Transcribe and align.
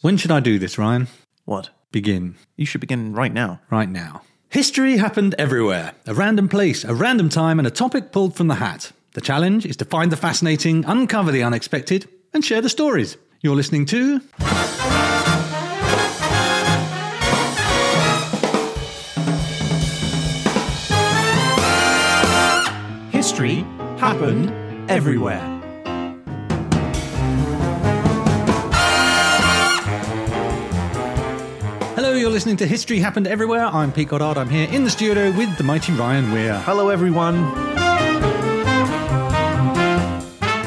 When 0.00 0.16
should 0.16 0.30
I 0.30 0.38
do 0.38 0.60
this, 0.60 0.78
Ryan? 0.78 1.08
What? 1.44 1.70
Begin. 1.90 2.36
You 2.56 2.66
should 2.66 2.80
begin 2.80 3.14
right 3.14 3.32
now. 3.32 3.60
Right 3.68 3.88
now. 3.88 4.22
History 4.48 4.98
happened 4.98 5.34
everywhere. 5.40 5.92
A 6.06 6.14
random 6.14 6.48
place, 6.48 6.84
a 6.84 6.94
random 6.94 7.28
time, 7.28 7.58
and 7.58 7.66
a 7.66 7.70
topic 7.72 8.12
pulled 8.12 8.36
from 8.36 8.46
the 8.46 8.54
hat. 8.54 8.92
The 9.14 9.20
challenge 9.20 9.66
is 9.66 9.76
to 9.78 9.84
find 9.84 10.12
the 10.12 10.16
fascinating, 10.16 10.84
uncover 10.84 11.32
the 11.32 11.42
unexpected, 11.42 12.08
and 12.32 12.44
share 12.44 12.60
the 12.60 12.68
stories. 12.68 13.16
You're 13.40 13.56
listening 13.56 13.86
to. 13.86 14.20
History 23.10 23.64
happened 23.98 24.52
everywhere. 24.88 25.57
Listening 32.38 32.56
to 32.56 32.68
History 32.68 33.00
Happened 33.00 33.26
Everywhere. 33.26 33.64
I'm 33.66 33.90
Pete 33.90 34.06
Goddard. 34.10 34.38
I'm 34.38 34.48
here 34.48 34.68
in 34.70 34.84
the 34.84 34.90
studio 34.90 35.32
with 35.32 35.58
the 35.58 35.64
mighty 35.64 35.92
Ryan 35.92 36.30
Weir. 36.30 36.56
Hello, 36.60 36.88
everyone. 36.88 37.34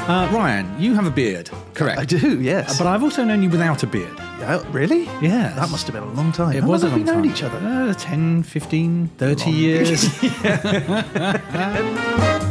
Uh, 0.06 0.30
Ryan, 0.34 0.78
you 0.78 0.94
have 0.96 1.06
a 1.06 1.10
beard, 1.10 1.50
correct? 1.74 1.98
I 1.98 2.04
do, 2.04 2.42
yes. 2.42 2.78
But 2.78 2.88
I've 2.88 3.04
also 3.04 3.24
known 3.24 3.42
you 3.42 3.50
without 3.50 3.84
a 3.84 3.88
beard. 3.88 4.18
Oh, 4.20 4.68
really? 4.74 5.06
Yeah. 5.22 5.54
That 5.56 5.72
must 5.72 5.88
have 5.88 5.94
been 5.94 6.04
a 6.04 6.12
long 6.14 6.34
time. 6.34 6.58
It 6.58 6.64
How 6.64 6.68
was 6.68 6.84
a 6.84 6.90
long 6.90 7.06
long 7.06 7.08
have 7.08 7.24
we 7.24 7.24
known 7.24 7.24
time. 7.24 7.32
each 7.32 7.42
other? 7.42 7.66
Uh, 7.66 7.94
10, 7.94 8.44
15, 8.44 9.08
30 9.18 9.46
Long. 9.46 9.54
years. 9.56 10.20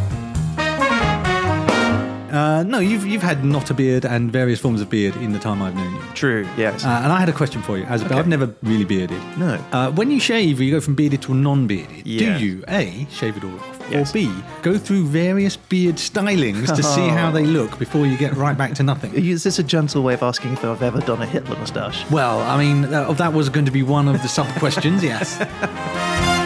uh, 2.30 2.62
no, 2.62 2.78
you've, 2.78 3.06
you've 3.06 3.22
had 3.22 3.44
not 3.44 3.70
a 3.70 3.74
beard 3.74 4.04
and 4.04 4.30
various 4.32 4.60
forms 4.60 4.80
of 4.80 4.88
beard 4.90 5.16
in 5.16 5.32
the 5.32 5.38
time 5.38 5.60
I've 5.62 5.74
known 5.74 5.94
you. 5.94 6.02
True, 6.14 6.48
yes. 6.56 6.84
Uh, 6.84 6.88
and 7.02 7.12
I 7.12 7.18
had 7.20 7.28
a 7.28 7.32
question 7.32 7.62
for 7.62 7.76
you. 7.78 7.84
As 7.84 8.02
Okay. 8.02 8.14
I've 8.14 8.26
never 8.28 8.54
really 8.62 8.84
bearded. 8.84 9.20
No. 9.36 9.62
Uh, 9.72 9.90
when 9.92 10.10
you 10.10 10.18
shave, 10.20 10.60
you 10.60 10.70
go 10.70 10.80
from 10.80 10.94
bearded 10.94 11.22
to 11.22 11.34
non-bearded. 11.34 12.06
Yeah. 12.06 12.38
Do 12.38 12.44
you 12.44 12.64
A 12.68 13.06
shave 13.10 13.36
it 13.36 13.44
all 13.44 13.54
off, 13.54 13.78
Yes. 13.90 14.10
or 14.10 14.14
B 14.14 14.32
go 14.62 14.78
through 14.78 15.04
various 15.06 15.56
beard 15.56 15.96
stylings 15.96 16.74
to 16.74 16.82
see 16.82 17.08
how 17.18 17.30
they 17.30 17.44
look 17.44 17.78
before 17.78 18.06
you 18.06 18.16
get 18.16 18.34
right 18.36 18.56
back 18.56 18.74
to 18.74 18.82
nothing? 18.82 19.12
Is 19.14 19.42
this 19.42 19.58
a 19.58 19.62
gentle 19.62 20.02
way 20.02 20.14
of 20.14 20.22
asking 20.22 20.52
if 20.54 20.64
I've 20.64 20.82
ever 20.82 21.00
done 21.00 21.20
a 21.22 21.26
Hitler 21.26 21.56
moustache? 21.56 22.08
Well, 22.10 22.40
I 22.40 22.56
mean, 22.58 22.84
uh, 22.92 23.12
that 23.12 23.32
was 23.32 23.48
going 23.48 23.66
to 23.66 23.72
be 23.72 23.82
one 23.82 24.08
of 24.08 24.20
the 24.22 24.28
sub 24.28 24.46
questions, 24.58 25.02
yes. 25.04 25.36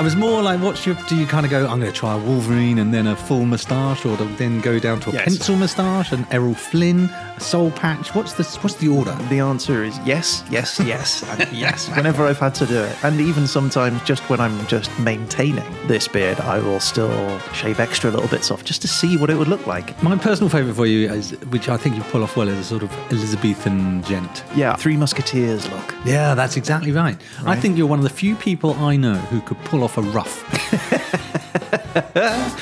I 0.00 0.02
was 0.02 0.16
more 0.16 0.40
like, 0.40 0.62
what's 0.62 0.86
your. 0.86 0.94
Do 1.08 1.14
you 1.14 1.26
kind 1.26 1.44
of 1.44 1.50
go, 1.50 1.66
I'm 1.66 1.78
going 1.78 1.92
to 1.92 1.98
try 1.98 2.14
a 2.14 2.18
Wolverine 2.18 2.78
and 2.78 2.94
then 2.94 3.06
a 3.06 3.14
full 3.14 3.44
moustache, 3.44 4.06
or 4.06 4.16
then 4.16 4.62
go 4.62 4.78
down 4.78 4.98
to 5.00 5.10
a 5.10 5.12
Yes. 5.12 5.24
pencil 5.24 5.56
moustache, 5.56 6.10
and 6.12 6.26
Errol 6.30 6.54
Flynn, 6.54 7.10
a 7.36 7.40
soul 7.40 7.70
patch? 7.72 8.14
What's 8.14 8.32
the, 8.32 8.44
what's 8.62 8.76
the 8.76 8.88
order? 8.88 9.14
The 9.28 9.40
answer 9.40 9.84
is 9.84 9.98
yes, 10.06 10.42
yes, 10.50 10.80
yes, 10.80 11.22
and 11.38 11.52
yes. 11.52 11.94
Whenever 11.94 12.24
I've 12.26 12.38
had 12.38 12.54
to 12.54 12.66
do 12.66 12.78
it, 12.82 12.96
and 13.04 13.20
even 13.20 13.46
sometimes 13.46 14.00
just 14.04 14.22
when 14.30 14.40
I'm 14.40 14.66
just 14.68 14.90
maintaining 15.00 15.70
this 15.86 16.08
beard, 16.08 16.40
I 16.40 16.60
will 16.60 16.80
still 16.80 17.38
shave 17.52 17.78
extra 17.78 18.10
little 18.10 18.28
bits 18.28 18.50
off 18.50 18.64
just 18.64 18.80
to 18.80 18.88
see 18.88 19.18
what 19.18 19.28
it 19.28 19.34
would 19.36 19.48
look 19.48 19.66
like. 19.66 20.02
My 20.02 20.16
personal 20.16 20.48
favourite 20.48 20.76
for 20.76 20.86
you, 20.86 21.10
is, 21.12 21.32
which 21.50 21.68
I 21.68 21.76
think 21.76 21.96
you 21.96 22.02
pull 22.04 22.22
off 22.22 22.38
well, 22.38 22.48
is 22.48 22.56
a 22.58 22.64
sort 22.64 22.82
of 22.84 22.90
Elizabethan 23.12 24.02
gent. 24.04 24.44
Yeah, 24.56 24.76
Three 24.76 24.96
Musketeers 24.96 25.70
look. 25.70 25.94
Yeah, 26.06 26.34
that's 26.34 26.56
exactly 26.56 26.90
right. 26.90 27.20
I 27.44 27.54
think 27.54 27.76
you're 27.76 27.86
one 27.86 27.98
of 27.98 28.04
the 28.04 28.08
few 28.08 28.34
people 28.36 28.72
I 28.76 28.96
know 28.96 29.16
who 29.16 29.42
could 29.42 29.58
pull 29.64 29.84
off 29.84 29.89
a 29.98 30.02
ruff. 30.02 30.44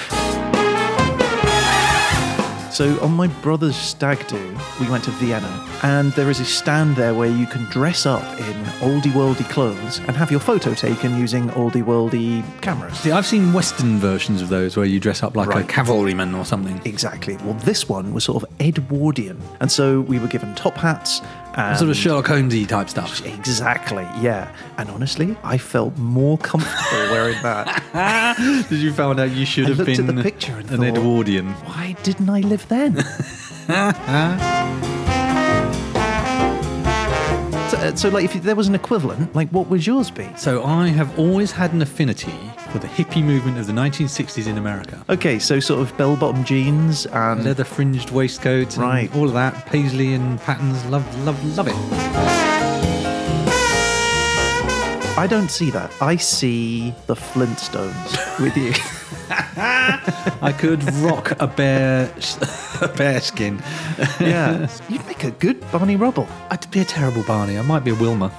So 2.78 2.96
on 3.00 3.14
my 3.14 3.26
brother's 3.26 3.74
stag 3.74 4.24
do, 4.28 4.56
we 4.78 4.88
went 4.88 5.02
to 5.02 5.10
Vienna, 5.10 5.66
and 5.82 6.12
there 6.12 6.30
is 6.30 6.38
a 6.38 6.44
stand 6.44 6.94
there 6.94 7.12
where 7.12 7.28
you 7.28 7.44
can 7.44 7.64
dress 7.64 8.06
up 8.06 8.22
in 8.38 8.54
oldie 8.78 9.10
worldy 9.10 9.50
clothes 9.50 9.98
and 10.06 10.10
have 10.10 10.30
your 10.30 10.38
photo 10.38 10.74
taken 10.74 11.18
using 11.18 11.48
oldie 11.48 11.82
worldy 11.82 12.44
cameras. 12.62 12.96
See, 13.00 13.10
I've 13.10 13.26
seen 13.26 13.52
Western 13.52 13.98
versions 13.98 14.42
of 14.42 14.48
those 14.48 14.76
where 14.76 14.86
you 14.86 15.00
dress 15.00 15.24
up 15.24 15.34
like 15.34 15.52
a 15.52 15.66
cavalryman 15.66 16.36
or 16.36 16.44
something. 16.44 16.80
Exactly. 16.84 17.36
Well, 17.38 17.54
this 17.54 17.88
one 17.88 18.14
was 18.14 18.22
sort 18.22 18.44
of 18.44 18.60
Edwardian, 18.60 19.40
and 19.58 19.72
so 19.72 20.02
we 20.02 20.20
were 20.20 20.28
given 20.28 20.54
top 20.54 20.76
hats 20.76 21.20
Sort 21.76 21.90
of 21.90 21.96
Sherlock 21.96 22.26
Holmesy 22.28 22.64
type 22.66 22.88
stuff. 22.88 23.24
Exactly, 23.26 24.06
yeah. 24.20 24.54
And 24.76 24.88
honestly, 24.90 25.36
I 25.42 25.58
felt 25.58 25.96
more 25.98 26.38
comfortable 26.38 27.10
wearing 27.10 27.40
that. 27.42 28.66
Did 28.70 28.78
you 28.78 28.92
find 28.92 29.18
out 29.18 29.30
you 29.32 29.44
should 29.44 29.64
I 29.66 29.68
have 29.70 29.78
looked 29.78 29.90
at 29.90 30.06
been 30.06 30.14
the 30.16 30.22
picture 30.22 30.56
and 30.56 30.70
an 30.70 30.76
thought- 30.78 30.86
Edwardian? 30.98 31.48
Why 31.64 31.96
didn't 32.04 32.30
I 32.30 32.40
live 32.40 32.68
then? 32.68 33.04
so, 37.80 37.84
uh, 37.86 37.94
so, 37.96 38.08
like, 38.08 38.24
if 38.24 38.42
there 38.42 38.56
was 38.56 38.68
an 38.68 38.74
equivalent, 38.74 39.34
like, 39.34 39.48
what 39.50 39.68
would 39.68 39.86
yours 39.86 40.10
be? 40.10 40.28
So 40.36 40.64
I 40.64 40.88
have 40.88 41.16
always 41.18 41.52
had 41.52 41.72
an 41.72 41.80
affinity 41.82 42.34
for 42.72 42.78
the 42.78 42.88
hippie 42.88 43.22
movement 43.22 43.58
of 43.58 43.66
the 43.66 43.72
1960s 43.72 44.46
in 44.46 44.58
America. 44.58 45.04
Okay, 45.08 45.38
so 45.38 45.60
sort 45.60 45.80
of 45.80 45.96
bell-bottom 45.96 46.44
jeans 46.44 47.06
and 47.06 47.44
Leather 47.44 47.64
fringed 47.64 48.10
waistcoats, 48.10 48.74
and 48.76 48.84
Right. 48.84 49.14
all 49.16 49.26
of 49.26 49.32
that, 49.34 49.66
paisley 49.66 50.14
and 50.14 50.40
patterns. 50.40 50.84
Love, 50.86 51.04
love, 51.24 51.56
love 51.56 51.68
it. 51.68 51.74
I 55.16 55.26
don't 55.28 55.50
see 55.50 55.70
that. 55.70 55.90
I 56.00 56.16
see 56.16 56.94
the 57.06 57.14
Flintstones 57.16 58.40
with 58.40 58.56
you. 58.56 58.72
I 60.40 60.54
could 60.58 60.82
rock 60.94 61.32
a 61.40 61.46
bear, 61.46 62.10
a 62.82 62.88
bear 62.88 63.20
skin. 63.20 63.62
yeah, 64.20 64.68
you'd 64.88 65.06
make 65.06 65.24
a 65.24 65.30
good 65.32 65.60
Barney 65.70 65.96
Rubble. 65.96 66.26
I'd 66.50 66.70
be 66.70 66.80
a 66.80 66.84
terrible 66.84 67.22
Barney. 67.24 67.58
I 67.58 67.62
might 67.62 67.84
be 67.84 67.90
a 67.90 67.94
Wilma. 67.94 68.32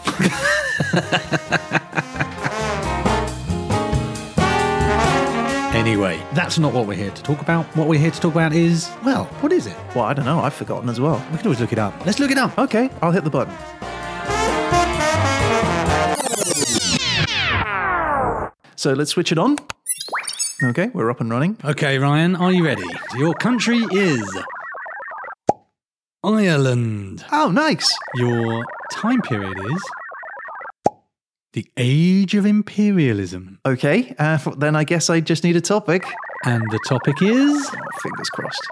anyway, 5.75 6.25
that's 6.33 6.57
not 6.57 6.73
what 6.73 6.87
we're 6.87 6.95
here 6.95 7.11
to 7.11 7.23
talk 7.23 7.41
about. 7.41 7.65
What 7.75 7.87
we're 7.87 7.99
here 7.99 8.11
to 8.11 8.19
talk 8.19 8.33
about 8.33 8.53
is, 8.53 8.89
well, 9.05 9.25
what 9.41 9.51
is 9.51 9.67
it? 9.67 9.75
Well, 9.95 10.05
I 10.05 10.13
don't 10.13 10.25
know. 10.25 10.39
I've 10.39 10.55
forgotten 10.55 10.89
as 10.89 10.99
well. 10.99 11.23
We 11.31 11.37
can 11.37 11.47
always 11.47 11.61
look 11.61 11.71
it 11.71 11.79
up. 11.79 11.93
Let's 12.05 12.19
look 12.19 12.31
it 12.31 12.37
up. 12.37 12.57
Okay, 12.57 12.89
I'll 13.01 13.11
hit 13.11 13.23
the 13.23 13.29
button. 13.29 13.53
So 18.75 18.93
let's 18.93 19.11
switch 19.11 19.33
it 19.33 19.37
on. 19.37 19.57
Okay, 20.63 20.89
we're 20.93 21.09
up 21.09 21.21
and 21.21 21.29
running. 21.29 21.57
Okay, 21.63 21.97
Ryan, 21.99 22.35
are 22.35 22.51
you 22.51 22.65
ready? 22.65 22.83
Your 23.17 23.33
country 23.33 23.77
is 23.91 24.29
Ireland. 26.23 27.23
Oh, 27.31 27.49
nice. 27.49 27.89
Your 28.15 28.65
time 28.91 29.21
period 29.21 29.57
is 29.57 29.81
the 31.53 31.65
age 31.77 32.35
of 32.35 32.45
imperialism. 32.45 33.59
Okay, 33.65 34.09
uh, 34.19 34.37
f- 34.43 34.55
then 34.57 34.75
I 34.75 34.83
guess 34.83 35.09
I 35.09 35.21
just 35.21 35.43
need 35.45 35.55
a 35.55 35.61
topic. 35.61 36.05
And 36.43 36.61
the 36.71 36.79
topic 36.87 37.21
is 37.21 37.69
fingers 38.01 38.29
crossed. 38.29 38.67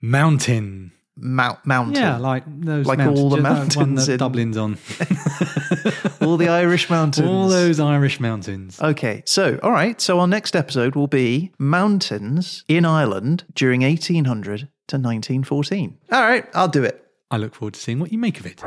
mountain. 0.00 0.92
Mount, 1.14 1.64
mountain. 1.66 1.94
Yeah, 1.94 2.16
like 2.16 2.42
those 2.46 2.86
Like 2.86 2.96
mountains, 2.98 3.20
all 3.20 3.28
the 3.28 3.36
just 3.36 3.44
that 3.44 3.76
one 3.76 3.88
mountains 3.94 4.06
that 4.06 4.12
in- 4.14 4.18
Dublin's 4.18 4.56
on. 4.56 4.78
All 6.22 6.36
the 6.36 6.48
Irish 6.48 6.88
mountains. 6.88 7.28
All 7.28 7.48
those 7.48 7.80
Irish 7.80 8.20
mountains. 8.20 8.80
Okay, 8.80 9.22
so, 9.26 9.58
all 9.62 9.72
right. 9.72 10.00
So 10.00 10.20
our 10.20 10.26
next 10.26 10.54
episode 10.56 10.94
will 10.94 11.06
be 11.08 11.52
mountains 11.58 12.64
in 12.68 12.84
Ireland 12.84 13.44
during 13.54 13.82
1800 13.82 14.60
to 14.88 14.96
1914. 14.96 15.98
All 16.10 16.22
right, 16.22 16.46
I'll 16.54 16.68
do 16.68 16.84
it. 16.84 17.04
I 17.30 17.36
look 17.38 17.54
forward 17.54 17.74
to 17.74 17.80
seeing 17.80 17.98
what 17.98 18.12
you 18.12 18.18
make 18.18 18.38
of 18.40 18.46
it. 18.46 18.60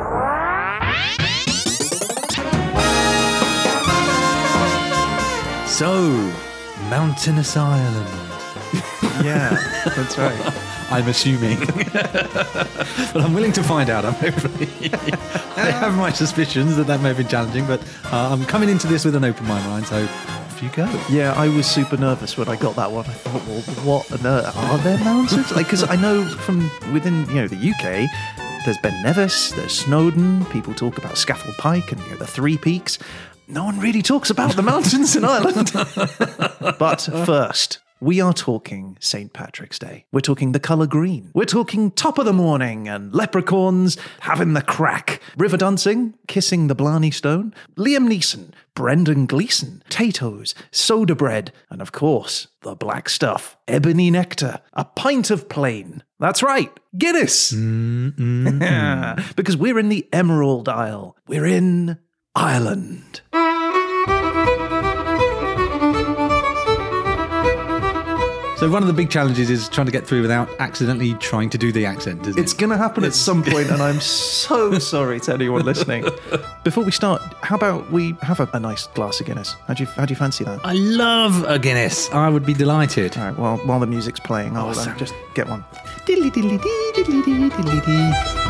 So, 5.68 6.10
mountainous 6.90 7.58
Ireland. 7.58 8.10
Yeah, 9.24 9.56
that's 9.96 10.18
right. 10.18 10.72
I'm 10.90 11.08
assuming. 11.08 11.60
but 11.94 13.18
I'm 13.18 13.34
willing 13.34 13.54
to 13.54 13.64
find 13.64 13.90
out, 13.90 14.06
I'm 14.06 14.14
hopefully. 14.14 14.92
I 15.58 15.72
have 15.72 15.96
my 15.96 16.12
suspicions 16.12 16.76
that 16.78 16.88
that 16.88 17.02
may 17.02 17.10
have 17.10 17.18
been 17.18 17.28
challenging, 17.28 17.66
but 17.66 17.82
uh, 18.06 18.30
I'm 18.32 18.46
coming 18.46 18.70
into 18.70 18.88
this 18.88 19.06
with 19.06 19.16
an 19.16 19.24
open 19.24 19.48
mind, 19.48 19.66
Ryan, 19.66 19.86
so 19.86 20.08
off 20.56 20.64
you 20.64 20.70
go. 20.70 20.86
Yeah, 21.10 21.34
I 21.34 21.50
was 21.50 21.66
super 21.66 21.98
nervous 21.98 22.38
when 22.38 22.48
I 22.48 22.56
got 22.56 22.76
that 22.76 22.92
one. 22.92 23.06
I 23.06 23.14
thought, 23.14 23.46
well, 23.48 23.62
what 23.86 24.12
on 24.12 24.26
earth 24.26 24.56
are 24.56 24.78
there 24.80 24.98
mountains? 25.00 25.52
Like, 25.52 25.66
because 25.66 25.84
I 25.84 25.96
know 25.96 26.26
from 26.26 26.70
within 26.94 27.28
you 27.30 27.36
know 27.36 27.48
the 27.48 27.58
UK, 27.58 28.10
there's 28.64 28.78
Ben 28.78 29.04
Nevis, 29.04 29.52
there's 29.52 29.78
Snowdon. 29.78 30.46
People 30.46 30.74
talk 30.74 30.98
about 30.98 31.14
Scafell 31.14 31.58
Pike 31.58 31.92
and 31.92 32.02
you 32.02 32.12
know, 32.12 32.18
the 32.18 32.28
Three 32.28 32.58
Peaks. 32.58 32.98
No 33.48 33.66
one 33.66 33.80
really 33.80 34.02
talks 34.02 34.30
about 34.30 34.56
the 34.56 34.64
mountains 34.64 35.16
in 35.16 35.26
Ireland. 35.26 35.72
but 36.80 37.02
first, 37.26 37.80
We 38.02 38.20
are 38.20 38.34
talking 38.34 38.98
St. 39.00 39.32
Patrick's 39.32 39.80
Day. 39.80 40.06
We're 40.12 40.20
talking 40.20 40.52
the 40.52 40.60
colour 40.60 40.86
green. 40.86 41.32
We're 41.34 41.46
talking 41.46 41.92
top 41.92 42.18
of 42.18 42.26
the 42.26 42.34
morning 42.34 42.90
and 42.90 43.14
leprechauns 43.14 43.98
having 44.20 44.52
the 44.52 44.62
crack. 44.62 45.22
River 45.38 45.56
dancing, 45.56 46.14
kissing 46.28 46.68
the 46.68 46.76
Blarney 46.76 47.10
Stone. 47.12 47.54
Liam 47.78 48.10
Neeson, 48.10 48.52
Brendan 48.74 49.26
Gleeson, 49.26 49.82
Tatoes, 49.90 50.54
soda 50.72 51.16
bread, 51.16 51.54
and 51.70 51.82
of 51.82 51.94
course, 51.94 52.48
the 52.64 52.76
black 52.76 53.08
stuff. 53.08 53.56
Ebony 53.66 54.12
nectar, 54.12 54.60
a 54.74 54.84
pint 54.84 55.32
of 55.32 55.48
plain. 55.48 56.04
That's 56.20 56.44
right, 56.44 56.78
Guinness. 56.98 57.52
because 59.36 59.56
we're 59.56 59.80
in 59.80 59.88
the 59.88 60.06
Emerald 60.12 60.68
Isle. 60.68 61.16
We're 61.28 61.46
in 61.46 61.98
Ireland. 62.36 63.22
So 68.66 68.72
one 68.72 68.82
of 68.82 68.88
the 68.88 68.94
big 68.94 69.12
challenges 69.12 69.52
is 69.52 69.70
trying 69.70 69.86
to 69.86 69.92
get 69.92 70.08
through 70.08 70.24
without 70.24 70.50
accidentally 70.60 71.14
trying 71.16 71.52
to 71.52 71.58
do 71.60 71.72
the 71.72 71.86
accent, 71.86 72.26
isn't 72.26 72.42
It's 72.42 72.52
it? 72.52 72.58
going 72.58 72.72
to 72.72 72.78
happen 72.78 73.04
at 73.04 73.14
some 73.14 73.44
point, 73.52 73.70
and 73.70 73.80
I'm 73.80 74.00
so 74.02 74.80
sorry 74.80 75.20
to 75.20 75.34
anyone 75.36 75.64
listening. 75.64 76.04
Before 76.64 76.84
we 76.84 76.90
start, 76.90 77.22
how 77.44 77.58
about 77.58 77.92
we 77.92 78.16
have 78.24 78.40
a, 78.40 78.50
a 78.54 78.60
nice 78.60 78.88
glass 78.88 79.20
of 79.20 79.28
Guinness? 79.28 79.54
How 79.68 79.76
do 79.76 79.84
you 79.84 79.90
how 79.90 80.06
do 80.06 80.14
you 80.14 80.16
fancy 80.16 80.46
that? 80.46 80.62
I 80.66 80.74
love 80.74 81.44
a 81.48 81.60
Guinness. 81.60 82.10
I 82.12 82.28
would 82.28 82.44
be 82.44 82.56
delighted. 82.56 83.16
All 83.20 83.26
right, 83.26 83.38
well, 83.38 83.58
while 83.68 83.80
the 83.80 83.86
music's 83.86 84.20
playing, 84.20 84.58
I'll 84.58 84.66
uh, 84.66 84.70
Awesome. 84.72 84.98
just 84.98 85.14
get 85.36 85.48
one. 85.48 85.64
Diddly 86.08 86.32
diddly 86.32 86.60
dee, 86.60 86.92
diddly 87.04 87.24
dee, 87.24 87.50
diddly 87.52 87.86
dee. 87.86 88.45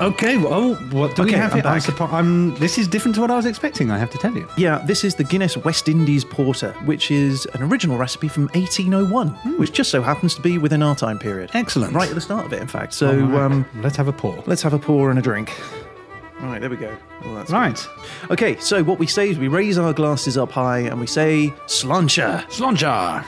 Okay, 0.00 0.36
well, 0.36 0.74
what 0.92 1.16
do 1.16 1.24
we 1.24 1.32
have 1.32 1.52
I'm 1.54 1.80
here? 1.80 2.06
I'm 2.12 2.54
this 2.54 2.78
is 2.78 2.86
different 2.86 3.16
to 3.16 3.20
what 3.20 3.32
I 3.32 3.36
was 3.36 3.46
expecting, 3.46 3.90
I 3.90 3.98
have 3.98 4.10
to 4.10 4.18
tell 4.18 4.32
you. 4.32 4.46
Yeah, 4.56 4.78
this 4.86 5.02
is 5.02 5.16
the 5.16 5.24
Guinness 5.24 5.56
West 5.56 5.88
Indies 5.88 6.24
Porter, 6.24 6.72
which 6.84 7.10
is 7.10 7.46
an 7.54 7.64
original 7.64 7.96
recipe 7.98 8.28
from 8.28 8.44
1801, 8.54 9.28
which 9.58 9.72
just 9.72 9.90
so 9.90 10.00
happens 10.00 10.36
to 10.36 10.40
be 10.40 10.56
within 10.56 10.84
our 10.84 10.94
time 10.94 11.18
period. 11.18 11.50
Excellent. 11.52 11.94
Right 11.94 12.08
at 12.08 12.14
the 12.14 12.20
start 12.20 12.46
of 12.46 12.52
it, 12.52 12.62
in 12.62 12.68
fact. 12.68 12.94
So 12.94 13.12
right, 13.12 13.40
um, 13.42 13.66
let's 13.82 13.96
have 13.96 14.06
a 14.06 14.12
pour. 14.12 14.40
let's 14.46 14.62
have 14.62 14.72
a 14.72 14.78
pour 14.78 15.10
and 15.10 15.18
a 15.18 15.22
drink. 15.22 15.52
All 16.42 16.46
right, 16.46 16.60
there 16.60 16.70
we 16.70 16.76
go. 16.76 16.96
Well, 17.24 17.44
Right. 17.46 17.84
Okay, 18.30 18.56
so 18.60 18.84
what 18.84 19.00
we 19.00 19.08
say 19.08 19.28
is 19.30 19.38
we 19.40 19.48
raise 19.48 19.78
our 19.78 19.92
glasses 19.92 20.38
up 20.38 20.52
high 20.52 20.78
and 20.78 21.00
we 21.00 21.08
say 21.08 21.52
sláinte. 21.66 22.44
Sláinte. 22.48 23.24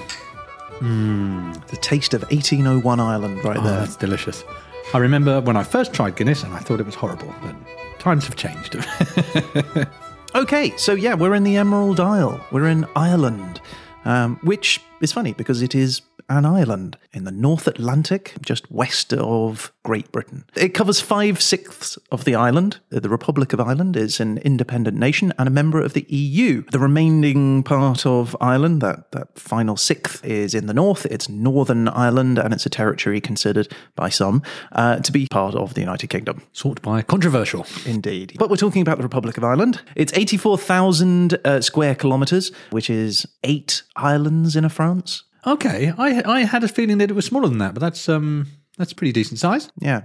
The 0.81 1.76
taste 1.78 2.14
of 2.14 2.22
1801 2.31 3.00
Ireland 3.00 3.44
right 3.44 3.56
Oh, 3.58 3.62
there. 3.64 3.81
that's 3.81 3.96
delicious. 3.96 4.44
I 4.92 4.98
remember 4.98 5.40
when 5.40 5.56
I 5.56 5.62
first 5.62 5.92
tried 5.92 6.16
Guinness 6.16 6.42
and 6.42 6.52
I 6.52 6.58
thought 6.58 6.81
it 6.81 6.87
was 6.87 6.94
horrible, 6.94 7.32
but 7.42 7.54
times 8.00 8.26
have 8.26 8.37
changed. 8.37 8.76
Okay, 10.32 10.72
so 10.76 10.92
yeah, 10.92 11.14
we're 11.14 11.34
in 11.34 11.42
the 11.42 11.56
Emerald 11.56 11.98
Isle. 11.98 12.40
We're 12.52 12.69
in 12.69 12.87
Ireland, 12.94 13.60
um, 14.04 14.38
which 14.42 14.81
is 15.00 15.12
funny 15.12 15.32
because 15.32 15.60
it 15.60 15.75
is 15.75 16.02
an 16.31 16.47
island 16.47 16.97
in 17.12 17.25
the 17.25 17.32
North 17.32 17.67
Atlantic, 17.67 18.35
just 18.41 18.71
west 18.71 19.12
of 19.12 19.73
Great 19.82 20.12
Britain. 20.12 20.44
It 20.55 20.71
covers 20.71 21.00
five 21.00 21.43
sixths 21.43 21.99
of 22.12 22.25
the 22.25 22.37
island. 22.37 22.79
The 22.91 23.09
Republic 23.09 23.53
of 23.53 23.61
Ireland 23.61 23.97
is 23.97 24.21
an 24.21 24.38
independent 24.38 24.97
nation 24.97 25.32
and 25.38 25.49
a 25.49 25.50
member 25.50 25.81
of 25.81 25.93
the 25.93 26.06
EU. 26.09 26.62
The 26.71 26.79
remaining 26.79 27.65
part 27.65 28.06
of 28.06 28.37
Ireland, 28.41 28.81
that, 28.81 29.11
that 29.11 29.38
final 29.38 29.77
sixth, 29.77 30.25
is 30.25 30.55
in 30.55 30.67
the 30.67 30.75
north. 30.75 31.05
It's 31.06 31.29
Northern 31.29 31.88
Ireland 31.88 32.38
and 32.38 32.55
it's 32.55 32.65
a 32.65 32.71
territory 32.71 33.21
considered 33.21 33.69
by 33.97 34.09
some 34.09 34.43
uh, 34.73 35.00
to 35.00 35.11
be 35.11 35.27
part 35.31 35.56
of 35.56 35.75
the 35.75 35.81
United 35.81 36.09
Kingdom. 36.09 36.43
Sort 36.53 36.81
by 36.81 37.03
controversial. 37.03 37.67
Indeed. 37.85 38.37
But 38.38 38.50
we're 38.50 38.56
talking 38.56 38.82
about 38.82 38.99
the 38.99 39.03
Republic 39.03 39.37
of 39.37 39.43
Ireland. 39.43 39.82
It's 39.97 40.12
84,000 40.12 41.38
uh, 41.44 41.61
square 41.61 41.97
kilometres, 41.97 42.53
which 42.71 42.88
is 42.88 43.27
eight 43.43 43.82
islands 43.97 44.55
in 44.55 44.65
a 44.65 44.69
France. 44.69 45.25
Okay, 45.46 45.92
I 45.96 46.22
I 46.25 46.40
had 46.44 46.64
a 46.64 46.69
feeling 46.69 46.98
that 46.98 47.10
it 47.10 47.14
was 47.14 47.25
smaller 47.25 47.48
than 47.48 47.58
that, 47.58 47.75
but 47.75 47.81
that's 47.81 48.08
um 48.08 48.46
that's 48.81 48.94
pretty 48.94 49.12
decent 49.12 49.38
size. 49.38 49.71
Yeah. 49.79 50.05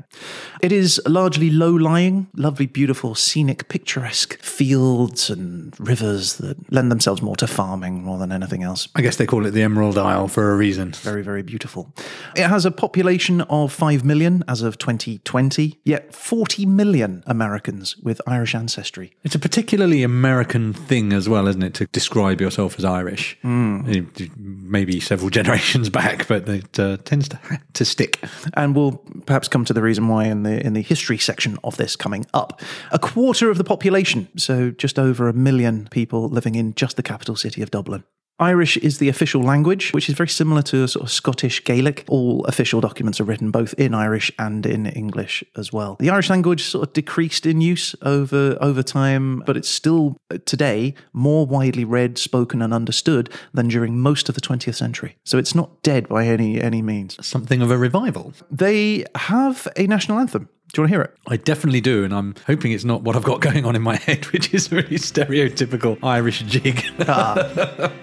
It 0.62 0.74
is 0.74 1.02
largely 1.08 1.50
low 1.50 1.72
lying, 1.72 2.28
lovely, 2.36 2.66
beautiful, 2.66 3.16
scenic, 3.16 3.70
picturesque 3.70 4.38
fields 4.44 5.30
and 5.30 5.74
rivers 5.80 6.36
that 6.40 6.58
lend 6.74 6.92
themselves 6.92 7.22
more 7.22 7.38
to 7.38 7.48
farming 7.48 8.04
more 8.04 8.18
than 8.18 8.34
anything 8.34 8.64
else. 8.64 8.90
I 8.94 9.02
guess 9.02 9.16
they 9.16 9.26
call 9.26 9.46
it 9.46 9.52
the 9.52 9.62
Emerald 9.62 9.98
Isle 9.98 10.28
for 10.28 10.52
a 10.52 10.58
reason. 10.58 10.92
Very, 10.92 11.24
very 11.24 11.42
beautiful. 11.42 11.94
It 12.36 12.48
has 12.48 12.66
a 12.66 12.72
population 12.72 13.42
of 13.44 13.72
5 13.72 14.04
million 14.04 14.44
as 14.50 14.62
of 14.62 14.78
2020, 14.78 15.80
yet 15.86 16.14
40 16.14 16.66
million 16.66 17.24
Americans 17.28 17.96
with 17.98 18.22
Irish 18.28 18.56
ancestry. 18.56 19.14
It's 19.24 19.36
a 19.36 19.40
particularly 19.40 20.04
American 20.04 20.74
thing 20.74 21.14
as 21.14 21.30
well, 21.30 21.48
isn't 21.48 21.64
it, 21.64 21.74
to 21.76 21.86
describe 21.88 22.42
yourself 22.42 22.78
as 22.78 22.84
Irish? 22.84 23.38
Mm. 23.42 24.36
Maybe 24.38 25.00
several 25.00 25.30
generations 25.40 25.90
back, 25.90 26.28
but 26.28 26.50
it 26.50 26.78
uh, 26.78 26.98
tends 27.06 27.30
to 27.30 27.40
to 27.74 27.86
stick. 27.86 28.20
and 28.56 28.65
we'll 28.74 28.94
perhaps 29.26 29.48
come 29.48 29.66
to 29.66 29.74
the 29.74 29.82
reason 29.82 30.08
why 30.08 30.26
in 30.26 30.44
the 30.44 30.66
in 30.66 30.74
the 30.74 30.82
history 30.82 31.18
section 31.18 31.58
of 31.64 31.76
this 31.76 31.96
coming 31.96 32.26
up. 32.34 32.62
A 32.92 33.00
quarter 33.00 33.50
of 33.50 33.58
the 33.58 33.64
population, 33.64 34.30
so 34.38 34.72
just 34.72 34.98
over 34.98 35.28
a 35.28 35.34
million 35.34 35.88
people 35.92 36.30
living 36.30 36.56
in 36.56 36.74
just 36.74 36.96
the 36.96 37.04
capital 37.04 37.36
city 37.36 37.62
of 37.62 37.70
Dublin. 37.70 38.06
Irish 38.40 38.76
is 38.78 38.98
the 38.98 39.08
official 39.08 39.42
language, 39.42 39.94
which 39.94 40.10
is 40.10 40.16
very 40.16 40.28
similar 40.28 40.62
to 40.64 40.88
sort 40.88 41.06
of 41.06 41.12
Scottish 41.12 41.64
Gaelic. 41.64 42.04
All 42.10 42.44
official 42.46 42.82
documents 42.82 43.22
are 43.22 43.24
written 43.24 43.50
both 43.50 43.74
in 43.76 43.94
Irish 43.94 44.30
and 44.38 44.66
in 44.66 44.88
English 44.88 45.44
as 45.56 45.72
well. 45.72 45.96
The 46.00 46.10
Irish 46.10 46.30
language 46.30 46.64
sort 46.64 46.86
of 46.86 46.94
decreased 46.94 47.46
in 47.46 47.62
use 47.62 47.96
over 48.02 48.58
over 48.60 48.84
time, 48.84 49.42
but 49.46 49.56
it's 49.56 49.70
still 49.70 50.18
uh, 50.30 50.38
today 50.46 50.96
more 51.14 51.46
widely 51.46 51.86
read, 51.86 52.18
spoken, 52.18 52.62
and 52.62 52.74
understood 52.74 53.30
than 53.54 53.70
during 53.70 54.00
most 54.00 54.28
of 54.28 54.36
the 54.36 54.42
20th 54.42 54.76
century. 54.76 55.16
So 55.24 55.38
it's 55.38 55.56
not 55.56 55.82
dead 55.82 56.10
by 56.10 56.28
any 56.28 56.62
any 56.62 56.82
means. 56.82 57.26
Something 57.26 57.62
of 57.62 57.72
a 57.72 57.78
revival. 57.78 58.34
They 58.52 59.06
have 59.16 59.66
a 59.78 59.88
national 59.88 60.20
anthem. 60.20 60.50
Do 60.76 60.82
you 60.82 60.84
want 60.84 60.92
to 60.92 60.96
hear 60.98 61.02
it? 61.04 61.18
I 61.28 61.38
definitely 61.38 61.80
do, 61.80 62.04
and 62.04 62.14
I'm 62.14 62.36
hoping 62.48 62.74
it's 62.74 62.84
not 62.84 63.02
what 63.02 63.16
I've 63.16 63.24
got 63.24 63.40
going 63.40 63.64
on 63.64 63.78
in 63.78 63.82
my 63.82 63.96
head, 64.06 64.26
which 64.34 64.54
is 64.54 64.70
a 64.70 64.76
really 64.76 64.98
stereotypical 64.98 65.98
Irish 66.04 66.42
jig. 66.42 66.84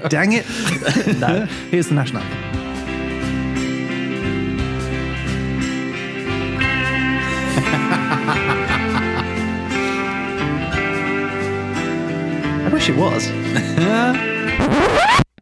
Dang 0.09 0.33
it. 0.33 0.47
no. 1.21 1.45
Here's 1.71 1.89
the 1.89 1.95
national 1.95 2.23
anthem. 2.23 2.39
I 12.65 12.71
wish 12.73 12.89
it 12.89 12.97
was. 12.97 13.29
no, 13.29 14.15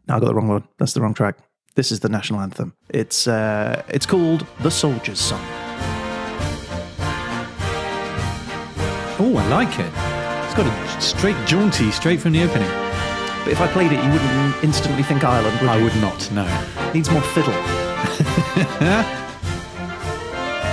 I 0.09 0.19
got 0.19 0.25
the 0.25 0.35
wrong 0.35 0.49
one. 0.49 0.67
That's 0.79 0.91
the 0.91 0.99
wrong 0.99 1.13
track. 1.13 1.37
This 1.75 1.93
is 1.93 2.01
the 2.01 2.09
national 2.09 2.41
anthem. 2.41 2.73
It's 2.89 3.25
uh, 3.25 3.83
it's 3.87 4.05
called 4.05 4.45
The 4.59 4.69
Soldier's 4.69 5.21
Song. 5.21 5.70
Oh, 9.21 9.37
I 9.37 9.47
like 9.49 9.79
it. 9.79 9.91
It's 10.45 10.55
got 10.55 10.65
a 10.65 11.01
straight 11.01 11.37
jaunty, 11.47 11.91
straight 11.91 12.19
from 12.19 12.31
the 12.33 12.43
opening. 12.43 12.67
But 13.43 13.49
if 13.53 13.61
I 13.61 13.67
played 13.67 13.91
it, 13.91 14.03
you 14.03 14.11
wouldn't 14.11 14.63
instantly 14.63 15.03
think 15.03 15.23
Ireland, 15.23 15.53
would 15.61 15.63
you? 15.63 15.69
I 15.69 15.81
would 15.83 15.95
not, 16.01 16.31
no. 16.31 16.45
Needs 16.93 17.09
more 17.11 17.21
fiddle. 17.21 17.53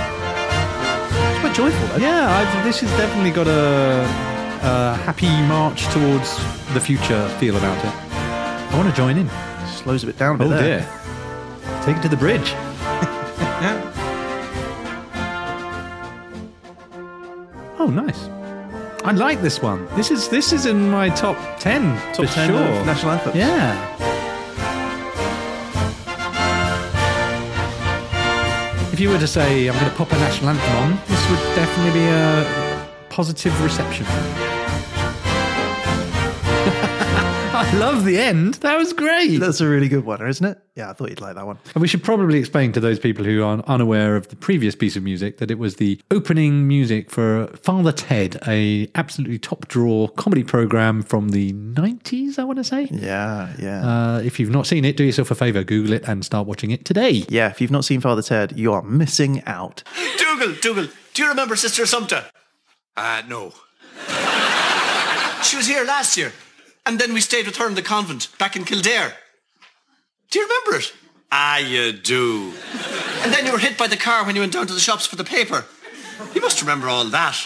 it's 0.01 1.39
quite 1.39 1.53
joyful, 1.55 1.87
though. 1.87 1.97
Yeah, 1.97 2.27
I've, 2.29 2.63
this 2.65 2.79
has 2.81 2.89
definitely 2.91 3.31
got 3.31 3.47
a, 3.47 4.03
a 4.63 4.95
happy 5.03 5.27
march 5.47 5.85
towards 5.93 6.35
the 6.73 6.79
future 6.79 7.27
feel 7.39 7.57
about 7.57 7.77
it. 7.85 7.93
I 8.71 8.77
want 8.77 8.89
to 8.89 8.95
join 8.95 9.17
in. 9.17 9.29
Slows 9.67 10.03
a 10.03 10.07
bit 10.07 10.17
down 10.17 10.35
a 10.35 10.37
bit 10.39 10.47
Oh 10.47 10.49
there. 10.49 10.79
dear. 10.79 11.81
Take 11.85 11.97
it 11.97 12.01
to 12.03 12.09
the 12.09 12.17
bridge. 12.17 12.53
oh, 17.79 17.89
nice. 17.91 18.29
I 19.03 19.11
like 19.13 19.41
this 19.41 19.61
one. 19.61 19.87
This 19.95 20.11
is 20.11 20.27
this 20.27 20.51
is 20.51 20.65
in 20.65 20.89
my 20.89 21.09
top 21.09 21.37
ten. 21.59 21.95
Top 22.13 22.27
10 22.27 22.49
sure. 22.49 22.57
of 22.57 22.85
national 22.85 23.13
anthems. 23.13 23.35
Yeah. 23.35 23.95
If 28.91 28.99
you 28.99 29.09
were 29.09 29.19
to 29.19 29.27
say 29.27 29.69
I'm 29.69 29.79
going 29.79 29.89
to 29.89 29.97
pop 29.97 30.11
a 30.11 30.15
national 30.15 30.49
anthem 30.49 30.75
on, 30.75 30.99
this 31.07 31.29
would 31.29 31.55
definitely 31.55 32.01
be 32.01 32.07
a 32.07 32.87
positive 33.09 33.63
reception. 33.63 34.05
I 37.61 37.73
love 37.73 38.05
the 38.05 38.17
end. 38.17 38.53
That 38.55 38.77
was 38.77 38.93
great. 38.93 39.37
That's 39.37 39.59
a 39.59 39.67
really 39.67 39.89
good 39.89 40.05
one, 40.05 40.25
isn't 40.25 40.45
it? 40.45 40.57
Yeah, 40.75 40.89
I 40.89 40.93
thought 40.93 41.09
you'd 41.09 41.19
like 41.19 41.35
that 41.35 41.45
one. 41.45 41.57
And 41.75 41.81
we 41.81 41.89
should 41.89 42.01
probably 42.01 42.39
explain 42.39 42.71
to 42.71 42.79
those 42.79 42.99
people 42.99 43.25
who 43.25 43.43
are 43.43 43.61
unaware 43.67 44.15
of 44.15 44.29
the 44.29 44.37
previous 44.37 44.75
piece 44.75 44.95
of 44.95 45.03
music 45.03 45.39
that 45.39 45.51
it 45.51 45.59
was 45.59 45.75
the 45.75 45.99
opening 46.09 46.69
music 46.69 47.11
for 47.11 47.47
Father 47.61 47.91
Ted, 47.91 48.41
a 48.47 48.89
absolutely 48.95 49.39
top 49.39 49.67
draw 49.67 50.07
comedy 50.07 50.43
program 50.43 51.01
from 51.03 51.29
the 51.29 51.51
90s, 51.51 52.39
I 52.39 52.45
want 52.45 52.59
to 52.59 52.63
say. 52.63 52.87
Yeah, 52.91 53.53
yeah. 53.59 53.85
Uh, 54.15 54.19
if 54.23 54.39
you've 54.39 54.51
not 54.51 54.65
seen 54.65 54.85
it, 54.85 54.95
do 54.95 55.03
yourself 55.03 55.29
a 55.29 55.35
favor, 55.35 55.61
Google 55.65 55.91
it 55.91 56.07
and 56.07 56.23
start 56.23 56.47
watching 56.47 56.71
it 56.71 56.85
today. 56.85 57.25
yeah, 57.27 57.49
if 57.49 57.59
you've 57.59 57.71
not 57.71 57.83
seen 57.83 57.99
Father 57.99 58.21
Ted, 58.21 58.57
you 58.57 58.71
are 58.71 58.83
missing 58.83 59.43
out. 59.45 59.83
Dougal, 60.17 60.55
Dougal, 60.61 60.87
Do 61.13 61.23
you 61.23 61.27
remember 61.27 61.57
Sister 61.57 61.83
Assumpta? 61.83 62.23
Uh, 62.95 63.21
no. 63.27 63.51
She 65.43 65.57
was 65.57 65.67
here 65.67 65.83
last 65.83 66.15
year. 66.15 66.31
And 66.89 66.97
then 66.97 67.13
we 67.13 67.21
stayed 67.21 67.45
with 67.45 67.57
her 67.57 67.67
in 67.67 67.75
the 67.75 67.83
convent 67.83 68.35
back 68.39 68.55
in 68.55 68.65
Kildare. 68.65 69.13
Do 70.31 70.39
you 70.39 70.47
remember 70.47 70.79
it? 70.79 70.91
Ah, 71.31 71.59
you 71.59 71.91
do. 71.91 72.51
And 73.21 73.31
then 73.31 73.45
you 73.45 73.51
were 73.51 73.59
hit 73.59 73.77
by 73.77 73.85
the 73.85 73.95
car 73.95 74.25
when 74.25 74.33
you 74.33 74.41
went 74.41 74.53
down 74.53 74.65
to 74.65 74.73
the 74.73 74.79
shops 74.79 75.05
for 75.05 75.15
the 75.15 75.23
paper. 75.23 75.65
You 76.33 76.41
must 76.41 76.61
remember 76.61 76.89
all 76.89 77.05
that. 77.05 77.37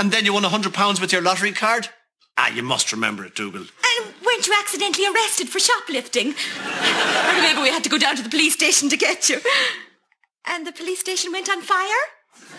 And 0.00 0.10
then 0.10 0.24
you 0.24 0.32
won 0.34 0.44
a 0.44 0.48
hundred 0.48 0.74
pounds 0.74 1.00
with 1.00 1.12
your 1.12 1.22
lottery 1.22 1.52
card. 1.52 1.88
Ah, 2.36 2.48
you 2.48 2.64
must 2.64 2.90
remember 2.90 3.24
it, 3.24 3.36
Dougal. 3.36 3.60
And 3.60 4.14
weren't 4.26 4.48
you 4.48 4.56
accidentally 4.58 5.06
arrested 5.06 5.48
for 5.48 5.60
shoplifting? 5.60 6.30
or 6.30 7.42
maybe 7.42 7.62
we 7.62 7.68
had 7.68 7.84
to 7.84 7.90
go 7.90 7.96
down 7.96 8.16
to 8.16 8.22
the 8.24 8.28
police 8.28 8.54
station 8.54 8.88
to 8.88 8.96
get 8.96 9.28
you. 9.28 9.40
And 10.48 10.66
the 10.66 10.72
police 10.72 10.98
station 10.98 11.30
went 11.30 11.48
on 11.48 11.62
fire? 11.62 12.02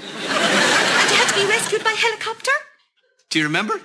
and 0.01 1.11
you 1.11 1.17
had 1.17 1.27
to 1.27 1.35
be 1.35 1.45
rescued 1.45 1.83
by 1.83 1.91
helicopter? 1.91 2.51
Do 3.29 3.39
you 3.39 3.43
remember? 3.43 3.81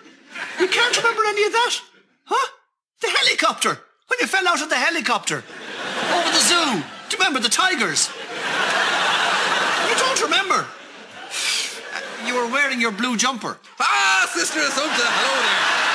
You 0.61 0.69
can't 0.69 0.97
remember 0.97 1.23
any 1.27 1.45
of 1.45 1.51
that? 1.51 1.81
Huh? 2.27 2.49
The 3.01 3.09
helicopter! 3.09 3.81
When 4.09 4.19
you 4.21 4.27
fell 4.27 4.47
out 4.47 4.61
of 4.63 4.69
the 4.69 4.77
helicopter! 4.77 5.43
Over 6.13 6.31
the 6.31 6.39
zoo! 6.39 6.83
Do 7.09 7.17
you 7.17 7.19
remember 7.19 7.41
the 7.41 7.49
tigers? 7.49 8.11
You 9.89 9.95
don't 9.97 10.21
remember? 10.23 10.67
You 12.27 12.35
were 12.35 12.49
wearing 12.51 12.81
your 12.81 12.93
blue 12.93 13.17
jumper. 13.17 13.59
Ah, 13.81 14.29
Sister 14.33 14.61
Assumpta, 14.61 15.07
hello 15.07 15.43
there. 15.47 15.87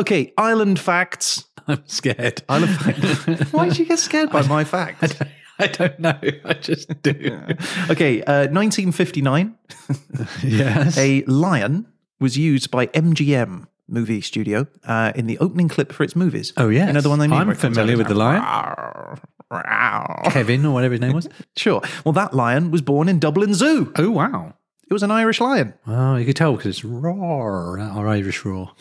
Okay, 0.00 0.32
island 0.38 0.78
facts. 0.78 1.44
I'm 1.66 1.82
scared. 1.86 2.42
Island 2.48 2.76
facts. 2.78 3.52
Why 3.52 3.68
did 3.68 3.78
you 3.78 3.84
get 3.86 3.98
scared 3.98 4.30
by 4.30 4.42
my 4.46 4.64
facts? 4.64 5.14
I 5.58 5.66
don't 5.66 5.98
know. 5.98 6.18
I 6.44 6.54
just 6.54 7.02
do. 7.02 7.10
Okay, 7.90 8.22
uh, 8.22 8.46
1959, 8.48 9.54
yes. 10.42 10.96
a 10.96 11.22
lion 11.24 11.86
was 12.18 12.38
used 12.38 12.70
by 12.70 12.86
MGM 12.86 13.66
movie 13.90 14.20
studio 14.20 14.66
uh, 14.84 15.12
in 15.14 15.26
the 15.26 15.36
opening 15.38 15.68
clip 15.68 15.92
for 15.92 16.04
its 16.04 16.14
movies. 16.16 16.52
oh, 16.56 16.68
yes. 16.68 16.86
You 16.86 17.00
know 17.00 17.08
one 17.10 17.18
they? 17.18 17.24
I'm 17.24 17.30
where 17.46 17.54
it 17.54 17.58
comes 17.60 17.76
familiar 17.76 17.96
with 17.96 18.08
the 18.08 18.14
lion. 18.14 18.42
Kevin 20.30 20.64
or 20.64 20.72
whatever 20.72 20.92
his 20.92 21.00
name 21.00 21.12
was. 21.12 21.28
Sure. 21.56 21.82
Well, 22.04 22.12
that 22.12 22.32
lion 22.32 22.70
was 22.70 22.80
born 22.82 23.08
in 23.08 23.18
Dublin 23.18 23.52
Zoo. 23.54 23.92
Oh, 23.96 24.10
wow. 24.10 24.54
It 24.88 24.92
was 24.92 25.02
an 25.02 25.10
Irish 25.10 25.40
lion. 25.40 25.74
Oh, 25.86 26.16
you 26.16 26.24
could 26.24 26.36
tell 26.36 26.56
because 26.56 26.76
it's 26.76 26.84
roar, 26.84 27.78
our 27.78 28.08
Irish 28.08 28.44
roar. 28.44 28.72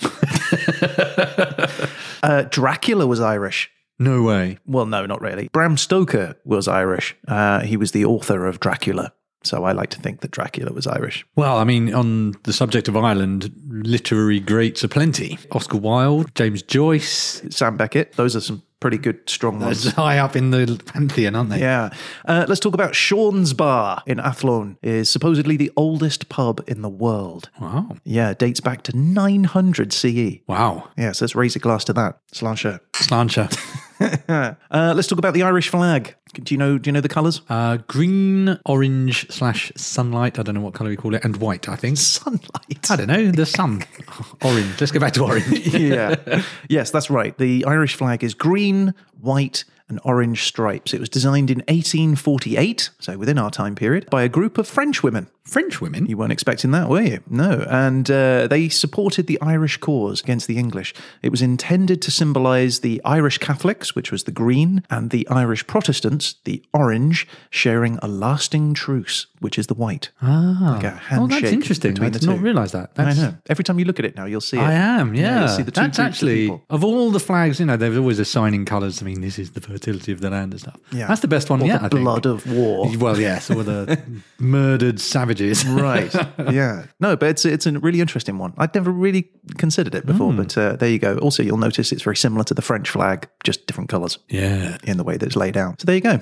Uh, 2.21 2.43
Dracula 2.49 3.07
was 3.07 3.21
Irish. 3.21 3.71
No 3.97 4.23
way. 4.23 4.57
Well, 4.65 4.85
no, 4.85 5.05
not 5.05 5.21
really. 5.21 5.47
Bram 5.53 5.77
Stoker 5.77 6.35
was 6.43 6.67
Irish. 6.67 7.15
Uh, 7.27 7.61
he 7.61 7.77
was 7.77 7.93
the 7.93 8.03
author 8.03 8.45
of 8.45 8.59
Dracula. 8.59 9.13
So 9.43 9.63
I 9.63 9.71
like 9.71 9.89
to 9.91 9.99
think 9.99 10.19
that 10.21 10.31
Dracula 10.31 10.73
was 10.73 10.85
Irish. 10.85 11.25
Well, 11.35 11.57
I 11.57 11.63
mean, 11.63 11.93
on 11.93 12.33
the 12.43 12.53
subject 12.53 12.87
of 12.87 12.97
Ireland, 12.97 13.51
literary 13.69 14.39
greats 14.39 14.83
are 14.83 14.89
plenty. 14.89 15.39
Oscar 15.51 15.77
Wilde, 15.77 16.33
James 16.35 16.61
Joyce. 16.61 17.41
Sam 17.49 17.77
Beckett. 17.77 18.13
Those 18.13 18.35
are 18.35 18.41
some 18.41 18.63
pretty 18.79 18.97
good, 18.97 19.29
strong 19.29 19.59
ones. 19.59 19.91
High 19.93 20.17
up 20.17 20.35
in 20.35 20.51
the 20.51 20.81
pantheon, 20.85 21.35
aren't 21.35 21.49
they? 21.51 21.59
Yeah. 21.59 21.89
Uh, 22.25 22.45
let's 22.47 22.59
talk 22.59 22.73
about 22.73 22.95
Sean's 22.95 23.53
Bar 23.53 24.03
in 24.05 24.19
Athlone. 24.19 24.77
is 24.81 25.09
supposedly 25.09 25.57
the 25.57 25.71
oldest 25.75 26.29
pub 26.29 26.61
in 26.67 26.81
the 26.81 26.89
world. 26.89 27.49
Wow. 27.59 27.97
Yeah, 28.03 28.33
dates 28.33 28.59
back 28.59 28.83
to 28.83 28.97
900 28.97 29.93
CE. 29.93 30.39
Wow. 30.47 30.89
Yeah, 30.97 31.11
so 31.13 31.25
let's 31.25 31.35
raise 31.35 31.55
a 31.55 31.59
glass 31.59 31.83
to 31.85 31.93
that. 31.93 32.19
Sláinte. 32.33 32.79
Slancha. 32.93 33.85
Uh, 34.71 34.93
let's 34.95 35.07
talk 35.07 35.17
about 35.17 35.33
the 35.33 35.43
Irish 35.43 35.69
flag. 35.69 36.15
Do 36.33 36.53
you 36.53 36.57
know? 36.57 36.77
Do 36.77 36.87
you 36.87 36.91
know 36.91 37.01
the 37.01 37.09
colours? 37.09 37.41
Uh, 37.49 37.77
green, 37.87 38.59
orange 38.65 39.29
slash 39.29 39.71
sunlight. 39.75 40.37
I 40.37 40.43
don't 40.43 40.55
know 40.55 40.61
what 40.61 40.73
colour 40.73 40.91
we 40.91 40.95
call 40.95 41.15
it, 41.15 41.25
and 41.25 41.37
white. 41.37 41.67
I 41.67 41.75
think. 41.75 41.97
Sunlight. 41.97 42.89
I 42.89 42.95
don't 42.95 43.07
know. 43.07 43.31
The 43.31 43.45
sun. 43.45 43.83
orange. 44.43 44.79
Let's 44.79 44.91
go 44.91 44.99
back 44.99 45.13
to 45.13 45.25
orange. 45.25 45.67
yeah. 45.75 46.43
yes, 46.69 46.91
that's 46.91 47.09
right. 47.09 47.37
The 47.37 47.65
Irish 47.65 47.95
flag 47.95 48.23
is 48.23 48.35
green, 48.35 48.93
white, 49.19 49.65
and 49.89 49.99
orange 50.03 50.43
stripes. 50.43 50.93
It 50.93 50.99
was 50.99 51.09
designed 51.09 51.49
in 51.49 51.59
1848, 51.59 52.91
so 52.99 53.17
within 53.17 53.37
our 53.37 53.49
time 53.49 53.75
period, 53.75 54.09
by 54.09 54.23
a 54.23 54.29
group 54.29 54.57
of 54.57 54.67
French 54.67 55.01
women. 55.03 55.27
French 55.49 55.81
women. 55.81 56.05
You 56.05 56.17
weren't 56.17 56.31
expecting 56.31 56.71
that, 56.71 56.89
were 56.89 57.01
you? 57.01 57.19
No. 57.29 57.65
And 57.69 58.09
uh, 58.09 58.47
they 58.47 58.69
supported 58.69 59.27
the 59.27 59.39
Irish 59.41 59.77
cause 59.77 60.21
against 60.21 60.47
the 60.47 60.57
English. 60.57 60.93
It 61.21 61.29
was 61.29 61.41
intended 61.41 62.01
to 62.03 62.11
symbolise 62.11 62.79
the 62.81 63.01
Irish 63.03 63.37
Catholics, 63.39 63.95
which 63.95 64.11
was 64.11 64.23
the 64.25 64.31
green, 64.31 64.83
and 64.89 65.09
the 65.09 65.27
Irish 65.29 65.65
Protestants, 65.67 66.35
the 66.43 66.63
orange, 66.73 67.27
sharing 67.49 67.97
a 68.01 68.07
lasting 68.07 68.73
truce, 68.73 69.25
which 69.39 69.57
is 69.57 69.67
the 69.67 69.73
white. 69.73 70.11
Ah. 70.21 70.73
Like 70.75 70.83
a 70.83 71.01
oh, 71.13 71.27
that's 71.27 71.51
interesting. 71.51 71.99
I 72.01 72.09
did 72.09 72.25
not 72.25 72.39
realise 72.39 72.71
that. 72.71 72.91
I 72.97 73.13
know. 73.13 73.35
Every 73.49 73.63
time 73.63 73.79
you 73.79 73.85
look 73.85 73.99
at 73.99 74.05
it 74.05 74.15
now, 74.15 74.25
you'll 74.25 74.41
see 74.41 74.57
it. 74.57 74.61
I 74.61 74.73
am, 74.73 75.15
yeah. 75.15 75.39
you'll 75.39 75.47
see 75.49 75.63
the 75.63 75.71
two 75.71 75.81
That's 75.81 75.97
of 75.99 76.05
actually 76.05 76.43
people. 76.45 76.63
of 76.69 76.83
all 76.83 77.09
the 77.11 77.19
flags. 77.19 77.59
You 77.59 77.65
know, 77.65 77.77
there's 77.77 77.97
always 77.97 78.19
assigning 78.19 78.65
colours. 78.65 79.01
I 79.01 79.05
mean, 79.05 79.21
this 79.21 79.39
is 79.39 79.51
the 79.51 79.61
fertility 79.61 80.11
of 80.11 80.21
the 80.21 80.29
land 80.29 80.53
and 80.53 80.61
stuff. 80.61 80.77
Yeah. 80.91 81.07
that's 81.07 81.21
the 81.21 81.27
best 81.27 81.49
one 81.49 81.61
Or 81.61 81.65
yet. 81.65 81.79
the 81.79 81.85
I 81.85 81.89
think. 81.89 82.01
blood 82.03 82.25
of 82.25 82.45
war. 82.51 82.87
Well, 82.99 83.17
yes, 83.19 83.49
or 83.49 83.63
the 83.63 83.97
murdered 84.39 84.99
savages. 85.39 85.65
right. 85.81 86.13
Yeah. 86.51 86.85
No, 86.99 87.15
but 87.15 87.29
it's 87.29 87.45
it's 87.45 87.65
a 87.65 87.71
really 87.79 88.01
interesting 88.01 88.37
one. 88.37 88.53
I'd 88.57 88.73
never 88.75 88.91
really 88.91 89.29
considered 89.57 89.95
it 89.95 90.05
before, 90.05 90.33
but 90.33 90.57
uh, 90.57 90.75
there 90.75 90.89
you 90.89 90.99
go. 90.99 91.17
Also, 91.17 91.43
you'll 91.43 91.57
notice 91.57 91.91
it's 91.91 92.01
very 92.01 92.15
similar 92.15 92.43
to 92.45 92.53
the 92.53 92.61
French 92.61 92.89
flag, 92.89 93.29
just 93.43 93.67
different 93.67 93.89
colours 93.89 94.19
yeah. 94.29 94.77
in 94.83 94.97
the 94.97 95.03
way 95.03 95.17
that 95.17 95.25
it's 95.25 95.35
laid 95.35 95.57
out. 95.57 95.81
So 95.81 95.85
there 95.85 95.95
you 95.95 96.01
go. 96.01 96.19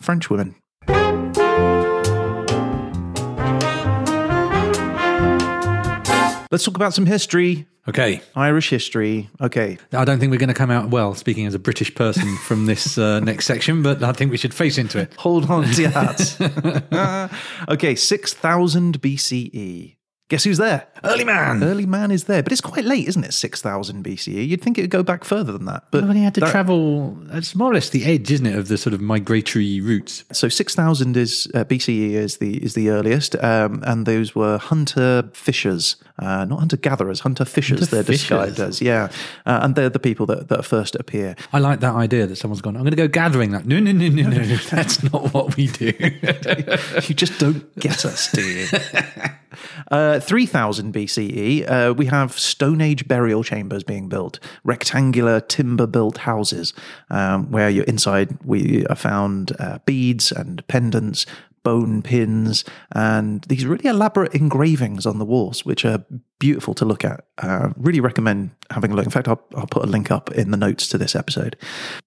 French 0.00 0.30
women. 0.30 0.54
Let's 6.50 6.64
talk 6.64 6.76
about 6.76 6.94
some 6.94 7.04
history. 7.06 7.66
Okay. 7.88 8.20
Irish 8.36 8.68
history. 8.68 9.30
Okay. 9.40 9.78
I 9.92 10.04
don't 10.04 10.18
think 10.20 10.30
we're 10.30 10.38
going 10.38 10.48
to 10.48 10.54
come 10.54 10.70
out 10.70 10.90
well, 10.90 11.14
speaking 11.14 11.46
as 11.46 11.54
a 11.54 11.58
British 11.58 11.94
person 11.94 12.36
from 12.44 12.66
this 12.66 12.98
uh, 12.98 13.20
next 13.20 13.46
section, 13.46 13.82
but 13.82 14.02
I 14.02 14.12
think 14.12 14.30
we 14.30 14.36
should 14.36 14.54
face 14.54 14.76
into 14.78 14.98
it. 14.98 15.14
Hold 15.14 15.50
on 15.50 15.64
to 15.64 15.82
your 15.82 15.90
hats. 15.90 16.38
okay, 17.68 17.94
6000 17.94 19.00
BCE. 19.00 19.97
Guess 20.28 20.44
who's 20.44 20.58
there? 20.58 20.86
Early 21.04 21.24
man. 21.24 21.64
Early 21.64 21.86
man 21.86 22.10
is 22.10 22.24
there, 22.24 22.42
but 22.42 22.52
it's 22.52 22.60
quite 22.60 22.84
late, 22.84 23.08
isn't 23.08 23.24
it? 23.24 23.32
6000 23.32 24.04
BCE. 24.04 24.46
You'd 24.46 24.60
think 24.60 24.76
it 24.76 24.82
would 24.82 24.90
go 24.90 25.02
back 25.02 25.24
further 25.24 25.52
than 25.52 25.64
that. 25.64 25.84
But 25.90 26.06
But 26.06 26.16
he 26.16 26.22
had 26.22 26.34
to 26.34 26.40
that- 26.40 26.50
travel. 26.50 27.16
It's 27.32 27.54
more 27.54 27.70
or 27.70 27.74
less 27.74 27.88
the 27.88 28.04
edge, 28.04 28.30
isn't 28.30 28.44
it, 28.44 28.54
of 28.54 28.68
the 28.68 28.76
sort 28.76 28.92
of 28.92 29.00
migratory 29.00 29.80
routes. 29.80 30.24
So 30.32 30.50
6000 30.50 31.16
is 31.16 31.48
uh, 31.54 31.64
BCE 31.64 32.10
is 32.12 32.36
the 32.38 32.62
is 32.62 32.74
the 32.74 32.90
earliest, 32.90 33.36
um, 33.42 33.82
and 33.86 34.04
those 34.04 34.34
were 34.34 34.58
hunter 34.58 35.30
fishers, 35.32 35.96
uh, 36.18 36.44
not 36.44 36.58
hunter 36.58 36.76
gatherers, 36.76 37.20
hunter 37.20 37.46
fishers. 37.46 37.78
Hunter 37.80 37.96
they're 37.96 38.02
described 38.02 38.60
as, 38.60 38.82
yeah, 38.82 39.08
uh, 39.46 39.60
and 39.62 39.76
they're 39.76 39.88
the 39.88 39.98
people 39.98 40.26
that, 40.26 40.48
that 40.48 40.66
first 40.66 40.94
appear. 40.96 41.36
I 41.54 41.58
like 41.58 41.80
that 41.80 41.94
idea 41.94 42.26
that 42.26 42.36
someone's 42.36 42.60
gone. 42.60 42.76
I'm 42.76 42.82
going 42.82 42.90
to 42.90 42.96
go 42.96 43.08
gathering. 43.08 43.52
That 43.52 43.64
no, 43.64 43.80
no, 43.80 43.92
no, 43.92 44.08
no, 44.08 44.28
no. 44.28 44.56
That's 44.70 45.02
not 45.10 45.32
what 45.32 45.56
we 45.56 45.68
do. 45.68 45.92
you 47.08 47.14
just 47.14 47.38
don't 47.38 47.74
get 47.80 48.04
us, 48.04 48.30
do 48.30 48.42
you? 48.42 48.66
Uh, 49.90 50.20
3000 50.20 50.92
BCE, 50.92 51.70
uh, 51.70 51.94
we 51.94 52.06
have 52.06 52.38
Stone 52.38 52.80
Age 52.80 53.06
burial 53.08 53.42
chambers 53.42 53.84
being 53.84 54.08
built, 54.08 54.38
rectangular 54.64 55.40
timber 55.40 55.86
built 55.86 56.18
houses, 56.18 56.72
um, 57.10 57.50
where 57.50 57.70
you're 57.70 57.84
inside 57.84 58.38
we 58.44 58.86
are 58.86 58.96
found 58.96 59.52
uh, 59.58 59.78
beads 59.84 60.32
and 60.32 60.66
pendants, 60.68 61.26
bone 61.62 62.02
pins, 62.02 62.64
and 62.92 63.42
these 63.44 63.66
really 63.66 63.88
elaborate 63.88 64.34
engravings 64.34 65.06
on 65.06 65.18
the 65.18 65.24
walls, 65.24 65.64
which 65.64 65.84
are 65.84 66.04
beautiful 66.38 66.74
to 66.74 66.84
look 66.84 67.04
at. 67.04 67.24
Uh, 67.38 67.70
really 67.76 68.00
recommend 68.00 68.50
having 68.70 68.92
a 68.92 68.94
look. 68.94 69.04
In 69.04 69.10
fact, 69.10 69.28
I'll, 69.28 69.42
I'll 69.56 69.66
put 69.66 69.84
a 69.84 69.86
link 69.86 70.10
up 70.10 70.30
in 70.32 70.50
the 70.50 70.56
notes 70.56 70.88
to 70.88 70.98
this 70.98 71.16
episode. 71.16 71.56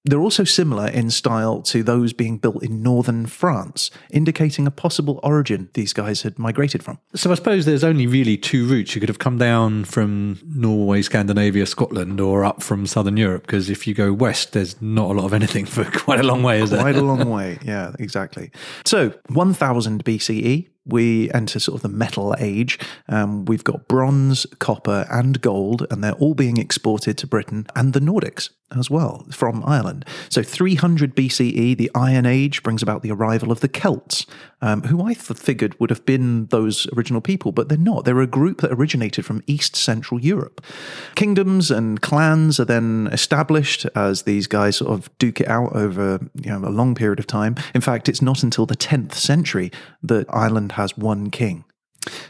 They're 0.06 0.20
also 0.20 0.44
similar 0.44 0.88
in 0.88 1.10
style 1.10 1.62
to 1.64 1.84
those 1.84 2.14
being 2.14 2.38
built 2.38 2.64
in 2.64 2.82
northern 2.82 3.26
France, 3.26 3.92
indicating 4.12 4.68
a 4.68 4.72
possible 4.72 5.20
origin 5.24 5.70
these 5.74 5.94
guys 5.94 6.22
had 6.22 6.40
migrated 6.40 6.84
from. 6.84 7.00
So 7.16 7.32
I 7.32 7.36
suppose 7.36 7.66
there's 7.66 7.84
only 7.84 8.08
really 8.08 8.38
two 8.38 8.68
routes. 8.68 8.96
You 8.96 9.02
could 9.02 9.10
have 9.10 9.20
come 9.20 9.38
down 9.38 9.86
from 9.86 10.40
Norway, 10.46 11.02
Scandinavia, 11.02 11.66
Scotland, 11.66 12.20
or 12.20 12.46
up 12.46 12.62
from 12.62 12.86
southern 12.86 13.18
Europe. 13.18 13.44
Because 13.44 13.70
if 13.70 13.88
you 13.88 13.94
go 13.94 14.14
west, 14.14 14.54
there's 14.54 14.82
not 14.82 15.12
a 15.12 15.14
lot 15.14 15.26
of 15.26 15.34
anything 15.34 15.66
for 15.72 15.84
quite 15.86 16.20
a 16.20 16.24
long 16.24 16.44
way, 16.44 16.62
is 16.62 16.70
there? 16.70 16.82
Quite 16.82 16.96
a 16.96 17.02
long 17.02 17.30
way. 17.30 17.60
Yeah, 17.64 17.94
exactly. 18.00 18.52
So, 18.86 19.14
1000 19.30 20.04
BCE, 20.04 20.68
we 20.86 21.32
enter 21.32 21.60
sort 21.60 21.78
of 21.78 21.82
the 21.82 21.90
metal 21.90 22.36
age. 22.40 22.80
Um, 23.08 23.46
we've 23.46 23.64
got 23.64 23.88
bronze, 23.88 24.46
copper, 24.60 25.06
and 25.10 25.42
gold, 25.42 25.86
and 25.92 26.04
they're 26.04 26.14
all 26.14 26.34
being 26.34 26.58
exported 26.58 27.18
to 27.20 27.28
Britain 27.28 27.68
and 27.76 27.94
the 27.94 28.00
Nordics. 28.00 28.50
As 28.78 28.90
well 28.90 29.26
from 29.32 29.64
Ireland. 29.66 30.06
So 30.30 30.44
300 30.44 31.16
BCE, 31.16 31.78
the 31.78 31.92
Iron 31.96 32.26
Age 32.26 32.64
brings 32.64 32.82
about 32.82 33.02
the 33.02 33.12
arrival 33.12 33.52
of 33.52 33.60
the 33.60 33.68
Celts, 33.68 34.26
um, 34.62 34.84
who 34.84 35.04
I 35.04 35.14
figured 35.14 35.80
would 35.80 35.90
have 35.90 36.06
been 36.06 36.48
those 36.48 36.88
original 36.96 37.22
people, 37.22 37.52
but 37.52 37.70
they're 37.70 37.78
not. 37.78 38.06
They're 38.06 38.22
a 38.22 38.28
group 38.28 38.62
that 38.62 38.72
originated 38.72 39.26
from 39.26 39.44
East 39.48 39.76
Central 39.76 40.20
Europe. 40.20 40.62
Kingdoms 41.16 41.72
and 41.72 42.02
clans 42.02 42.60
are 42.60 42.66
then 42.66 43.10
established 43.12 43.86
as 43.96 44.24
these 44.24 44.48
guys 44.48 44.78
sort 44.78 44.92
of 44.92 45.10
duke 45.18 45.42
it 45.42 45.48
out 45.48 45.76
over 45.76 46.20
you 46.36 46.52
know, 46.52 46.68
a 46.68 46.70
long 46.70 46.96
period 46.96 47.20
of 47.20 47.28
time. 47.28 47.56
In 47.74 47.82
fact, 47.82 48.08
it's 48.08 48.22
not 48.22 48.44
until 48.44 48.66
the 48.66 48.76
10th 48.76 49.14
century 49.14 49.72
that 50.04 50.26
Ireland 50.30 50.74
has 50.74 50.98
one 50.98 51.30
king. 51.32 51.66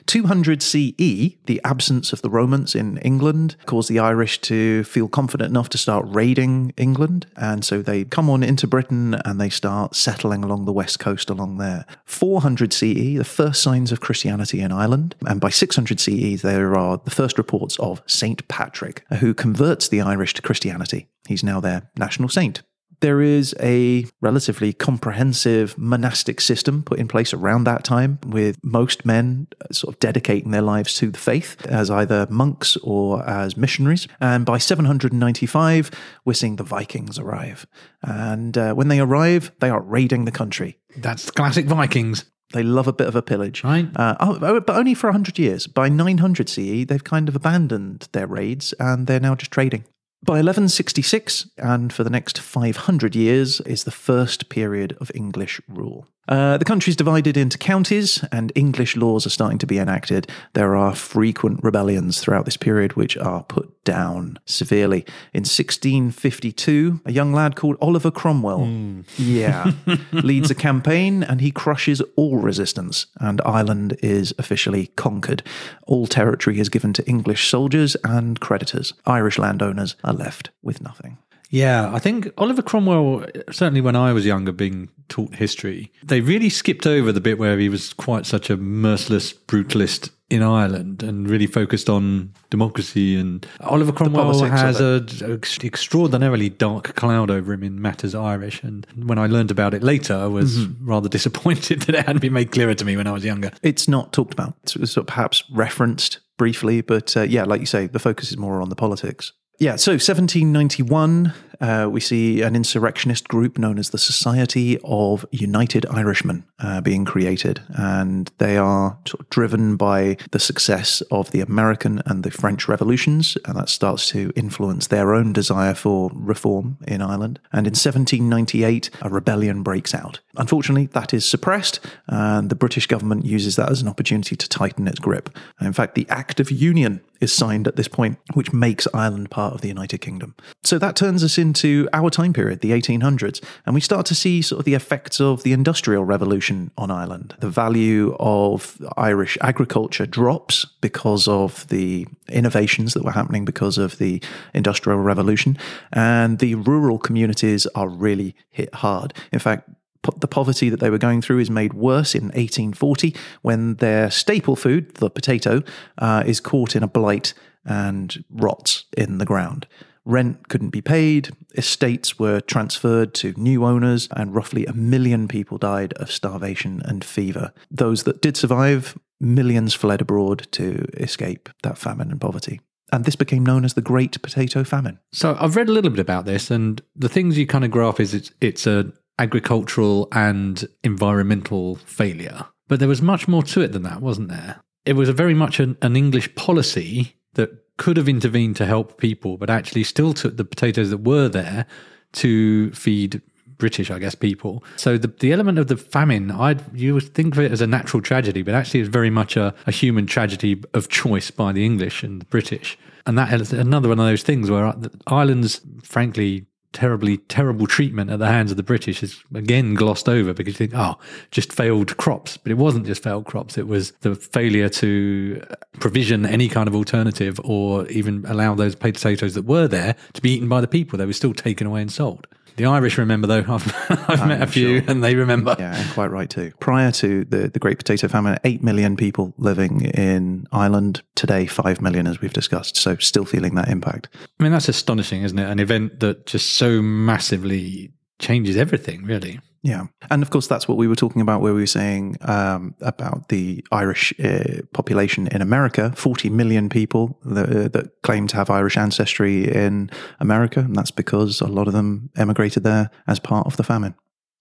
200 0.06 0.62
CE, 0.62 1.38
the 1.46 1.62
absence 1.64 2.12
of 2.12 2.22
the 2.22 2.30
Romans 2.30 2.76
in 2.76 2.98
England 2.98 3.56
caused 3.66 3.90
the 3.90 4.00
Irish 4.00 4.42
to 4.42 4.84
feel 4.84 5.08
confident 5.08 5.50
enough 5.50 5.70
to 5.70 5.78
start 5.78 6.06
raiding 6.08 6.74
England. 6.78 7.28
And 7.38 7.64
so 7.64 7.82
they 7.82 8.04
come 8.04 8.30
on 8.30 8.44
into 8.44 8.68
Britain 8.68 9.16
and 9.26 9.40
they 9.40 9.50
start 9.50 9.96
settling 9.96 10.44
along 10.44 10.66
the 10.66 10.74
west 10.74 11.00
coast 11.00 11.30
along 11.30 11.58
there. 11.58 11.86
400 12.06 12.74
CE, 12.74 13.18
the 13.18 13.24
first 13.24 13.62
signs 13.62 13.92
of 13.92 14.02
Christianity 14.02 14.60
in 14.60 14.72
Ireland. 14.72 15.16
And 15.26 15.40
by 15.40 15.50
600 15.50 16.00
CE, 16.00 16.42
there 16.42 16.76
are 16.76 17.00
the 17.04 17.12
first 17.12 17.38
reports 17.38 17.80
of 17.80 18.02
St. 18.06 18.46
Patrick, 18.48 19.06
who 19.20 19.34
converts 19.34 19.88
the 19.88 20.02
Irish 20.02 20.34
to 20.36 20.42
Christianity. 20.42 21.08
He's 21.28 21.44
now 21.44 21.60
their 21.60 21.90
national 21.98 22.30
saint 22.30 22.64
there 23.02 23.22
is 23.22 23.54
a 23.60 24.06
relatively 24.22 24.74
comprehensive 24.74 25.78
monastic 25.78 26.40
system 26.40 26.84
put 26.84 27.00
in 27.00 27.08
place 27.08 27.34
around 27.34 27.66
that 27.66 27.84
time, 27.84 28.20
with 28.26 28.58
most 28.64 29.06
men 29.06 29.48
sort 29.72 29.94
of 29.94 30.00
dedicating 30.00 30.52
their 30.52 30.62
lives 30.62 30.96
to 30.96 31.12
the 31.12 31.20
faith 31.20 31.66
as 31.66 31.90
either 31.90 32.28
monks 32.30 32.78
or 32.78 33.28
as 33.28 33.58
missionaries. 33.58 34.08
And 34.20 34.46
by 34.46 34.58
795, 34.58 35.92
we're 36.26 36.34
seeing 36.34 36.56
the 36.56 36.64
Vikings 36.64 37.20
arrive. 37.20 37.68
And 38.02 38.58
uh, 38.58 38.74
when 38.74 38.88
they 38.88 39.00
arrive, 39.00 39.52
they 39.60 39.70
are 39.70 39.82
raiding 39.82 40.26
the 40.26 40.32
country. 40.32 40.78
That's 40.96 41.30
classic 41.32 41.66
Vikings. 41.66 42.26
They 42.54 42.64
love 42.64 42.88
a 42.88 42.94
bit 42.94 43.08
of 43.08 43.16
a 43.16 43.22
pillage. 43.22 43.64
Right. 43.64 43.88
Uh, 43.96 44.16
oh, 44.20 44.38
oh, 44.42 44.60
but 44.60 44.76
only 44.76 44.94
for 44.94 45.08
100 45.08 45.40
years. 45.40 45.68
By 45.68 45.90
900 45.90 46.50
CE, 46.50 46.86
they've 46.86 47.04
kind 47.04 47.30
of 47.30 47.36
abandoned 47.36 48.10
their 48.12 48.28
raids 48.28 48.74
and 48.74 49.08
they're 49.08 49.20
now 49.20 49.36
just 49.36 49.52
trading. 49.52 49.86
By 50.24 50.34
1166, 50.34 51.50
and 51.58 51.92
for 51.92 52.04
the 52.04 52.10
next 52.12 52.40
500 52.40 53.16
years, 53.16 53.60
is 53.62 53.86
the 53.86 53.92
first 53.92 54.50
period 54.50 54.96
of 55.02 55.12
English 55.16 55.60
rule. 55.68 56.06
Uh, 56.28 56.58
the 56.58 56.66
country 56.66 56.92
is 56.92 56.96
divided 56.96 57.36
into 57.36 57.58
counties, 57.58 58.24
and 58.32 58.52
English 58.54 58.96
laws 58.96 59.26
are 59.26 59.32
starting 59.32 59.58
to 59.58 59.66
be 59.66 59.80
enacted. 59.80 60.28
There 60.54 60.76
are 60.76 60.94
frequent 60.94 61.64
rebellions 61.64 62.20
throughout 62.20 62.46
this 62.46 62.56
period, 62.56 62.94
which 62.94 63.18
are 63.18 63.44
put 63.44 63.81
down 63.84 64.40
severely. 64.46 65.00
In 65.34 65.42
1652, 65.42 67.02
a 67.06 67.12
young 67.12 67.34
lad 67.34 67.56
called 67.56 67.78
Oliver 67.82 68.12
Cromwell, 68.12 68.66
hmm. 68.66 69.02
yeah, 69.18 69.72
leads 70.12 70.52
a 70.52 70.56
campaign, 70.56 71.24
and 71.24 71.42
he 71.42 71.52
crushes 71.52 72.02
all 72.16 72.38
resistance, 72.38 73.08
and 73.20 73.42
Ireland 73.46 73.98
is 74.02 74.34
officially 74.38 74.88
conquered. 74.96 75.44
All 75.88 76.08
territory 76.08 76.60
is 76.60 76.70
given 76.70 76.94
to 76.94 77.08
English 77.08 77.50
soldiers 77.50 77.96
and 78.04 78.40
creditors. 78.40 78.94
Irish 79.06 79.38
landowners 79.38 79.96
are 80.04 80.14
left 80.14 80.52
with 80.62 80.82
nothing. 80.82 81.18
Yeah, 81.52 81.94
I 81.94 82.00
think 82.00 82.32
Oliver 82.38 82.62
Cromwell, 82.62 83.26
certainly 83.52 83.82
when 83.82 83.96
I 83.98 84.14
was 84.14 84.26
younger, 84.26 84.54
being 84.54 84.88
taught 85.10 85.36
history, 85.36 85.92
they 86.02 86.22
really 86.22 86.50
skipped 86.50 86.88
over 86.88 87.12
the 87.12 87.20
bit 87.20 87.38
where 87.38 87.60
he 87.60 87.68
was 87.68 87.92
quite 87.92 88.26
such 88.26 88.50
a 88.50 88.56
merciless 88.56 89.34
brutalist 89.34 90.12
in 90.32 90.42
Ireland 90.42 91.04
and 91.04 91.30
really 91.30 91.46
focused 91.46 91.90
on 91.90 92.34
democracy. 92.50 93.18
And 93.18 93.46
Oliver 93.60 93.92
Cromwell 93.92 94.44
has 94.46 94.80
a, 94.80 95.06
a 95.26 95.66
extraordinarily 95.66 96.48
dark 96.48 96.96
cloud 96.96 97.30
over 97.30 97.52
him 97.52 97.64
in 97.64 97.82
matters 97.82 98.16
Irish. 98.16 98.64
And 98.64 98.88
when 98.96 99.20
I 99.20 99.28
learned 99.28 99.52
about 99.52 99.74
it 99.74 99.84
later, 99.84 100.16
I 100.16 100.28
was 100.28 100.66
rather 100.82 101.10
disappointed 101.18 101.82
that 101.82 101.96
it 101.96 102.06
hadn't 102.06 102.22
been 102.22 102.34
made 102.34 102.52
clearer 102.52 102.74
to 102.74 102.86
me 102.86 102.96
when 102.96 103.08
I 103.08 103.12
was 103.12 103.26
younger. 103.26 103.52
It's 103.62 103.90
not 103.90 104.14
talked 104.14 104.34
about. 104.34 104.56
It's 104.64 104.74
sort 104.74 104.98
of 104.98 105.08
perhaps 105.08 105.44
referenced 105.52 106.20
briefly, 106.38 106.80
but 106.80 107.16
uh, 107.18 107.24
yeah, 107.24 107.44
like 107.44 107.60
you 107.60 107.68
say, 107.68 107.88
the 107.88 108.00
focus 108.00 108.32
is 108.32 108.38
more 108.38 108.62
on 108.62 108.70
the 108.70 108.76
politics. 108.76 109.34
Yeah, 109.60 109.76
so 109.76 109.92
1791, 109.92 111.34
uh, 111.62 111.88
we 111.90 112.00
see 112.00 112.42
an 112.42 112.56
insurrectionist 112.56 113.28
group 113.28 113.58
known 113.58 113.78
as 113.78 113.92
the 113.92 113.98
Society 113.98 114.80
of 114.84 115.26
United 115.32 115.86
Irishmen 115.86 116.44
uh, 116.60 116.82
being 116.82 117.06
created. 117.06 117.62
And 117.70 118.32
they 118.40 118.58
are 118.58 118.98
sort 119.06 119.22
of 119.22 119.30
driven 119.30 119.78
by 119.78 120.18
the 120.32 120.40
success 120.40 121.02
of 121.12 121.32
the 121.32 121.42
American 121.42 122.02
and 122.06 122.24
the 122.24 122.32
French 122.32 122.68
revolutions. 122.68 123.38
And 123.46 123.56
that 123.58 123.70
starts 123.70 124.08
to 124.10 124.34
influence 124.36 124.88
their 124.88 125.14
own 125.14 125.34
desire 125.34 125.76
for 125.76 126.12
reform 126.14 126.78
in 126.88 127.02
Ireland. 127.02 127.40
And 127.54 127.68
in 127.68 127.72
1798, 127.72 128.90
a 129.02 129.10
rebellion 129.10 129.64
breaks 129.64 129.94
out. 129.94 130.20
Unfortunately, 130.38 130.88
that 130.88 131.14
is 131.14 131.26
suppressed, 131.26 131.80
and 132.08 132.50
the 132.50 132.56
British 132.56 132.88
government 132.88 133.26
uses 133.26 133.58
that 133.58 133.70
as 133.70 133.82
an 133.82 133.88
opportunity 133.88 134.36
to 134.36 134.50
tighten 134.50 134.88
its 134.88 135.00
grip. 135.00 135.30
And 135.60 135.68
in 135.68 135.74
fact, 135.74 135.96
the 135.96 136.08
Act 136.10 136.40
of 136.40 136.50
Union 136.50 137.02
is 137.20 137.34
signed 137.34 137.68
at 137.68 137.76
this 137.76 137.88
point, 137.88 138.18
which 138.34 138.54
makes 138.54 138.88
Ireland 138.94 139.30
part 139.30 139.54
of 139.54 139.62
the 139.62 139.68
United 139.68 140.00
Kingdom. 140.00 140.36
So 140.64 140.80
that 140.80 140.96
turns 140.96 141.24
us 141.24 141.38
into 141.52 141.90
our 141.92 142.10
time 142.10 142.32
period, 142.32 142.62
the 142.62 142.72
1800s, 142.72 143.44
and 143.66 143.76
we 143.76 143.82
start 143.82 144.06
to 144.06 144.16
see 144.16 144.42
sort 144.42 144.60
of 144.60 144.66
the 144.66 144.74
effects 144.74 145.20
of 145.20 145.44
the 145.44 145.52
Industrial 145.52 146.06
Revolution 146.06 146.72
on 146.78 146.90
Ireland. 146.90 147.36
The 147.40 147.50
value 147.50 148.16
of 148.20 148.82
Irish 148.96 149.38
agriculture 149.42 150.06
drops 150.06 150.66
because 150.80 151.28
of 151.28 151.68
the 151.68 152.08
innovations 152.30 152.94
that 152.94 153.04
were 153.04 153.12
happening 153.12 153.44
because 153.44 153.78
of 153.78 153.98
the 153.98 154.24
Industrial 154.54 154.98
Revolution, 154.98 155.58
and 155.92 156.40
the 156.40 156.56
rural 156.56 156.98
communities 156.98 157.66
are 157.76 157.90
really 157.90 158.34
hit 158.50 158.74
hard. 158.76 159.14
In 159.34 159.40
fact, 159.40 159.70
the 160.18 160.28
poverty 160.30 160.70
that 160.70 160.80
they 160.80 160.90
were 160.90 160.98
going 160.98 161.22
through 161.22 161.40
is 161.40 161.50
made 161.50 161.74
worse 161.74 162.16
in 162.16 162.26
1840 162.28 163.14
when 163.42 163.76
their 163.76 164.10
staple 164.10 164.56
food, 164.56 164.96
the 164.96 165.10
potato, 165.10 165.64
uh, 165.98 166.24
is 166.26 166.40
caught 166.40 166.78
in 166.78 166.82
a 166.82 166.88
blight 166.88 167.34
and 167.66 168.24
rots 168.30 168.86
in 168.98 169.18
the 169.18 169.26
ground. 169.26 169.68
Rent 170.06 170.50
couldn't 170.50 170.70
be 170.70 170.82
paid, 170.82 171.30
estates 171.56 172.18
were 172.18 172.42
transferred 172.42 173.14
to 173.16 173.34
new 173.38 173.66
owners, 173.66 174.08
and 174.16 174.34
roughly 174.34 174.66
a 174.66 174.74
million 174.74 175.28
people 175.28 175.58
died 175.58 175.94
of 175.94 176.12
starvation 176.12 176.82
and 176.86 177.04
fever. 177.04 177.54
Those 177.70 178.04
that 178.04 178.22
did 178.22 178.36
survive, 178.36 178.98
millions 179.20 179.74
fled 179.74 180.02
abroad 180.02 180.48
to 180.54 180.86
escape 180.98 181.50
that 181.64 181.78
famine 181.78 182.12
and 182.12 182.20
poverty. 182.20 182.62
And 182.92 183.06
this 183.06 183.16
became 183.16 183.46
known 183.46 183.64
as 183.64 183.76
the 183.76 183.82
Great 183.82 184.22
Potato 184.22 184.64
Famine. 184.64 185.00
So 185.14 185.38
I've 185.40 185.56
read 185.56 185.70
a 185.70 185.72
little 185.72 185.92
bit 185.92 186.00
about 186.00 186.26
this, 186.26 186.52
and 186.52 186.82
the 186.96 187.10
things 187.10 187.38
you 187.38 187.48
kind 187.48 187.64
of 187.64 187.72
graph 187.72 188.00
is 188.00 188.14
it's 188.14 188.32
it's 188.42 188.68
a 188.68 188.92
agricultural 189.18 190.08
and 190.12 190.68
environmental 190.84 191.76
failure. 191.76 192.46
But 192.68 192.80
there 192.80 192.90
was 192.90 193.02
much 193.02 193.28
more 193.28 193.44
to 193.44 193.62
it 193.62 193.72
than 193.72 193.84
that, 193.84 194.02
wasn't 194.02 194.30
there? 194.30 194.62
It 194.86 194.94
was 194.94 195.10
a 195.10 195.14
very 195.14 195.36
much 195.36 195.60
an, 195.60 195.78
an 195.82 195.96
English 195.96 196.34
policy 196.36 197.16
that 197.36 197.52
could 197.82 197.98
have 197.98 198.08
intervened 198.08 198.56
to 198.56 198.68
help 198.68 199.00
people, 199.00 199.38
but 199.38 199.50
actually 199.50 199.84
still 199.84 200.14
took 200.14 200.38
the 200.38 200.46
potatoes 200.46 200.92
that 200.92 201.00
were 201.00 201.28
there 201.28 201.66
to 202.12 202.72
feed 202.74 203.24
British, 203.58 203.90
I 203.90 203.98
guess, 203.98 204.14
people. 204.14 204.64
So 204.76 205.00
the, 205.00 205.08
the 205.08 205.34
element 205.34 205.58
of 205.58 205.66
the 205.66 205.78
famine, 205.78 206.30
I'd 206.30 206.62
you 206.78 206.94
would 206.94 207.12
think 207.16 207.34
of 207.34 207.40
it 207.40 207.52
as 207.52 207.60
a 207.60 207.66
natural 207.66 208.04
tragedy, 208.04 208.44
but 208.44 208.54
actually 208.54 208.82
it's 208.82 208.90
very 208.90 209.10
much 209.10 209.36
a, 209.36 209.56
a 209.66 209.72
human 209.72 210.06
tragedy 210.06 210.64
of 210.76 210.90
choice 210.90 211.32
by 211.32 211.54
the 211.54 211.66
English 211.66 212.04
and 212.04 212.22
the 212.22 212.26
British. 212.26 212.78
And 213.08 213.18
that 213.18 213.34
is 213.34 213.52
another 213.52 213.90
one 213.90 214.00
of 214.00 214.06
those 214.06 214.22
things 214.22 214.52
where 214.52 214.76
Ireland's, 215.08 215.62
frankly, 215.82 216.46
terribly 216.74 217.18
terrible 217.18 217.68
treatment 217.68 218.10
at 218.10 218.20
the 218.20 218.28
hands 218.28 218.52
of 218.52 218.58
the 218.58 218.64
British 218.64 219.04
is 219.04 219.24
again 219.34 219.74
glossed 219.74 220.08
over 220.08 220.34
because 220.34 220.54
you 220.54 220.68
think, 220.68 220.74
oh, 220.76 220.98
just 221.32 221.52
failed 221.52 221.98
crops. 221.98 222.38
But 222.38 222.52
it 222.52 222.58
wasn't 222.58 222.86
just 222.86 223.04
failed 223.04 223.26
crops, 223.26 223.58
it 223.58 223.68
was 223.68 223.92
the 224.02 224.16
failure 224.16 224.70
to 224.70 225.44
provision 225.80 226.26
any 226.26 226.48
kind 226.48 226.68
of 226.68 226.76
alternative 226.76 227.40
or 227.44 227.88
even 227.88 228.26
allow 228.28 228.56
those 228.56 228.76
potatoes 228.76 229.34
that 229.34 229.44
were 229.44 229.68
there 229.68 229.96
to 230.14 230.22
be 230.22 230.32
eaten 230.32 230.48
by 230.48 230.62
the 230.62 230.68
people. 230.68 230.98
They 230.98 231.06
were 231.06 231.14
still 231.14 231.34
taken 231.34 231.68
away 231.68 231.82
and 231.82 231.92
sold. 231.92 232.28
The 232.56 232.66
Irish 232.66 232.98
remember 232.98 233.28
though. 233.28 233.46
I've, 233.48 234.10
I've 234.10 234.28
met 234.28 234.42
a 234.42 234.48
few 234.48 234.84
and 234.88 235.04
they 235.04 235.16
remember. 235.16 235.56
Yeah, 235.58 235.76
and 235.76 235.90
quite 235.92 236.12
right 236.12 236.30
too. 236.30 236.52
Prior 236.60 236.92
to 236.92 237.26
the, 237.26 237.50
the 237.50 237.60
Great 237.60 237.78
Potato 237.78 238.08
Famine, 238.08 238.38
8 238.44 238.64
million 238.64 238.96
people 238.96 239.34
living 239.38 239.82
in 239.82 240.48
Ireland. 240.52 241.02
Today, 241.16 241.46
5 241.46 241.82
million, 241.82 242.08
as 242.08 242.22
we've 242.22 242.34
discussed. 242.34 242.78
So, 242.78 242.96
still 242.98 243.26
feeling 243.26 243.56
that 243.56 243.70
impact. 243.70 244.10
I 244.40 244.44
mean, 244.44 244.52
that's 244.52 244.70
astonishing, 244.70 245.24
isn't 245.24 245.38
it? 245.38 245.50
An 245.50 245.60
event 245.60 246.00
that 246.00 246.26
just 246.26 246.56
so 246.56 246.82
massively 246.82 247.92
changes 248.20 248.58
everything, 248.58 249.04
really. 249.04 249.40
Yeah. 249.64 249.86
And 250.10 250.24
of 250.24 250.32
course, 250.32 250.48
that's 250.48 250.68
what 250.68 250.78
we 250.78 250.88
were 250.88 250.96
talking 250.96 251.22
about, 251.22 251.42
where 251.42 251.54
we 251.54 251.62
were 251.62 251.68
saying 251.68 252.18
um, 252.22 252.74
about 252.82 253.30
the 253.30 253.64
Irish 253.72 254.14
uh, 254.20 254.62
population 254.74 255.28
in 255.28 255.42
America 255.42 255.94
40 255.96 256.30
million 256.30 256.68
people 256.68 257.20
that, 257.26 257.50
uh, 257.50 257.68
that 257.70 258.02
claim 258.02 258.28
to 258.28 258.36
have 258.38 258.50
Irish 258.50 258.76
ancestry 258.76 259.48
in 259.48 259.92
America. 260.20 260.62
And 260.62 260.76
that's 260.76 260.92
because 260.92 261.42
a 261.42 261.48
lot 261.48 261.68
of 261.68 261.74
them 261.74 262.10
emigrated 262.16 262.64
there 262.64 262.90
as 263.08 263.20
part 263.20 263.46
of 263.46 263.58
the 263.58 263.64
famine. 263.64 263.94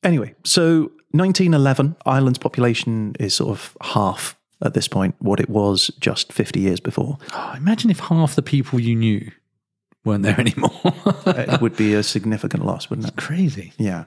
Anyway, 0.02 0.34
so 0.44 0.90
1911, 1.12 1.96
Ireland's 2.06 2.38
population 2.38 3.14
is 3.20 3.34
sort 3.34 3.50
of 3.50 3.76
half 3.82 4.36
at 4.62 4.74
this 4.74 4.88
point 4.88 5.14
what 5.18 5.40
it 5.40 5.50
was 5.50 5.88
just 6.00 6.32
50 6.32 6.60
years 6.60 6.80
before. 6.80 7.18
Imagine 7.56 7.90
if 7.90 8.00
half 8.00 8.36
the 8.36 8.42
people 8.42 8.80
you 8.80 8.94
knew 8.94 9.30
weren't 10.04 10.22
there 10.22 10.38
anymore. 10.40 10.70
it 11.26 11.60
would 11.60 11.76
be 11.76 11.94
a 11.94 12.02
significant 12.02 12.64
loss, 12.64 12.90
wouldn't 12.90 13.08
it? 13.08 13.16
Crazy. 13.16 13.72
Yeah. 13.78 14.04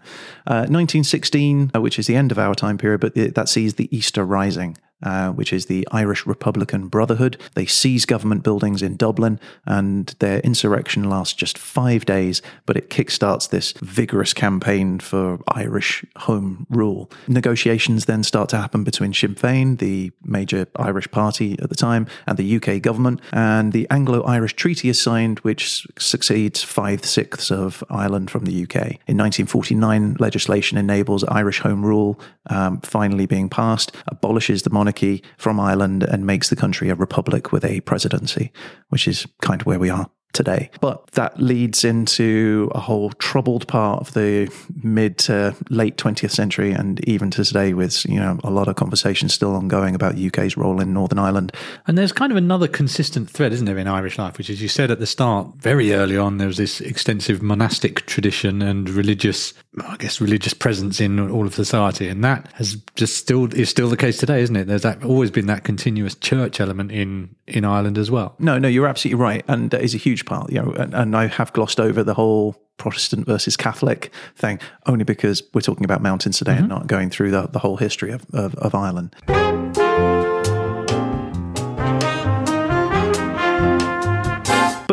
Uh, 0.47 0.65
1916, 0.69 1.71
uh, 1.75 1.81
which 1.81 1.99
is 1.99 2.07
the 2.07 2.15
end 2.15 2.31
of 2.31 2.39
our 2.39 2.55
time 2.55 2.77
period, 2.77 3.01
but 3.01 3.13
the, 3.15 3.29
that 3.29 3.49
sees 3.49 3.75
the 3.75 3.95
Easter 3.95 4.25
Rising. 4.25 4.77
Uh, 5.03 5.31
which 5.31 5.51
is 5.51 5.65
the 5.65 5.85
Irish 5.91 6.25
Republican 6.25 6.87
Brotherhood. 6.87 7.35
They 7.55 7.65
seize 7.65 8.05
government 8.05 8.41
buildings 8.41 8.81
in 8.81 8.95
Dublin, 8.95 9.37
and 9.65 10.07
their 10.19 10.39
insurrection 10.39 11.09
lasts 11.09 11.33
just 11.33 11.57
five 11.57 12.05
days, 12.05 12.41
but 12.65 12.77
it 12.77 12.89
kickstarts 12.89 13.49
this 13.49 13.73
vigorous 13.81 14.31
campaign 14.31 14.99
for 14.99 15.39
Irish 15.49 16.05
home 16.19 16.65
rule. 16.69 17.11
Negotiations 17.27 18.05
then 18.05 18.23
start 18.23 18.47
to 18.49 18.57
happen 18.57 18.85
between 18.85 19.13
Sinn 19.13 19.35
Féin, 19.35 19.77
the 19.77 20.13
major 20.23 20.67
Irish 20.77 21.11
party 21.11 21.59
at 21.61 21.67
the 21.67 21.75
time, 21.75 22.07
and 22.25 22.37
the 22.37 22.55
UK 22.55 22.81
government, 22.81 23.19
and 23.33 23.73
the 23.73 23.85
Anglo 23.89 24.23
Irish 24.23 24.53
Treaty 24.53 24.87
is 24.87 25.01
signed, 25.01 25.39
which 25.39 25.85
succeeds 25.99 26.63
five 26.63 27.03
sixths 27.03 27.51
of 27.51 27.83
Ireland 27.89 28.31
from 28.31 28.45
the 28.45 28.63
UK. 28.63 28.75
In 29.05 29.17
1949, 29.17 30.15
legislation 30.19 30.77
enables 30.77 31.25
Irish 31.25 31.59
home 31.59 31.85
rule 31.85 32.21
um, 32.47 32.79
finally 32.81 33.25
being 33.25 33.49
passed, 33.49 33.91
abolishes 34.07 34.63
the 34.63 34.69
monarchy 34.69 34.92
from 35.37 35.59
Ireland, 35.59 36.03
and 36.03 36.25
makes 36.25 36.49
the 36.49 36.55
country 36.55 36.89
a 36.89 36.95
republic 36.95 37.51
with 37.51 37.65
a 37.65 37.81
presidency, 37.81 38.51
which 38.89 39.07
is 39.07 39.25
kind 39.41 39.61
of 39.61 39.67
where 39.67 39.79
we 39.79 39.89
are 39.89 40.09
today. 40.33 40.69
But 40.81 41.11
that 41.11 41.39
leads 41.39 41.85
into 41.85 42.69
a 42.75 42.79
whole 42.79 43.11
troubled 43.11 43.67
part 43.67 44.01
of 44.01 44.13
the 44.13 44.51
mid 44.83 45.17
to 45.19 45.55
late 45.69 45.97
20th 45.97 46.31
century 46.31 46.71
and 46.71 47.07
even 47.07 47.31
to 47.31 47.45
today 47.45 47.73
with, 47.73 48.03
you 48.05 48.19
know, 48.19 48.39
a 48.43 48.49
lot 48.49 48.67
of 48.67 48.75
conversations 48.75 49.33
still 49.33 49.55
ongoing 49.55 49.95
about 49.95 50.15
the 50.15 50.27
UK's 50.27 50.57
role 50.57 50.81
in 50.81 50.93
Northern 50.93 51.19
Ireland. 51.19 51.53
And 51.87 51.97
there's 51.97 52.11
kind 52.11 52.31
of 52.31 52.37
another 52.37 52.67
consistent 52.67 53.29
thread, 53.29 53.53
isn't 53.53 53.65
there, 53.65 53.77
in 53.77 53.87
Irish 53.87 54.17
life, 54.17 54.37
which, 54.37 54.49
as 54.49 54.61
you 54.61 54.67
said 54.67 54.91
at 54.91 54.99
the 54.99 55.07
start, 55.07 55.55
very 55.57 55.93
early 55.93 56.17
on, 56.17 56.39
there 56.39 56.47
was 56.47 56.57
this 56.57 56.81
extensive 56.81 57.41
monastic 57.41 58.05
tradition 58.05 58.61
and 58.61 58.89
religious, 58.89 59.53
I 59.81 59.97
guess, 59.97 60.21
religious 60.21 60.53
presence 60.53 61.01
in 61.01 61.19
all 61.19 61.47
of 61.47 61.55
society, 61.55 62.07
and 62.07 62.23
that 62.23 62.51
has 62.53 62.77
just 62.95 63.17
still 63.17 63.51
is 63.53 63.69
still 63.69 63.89
the 63.89 63.97
case 63.97 64.17
today, 64.17 64.41
isn't 64.41 64.55
it? 64.55 64.67
There's 64.67 64.83
that, 64.83 65.03
always 65.03 65.31
been 65.31 65.47
that 65.47 65.63
continuous 65.63 66.13
church 66.13 66.59
element 66.59 66.91
in 66.91 67.35
in 67.47 67.65
Ireland 67.65 67.97
as 67.97 68.11
well. 68.11 68.35
No, 68.37 68.59
no, 68.59 68.67
you're 68.67 68.87
absolutely 68.87 69.21
right, 69.21 69.43
and 69.47 69.71
that 69.71 69.81
is 69.81 69.95
a 69.95 69.97
huge 69.97 70.25
part. 70.25 70.51
You 70.51 70.61
know, 70.61 70.71
and, 70.73 70.93
and 70.93 71.15
I 71.15 71.25
have 71.25 71.53
glossed 71.53 71.79
over 71.79 72.03
the 72.03 72.13
whole 72.13 72.55
Protestant 72.77 73.25
versus 73.25 73.57
Catholic 73.57 74.11
thing 74.35 74.59
only 74.85 75.05
because 75.05 75.43
we're 75.53 75.61
talking 75.61 75.85
about 75.85 76.01
mountains 76.01 76.37
today 76.37 76.51
and 76.51 76.61
mm-hmm. 76.61 76.69
not 76.69 76.87
going 76.87 77.09
through 77.09 77.31
the, 77.31 77.47
the 77.47 77.59
whole 77.59 77.77
history 77.77 78.11
of, 78.11 78.25
of, 78.33 78.55
of 78.55 78.75
Ireland. 78.75 79.15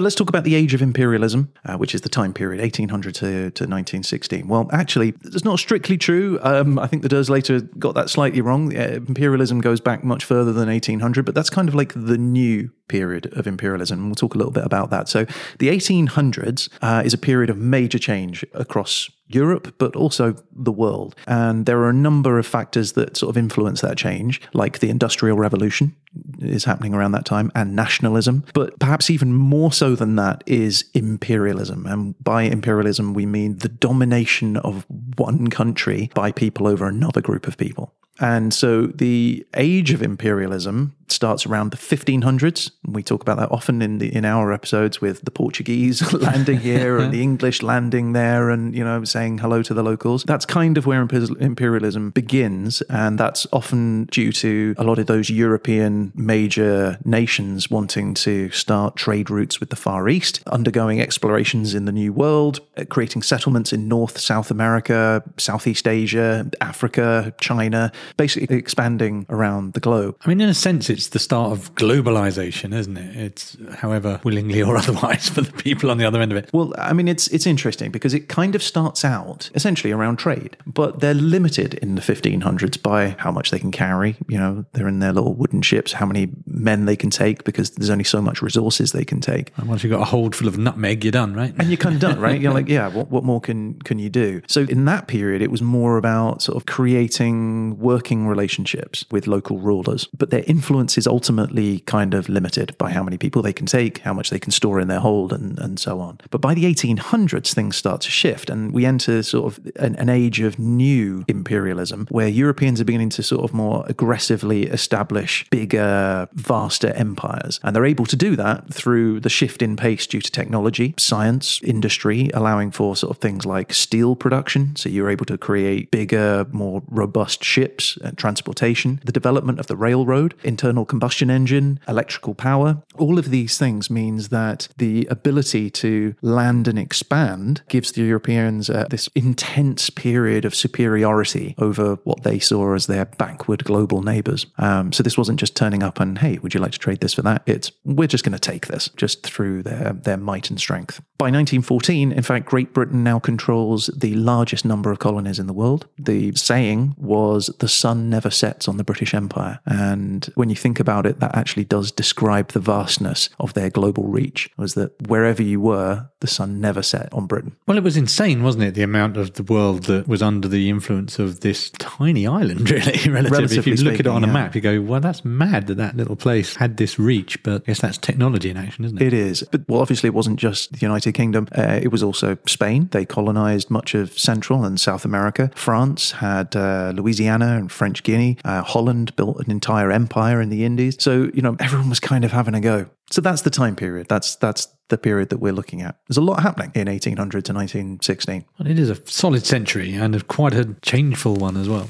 But 0.00 0.04
let's 0.04 0.16
talk 0.16 0.30
about 0.30 0.44
the 0.44 0.54
age 0.54 0.72
of 0.72 0.80
imperialism, 0.80 1.52
uh, 1.66 1.76
which 1.76 1.94
is 1.94 2.00
the 2.00 2.08
time 2.08 2.32
period 2.32 2.58
1800 2.62 3.14
to, 3.16 3.20
to 3.20 3.64
1916. 3.64 4.48
Well, 4.48 4.66
actually, 4.72 5.12
it's 5.24 5.44
not 5.44 5.58
strictly 5.58 5.98
true. 5.98 6.38
Um, 6.40 6.78
I 6.78 6.86
think 6.86 7.02
the 7.02 7.08
Durs 7.10 7.28
later 7.28 7.60
got 7.60 7.94
that 7.96 8.08
slightly 8.08 8.40
wrong. 8.40 8.74
Uh, 8.74 8.94
imperialism 9.06 9.60
goes 9.60 9.78
back 9.78 10.02
much 10.02 10.24
further 10.24 10.54
than 10.54 10.70
1800, 10.70 11.26
but 11.26 11.34
that's 11.34 11.50
kind 11.50 11.68
of 11.68 11.74
like 11.74 11.92
the 11.92 12.16
new 12.16 12.70
period 12.88 13.30
of 13.34 13.46
imperialism. 13.46 14.06
We'll 14.06 14.14
talk 14.14 14.34
a 14.34 14.38
little 14.38 14.54
bit 14.54 14.64
about 14.64 14.88
that. 14.88 15.06
So, 15.10 15.26
the 15.58 15.68
1800s 15.68 16.70
uh, 16.80 17.02
is 17.04 17.12
a 17.12 17.18
period 17.18 17.50
of 17.50 17.58
major 17.58 17.98
change 17.98 18.42
across 18.54 19.10
Europe, 19.35 19.75
but 19.79 19.95
also 19.97 20.35
the 20.53 20.73
world. 20.73 21.14
And 21.27 21.66
there 21.66 21.79
are 21.79 21.90
a 21.90 21.95
number 21.95 22.38
of 22.38 22.47
factors 22.47 22.93
that 22.93 23.16
sort 23.16 23.31
of 23.31 23.37
influence 23.37 23.81
that 23.81 23.97
change, 23.97 24.40
like 24.53 24.81
the 24.81 24.90
Industrial 24.90 25.37
Revolution 25.37 25.95
is 26.40 26.64
happening 26.64 26.95
around 26.95 27.12
that 27.12 27.25
time 27.25 27.53
and 27.55 27.77
nationalism. 27.77 28.45
But 28.55 28.79
perhaps 28.79 29.11
even 29.11 29.33
more 29.33 29.73
so 29.73 29.95
than 29.95 30.16
that 30.16 30.43
is 30.47 30.85
imperialism. 30.95 31.87
And 31.87 32.14
by 32.23 32.43
imperialism, 32.43 33.14
we 33.14 33.27
mean 33.27 33.59
the 33.59 33.69
domination 33.69 34.57
of 34.59 34.85
one 35.16 35.49
country 35.49 36.11
by 36.14 36.33
people 36.33 36.66
over 36.66 36.87
another 36.87 37.21
group 37.21 37.47
of 37.47 37.57
people. 37.57 37.95
And 38.21 38.53
so 38.53 38.87
the 38.87 39.47
age 39.57 39.93
of 39.93 40.03
imperialism 40.03 40.95
starts 41.12 41.46
around 41.46 41.70
the 41.70 41.77
1500s. 41.77 42.70
We 42.87 43.03
talk 43.03 43.23
about 43.23 43.38
that 43.38 43.51
often 43.51 43.83
in 43.83 43.99
the 43.99 44.14
in 44.14 44.25
our 44.25 44.53
episodes 44.53 45.01
with 45.01 45.23
the 45.23 45.31
Portuguese 45.31 46.12
landing 46.12 46.61
here 46.70 46.99
and 46.99 47.12
the 47.12 47.23
English 47.23 47.62
landing 47.62 48.12
there 48.12 48.51
and 48.51 48.75
you 48.75 48.85
know 48.85 49.05
saying 49.05 49.38
hello 49.38 49.62
to 49.62 49.75
the 49.75 49.83
locals. 49.83 50.25
That's 50.25 50.46
kind 50.46 50.77
of 50.79 50.87
where 50.87 51.01
imperialism 51.01 52.11
begins 52.11 52.83
and 52.83 53.18
that's 53.18 53.46
often 53.53 54.07
due 54.07 54.33
to 54.33 54.75
a 54.79 54.85
lot 54.85 54.99
of 54.99 55.07
those 55.07 55.31
European 55.31 56.12
major 56.14 56.99
nations 57.05 57.70
wanting 57.70 58.14
to 58.14 58.51
start 58.51 58.96
trade 58.96 59.31
routes 59.31 59.61
with 59.61 59.70
the 59.70 59.77
Far 59.77 60.09
East, 60.09 60.42
undergoing 60.46 61.01
explorations 61.01 61.75
in 61.75 61.85
the 61.85 61.92
New 61.92 62.12
World, 62.12 62.61
uh, 62.77 62.85
creating 62.85 63.23
settlements 63.23 63.73
in 63.73 63.88
North 63.88 64.18
South 64.18 64.51
America, 64.51 65.23
Southeast 65.37 65.88
Asia, 65.88 66.51
Africa, 66.61 67.35
China, 67.40 67.92
basically 68.16 68.57
expanding 68.57 69.27
around 69.29 69.73
the 69.73 69.81
globe. 69.81 70.16
I 70.25 70.29
mean, 70.29 70.40
in 70.40 70.49
a 70.49 70.55
sense, 70.55 70.90
it's 70.90 70.99
the 71.08 71.18
start 71.18 71.52
of 71.52 71.74
globalization, 71.74 72.74
isn't 72.74 72.96
it? 72.96 73.16
It's 73.16 73.56
however 73.76 74.20
willingly 74.24 74.62
or 74.62 74.76
otherwise 74.82 75.28
for 75.28 75.40
the 75.40 75.52
people 75.52 75.90
on 75.90 75.98
the 75.98 76.04
other 76.04 76.20
end 76.20 76.32
of 76.32 76.38
it. 76.38 76.50
Well, 76.52 76.72
I 76.78 76.92
mean, 76.92 77.08
it's 77.08 77.28
it's 77.28 77.46
interesting 77.46 77.90
because 77.90 78.14
it 78.14 78.28
kind 78.28 78.54
of 78.54 78.62
starts 78.62 79.04
out 79.04 79.50
essentially 79.54 79.92
around 79.92 80.18
trade, 80.18 80.56
but 80.66 81.00
they're 81.00 81.14
limited 81.14 81.74
in 81.74 81.94
the 81.94 82.02
1500s 82.02 82.82
by 82.82 83.16
how 83.18 83.30
much 83.30 83.50
they 83.50 83.58
can 83.58 83.70
carry. 83.70 84.16
You 84.28 84.38
know, 84.38 84.64
they're 84.72 84.88
in 84.88 85.00
their 85.00 85.12
little 85.12 85.34
wooden 85.34 85.62
ships, 85.62 85.92
how 85.92 86.06
many 86.06 86.30
men 86.46 86.84
they 86.84 86.96
can 86.96 87.10
take 87.10 87.44
because 87.44 87.70
there's 87.70 87.90
only 87.90 88.04
so 88.04 88.20
much 88.20 88.42
resources 88.42 88.92
they 88.92 89.04
can 89.04 89.20
take. 89.20 89.52
And 89.56 89.68
once 89.68 89.82
you've 89.82 89.92
got 89.92 90.02
a 90.02 90.06
hold 90.06 90.34
full 90.34 90.48
of 90.48 90.58
nutmeg, 90.58 91.04
you're 91.04 91.12
done, 91.12 91.34
right? 91.34 91.54
And 91.58 91.68
you're 91.68 91.76
kind 91.76 91.94
of 91.94 92.00
done, 92.00 92.20
right? 92.20 92.40
You're 92.40 92.52
like, 92.60 92.68
yeah, 92.68 92.88
what, 92.88 93.10
what 93.10 93.24
more 93.24 93.40
can 93.40 93.80
can 93.82 93.98
you 93.98 94.10
do? 94.10 94.42
So 94.46 94.62
in 94.62 94.84
that 94.86 95.08
period, 95.08 95.42
it 95.42 95.50
was 95.50 95.62
more 95.62 95.96
about 95.96 96.42
sort 96.42 96.56
of 96.56 96.66
creating 96.66 97.78
working 97.78 98.26
relationships 98.26 99.04
with 99.10 99.26
local 99.26 99.58
rulers, 99.58 100.06
but 100.16 100.30
their 100.30 100.44
influence 100.46 100.89
is 100.98 101.07
ultimately 101.07 101.81
kind 101.81 102.14
of 102.14 102.29
limited 102.29 102.76
by 102.79 102.90
how 102.90 103.03
many 103.03 103.18
people 103.18 103.42
they 103.42 103.53
can 103.53 103.66
take, 103.66 103.98
how 103.98 104.12
much 104.12 104.31
they 104.31 104.38
can 104.38 104.53
store 104.53 104.81
in 104.81 104.88
their 104.88 105.00
hold, 105.00 105.33
and, 105.33 105.59
and 105.59 105.79
so 105.79 106.00
on. 106.00 106.18
But 106.31 106.40
by 106.40 106.55
the 106.55 106.64
1800s, 106.64 107.55
things 107.55 107.76
start 107.76 108.00
to 108.03 108.11
shift, 108.11 108.50
and 108.50 108.72
we 108.72 108.85
enter 108.85 109.22
sort 109.22 109.53
of 109.53 109.66
an, 109.76 109.96
an 109.96 110.09
age 110.09 110.40
of 110.40 110.59
new 110.59 111.24
imperialism 111.29 112.07
where 112.11 112.29
Europeans 112.29 112.81
are 112.81 112.85
beginning 112.85 113.11
to 113.11 113.22
sort 113.22 113.44
of 113.44 113.55
more 113.55 113.85
aggressively 113.88 114.64
establish 114.64 115.48
bigger, 115.50 116.29
vaster 116.33 116.92
empires. 116.94 117.61
And 117.62 117.74
they're 117.74 117.85
able 117.85 118.07
to 118.07 118.16
do 118.16 118.37
that 118.37 118.72
through 118.72 119.20
the 119.20 119.29
shift 119.29 119.62
in 119.62 119.76
pace 119.76 120.07
due 120.07 120.20
to 120.20 120.31
technology, 120.31 120.94
science, 120.98 121.61
industry, 121.62 122.31
allowing 122.35 122.70
for 122.70 122.96
sort 122.96 123.11
of 123.11 123.20
things 123.20 123.46
like 123.46 123.72
steel 123.72 124.16
production. 124.16 124.76
So 124.76 124.88
you're 124.88 125.11
able 125.11 125.26
to 125.26 125.38
create 125.38 125.90
bigger, 125.90 126.46
more 126.53 126.83
robust 126.88 127.44
ships 127.44 127.98
and 128.03 128.16
transportation, 128.16 129.00
the 129.05 129.12
development 129.12 129.61
of 129.61 129.66
the 129.66 129.76
railroad, 129.76 130.35
internal 130.42 130.80
combustion 130.85 131.31
engine, 131.31 131.81
electrical 131.88 132.35
power. 132.35 132.83
All 132.97 133.19
of 133.19 133.31
these 133.31 133.59
things 133.59 133.90
means 133.90 134.29
that 134.29 134.69
the 134.77 135.07
ability 135.07 135.71
to 135.71 136.14
land 136.23 136.69
and 136.69 136.79
expand 136.79 137.62
gives 137.69 137.93
the 137.93 138.03
Europeans 138.03 138.71
uh, 138.71 138.87
this 138.90 139.09
intense 139.14 139.90
period 139.90 140.45
of 140.45 140.55
superiority 140.55 141.55
over 141.59 141.97
what 142.05 142.23
they 142.23 142.38
saw 142.38 142.75
as 142.75 142.87
their 142.87 143.05
backward 143.05 143.64
global 143.64 144.03
neighbors. 144.03 144.47
Um, 144.59 144.93
so 144.93 145.03
this 145.03 145.19
wasn't 145.19 145.40
just 145.40 145.57
turning 145.57 145.83
up 145.83 146.01
and, 146.01 146.19
hey, 146.19 146.38
would 146.38 146.55
you 146.55 146.61
like 146.61 146.73
to 146.73 146.79
trade 146.79 147.01
this 147.01 147.14
for 147.14 147.23
that? 147.23 147.43
It's, 147.47 147.73
we're 147.85 148.09
just 148.09 148.25
going 148.25 148.33
to 148.33 148.38
take 148.38 148.66
this 148.66 148.88
just 148.97 149.23
through 149.23 149.62
their, 149.62 149.93
their 149.93 150.16
might 150.16 150.51
and 150.51 150.59
strength. 150.59 151.01
By 151.19 151.27
1914, 151.27 152.12
in 152.12 152.23
fact, 152.23 152.47
Great 152.47 152.73
Britain 152.73 153.05
now 153.05 153.19
controls 153.19 153.88
the 153.88 154.14
largest 154.14 154.64
number 154.64 154.90
of 154.90 154.99
colonies 154.99 155.38
in 155.38 155.47
the 155.47 155.53
world. 155.53 155.87
The 155.99 156.35
saying 156.35 156.95
was, 156.97 157.49
the 157.59 157.69
sun 157.69 158.09
never 158.09 158.31
sets 158.31 158.69
on 158.69 158.77
the 158.77 158.85
British 158.85 159.14
Empire. 159.14 159.61
And 159.66 160.25
when 160.35 160.49
you 160.49 160.57
think 160.61 160.79
about 160.79 161.07
it, 161.07 161.20
that 161.20 161.35
actually 161.35 161.64
does 161.64 161.90
describe 161.90 162.49
the 162.53 162.61
vastness 162.61 163.29
of 163.38 163.55
their 163.55 163.70
global 163.70 164.05
reach, 164.05 164.51
was 164.57 164.75
that 164.75 165.09
wherever 165.09 165.42
you 165.42 165.61
were, 165.61 166.09
the 166.20 166.27
sun 166.27 166.61
never 166.61 166.83
set 166.83 167.12
on 167.12 167.27
Britain. 167.27 167.57
Well, 167.66 167.79
it 167.79 167.85
was 167.85 167.96
insane, 167.96 168.42
wasn't 168.42 168.64
it? 168.64 168.75
The 168.75 168.83
amount 168.83 169.16
of 169.16 169.35
the 169.35 169.42
world 169.42 169.85
that 169.85 170.07
was 170.07 170.23
under 170.23 170.49
the 170.49 170.68
influence 170.68 171.18
of 171.18 171.40
this 171.40 171.70
tiny 171.70 172.27
island, 172.27 172.70
really, 172.70 173.11
relative. 173.11 173.33
Relatively 173.33 173.73
if 173.73 173.79
you 173.79 173.85
look 173.85 173.94
at 173.94 174.01
it 174.01 174.05
speaking, 174.05 174.12
on 174.12 174.25
a 174.25 174.27
map, 174.27 174.55
you 174.55 174.61
go, 174.61 174.81
well, 174.81 175.01
that's 175.01 175.25
mad 175.25 175.66
that 175.68 175.77
that 175.77 175.96
little 175.96 176.16
place 176.16 176.57
had 176.57 176.77
this 176.77 176.99
reach, 176.99 177.42
but 177.42 177.62
I 177.62 177.64
guess 177.66 177.81
that's 177.81 177.99
technology 177.99 178.51
in 178.51 178.57
action, 178.57 178.85
isn't 178.85 179.01
it? 179.01 179.07
It 179.07 179.12
is. 179.14 179.42
But, 179.51 179.62
well, 179.68 179.81
obviously, 179.81 180.09
it 180.09 180.14
wasn't 180.14 180.38
just 180.38 180.73
the 180.73 180.79
United 180.81 181.12
Kingdom. 181.12 181.49
Uh, 181.57 181.81
it 181.83 181.90
was 181.90 182.03
also 182.03 182.37
Spain. 182.46 182.88
They 182.92 183.07
colonized 183.07 183.70
much 183.70 183.94
of 183.94 184.18
Central 184.18 184.64
and 184.64 184.79
South 184.79 185.05
America. 185.05 185.51
France 185.55 186.12
had 186.12 186.55
uh, 186.55 186.92
Louisiana 186.94 187.57
and 187.57 187.73
French 187.73 188.03
Guinea. 188.03 188.37
Uh, 188.44 188.62
Holland 188.62 189.16
built 189.16 189.40
an 189.40 189.51
entire 189.51 189.90
empire 189.90 190.40
in 190.40 190.49
the 190.50 190.64
Indies. 190.64 190.96
So, 190.98 191.30
you 191.34 191.42
know, 191.42 191.56
everyone 191.60 191.88
was 191.88 192.00
kind 192.00 192.24
of 192.24 192.32
having 192.32 192.54
a 192.54 192.60
go. 192.60 192.86
So 193.10 193.20
that's 193.20 193.42
the 193.42 193.50
time 193.50 193.74
period. 193.76 194.08
That's 194.08 194.36
that's 194.36 194.68
the 194.88 194.98
period 194.98 195.30
that 195.30 195.38
we're 195.38 195.52
looking 195.52 195.82
at. 195.82 195.98
There's 196.08 196.16
a 196.16 196.20
lot 196.22 196.42
happening 196.42 196.72
in 196.74 196.88
1800 196.88 197.44
to 197.46 197.52
1916. 197.52 198.44
Well, 198.58 198.68
it 198.68 198.78
is 198.78 198.90
a 198.90 198.98
solid 199.06 199.46
century 199.46 199.94
and 199.94 200.14
a- 200.16 200.20
quite 200.22 200.52
a 200.54 200.74
changeful 200.82 201.36
one 201.36 201.56
as 201.56 201.68
well. 201.68 201.88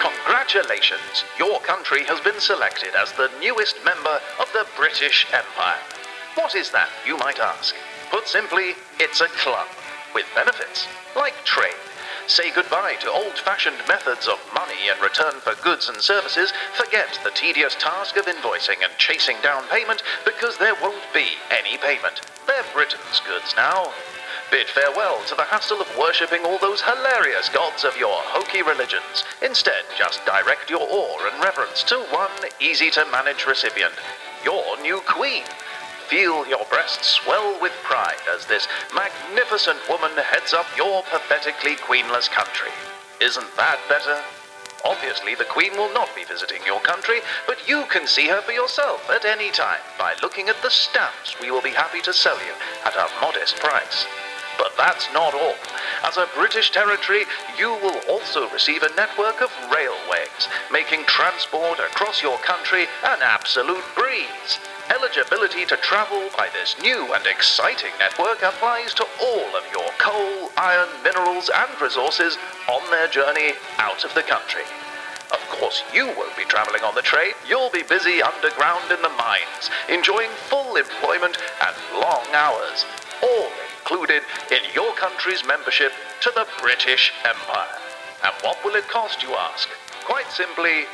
Congratulations! 0.00 1.24
Your 1.38 1.60
country 1.60 2.04
has 2.04 2.20
been 2.20 2.40
selected 2.40 2.90
as 2.96 3.12
the 3.12 3.30
newest 3.40 3.76
member 3.84 4.18
of 4.40 4.48
the 4.52 4.66
British 4.76 5.26
Empire. 5.32 5.78
What 6.34 6.54
is 6.54 6.70
that, 6.70 6.88
you 7.06 7.16
might 7.18 7.38
ask? 7.38 7.74
Put 8.10 8.26
simply, 8.28 8.74
it's 8.98 9.20
a 9.20 9.26
club 9.28 9.66
with 10.14 10.26
benefits 10.34 10.86
like 11.16 11.34
trade. 11.44 11.74
Say 12.30 12.52
goodbye 12.52 12.94
to 13.00 13.10
old 13.10 13.40
fashioned 13.40 13.82
methods 13.88 14.28
of 14.28 14.38
money 14.54 14.86
in 14.86 15.02
return 15.02 15.40
for 15.40 15.60
goods 15.64 15.88
and 15.88 15.98
services. 16.00 16.52
Forget 16.74 17.18
the 17.24 17.32
tedious 17.32 17.74
task 17.74 18.16
of 18.16 18.26
invoicing 18.26 18.84
and 18.84 18.96
chasing 18.98 19.36
down 19.42 19.64
payment 19.64 20.04
because 20.24 20.56
there 20.56 20.76
won't 20.80 21.02
be 21.12 21.26
any 21.50 21.76
payment. 21.76 22.20
They're 22.46 22.62
Britain's 22.72 23.18
goods 23.26 23.52
now. 23.56 23.92
Bid 24.48 24.68
farewell 24.68 25.24
to 25.26 25.34
the 25.34 25.50
hassle 25.50 25.80
of 25.80 25.98
worshipping 25.98 26.44
all 26.44 26.60
those 26.60 26.82
hilarious 26.82 27.48
gods 27.48 27.82
of 27.82 27.96
your 27.96 28.22
hokey 28.22 28.62
religions. 28.62 29.24
Instead, 29.42 29.82
just 29.98 30.24
direct 30.24 30.70
your 30.70 30.86
awe 30.88 31.18
and 31.32 31.42
reverence 31.42 31.82
to 31.82 31.98
one 32.14 32.30
easy 32.60 32.90
to 32.90 33.10
manage 33.10 33.44
recipient 33.44 33.94
your 34.44 34.80
new 34.82 35.00
queen. 35.00 35.42
Feel 36.10 36.44
your 36.48 36.66
breasts 36.68 37.06
swell 37.06 37.56
with 37.62 37.70
pride 37.84 38.18
as 38.34 38.44
this 38.46 38.66
magnificent 38.92 39.78
woman 39.88 40.10
heads 40.16 40.52
up 40.52 40.66
your 40.76 41.04
pathetically 41.04 41.76
queenless 41.76 42.28
country. 42.28 42.72
Isn't 43.20 43.46
that 43.56 43.78
better? 43.88 44.20
Obviously, 44.84 45.36
the 45.36 45.44
Queen 45.44 45.70
will 45.76 45.94
not 45.94 46.08
be 46.16 46.24
visiting 46.24 46.66
your 46.66 46.80
country, 46.80 47.20
but 47.46 47.68
you 47.68 47.84
can 47.88 48.08
see 48.08 48.26
her 48.26 48.42
for 48.42 48.50
yourself 48.50 49.08
at 49.08 49.24
any 49.24 49.52
time 49.52 49.78
by 50.00 50.16
looking 50.20 50.48
at 50.48 50.60
the 50.64 50.70
stamps 50.70 51.38
we 51.40 51.52
will 51.52 51.62
be 51.62 51.70
happy 51.70 52.00
to 52.00 52.12
sell 52.12 52.38
you 52.38 52.54
at 52.84 52.96
a 52.96 53.06
modest 53.20 53.54
price. 53.60 54.04
But 54.58 54.72
that's 54.76 55.06
not 55.14 55.32
all. 55.32 55.54
As 56.02 56.16
a 56.16 56.28
British 56.34 56.72
territory, 56.72 57.22
you 57.56 57.70
will 57.84 58.00
also 58.08 58.50
receive 58.50 58.82
a 58.82 58.94
network 58.96 59.40
of 59.40 59.52
railways, 59.72 60.48
making 60.72 61.04
transport 61.04 61.78
across 61.78 62.20
your 62.20 62.38
country 62.38 62.88
an 63.04 63.20
absolute 63.22 63.84
breeze. 63.94 64.58
Eligibility 64.90 65.64
to 65.66 65.76
travel 65.76 66.28
by 66.36 66.48
this 66.52 66.74
new 66.82 67.14
and 67.14 67.24
exciting 67.24 67.92
network 68.00 68.42
applies 68.42 68.92
to 68.92 69.06
all 69.22 69.46
of 69.54 69.62
your 69.70 69.88
coal, 69.98 70.50
iron, 70.56 70.88
minerals, 71.04 71.48
and 71.48 71.80
resources 71.80 72.36
on 72.68 72.82
their 72.90 73.06
journey 73.06 73.52
out 73.78 74.04
of 74.04 74.12
the 74.14 74.22
country. 74.22 74.64
Of 75.30 75.38
course, 75.48 75.84
you 75.94 76.06
won't 76.06 76.36
be 76.36 76.42
travelling 76.42 76.82
on 76.82 76.96
the 76.96 77.02
train. 77.02 77.34
You'll 77.48 77.70
be 77.70 77.84
busy 77.84 78.20
underground 78.20 78.90
in 78.90 79.00
the 79.00 79.14
mines, 79.14 79.70
enjoying 79.88 80.30
full 80.50 80.74
employment 80.74 81.38
and 81.62 81.76
long 81.94 82.26
hours, 82.32 82.84
all 83.22 83.48
included 83.78 84.22
in 84.50 84.58
your 84.74 84.92
country's 84.94 85.46
membership 85.46 85.92
to 86.22 86.32
the 86.34 86.48
British 86.60 87.12
Empire. 87.24 87.78
And 88.24 88.34
what 88.42 88.58
will 88.64 88.74
it 88.74 88.88
cost, 88.88 89.22
you 89.22 89.30
ask? 89.34 89.68
Quite 90.04 90.32
simply, 90.32 90.86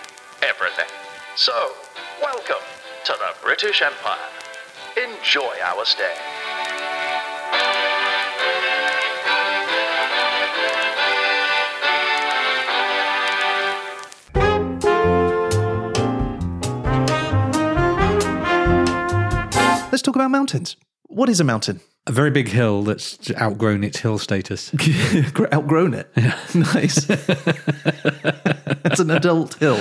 everything. 0.43 0.93
So, 1.35 1.73
welcome 2.21 2.61
to 3.07 3.12
the 3.21 3.40
British 3.40 3.83
Empire. 3.83 4.19
Enjoy 4.97 5.55
our 5.62 5.85
stay. 5.85 6.12
Let's 19.92 20.03
talk 20.03 20.16
about 20.16 20.33
mountains. 20.33 20.77
What 21.05 21.29
is 21.29 21.38
a 21.38 21.45
mountain? 21.45 21.81
A 22.09 22.12
very 22.12 22.33
big 22.33 22.49
hill 22.49 22.83
that's 22.83 23.31
outgrown 23.40 23.85
its 23.85 24.01
hill 24.01 24.19
status. 24.19 24.73
Outgrown 25.53 25.95
it. 25.95 26.11
Yeah. 26.16 26.37
Nice. 26.55 27.07
it's 28.87 29.01
an 29.01 29.11
adult 29.11 29.55
hill, 29.55 29.79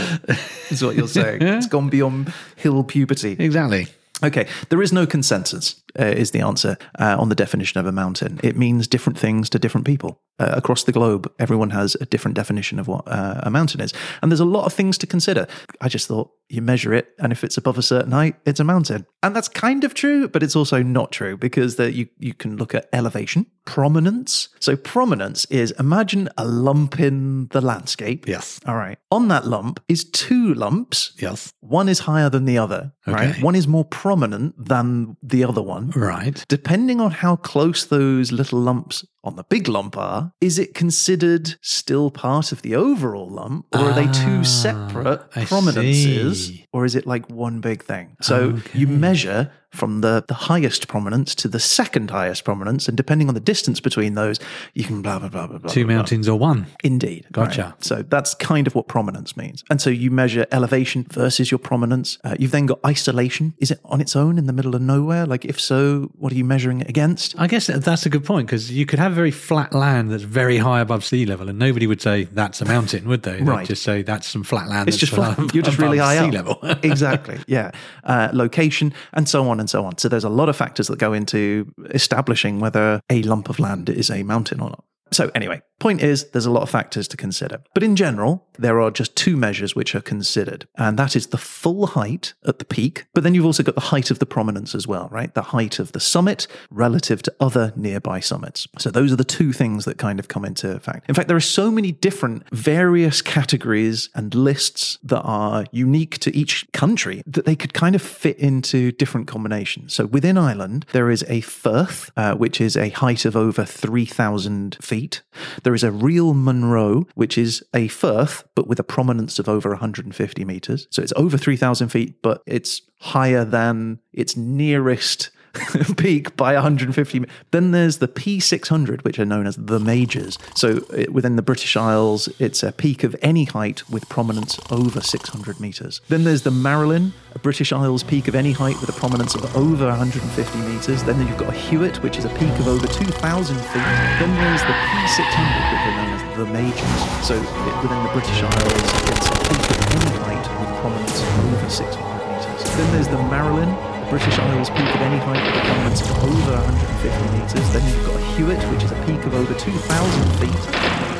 is 0.69 0.83
what 0.83 0.95
you're 0.95 1.07
saying. 1.07 1.41
It's 1.41 1.67
gone 1.67 1.89
beyond 1.89 2.33
hill 2.55 2.83
puberty. 2.83 3.35
exactly. 3.39 3.87
Okay, 4.23 4.47
there 4.69 4.81
is 4.81 4.93
no 4.93 5.05
consensus, 5.05 5.83
uh, 5.99 6.05
is 6.05 6.31
the 6.31 6.39
answer 6.39 6.77
uh, 6.99 7.17
on 7.19 7.27
the 7.27 7.35
definition 7.35 7.81
of 7.81 7.85
a 7.85 7.91
mountain. 7.91 8.39
It 8.41 8.55
means 8.55 8.87
different 8.87 9.19
things 9.19 9.49
to 9.49 9.59
different 9.59 9.85
people. 9.85 10.21
Uh, 10.39 10.53
across 10.53 10.83
the 10.85 10.93
globe, 10.93 11.31
everyone 11.37 11.71
has 11.71 11.95
a 11.99 12.05
different 12.05 12.35
definition 12.35 12.79
of 12.79 12.87
what 12.87 13.05
uh, 13.07 13.41
a 13.43 13.49
mountain 13.49 13.81
is. 13.81 13.93
And 14.21 14.31
there's 14.31 14.39
a 14.39 14.45
lot 14.45 14.65
of 14.65 14.73
things 14.73 14.97
to 14.99 15.07
consider. 15.07 15.47
I 15.81 15.89
just 15.89 16.07
thought 16.07 16.31
you 16.47 16.61
measure 16.61 16.93
it, 16.93 17.09
and 17.19 17.33
if 17.33 17.43
it's 17.43 17.57
above 17.57 17.77
a 17.77 17.81
certain 17.81 18.13
height, 18.13 18.35
it's 18.45 18.61
a 18.61 18.63
mountain. 18.63 19.05
And 19.21 19.35
that's 19.35 19.49
kind 19.49 19.83
of 19.83 19.93
true, 19.93 20.29
but 20.29 20.43
it's 20.43 20.55
also 20.55 20.81
not 20.81 21.11
true 21.11 21.35
because 21.35 21.75
the, 21.75 21.91
you, 21.91 22.07
you 22.17 22.33
can 22.33 22.55
look 22.55 22.73
at 22.73 22.87
elevation, 22.93 23.47
prominence. 23.65 24.49
So, 24.59 24.75
prominence 24.75 25.45
is 25.45 25.71
imagine 25.79 26.29
a 26.37 26.45
lump 26.45 26.99
in 26.99 27.47
the 27.51 27.61
landscape. 27.61 28.27
Yes. 28.27 28.59
All 28.65 28.75
right. 28.75 28.97
On 29.11 29.27
that 29.27 29.45
lump 29.45 29.79
is 29.87 30.03
two 30.03 30.53
lumps. 30.53 31.13
Yes. 31.17 31.51
One 31.61 31.89
is 31.89 31.99
higher 31.99 32.29
than 32.29 32.45
the 32.45 32.57
other, 32.57 32.93
right? 33.07 33.31
Okay. 33.31 33.41
One 33.41 33.55
is 33.55 33.67
more 33.67 33.85
prominent 33.85 34.53
than 34.57 35.17
the 35.21 35.43
other 35.43 35.61
one. 35.61 35.91
Right. 35.91 36.43
Depending 36.47 37.01
on 37.01 37.11
how 37.11 37.35
close 37.35 37.85
those 37.85 38.31
little 38.31 38.59
lumps 38.59 39.05
on 39.25 39.35
the 39.35 39.43
big 39.43 39.67
lump 39.67 39.97
are, 39.97 40.31
is 40.39 40.57
it 40.59 40.73
considered 40.73 41.55
still 41.61 42.11
part 42.11 42.51
of 42.51 42.61
the 42.61 42.75
overall 42.75 43.29
lump, 43.29 43.65
or 43.73 43.79
are 43.89 43.93
they 43.93 44.05
Ah, 44.07 44.11
two 44.25 44.43
separate 44.43 45.21
I 45.35 45.45
prominences, 45.45 46.47
see. 46.47 46.65
or 46.71 46.85
is 46.85 46.95
it 46.95 47.05
like 47.05 47.29
one 47.29 47.59
big 47.61 47.83
thing? 47.83 48.15
So 48.21 48.59
you 48.73 48.87
measure 48.87 49.51
from 49.71 49.99
the, 49.99 50.23
the 50.29 50.33
highest 50.33 50.87
prominence 50.87 51.35
to 51.35 51.49
the 51.49 51.59
second 51.59 52.09
highest 52.09 52.45
prominence, 52.45 52.87
and 52.87 52.95
depending 52.95 53.27
on 53.27 53.33
the 53.33 53.41
distance 53.41 53.81
between 53.81 54.13
those, 54.13 54.39
you 54.73 54.85
can 54.85 55.01
blah 55.01 55.19
blah 55.19 55.27
blah 55.27 55.47
blah 55.47 55.57
blah. 55.57 55.69
Two 55.69 55.81
blah, 55.83 55.87
blah. 55.87 55.95
mountains 55.97 56.29
or 56.29 56.39
one. 56.39 56.67
Indeed. 56.83 57.25
Gotcha. 57.31 57.61
Right. 57.61 57.83
So 57.83 58.01
that's 58.03 58.33
kind 58.35 58.67
of 58.67 58.75
what 58.75 58.87
prominence 58.87 59.35
means. 59.35 59.63
And 59.69 59.81
so 59.81 59.89
you 59.89 60.11
measure 60.11 60.45
elevation 60.51 61.05
versus 61.11 61.51
your 61.51 61.57
prominence. 61.57 62.17
Uh, 62.23 62.35
you've 62.39 62.51
then 62.51 62.67
got 62.67 62.79
isolation. 62.85 63.53
Is 63.57 63.69
it 63.71 63.79
on 63.83 63.99
its 63.99 64.15
own 64.15 64.37
in 64.37 64.45
the 64.45 64.53
middle 64.53 64.75
of 64.75 64.81
nowhere? 64.81 65.25
Like, 65.25 65.43
if 65.43 65.59
so, 65.59 66.09
what 66.15 66.31
are 66.31 66.35
you 66.35 66.45
measuring 66.45 66.79
it 66.79 66.87
against? 66.89 67.35
I 67.37 67.47
guess 67.47 67.67
that's 67.67 68.05
a 68.05 68.09
good 68.09 68.23
point 68.23 68.47
because 68.47 68.71
you 68.71 68.85
could 68.85 68.99
have 68.99 69.14
very 69.15 69.31
flat 69.31 69.73
land 69.73 70.11
that's 70.11 70.23
very 70.23 70.57
high 70.57 70.81
above 70.81 71.03
sea 71.03 71.25
level, 71.25 71.49
and 71.49 71.57
nobody 71.57 71.87
would 71.87 72.01
say 72.01 72.25
that's 72.25 72.61
a 72.61 72.65
mountain, 72.65 73.07
would 73.07 73.23
they? 73.23 73.37
They'd 73.37 73.47
Right. 73.47 73.67
just 73.67 73.81
say 73.83 74.03
that's 74.03 74.27
some 74.27 74.43
flat 74.43 74.67
land. 74.67 74.87
It's 74.87 74.95
that's 74.97 75.09
just 75.09 75.13
flat. 75.13 75.37
above- 75.37 75.55
You're 75.55 75.63
just 75.63 75.79
really 75.79 75.97
above 75.97 76.07
high 76.17 76.19
sea 76.29 76.37
up. 76.37 76.61
level. 76.61 76.77
exactly. 76.83 77.39
Yeah. 77.47 77.71
Uh, 78.03 78.29
location 78.33 78.93
and 79.13 79.27
so 79.27 79.47
on 79.49 79.59
and 79.59 79.69
so 79.69 79.85
on. 79.85 79.97
So 79.97 80.07
there's 80.09 80.23
a 80.23 80.29
lot 80.29 80.49
of 80.49 80.55
factors 80.55 80.87
that 80.87 80.99
go 80.99 81.13
into 81.13 81.71
establishing 81.93 82.59
whether 82.59 83.01
a 83.09 83.23
lump 83.23 83.49
of 83.49 83.59
land 83.59 83.89
is 83.89 84.09
a 84.11 84.23
mountain 84.23 84.59
or 84.59 84.69
not. 84.69 84.83
So 85.11 85.31
anyway, 85.35 85.61
point 85.79 86.01
is 86.01 86.29
there's 86.29 86.45
a 86.45 86.51
lot 86.51 86.63
of 86.63 86.69
factors 86.69 87.07
to 87.09 87.17
consider. 87.17 87.61
But 87.73 87.83
in 87.83 87.95
general, 87.95 88.47
there 88.57 88.79
are 88.79 88.91
just 88.91 89.15
two 89.15 89.35
measures 89.35 89.75
which 89.75 89.93
are 89.95 90.01
considered, 90.01 90.67
and 90.77 90.97
that 90.97 91.15
is 91.15 91.27
the 91.27 91.37
full 91.37 91.87
height 91.87 92.33
at 92.45 92.59
the 92.59 92.65
peak, 92.65 93.05
but 93.13 93.23
then 93.23 93.33
you've 93.33 93.45
also 93.45 93.63
got 93.63 93.75
the 93.75 93.81
height 93.81 94.11
of 94.11 94.19
the 94.19 94.25
prominence 94.25 94.73
as 94.73 94.87
well, 94.87 95.09
right? 95.11 95.33
The 95.33 95.41
height 95.41 95.79
of 95.79 95.91
the 95.91 95.99
summit 95.99 96.47
relative 96.69 97.21
to 97.23 97.35
other 97.39 97.73
nearby 97.75 98.19
summits. 98.19 98.67
So 98.79 98.89
those 98.89 99.11
are 99.11 99.17
the 99.17 99.23
two 99.23 99.51
things 99.51 99.85
that 99.85 99.97
kind 99.97 100.19
of 100.19 100.27
come 100.27 100.45
into 100.45 100.71
effect. 100.71 101.09
In 101.09 101.15
fact, 101.15 101.27
there 101.27 101.37
are 101.37 101.41
so 101.41 101.69
many 101.69 101.91
different 101.91 102.43
various 102.51 103.21
categories 103.21 104.09
and 104.15 104.33
lists 104.33 104.97
that 105.03 105.21
are 105.21 105.65
unique 105.71 106.17
to 106.19 106.35
each 106.35 106.65
country 106.71 107.21
that 107.25 107.45
they 107.45 107.55
could 107.55 107.73
kind 107.73 107.95
of 107.95 108.01
fit 108.01 108.37
into 108.37 108.91
different 108.91 109.27
combinations. 109.27 109.93
So 109.93 110.05
within 110.05 110.37
Ireland, 110.37 110.85
there 110.93 111.09
is 111.09 111.23
a 111.27 111.41
Furth, 111.41 112.11
uh, 112.15 112.35
which 112.35 112.61
is 112.61 112.77
a 112.77 112.89
height 112.89 113.25
of 113.25 113.35
over 113.35 113.65
3,000 113.65 114.77
feet. 114.81 115.21
There 115.65 115.73
is 115.73 115.83
a 115.83 115.91
real 115.91 116.35
Munro, 116.35 117.07
which 117.15 117.39
is 117.39 117.63
a 117.73 117.87
Furth, 117.87 118.43
but 118.53 118.67
with 118.67 118.79
a 118.79 118.83
prominence 118.83 119.39
of 119.39 119.49
over 119.49 119.69
150 119.71 120.45
meters. 120.45 120.87
So 120.91 121.01
it's 121.01 121.11
over 121.15 121.39
3,000 121.39 121.89
feet, 121.89 122.21
but 122.21 122.43
it's 122.45 122.83
higher 122.99 123.43
than 123.43 123.97
its 124.13 124.37
nearest 124.37 125.31
peak 125.97 126.35
by 126.37 126.53
150. 126.53 127.19
me- 127.19 127.27
Then 127.51 127.71
there's 127.71 127.97
the 127.97 128.07
P600, 128.07 129.03
which 129.03 129.19
are 129.19 129.25
known 129.25 129.47
as 129.47 129.55
the 129.55 129.79
majors. 129.79 130.37
So 130.55 130.85
it, 130.93 131.13
within 131.13 131.35
the 131.35 131.41
British 131.41 131.75
Isles, 131.75 132.29
it's 132.39 132.63
a 132.63 132.71
peak 132.71 133.03
of 133.03 133.15
any 133.21 133.45
height 133.45 133.87
with 133.89 134.07
prominence 134.09 134.59
over 134.71 135.01
600 135.01 135.59
meters. 135.59 136.01
Then 136.09 136.23
there's 136.23 136.41
the 136.43 136.51
Marilyn, 136.51 137.13
a 137.33 137.39
British 137.39 137.71
Isles 137.71 138.03
peak 138.03 138.27
of 138.27 138.35
any 138.35 138.51
height 138.51 138.79
with 138.81 138.89
a 138.89 138.93
prominence 138.99 139.35
of 139.35 139.43
over 139.55 139.87
150 139.87 140.57
meters. 140.59 141.03
Then 141.03 141.19
you've 141.27 141.37
got 141.37 141.49
a 141.49 141.57
Hewitt, 141.57 142.01
which 142.03 142.17
is 142.17 142.25
a 142.25 142.29
peak 142.29 142.53
of 142.59 142.67
over 142.67 142.87
2,000 142.87 143.55
feet. 143.55 143.73
Then 143.73 144.31
there's 144.35 144.61
the 144.61 144.75
P600, 144.75 145.63
which 145.71 145.83
are 145.85 145.95
known 145.97 146.13
as 146.15 146.37
the 146.37 146.45
majors. 146.51 147.01
So 147.27 147.33
it, 147.35 147.81
within 147.83 148.03
the 148.03 148.11
British 148.13 148.41
Isles, 148.43 148.91
it's 149.11 149.27
a 149.27 149.35
peak 149.49 149.65
of 149.71 149.79
any 149.95 150.17
height 150.23 150.45
with 150.59 150.69
prominence 150.81 151.21
over 151.21 151.69
600 151.69 151.95
meters. 152.31 152.75
Then 152.75 152.91
there's 152.93 153.07
the 153.07 153.21
Marilyn, 153.29 153.69
British 154.09 154.37
Isles 154.37 154.69
peak 154.69 154.79
at 154.79 155.01
any 155.01 155.17
height 155.17 155.43
with 155.45 155.61
a 155.61 155.65
prominence 155.65 156.01
of 156.01 156.23
over 156.23 156.51
150 156.51 157.37
meters. 157.37 157.73
Then 157.73 157.83
you've 157.89 158.05
got 158.05 158.19
Hewitt, 158.35 158.63
which 158.71 158.83
is 158.83 158.91
a 158.91 159.05
peak 159.05 159.25
of 159.25 159.33
over 159.33 159.53
2,000 159.53 160.39
feet. 160.39 160.71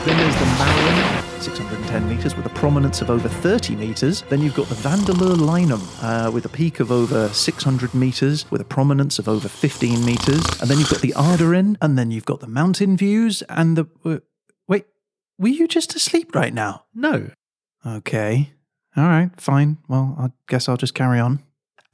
Then 0.05 0.17
there's 0.17 0.35
the 0.35 0.45
Marilyn, 0.45 1.41
610 1.41 2.07
meters, 2.09 2.35
with 2.35 2.45
a 2.45 2.49
prominence 2.49 3.01
of 3.01 3.09
over 3.09 3.27
30 3.27 3.75
meters. 3.75 4.21
Then 4.29 4.41
you've 4.41 4.53
got 4.53 4.67
the 4.67 4.75
Vandeleur 4.75 5.35
Lynam, 5.35 5.81
uh, 6.03 6.29
with 6.31 6.45
a 6.45 6.49
peak 6.49 6.79
of 6.79 6.91
over 6.91 7.29
600 7.29 7.93
meters, 7.95 8.49
with 8.51 8.61
a 8.61 8.65
prominence 8.65 9.17
of 9.17 9.27
over 9.27 9.47
15 9.47 10.05
meters. 10.05 10.45
And 10.61 10.69
then 10.69 10.77
you've 10.77 10.89
got 10.89 11.01
the 11.01 11.13
Arderin, 11.13 11.77
and 11.81 11.97
then 11.97 12.11
you've 12.11 12.25
got 12.25 12.39
the 12.39 12.47
mountain 12.47 12.97
views, 12.97 13.41
and 13.49 13.75
the. 13.77 13.85
Uh, 14.03 14.19
wait, 14.67 14.85
were 15.39 15.47
you 15.49 15.67
just 15.67 15.95
asleep 15.95 16.35
right 16.35 16.53
now? 16.53 16.85
no, 16.93 17.31
Okay. 17.85 18.51
All 18.97 19.03
right, 19.07 19.29
fine. 19.39 19.77
Well, 19.87 20.15
I 20.17 20.29
guess 20.47 20.69
I'll 20.69 20.77
just 20.77 20.93
carry 20.93 21.19
on. 21.19 21.43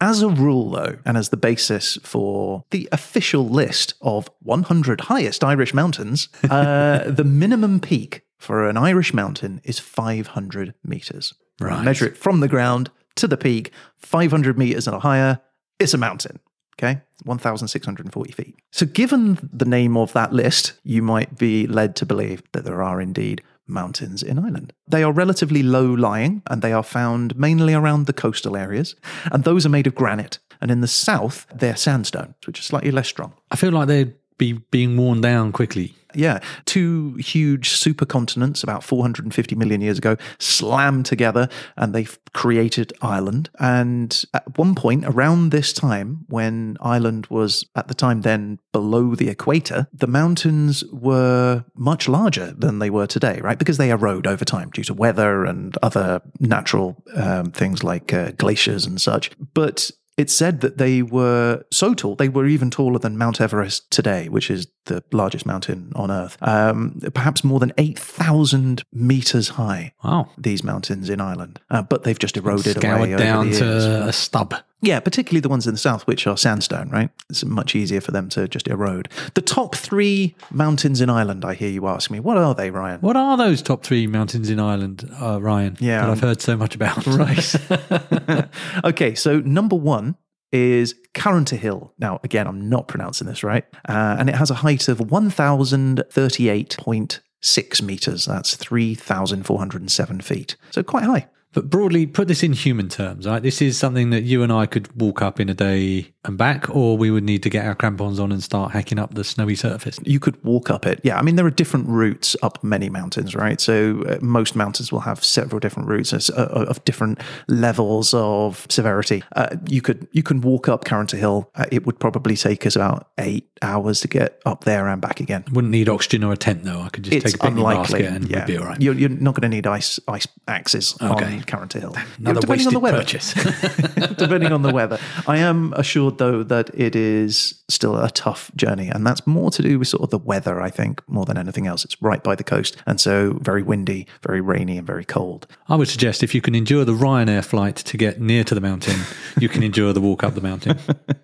As 0.02 0.24
a 0.24 0.28
rule, 0.28 0.72
though, 0.72 0.98
and 1.06 1.16
as 1.16 1.30
the 1.30 1.38
basis 1.38 1.98
for 2.02 2.64
the 2.72 2.90
official 2.92 3.48
list 3.48 3.94
of 4.02 4.30
100 4.42 5.02
highest 5.02 5.44
Irish 5.44 5.76
mountains, 5.76 6.28
uh, 6.50 7.04
the 7.08 7.24
minimum 7.24 7.80
peak 7.80 8.24
for 8.40 8.68
an 8.68 8.78
Irish 8.78 9.14
mountain 9.14 9.62
is 9.64 9.78
500 9.78 10.74
meters. 10.84 11.36
Right. 11.60 11.86
Measure 11.86 12.08
it 12.08 12.18
from 12.18 12.40
the 12.40 12.48
ground 12.48 12.90
to 13.16 13.28
the 13.28 13.38
peak, 13.38 13.72
500 14.00 14.58
meters 14.58 14.88
or 14.88 15.00
higher, 15.00 15.40
it's 15.80 15.94
a 15.94 16.00
mountain. 16.00 16.40
Okay, 16.80 17.02
1,640 17.26 18.32
feet. 18.32 18.56
So, 18.72 18.88
given 18.88 19.38
the 19.54 19.66
name 19.66 19.96
of 19.96 20.14
that 20.14 20.34
list, 20.34 20.74
you 20.84 21.04
might 21.04 21.38
be 21.38 21.68
led 21.68 21.96
to 21.98 22.08
believe 22.08 22.42
that 22.54 22.66
there 22.66 22.82
are 22.82 23.00
indeed 23.00 23.44
mountains 23.72 24.22
in 24.22 24.38
Ireland. 24.38 24.74
They 24.88 25.04
are 25.04 25.12
relatively 25.12 25.64
low 25.64 25.86
lying 25.94 26.42
and 26.48 26.62
they 26.62 26.74
are 26.74 26.84
found 26.84 27.38
mainly 27.38 27.74
around 27.74 28.06
the 28.06 28.14
coastal 28.14 28.56
areas, 28.58 28.96
and 29.32 29.44
those 29.44 29.66
are 29.66 29.70
made 29.70 29.88
of 29.88 29.96
granite. 29.96 30.40
And 30.62 30.70
in 30.70 30.82
the 30.82 30.88
south, 30.88 31.48
they're 31.54 31.76
sandstone, 31.76 32.36
which 32.46 32.60
is 32.60 32.66
slightly 32.66 32.92
less 32.92 33.08
strong. 33.08 33.34
I 33.50 33.56
feel 33.56 33.72
like 33.72 33.88
they'd 33.88 34.14
be 34.38 34.54
being 34.54 34.98
worn 34.98 35.22
down 35.22 35.52
quickly. 35.52 35.96
Yeah, 36.16 36.40
two 36.66 37.16
huge 37.16 37.70
supercontinents 37.70 38.64
about 38.64 38.84
450 38.84 39.56
million 39.56 39.82
years 39.82 39.98
ago 39.98 40.18
slammed 40.40 41.06
together 41.06 41.50
and 41.78 41.94
they've 41.94 42.18
created 42.34 42.94
Ireland. 43.02 43.50
And 43.60 44.24
at 44.34 44.58
one 44.58 44.76
point 44.76 45.06
around 45.06 45.52
this 45.52 45.74
time, 45.74 46.26
when 46.28 46.78
Ireland 46.82 47.28
was 47.28 47.66
at 47.76 47.88
the 47.88 47.94
time 47.94 48.22
then 48.22 48.60
below 48.72 49.16
the 49.16 49.30
equator, 49.30 49.88
the 49.94 50.08
mountains 50.08 50.84
were 50.92 51.66
much 51.76 52.08
larger 52.08 52.54
than 52.58 52.80
they 52.80 52.90
were 52.90 53.08
today, 53.08 53.40
right? 53.42 53.60
Because 53.60 53.78
they 53.78 53.90
erode 53.90 54.28
over 54.28 54.46
time 54.46 54.70
due 54.72 54.84
to 54.84 54.94
weather 54.94 55.46
and 55.46 55.78
other 55.82 56.22
natural 56.40 57.04
um, 57.16 57.52
things 57.52 57.84
like 57.84 58.14
uh, 58.14 58.32
glaciers 58.32 58.86
and 58.86 59.00
such. 59.02 59.32
But 59.54 59.92
it's 60.18 60.34
said 60.34 60.62
that 60.62 60.78
they 60.78 61.02
were 61.02 61.64
so 61.72 61.94
tall, 61.94 62.16
they 62.16 62.30
were 62.30 62.46
even 62.46 62.70
taller 62.70 63.00
than 63.00 63.18
Mount 63.18 63.40
Everest 63.42 63.90
today, 63.92 64.28
which 64.30 64.52
is 64.52 64.68
the 64.86 65.04
largest 65.12 65.46
mountain 65.46 65.92
on 65.96 66.12
Earth. 66.12 66.38
Um, 66.42 67.00
perhaps 67.14 67.44
more 67.44 67.60
than 67.60 67.72
8,000 67.78 68.84
meters 68.92 69.50
high, 69.50 69.94
Wow. 70.04 70.30
these 70.38 70.64
mountains 70.64 71.10
in 71.10 71.22
Ireland. 71.22 71.60
Uh, 71.70 71.82
but 71.82 72.04
they've 72.04 72.20
just 72.20 72.38
eroded 72.38 72.78
away. 72.78 72.82
Scoured 72.82 73.10
over 73.10 73.18
down 73.18 73.52
to 73.52 74.08
a 74.08 74.14
stub. 74.14 74.54
Yeah, 74.82 75.00
particularly 75.00 75.42
the 75.42 75.50
ones 75.50 75.68
in 75.68 75.74
the 75.74 75.80
south, 75.80 76.08
which 76.08 76.26
are 76.26 76.36
sandstone, 76.36 76.90
right? 76.90 77.12
It's 77.30 77.46
much 77.46 77.76
easier 77.76 78.02
for 78.02 78.12
them 78.12 78.30
to 78.30 78.48
just 78.48 78.68
erode. 78.68 79.10
The 79.36 79.42
top 79.42 79.76
three 79.76 80.36
mountains 80.50 81.02
in 81.02 81.10
Ireland, 81.10 81.46
I 81.46 81.54
hear 81.54 81.70
you 81.70 81.88
ask 81.88 82.10
me, 82.10 82.20
what 82.20 82.38
are 82.38 82.56
they, 82.56 82.72
Ryan? 82.72 83.00
What 83.02 83.16
are 83.16 83.38
those 83.38 83.62
top 83.62 83.84
three 83.84 84.08
mountains 84.08 84.50
in 84.50 84.60
Ireland, 84.60 85.08
uh, 85.22 85.40
Ryan? 85.40 85.78
Yeah. 85.80 86.02
That 86.02 86.10
I've 86.10 86.22
heard 86.22 86.42
so 86.42 86.58
much 86.58 86.74
about. 86.76 87.06
Right. 87.12 87.56
okay, 88.84 89.16
so 89.16 89.40
number 89.42 89.76
one 89.76 90.16
is 90.52 90.96
Carrauntoohil. 91.14 91.92
Now, 92.00 92.20
again, 92.24 92.48
I'm 92.48 92.68
not 92.70 92.88
pronouncing 92.88 93.28
this 93.28 93.44
right. 93.44 93.66
Uh, 93.88 94.16
and 94.18 94.28
it 94.30 94.36
has 94.36 94.50
a 94.50 94.56
height 94.56 94.88
of 94.88 95.00
1,038.6 95.00 97.82
meters. 97.82 98.26
That's 98.26 98.56
3,407 98.56 100.22
feet. 100.22 100.56
So 100.72 100.82
quite 100.84 101.04
high. 101.04 101.28
But 101.54 101.70
broadly, 101.70 102.06
put 102.06 102.28
this 102.30 102.44
in 102.44 102.54
human 102.54 102.88
terms, 102.88 103.28
right? 103.28 103.42
This 103.44 103.62
is 103.62 103.78
something 103.78 104.10
that 104.12 104.24
you 104.24 104.42
and 104.42 104.54
I 104.54 104.66
could 104.66 104.94
walk 105.00 105.22
up 105.22 105.40
in 105.40 105.50
a 105.50 105.54
day 105.54 106.08
and 106.24 106.38
back, 106.38 106.70
or 106.74 106.98
we 106.98 107.12
would 107.12 107.24
need 107.24 107.44
to 107.44 107.50
get 107.50 107.66
our 107.66 107.76
crampons 107.76 108.20
on 108.20 108.32
and 108.32 108.42
start 108.42 108.72
hacking 108.72 109.00
up 109.00 109.16
the 109.16 109.24
snowy 109.24 109.56
surface. 109.56 110.00
You 110.04 110.20
could 110.20 110.42
walk 110.46 110.70
up 110.70 110.86
it. 110.86 111.02
Yeah, 111.04 111.18
I 111.18 111.24
mean, 111.24 111.36
there 111.36 111.46
are 111.46 111.50
different 111.52 111.88
routes 111.90 112.36
up 112.42 112.64
many 112.64 112.90
mountains, 112.90 113.36
right? 113.36 113.60
So 113.60 114.04
uh, 114.08 114.18
most 114.22 114.56
mountains 114.56 114.92
will 114.92 115.02
have 115.02 115.24
several 115.26 115.60
different 115.60 115.90
routes 115.90 116.14
uh, 116.30 116.66
of 116.70 116.84
different 116.86 117.20
levels 117.48 118.14
of 118.14 118.66
severity. 118.70 119.24
Uh, 119.36 119.56
you 119.68 119.82
could 119.82 120.08
you 120.12 120.24
can 120.24 120.42
walk 120.42 120.70
up 120.70 120.86
Carrauntoohil. 120.86 121.48
Uh, 121.56 121.66
it 121.72 121.86
would 121.86 122.00
probably 122.00 122.36
take 122.38 122.66
us 122.66 122.76
about 122.76 123.10
eight 123.18 123.50
hours 123.62 124.00
to 124.02 124.08
get 124.08 124.40
up 124.46 124.64
there 124.64 124.88
and 124.88 125.02
back 125.02 125.20
again. 125.20 125.44
Wouldn't 125.52 125.72
need 125.72 125.90
oxygen 125.90 126.24
or 126.24 126.34
a 126.34 126.38
tent, 126.38 126.64
though. 126.64 126.82
I 126.82 126.90
could 126.90 127.04
just 127.04 127.16
It's 127.16 127.26
take 127.26 127.36
a 127.36 127.38
picnic 127.40 127.58
unlikely. 127.58 128.02
basket 128.04 128.16
and 128.16 128.30
yeah. 128.30 128.46
be 128.46 128.58
all 128.58 128.66
right. 128.66 128.82
You're, 128.82 128.96
you're 128.96 129.10
not 129.10 129.36
going 129.36 129.50
to 129.50 129.56
need 129.56 129.68
ice 129.68 130.00
ice 130.08 130.28
axes 130.48 130.96
Okay. 131.02 131.36
on 131.38 131.41
Carrauntoohil. 131.46 131.98
Another 132.20 132.42
depending 132.42 132.68
on 132.68 132.74
the 132.74 132.80
weather. 132.80 132.98
purchase. 132.98 133.34
depending 134.18 134.52
on 134.52 134.62
the 134.62 134.72
weather. 134.72 135.00
I 135.28 135.38
am 135.38 135.74
assured 135.74 136.18
though 136.18 136.44
that 136.44 136.70
it 136.74 136.96
is 136.96 137.64
still 137.70 137.98
a 137.98 138.10
tough 138.12 138.52
journey, 138.56 138.90
and 138.90 139.06
that's 139.06 139.26
more 139.26 139.52
to 139.52 139.62
do 139.62 139.80
with 139.80 139.88
sort 139.88 140.04
of 140.04 140.10
the 140.10 140.18
weather. 140.18 140.62
I 140.62 140.70
think 140.70 141.02
more 141.08 141.26
than 141.26 141.38
anything 141.38 141.68
else. 141.68 141.86
It's 141.86 142.02
right 142.02 142.24
by 142.24 142.36
the 142.36 142.44
coast, 142.44 142.78
and 142.86 143.00
so 143.00 143.38
very 143.42 143.64
windy, 143.64 144.08
very 144.24 144.42
rainy, 144.42 144.78
and 144.78 144.88
very 144.88 145.06
cold. 145.06 145.48
I 145.68 145.76
would 145.76 145.88
suggest 145.88 146.24
if 146.24 146.36
you 146.36 146.42
can 146.42 146.56
endure 146.56 146.86
the 146.86 146.94
Ryanair 146.94 147.44
flight 147.44 147.76
to 147.78 147.98
get 147.98 148.20
near 148.22 148.44
to 148.44 148.56
the 148.56 148.62
mountain, 148.62 149.00
you 149.40 149.50
can 149.50 149.64
endure 149.64 149.94
the 149.94 150.02
walk 150.02 150.24
up 150.24 150.36
the 150.36 150.42
mountain. 150.42 150.78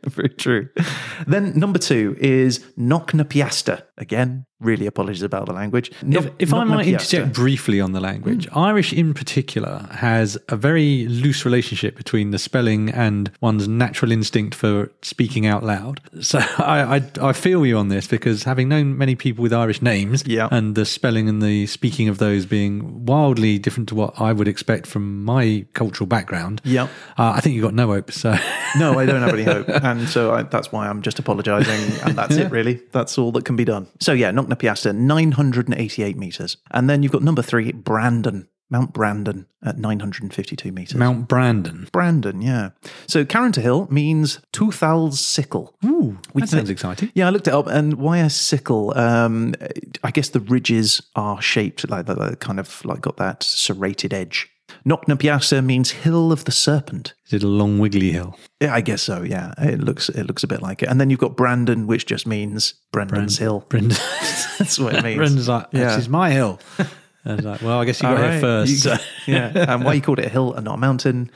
very 0.06 0.30
true. 0.30 0.70
Then 1.26 1.58
number 1.58 1.80
two 1.80 2.16
is 2.20 2.60
Knocknapiasta. 2.78 3.84
Again, 3.98 4.46
really 4.60 4.88
apologies 4.88 5.22
about 5.22 5.46
the 5.46 5.54
language. 5.54 5.90
If, 5.90 6.04
Knock- 6.04 6.34
if 6.40 6.54
I 6.54 6.64
might 6.64 6.88
interject 6.88 7.34
briefly 7.34 7.80
on 7.80 7.92
the 7.92 8.00
language, 8.00 8.48
Irish 8.56 8.92
in 8.92 9.14
particular 9.14 9.88
has 9.92 10.38
a 10.50 10.56
very 10.56 11.08
loose 11.08 11.46
relationship 11.46 11.96
between 11.96 12.32
the 12.32 12.40
spelling 12.40 12.90
and 12.90 13.32
one's 13.40 13.68
natural 13.68 14.12
instinct 14.12 14.56
for 14.56 14.92
speaking 15.04 15.46
out 15.46 15.64
loud. 15.64 16.02
So 16.22 16.40
I, 16.58 16.98
I, 16.98 17.30
I 17.30 17.34
feel 17.34 17.66
you 17.66 17.78
on 17.78 17.90
this 17.90 18.08
because 18.08 18.44
having 18.44 18.68
known 18.70 18.98
many 18.98 19.16
people 19.16 19.44
with 19.44 19.54
Irish 19.54 19.82
names 19.82 20.24
Yeah. 20.26 20.48
and 20.52 20.74
the 20.74 20.86
spelling 20.86 21.30
and 21.30 21.42
the 21.42 21.68
speaking 21.68 22.10
of 22.10 22.18
those 22.18 22.46
being 22.48 23.06
wildly 23.06 23.60
different 23.60 23.90
to 23.90 23.96
what 23.96 24.20
I 24.20 24.34
would 24.34 24.48
expect 24.48 24.88
from 24.88 25.24
my 25.24 25.66
cultural 25.74 26.08
background, 26.08 26.62
Yeah. 26.64 26.86
uh, 27.18 27.34
I 27.36 27.42
think 27.42 27.54
you've 27.56 27.64
got 27.64 27.74
no 27.76 27.88
hope. 27.88 28.12
So 28.12 28.36
No, 28.78 28.98
I 28.98 29.06
don't 29.06 29.22
have 29.22 29.34
any 29.34 29.44
hope. 29.54 29.70
And 29.70 30.10
so 30.10 30.34
I, 30.34 30.44
that's 30.44 30.72
why 30.72 30.88
I'm 30.88 31.02
just 31.04 31.20
apologising. 31.20 31.80
And 32.04 32.18
that's 32.18 32.36
it, 32.38 32.52
really. 32.58 32.82
That's 32.92 33.18
all 33.20 33.32
that 33.34 33.46
can 33.46 33.56
be 33.56 33.66
done. 33.66 33.88
So, 34.00 34.14
yeah, 34.14 34.32
Knocknapiasta, 34.48 34.96
988 34.96 36.18
metres. 36.18 36.58
And 36.72 36.90
then 36.90 37.04
you've 37.04 37.12
got 37.12 37.24
number 37.24 37.42
three, 37.42 37.72
Brandon, 37.72 38.48
Mount 38.70 38.94
Brandon 38.94 39.46
at 39.64 39.78
952 39.78 40.72
metres. 40.72 40.96
Mount 40.96 41.28
Brandon. 41.28 41.88
Brandon, 41.92 42.42
yeah. 42.42 42.72
So, 43.08 43.24
Carrauntoohil 43.24 43.90
means 43.90 44.40
Tuathal's 44.54 45.20
sickle. 45.20 45.76
Ooh, 45.86 46.18
We 46.34 46.42
that 46.42 46.50
sounds 46.50 46.70
exciting. 46.70 47.12
Yeah, 47.16 47.28
I 47.28 47.30
looked 47.30 47.48
it 47.48 47.54
up, 47.54 47.68
and 47.68 47.94
why 47.96 48.18
a 48.20 48.30
sickle? 48.30 48.98
Um, 48.98 49.56
I 50.04 50.12
guess 50.12 50.30
the 50.30 50.42
ridges 50.42 51.02
are 51.16 51.42
shaped 51.42 51.90
like 51.90 52.08
that, 52.08 52.18
like 52.18 52.40
kind 52.40 52.60
of 52.60 52.84
like 52.84 53.02
got 53.02 53.18
that 53.18 53.44
serrated 53.44 54.14
edge. 54.14 54.50
Knocknapiasta 54.88 55.64
means 55.64 55.92
hill 55.92 56.32
of 56.32 56.46
the 56.46 56.52
serpent. 56.52 57.14
Is 57.26 57.34
it 57.34 57.44
a 57.44 57.48
long 57.48 57.78
wiggly 57.78 58.12
hill? 58.12 58.38
Yeah, 58.62 58.74
I 58.74 58.82
guess 58.82 59.02
so. 59.02 59.22
Yeah, 59.22 59.54
it 59.58 59.80
looks 59.82 60.08
it 60.10 60.24
looks 60.26 60.44
a 60.44 60.48
bit 60.48 60.62
like 60.62 60.82
it. 60.82 60.88
And 60.90 61.00
then 61.02 61.10
you've 61.10 61.20
got 61.20 61.36
Brandon, 61.36 61.88
which 61.88 62.06
just 62.06 62.26
means 62.26 62.74
Brendan's 62.92 63.38
Hill. 63.38 63.66
Brendan. 63.70 63.98
That's 64.60 64.80
what 64.80 64.96
it 64.96 65.04
means. 65.04 65.18
Brendan's 65.18 65.50
like, 65.50 65.68
Yeah. 65.72 65.90
this 65.90 65.98
is 65.98 66.10
my 66.10 66.32
hill. 66.32 66.60
I 67.26 67.36
was 67.36 67.44
like, 67.46 67.62
well, 67.62 67.80
I 67.80 67.86
guess 67.86 68.02
you 68.02 68.08
got 68.08 68.22
All 68.24 68.32
here 68.32 68.40
first. 68.40 68.72
You- 68.72 68.78
so- 68.78 68.96
yeah, 69.28 69.52
and 69.74 69.84
why 69.84 69.96
he 69.96 70.02
called 70.02 70.20
it 70.20 70.26
a 70.26 70.30
hill 70.30 70.54
and 70.54 70.64
not 70.64 70.76
a 70.76 70.78
mountain? 70.78 71.30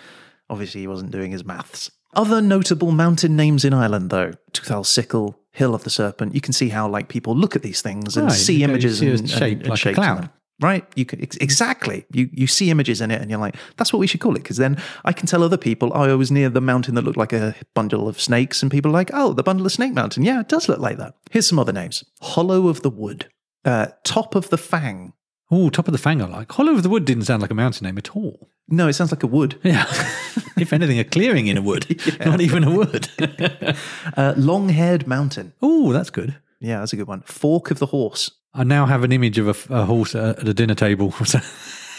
Obviously, 0.49 0.81
he 0.81 0.87
wasn't 0.87 1.11
doing 1.11 1.31
his 1.31 1.43
maths. 1.43 1.91
Other 2.13 2.41
notable 2.41 2.91
mountain 2.91 3.35
names 3.35 3.63
in 3.65 3.73
Ireland, 3.73 4.09
though 4.09 4.33
Tuathal 4.53 4.85
Sickle, 4.85 5.39
Hill 5.51 5.73
of 5.75 5.83
the 5.83 5.89
Serpent. 5.89 6.33
You 6.35 6.41
can 6.41 6.53
see 6.53 6.69
how 6.69 6.87
like 6.87 7.07
people 7.09 7.35
look 7.35 7.55
at 7.55 7.61
these 7.61 7.81
things 7.81 8.15
and 8.17 8.27
Right, 8.27 8.33
see 8.35 8.63
images 8.63 9.01
and, 9.01 9.17
see 9.17 9.23
and- 9.23 9.29
shape 9.29 9.59
and 9.59 9.69
like 9.69 9.73
a 9.77 9.79
shapes 9.79 9.97
in 9.97 10.03
cloud. 10.03 10.29
Right, 10.61 10.85
you 10.95 11.05
can 11.05 11.21
ex- 11.21 11.37
exactly. 11.37 12.05
You 12.11 12.29
you 12.31 12.47
see 12.47 12.69
images 12.69 13.01
in 13.01 13.09
it, 13.11 13.19
and 13.21 13.29
you're 13.31 13.39
like, 13.39 13.55
"That's 13.77 13.91
what 13.91 13.99
we 13.99 14.07
should 14.07 14.19
call 14.21 14.35
it." 14.35 14.43
Because 14.43 14.57
then 14.57 14.77
I 15.03 15.11
can 15.13 15.27
tell 15.27 15.43
other 15.43 15.57
people, 15.57 15.91
"Oh, 15.95 16.03
I 16.03 16.13
was 16.15 16.31
near 16.31 16.49
the 16.49 16.61
mountain 16.61 16.95
that 16.95 17.03
looked 17.03 17.17
like 17.17 17.33
a 17.33 17.55
bundle 17.73 18.07
of 18.07 18.21
snakes," 18.21 18.61
and 18.61 18.69
people 18.71 18.91
are 18.91 18.93
like, 18.93 19.09
"Oh, 19.13 19.33
the 19.33 19.43
bundle 19.43 19.65
of 19.65 19.71
snake 19.71 19.93
mountain. 19.93 20.23
Yeah, 20.23 20.39
it 20.41 20.47
does 20.49 20.69
look 20.69 20.79
like 20.79 20.97
that." 20.97 21.15
Here's 21.31 21.47
some 21.47 21.59
other 21.59 21.73
names: 21.73 22.03
Hollow 22.21 22.67
of 22.67 22.81
the 22.83 22.89
Wood, 22.91 23.27
uh, 23.65 23.87
Top 24.03 24.35
of 24.35 24.49
the 24.49 24.57
Fang. 24.57 25.13
Oh, 25.53 25.69
top 25.69 25.89
of 25.89 25.91
the 25.91 25.97
fang 25.97 26.21
I 26.21 26.27
like. 26.27 26.49
Hollow 26.49 26.71
of 26.71 26.81
the 26.81 26.87
Wood 26.87 27.03
didn't 27.03 27.25
sound 27.25 27.41
like 27.41 27.51
a 27.51 27.53
mountain 27.55 27.83
name 27.85 27.97
at 27.97 28.15
all. 28.15 28.47
No, 28.69 28.87
it 28.87 28.93
sounds 28.93 29.11
like 29.11 29.23
a 29.23 29.27
wood. 29.27 29.59
Yeah. 29.63 29.83
if 30.57 30.71
anything, 30.71 30.97
a 30.97 31.03
clearing 31.03 31.47
in 31.47 31.57
a 31.57 31.61
wood, 31.61 31.85
not 32.25 32.39
even 32.39 32.63
a 32.63 32.71
wood. 32.71 33.09
Uh, 34.15 34.33
Long 34.37 34.69
haired 34.69 35.07
mountain. 35.07 35.51
oh, 35.61 35.91
that's 35.91 36.09
good. 36.09 36.37
Yeah, 36.61 36.79
that's 36.79 36.93
a 36.93 36.95
good 36.95 37.07
one. 37.07 37.21
Fork 37.23 37.69
of 37.69 37.79
the 37.79 37.87
horse. 37.87 38.31
I 38.53 38.63
now 38.63 38.85
have 38.85 39.03
an 39.03 39.11
image 39.11 39.37
of 39.37 39.47
a, 39.47 39.73
a 39.73 39.85
horse 39.85 40.15
at 40.15 40.47
a 40.47 40.53
dinner 40.53 40.75
table. 40.75 41.11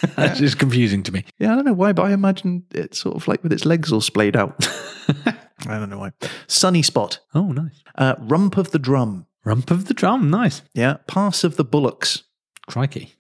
So 0.03 0.09
that's 0.17 0.41
just 0.41 0.59
confusing 0.59 1.05
to 1.05 1.12
me. 1.12 1.25
Yeah, 1.38 1.53
I 1.53 1.55
don't 1.55 1.65
know 1.65 1.73
why, 1.73 1.93
but 1.93 2.07
I 2.07 2.12
imagine 2.12 2.65
it's 2.73 2.99
sort 2.99 3.15
of 3.15 3.29
like 3.29 3.43
with 3.45 3.53
its 3.53 3.65
legs 3.65 3.93
all 3.93 4.01
splayed 4.01 4.35
out. 4.35 4.57
I 5.27 5.79
don't 5.79 5.91
know 5.91 5.99
why. 5.99 6.11
Sunny 6.49 6.83
spot. 6.83 7.21
Oh, 7.35 7.53
nice. 7.53 7.83
Uh, 7.95 8.17
rump 8.19 8.57
of 8.57 8.73
the 8.73 8.81
drum. 8.81 9.27
Rump 9.45 9.71
of 9.71 9.85
the 9.85 9.95
drum. 9.95 10.29
Nice. 10.29 10.62
Yeah. 10.75 10.97
Pass 11.07 11.45
of 11.45 11.57
the 11.57 11.65
bullocks. 11.65 12.25
Crikey. 12.66 13.14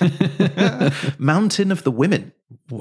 Mountain 1.18 1.70
of 1.72 1.82
the 1.84 1.90
Women. 1.90 2.32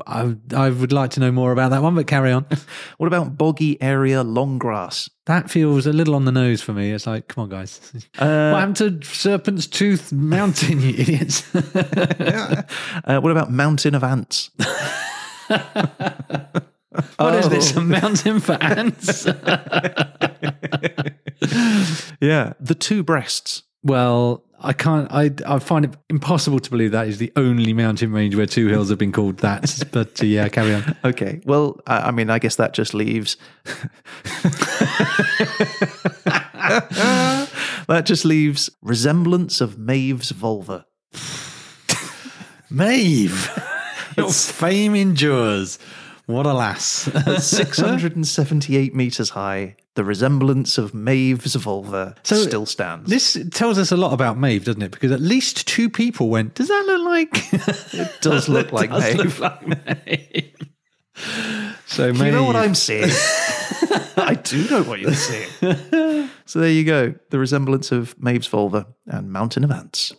I, 0.06 0.36
I 0.56 0.70
would 0.70 0.92
like 0.92 1.12
to 1.12 1.20
know 1.20 1.32
more 1.32 1.52
about 1.52 1.72
that 1.72 1.82
one, 1.82 1.96
but 1.96 2.08
carry 2.08 2.32
on. 2.32 2.46
What 2.98 3.08
about 3.08 3.38
Boggy 3.38 3.82
Area 3.82 4.24
Long 4.24 4.58
Grass? 4.58 5.10
That 5.26 5.50
feels 5.52 5.86
a 5.86 5.94
little 5.94 6.16
on 6.16 6.26
the 6.26 6.32
nose 6.32 6.62
for 6.62 6.74
me. 6.74 6.92
It's 6.92 7.06
like, 7.06 7.28
come 7.28 7.44
on, 7.44 7.50
guys. 7.50 7.80
Uh, 8.18 8.50
what 8.52 8.60
happened 8.60 8.78
to 8.78 9.02
Serpent's 9.04 9.68
Tooth 9.68 10.12
Mountain, 10.12 10.82
you 10.82 10.90
idiots? 10.98 11.44
Uh, 11.56 12.64
what 13.20 13.32
about 13.32 13.52
Mountain 13.52 13.94
of 13.96 14.04
Ants? 14.04 14.50
What 17.18 17.36
is 17.36 17.50
this? 17.50 17.78
Oh. 17.78 17.82
A 17.82 17.84
mountain 17.84 18.40
for 18.40 18.54
ants? 18.62 19.26
Yeah. 22.20 22.54
The 22.60 22.76
Two 22.78 23.04
Breasts. 23.04 23.64
well, 23.84 24.44
I 24.60 24.74
can't. 24.74 25.12
I 25.12 25.32
I 25.46 25.60
find 25.60 25.86
it 25.86 25.96
impossible 26.10 26.60
to 26.60 26.70
believe 26.70 26.92
that 26.92 27.08
is 27.08 27.20
the 27.20 27.32
only 27.36 27.74
mountain 27.74 28.12
range 28.12 28.36
where 28.36 28.48
two 28.48 28.68
hills 28.68 28.90
have 28.90 28.98
been 28.98 29.12
called 29.12 29.38
that. 29.38 29.84
But 29.92 30.22
uh, 30.22 30.26
yeah, 30.26 30.50
carry 30.50 30.74
on. 30.74 30.96
Okay. 31.04 31.42
Well, 31.46 31.80
I, 31.86 32.08
I 32.08 32.12
mean, 32.12 32.30
I 32.30 32.40
guess 32.40 32.56
that 32.56 32.74
just 32.74 32.94
leaves. 32.94 33.38
that 37.88 38.04
just 38.04 38.26
leaves 38.26 38.70
resemblance 38.82 39.62
of 39.62 39.78
Maeve's 39.78 40.32
vulva. 40.32 40.86
Maeve, 42.70 43.50
your 44.18 44.32
fame 44.32 44.96
endures. 44.96 45.80
What 46.26 46.46
a 46.46 46.54
lass! 46.54 47.10
678 47.42 48.94
meters 48.94 49.30
high, 49.30 49.78
the 49.98 50.04
resemblance 50.04 50.78
of 50.78 50.94
Maeve's 50.94 51.56
vulva 51.56 52.14
So 52.22 52.36
still 52.36 52.68
stands. 52.68 53.10
This 53.10 53.36
tells 53.50 53.80
us 53.80 53.92
a 53.92 53.98
lot 53.98 54.14
about 54.14 54.38
Maeve, 54.38 54.64
doesn't 54.64 54.84
it? 54.84 54.92
Because 54.92 55.12
at 55.12 55.20
least 55.20 55.68
two 55.68 55.90
people 55.90 56.30
went. 56.30 56.54
Does 56.54 56.68
that 56.68 56.84
look 56.86 57.04
like? 57.04 57.30
it 57.96 58.22
does 58.22 58.48
look 58.48 58.72
like 58.72 58.92
does 58.92 59.16
Maeve. 59.16 59.40
look 59.40 59.40
like 59.40 59.68
Maeve. 59.68 60.54
So 61.88 62.14
Maeve. 62.14 62.26
you 62.28 62.32
know 62.32 62.44
what 62.44 62.56
I'm 62.56 62.76
seeing? 62.76 63.06
I 64.18 64.38
do 64.44 64.70
know 64.70 64.84
what 64.84 65.00
you're 65.00 65.16
seeing. 65.16 65.50
so 66.46 66.60
there 66.60 66.70
you 66.70 66.84
go. 66.84 67.16
The 67.32 67.40
resemblance 67.40 67.92
of 67.92 68.14
Maeve's 68.22 68.46
vulva 68.46 68.86
and 69.08 69.32
Mountain 69.32 69.64
of 69.64 69.72
Ants. 69.72 70.14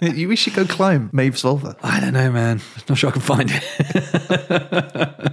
you 0.00 0.28
we 0.28 0.36
should 0.36 0.54
go 0.54 0.64
climb 0.64 1.10
Maeve's 1.12 1.42
vulva. 1.42 1.76
I 1.82 2.00
don't 2.00 2.14
know, 2.14 2.30
man. 2.30 2.62
Not 2.88 2.96
sure 2.96 3.10
I 3.10 3.12
can 3.12 3.20
find 3.20 3.50
it. 3.52 5.32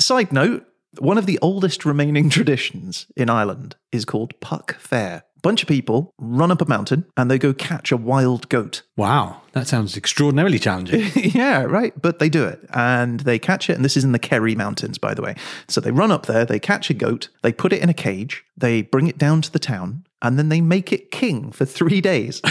Side 0.00 0.32
note, 0.32 0.66
one 0.98 1.18
of 1.18 1.26
the 1.26 1.38
oldest 1.40 1.84
remaining 1.84 2.28
traditions 2.30 3.06
in 3.16 3.30
Ireland 3.30 3.76
is 3.90 4.04
called 4.04 4.38
Puck 4.40 4.74
Fair. 4.78 5.24
Bunch 5.42 5.62
of 5.62 5.68
people 5.68 6.14
run 6.18 6.50
up 6.52 6.60
a 6.62 6.66
mountain 6.66 7.04
and 7.16 7.30
they 7.30 7.38
go 7.38 7.52
catch 7.52 7.90
a 7.92 7.96
wild 7.96 8.48
goat. 8.48 8.82
wow, 8.96 9.42
that 9.52 9.66
sounds 9.66 9.96
extraordinarily 9.96 10.58
challenging. 10.58 11.10
yeah, 11.16 11.62
right. 11.64 11.92
But 12.00 12.18
they 12.20 12.28
do 12.28 12.44
it 12.44 12.60
and 12.72 13.20
they 13.20 13.38
catch 13.38 13.68
it. 13.68 13.74
And 13.74 13.84
this 13.84 13.96
is 13.96 14.04
in 14.04 14.12
the 14.12 14.18
Kerry 14.18 14.54
Mountains, 14.54 14.98
by 14.98 15.14
the 15.14 15.22
way. 15.22 15.34
So 15.68 15.80
they 15.80 15.90
run 15.90 16.10
up 16.12 16.26
there, 16.26 16.44
they 16.44 16.58
catch 16.60 16.88
a 16.90 16.94
goat, 16.94 17.28
they 17.42 17.52
put 17.52 17.72
it 17.72 17.82
in 17.82 17.88
a 17.88 17.94
cage, 17.94 18.44
they 18.56 18.82
bring 18.82 19.08
it 19.08 19.18
down 19.18 19.42
to 19.42 19.50
the 19.52 19.58
town, 19.58 20.04
and 20.22 20.38
then 20.38 20.48
they 20.48 20.60
make 20.60 20.92
it 20.92 21.10
king 21.10 21.50
for 21.50 21.64
three 21.64 22.00
days. 22.00 22.40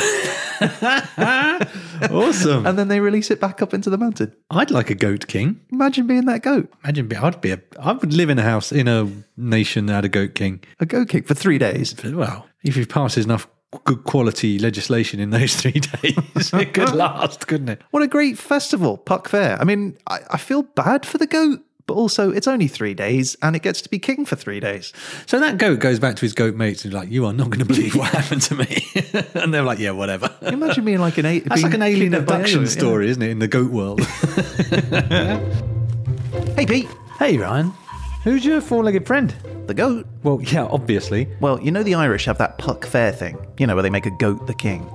awesome. 2.12 2.66
and 2.66 2.78
then 2.78 2.88
they 2.88 3.00
release 3.00 3.32
it 3.32 3.39
back 3.39 3.62
up 3.62 3.74
into 3.74 3.89
the 3.89 3.98
mountain. 3.98 4.36
I'd 4.50 4.70
like 4.72 4.89
a 4.89 4.96
goat 4.96 5.28
king. 5.28 5.60
Imagine 5.72 6.08
being 6.08 6.26
that 6.26 6.44
goat, 6.44 6.72
Imagine, 6.84 7.08
be, 7.08 7.16
I'd 7.16 7.42
be 7.42 7.52
a. 7.52 7.62
I 7.80 7.94
would 7.94 8.14
live 8.14 8.30
in 8.30 8.38
a 8.39 8.44
house 8.44 8.72
in 8.72 8.88
a 8.88 9.10
nation 9.38 9.86
that 9.88 9.94
had 9.94 10.06
a 10.06 10.10
goat 10.10 10.36
king. 10.36 10.64
a 10.80 10.86
goat 10.86 11.10
king 11.10 11.24
for 11.24 11.34
three 11.34 11.58
days. 11.58 11.96
Well, 12.04 12.46
if 12.64 12.76
he 12.76 12.86
passes 12.86 13.26
enough 13.26 13.47
good 13.86 14.03
quality 14.03 14.59
legislation 14.59 15.20
in 15.20 15.30
those 15.30 15.55
three 15.62 15.72
days, 15.72 16.53
it 16.53 16.74
could 16.74 16.89
last, 16.93 17.47
couldn't 17.47 17.70
it? 17.70 17.82
What 17.91 18.03
a 18.03 18.07
great 18.07 18.38
festival, 18.38 18.97
Puck 18.97 19.30
Fair. 19.30 19.59
I 19.59 19.64
mean, 19.64 19.97
I, 20.07 20.20
I 20.32 20.38
feel 20.38 20.64
bad 20.64 21.05
for 21.05 21.18
the 21.18 21.28
goat, 21.28 21.62
but 21.88 21.93
also 21.95 22.32
it's 22.32 22.47
only 22.47 22.68
three 22.68 22.93
days 22.93 23.36
and 23.41 23.55
it 23.55 23.62
gets 23.64 23.82
to 23.82 23.89
be 23.89 23.97
king 23.99 24.26
for 24.26 24.36
three 24.36 24.59
days. 24.59 24.93
So 25.26 25.39
that 25.39 25.57
goat 25.57 25.80
goes 25.80 25.99
back 25.99 26.16
to 26.18 26.22
his 26.22 26.34
goat 26.34 26.55
mates 26.55 26.86
and 26.86 26.93
is 26.93 26.95
like, 26.97 27.09
"You 27.09 27.26
are 27.26 27.34
not 27.34 27.49
going 27.49 27.59
to 27.59 27.66
believe 27.66 27.95
what 27.95 28.09
happened 28.12 28.41
to 28.43 28.55
me," 28.55 28.86
and 29.34 29.53
they're 29.53 29.64
like, 29.64 29.80
"Yeah, 29.80 29.91
whatever." 29.91 30.30
you 30.41 30.49
Imagine 30.49 30.86
being 30.86 30.99
like 30.99 31.18
an 31.18 31.26
a- 31.26 31.39
That's 31.39 31.64
like 31.64 31.74
an 31.74 31.82
alien 31.82 32.12
kidnapped 32.12 32.28
by 32.28 32.36
abduction 32.36 32.57
aliens, 32.59 32.76
yeah. 32.76 32.80
story, 32.82 33.09
isn't 33.09 33.22
it, 33.24 33.30
in 33.30 33.39
the 33.39 33.47
goat 33.47 33.72
world? 33.72 34.01
Hey, 36.55 36.66
Pete, 36.66 36.88
hey, 37.20 37.38
Ryan, 37.38 37.74
who's 38.24 38.45
your 38.45 38.61
four-legged 38.61 39.05
friend? 39.05 39.34
the 39.72 39.76
goat. 39.76 40.05
Well, 40.24 40.41
yeah, 40.41 40.65
obviously. 40.65 41.28
Well, 41.39 41.59
you 41.61 41.72
know 41.72 41.82
the 41.82 41.95
Irish 41.95 42.26
have 42.26 42.38
that 42.39 42.57
Puck 42.57 42.86
Fair 42.86 43.11
thing, 43.11 43.38
you 43.57 43.65
know, 43.65 43.76
where 43.76 43.84
they 43.84 43.89
make 43.89 44.05
a 44.05 44.11
goat 44.11 44.45
the 44.47 44.53
king. 44.53 44.86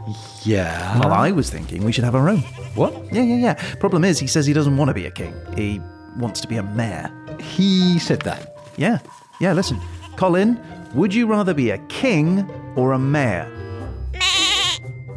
Yeah. 0.43 0.99
Well, 1.01 1.13
I 1.13 1.31
was 1.33 1.49
thinking 1.49 1.83
we 1.83 1.93
should 1.93 2.05
have 2.05 2.15
our 2.15 2.29
own. 2.29 2.41
what? 2.75 2.93
Yeah, 3.13 3.23
yeah, 3.23 3.37
yeah. 3.37 3.77
Problem 3.77 4.05
is, 4.05 4.19
he 4.19 4.27
says 4.27 4.45
he 4.45 4.53
doesn't 4.53 4.77
want 4.77 4.89
to 4.89 4.95
be 4.95 5.07
a 5.07 5.11
king. 5.11 5.35
He 5.57 5.81
wants 6.19 6.41
to 6.43 6.49
be 6.49 6.57
a 6.57 6.63
mayor. 6.63 7.11
He 7.41 7.99
said 7.99 8.21
that. 8.23 8.57
Yeah, 8.77 8.99
yeah, 9.41 9.53
listen. 9.55 9.81
Colin, 10.17 10.61
would 10.95 11.15
you 11.15 11.27
rather 11.27 11.55
be 11.55 11.71
a 11.71 11.79
king 11.89 12.49
or 12.77 12.93
a 12.93 12.99
mayor? 12.99 13.51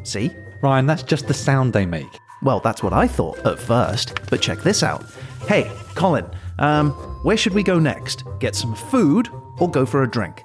See? 0.04 0.32
Ryan, 0.62 0.86
that's 0.86 1.04
just 1.04 1.28
the 1.28 1.34
sound 1.34 1.74
they 1.74 1.86
make. 1.86 2.08
Well, 2.42 2.62
that's 2.62 2.82
what 2.82 2.94
I 2.94 3.08
thought 3.08 3.46
at 3.46 3.60
first, 3.60 4.18
but 4.30 4.42
check 4.42 4.60
this 4.60 4.84
out. 4.84 5.04
Hey, 5.48 5.70
Colin, 5.96 6.26
um, 6.60 6.92
where 7.24 7.38
should 7.38 7.54
we 7.54 7.64
go 7.64 7.80
next? 7.80 8.24
Get 8.40 8.56
some 8.56 8.76
food 8.76 9.30
or 9.60 9.70
go 9.70 9.86
for 9.86 10.04
a 10.04 10.10
drink? 10.10 10.44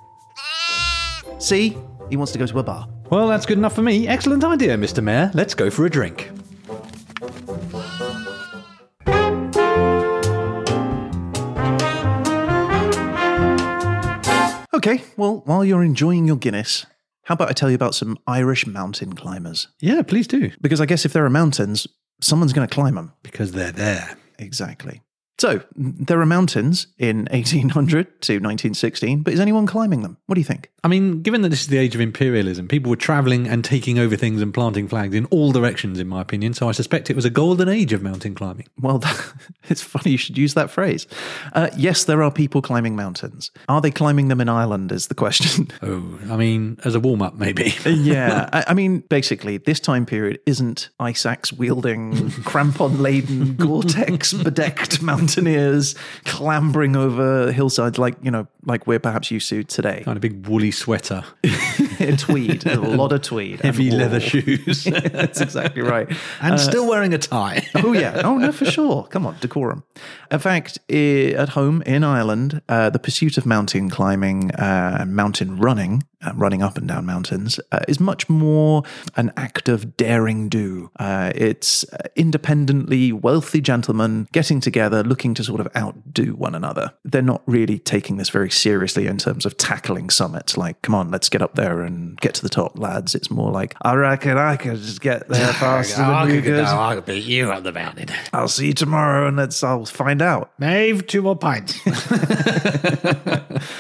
See? 1.39 1.77
He 2.11 2.17
wants 2.17 2.33
to 2.33 2.39
go 2.39 2.47
to 2.47 2.59
a 2.59 2.63
bar. 2.63 2.89
Well, 3.11 3.29
that's 3.29 3.47
good 3.47 3.59
enough 3.59 3.75
for 3.75 3.83
me. 3.83 4.09
Excellent 4.09 4.45
idea, 4.45 4.77
Mr. 4.77 5.03
Mayor. 5.03 5.31
Let's 5.35 5.55
go 5.55 5.71
for 5.71 5.87
a 5.87 5.91
drink. 5.91 6.31
Okay, 14.75 15.03
well, 15.17 15.43
while 15.47 15.65
you're 15.65 15.85
enjoying 15.85 16.27
your 16.27 16.37
Guinness, 16.37 16.85
how 17.25 17.35
about 17.35 17.49
I 17.49 17.53
tell 17.53 17.71
you 17.71 17.75
about 17.75 17.95
some 17.95 18.19
Irish 18.27 18.67
mountain 18.67 19.15
climbers? 19.15 19.69
Yeah, 19.81 20.03
please 20.03 20.27
do. 20.27 20.51
Because 20.61 20.81
I 20.81 20.87
guess 20.87 21.07
if 21.07 21.13
there 21.13 21.25
are 21.25 21.31
mountains, 21.31 21.87
someone's 22.21 22.53
going 22.53 22.69
to 22.69 22.75
climb 22.75 22.97
them. 22.97 23.13
Because 23.23 23.53
they're 23.53 23.73
there. 23.73 24.17
Exactly. 24.39 25.01
So, 25.39 25.63
there 25.75 26.21
are 26.21 26.27
mountains 26.27 26.87
in 26.99 27.27
1800 27.31 28.21
to 28.23 28.35
1916, 28.35 29.23
but 29.23 29.35
is 29.35 29.41
anyone 29.41 29.67
climbing 29.67 30.03
them? 30.03 30.17
What 30.27 30.37
do 30.37 30.41
you 30.41 30.45
think? 30.45 30.71
I 30.85 30.89
mean, 30.89 31.23
given 31.23 31.41
that 31.41 31.49
this 31.49 31.63
is 31.63 31.69
the 31.69 31.79
age 31.79 31.95
of 31.95 32.03
imperialism, 32.03 32.69
people 32.69 32.91
were 32.91 32.97
traveling 32.97 33.49
and 33.49 33.65
taking 33.65 33.99
over 33.99 34.17
things 34.17 34.43
and 34.43 34.53
planting 34.53 34.87
flags 34.87 35.15
in 35.15 35.25
all 35.27 35.51
directions, 35.51 35.99
in 35.99 36.07
my 36.07 36.21
opinion. 36.21 36.53
So 36.53 36.69
I 36.69 36.73
suspect 36.73 37.09
it 37.09 37.17
was 37.17 37.25
a 37.25 37.31
golden 37.31 37.71
age 37.71 37.95
of 37.95 38.03
mountain 38.03 38.35
climbing. 38.35 38.67
Well, 38.79 39.03
it's 39.71 39.81
funny 39.81 40.11
you 40.11 40.19
should 40.19 40.37
use 40.37 40.53
that 40.53 40.71
phrase. 40.71 41.07
Uh, 41.55 41.71
yes, 41.75 42.05
there 42.05 42.23
are 42.23 42.31
people 42.31 42.61
climbing 42.61 42.97
mountains. 42.97 43.51
Are 43.67 43.81
they 43.81 43.91
climbing 43.91 44.29
them 44.29 44.43
in 44.43 44.51
Ireland? 44.51 44.93
Is 44.93 45.09
the 45.09 45.15
question. 45.15 45.69
Oh, 45.83 46.19
I 46.31 46.37
mean, 46.37 46.79
as 46.85 46.95
a 46.95 47.01
warm 47.01 47.21
up, 47.21 47.35
maybe. 47.35 47.75
yeah, 47.87 48.49
I, 48.53 48.65
I 48.69 48.75
mean, 48.75 49.01
basically, 49.01 49.59
this 49.59 49.81
time 49.81 50.07
period 50.07 50.41
isn't 50.47 50.89
ice 50.99 51.27
axe 51.27 51.53
wielding, 51.53 52.15
crampon 52.43 53.01
laden, 53.01 53.55
Gore 53.57 53.83
Tex 53.83 54.33
bedecked 54.33 55.03
mountaineers 55.03 55.95
clambering 56.25 56.97
over 56.97 57.53
hillsides 57.53 57.99
like 57.99 58.15
you 58.23 58.31
know, 58.31 58.47
like 58.65 58.87
we're 58.87 58.99
perhaps 58.99 59.31
used 59.31 59.49
to 59.51 59.63
today. 59.65 60.03
kind 60.05 60.17
of 60.17 60.23
big 60.23 60.47
woolly 60.47 60.71
sweater, 60.75 61.25
tweed, 62.19 62.67
a 62.67 62.81
lot 62.81 63.13
of 63.13 63.23
tweed, 63.23 63.61
heavy 63.61 63.91
leather 63.91 64.21
shoes, 64.21 64.85
That's 64.85 65.41
exactly 65.41 65.83
right. 65.83 66.09
and 66.41 66.59
still 66.61 66.89
wearing 66.89 67.15
a 67.15 67.19
tie. 67.19 67.67
oh 67.75 67.93
yeah. 67.93 68.23
Oh 68.25 68.39
no 68.39 68.53
for 68.53 68.65
sure. 68.65 69.05
Come 69.05 69.27
on 69.27 69.37
decorum. 69.41 69.85
In 70.31 70.39
fact 70.39 70.79
at 70.91 71.51
home 71.51 71.83
in 71.83 72.03
ireland 72.05 72.61
uh, 72.69 72.91
the 72.91 72.99
pursuit 72.99 73.39
of 73.39 73.47
mountain 73.47 73.89
climbing 73.91 74.51
uh, 74.53 75.05
mountain 75.07 75.59
running 75.59 76.03
uh, 76.25 76.33
running 76.35 76.63
up 76.63 76.79
and 76.79 76.89
down 76.89 77.05
mountains 77.05 77.61
uh, 77.73 77.81
is 77.89 78.01
much 78.01 78.29
more 78.29 78.83
an 79.17 79.33
act 79.37 79.69
of 79.69 79.97
daring 79.97 80.49
do. 80.49 80.91
Uh, 80.99 81.33
it's 81.35 81.85
uh, 81.93 81.99
independently 82.17 83.13
wealthy 83.13 83.61
gentlemen 83.61 84.27
getting 84.33 84.61
together 84.61 85.03
looking 85.03 85.35
to 85.35 85.45
sort 85.45 85.61
of 85.61 85.69
outdo 85.77 86.35
one 86.35 86.55
another. 86.55 86.93
They're 87.05 87.23
not 87.23 87.43
really 87.47 87.79
taking 87.79 88.17
this 88.17 88.31
very 88.31 88.51
seriously 88.51 89.07
in 89.07 89.19
terms 89.19 89.45
of 89.45 89.57
tackling 89.57 90.11
summits 90.11 90.57
like 90.65 90.81
come 90.83 90.95
on 90.95 91.11
let's 91.11 91.29
get 91.29 91.43
up 91.43 91.55
there 91.55 91.83
and 91.83 92.19
get 92.21 92.35
to 92.35 92.43
the 92.43 92.49
top 92.49 92.79
lads 92.79 93.15
it's 93.15 93.31
more 93.31 93.51
like 93.51 93.75
i 93.83 93.95
reckon 93.95 94.39
i 94.39 94.57
could 94.57 94.77
just 94.77 95.01
get 95.01 95.29
there 95.35 95.53
faster 95.55 96.03
than 96.03 96.31
you 96.31 96.43
could 96.43 96.65
I 96.85 96.97
could 96.97 97.07
beat 97.07 97.25
you 97.25 97.51
up 97.51 97.63
the 97.63 97.73
mountain. 97.73 98.09
I'll 98.33 98.49
see 98.49 98.69
you 98.69 98.73
tomorrow 98.73 99.27
and 99.27 99.37
let's 99.37 99.63
I'll 99.63 99.87
find 99.87 100.23
out. 100.23 100.53
Maeve, 100.59 101.07
two 101.07 101.23
more 101.23 101.37
pints. 101.37 101.79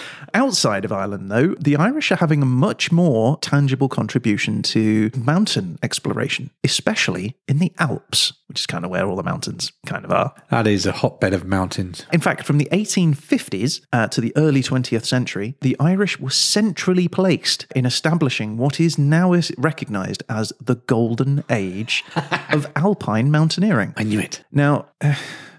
Outside 0.35 0.85
of 0.85 0.91
Ireland, 0.91 1.31
though, 1.31 1.55
the 1.61 1.77
Irish 1.77 2.11
are 2.11 2.17
having 2.17 2.43
a 2.43 2.47
much 2.47 2.91
more 2.91 3.39
tangible 3.39 3.89
contribution 3.89 4.63
to 4.65 5.13
mountain 5.17 5.79
exploration, 5.81 6.51
especially 6.65 7.37
in 7.47 7.61
the 7.61 7.73
Alps, 7.79 8.33
which 8.49 8.59
is 8.59 8.67
kind 8.67 8.85
of 8.85 8.91
where 8.91 9.07
all 9.07 9.15
the 9.15 9.23
mountains 9.23 9.71
kind 9.87 10.05
of 10.05 10.11
are. 10.11 10.35
That 10.51 10.67
is 10.67 10.87
a 10.87 10.93
hotbed 10.93 11.35
of 11.35 11.45
mountains. 11.45 12.05
In 12.13 12.21
fact, 12.21 12.45
from 12.45 12.59
the 12.59 12.69
1850s 12.73 13.83
uh, 13.93 14.09
to 14.09 14.21
the 14.21 14.33
early 14.37 14.61
20th 14.61 15.05
century, 15.05 15.55
the 15.61 15.77
Irish 15.79 16.19
were 16.19 16.31
centrally 16.31 17.07
placed 17.07 17.67
in 17.77 17.87
establishing 17.87 18.57
what 18.57 18.81
is 18.81 18.99
now 18.99 19.33
recognized 19.57 20.25
as 20.29 20.53
the 20.61 20.75
golden 20.75 21.45
age 21.49 22.05
of 22.51 22.67
alpine 22.75 23.31
mountaineering. 23.31 23.95
I 23.97 24.03
knew 24.03 24.19
it. 24.19 24.45
Now, 24.51 24.87
uh, 25.01 25.15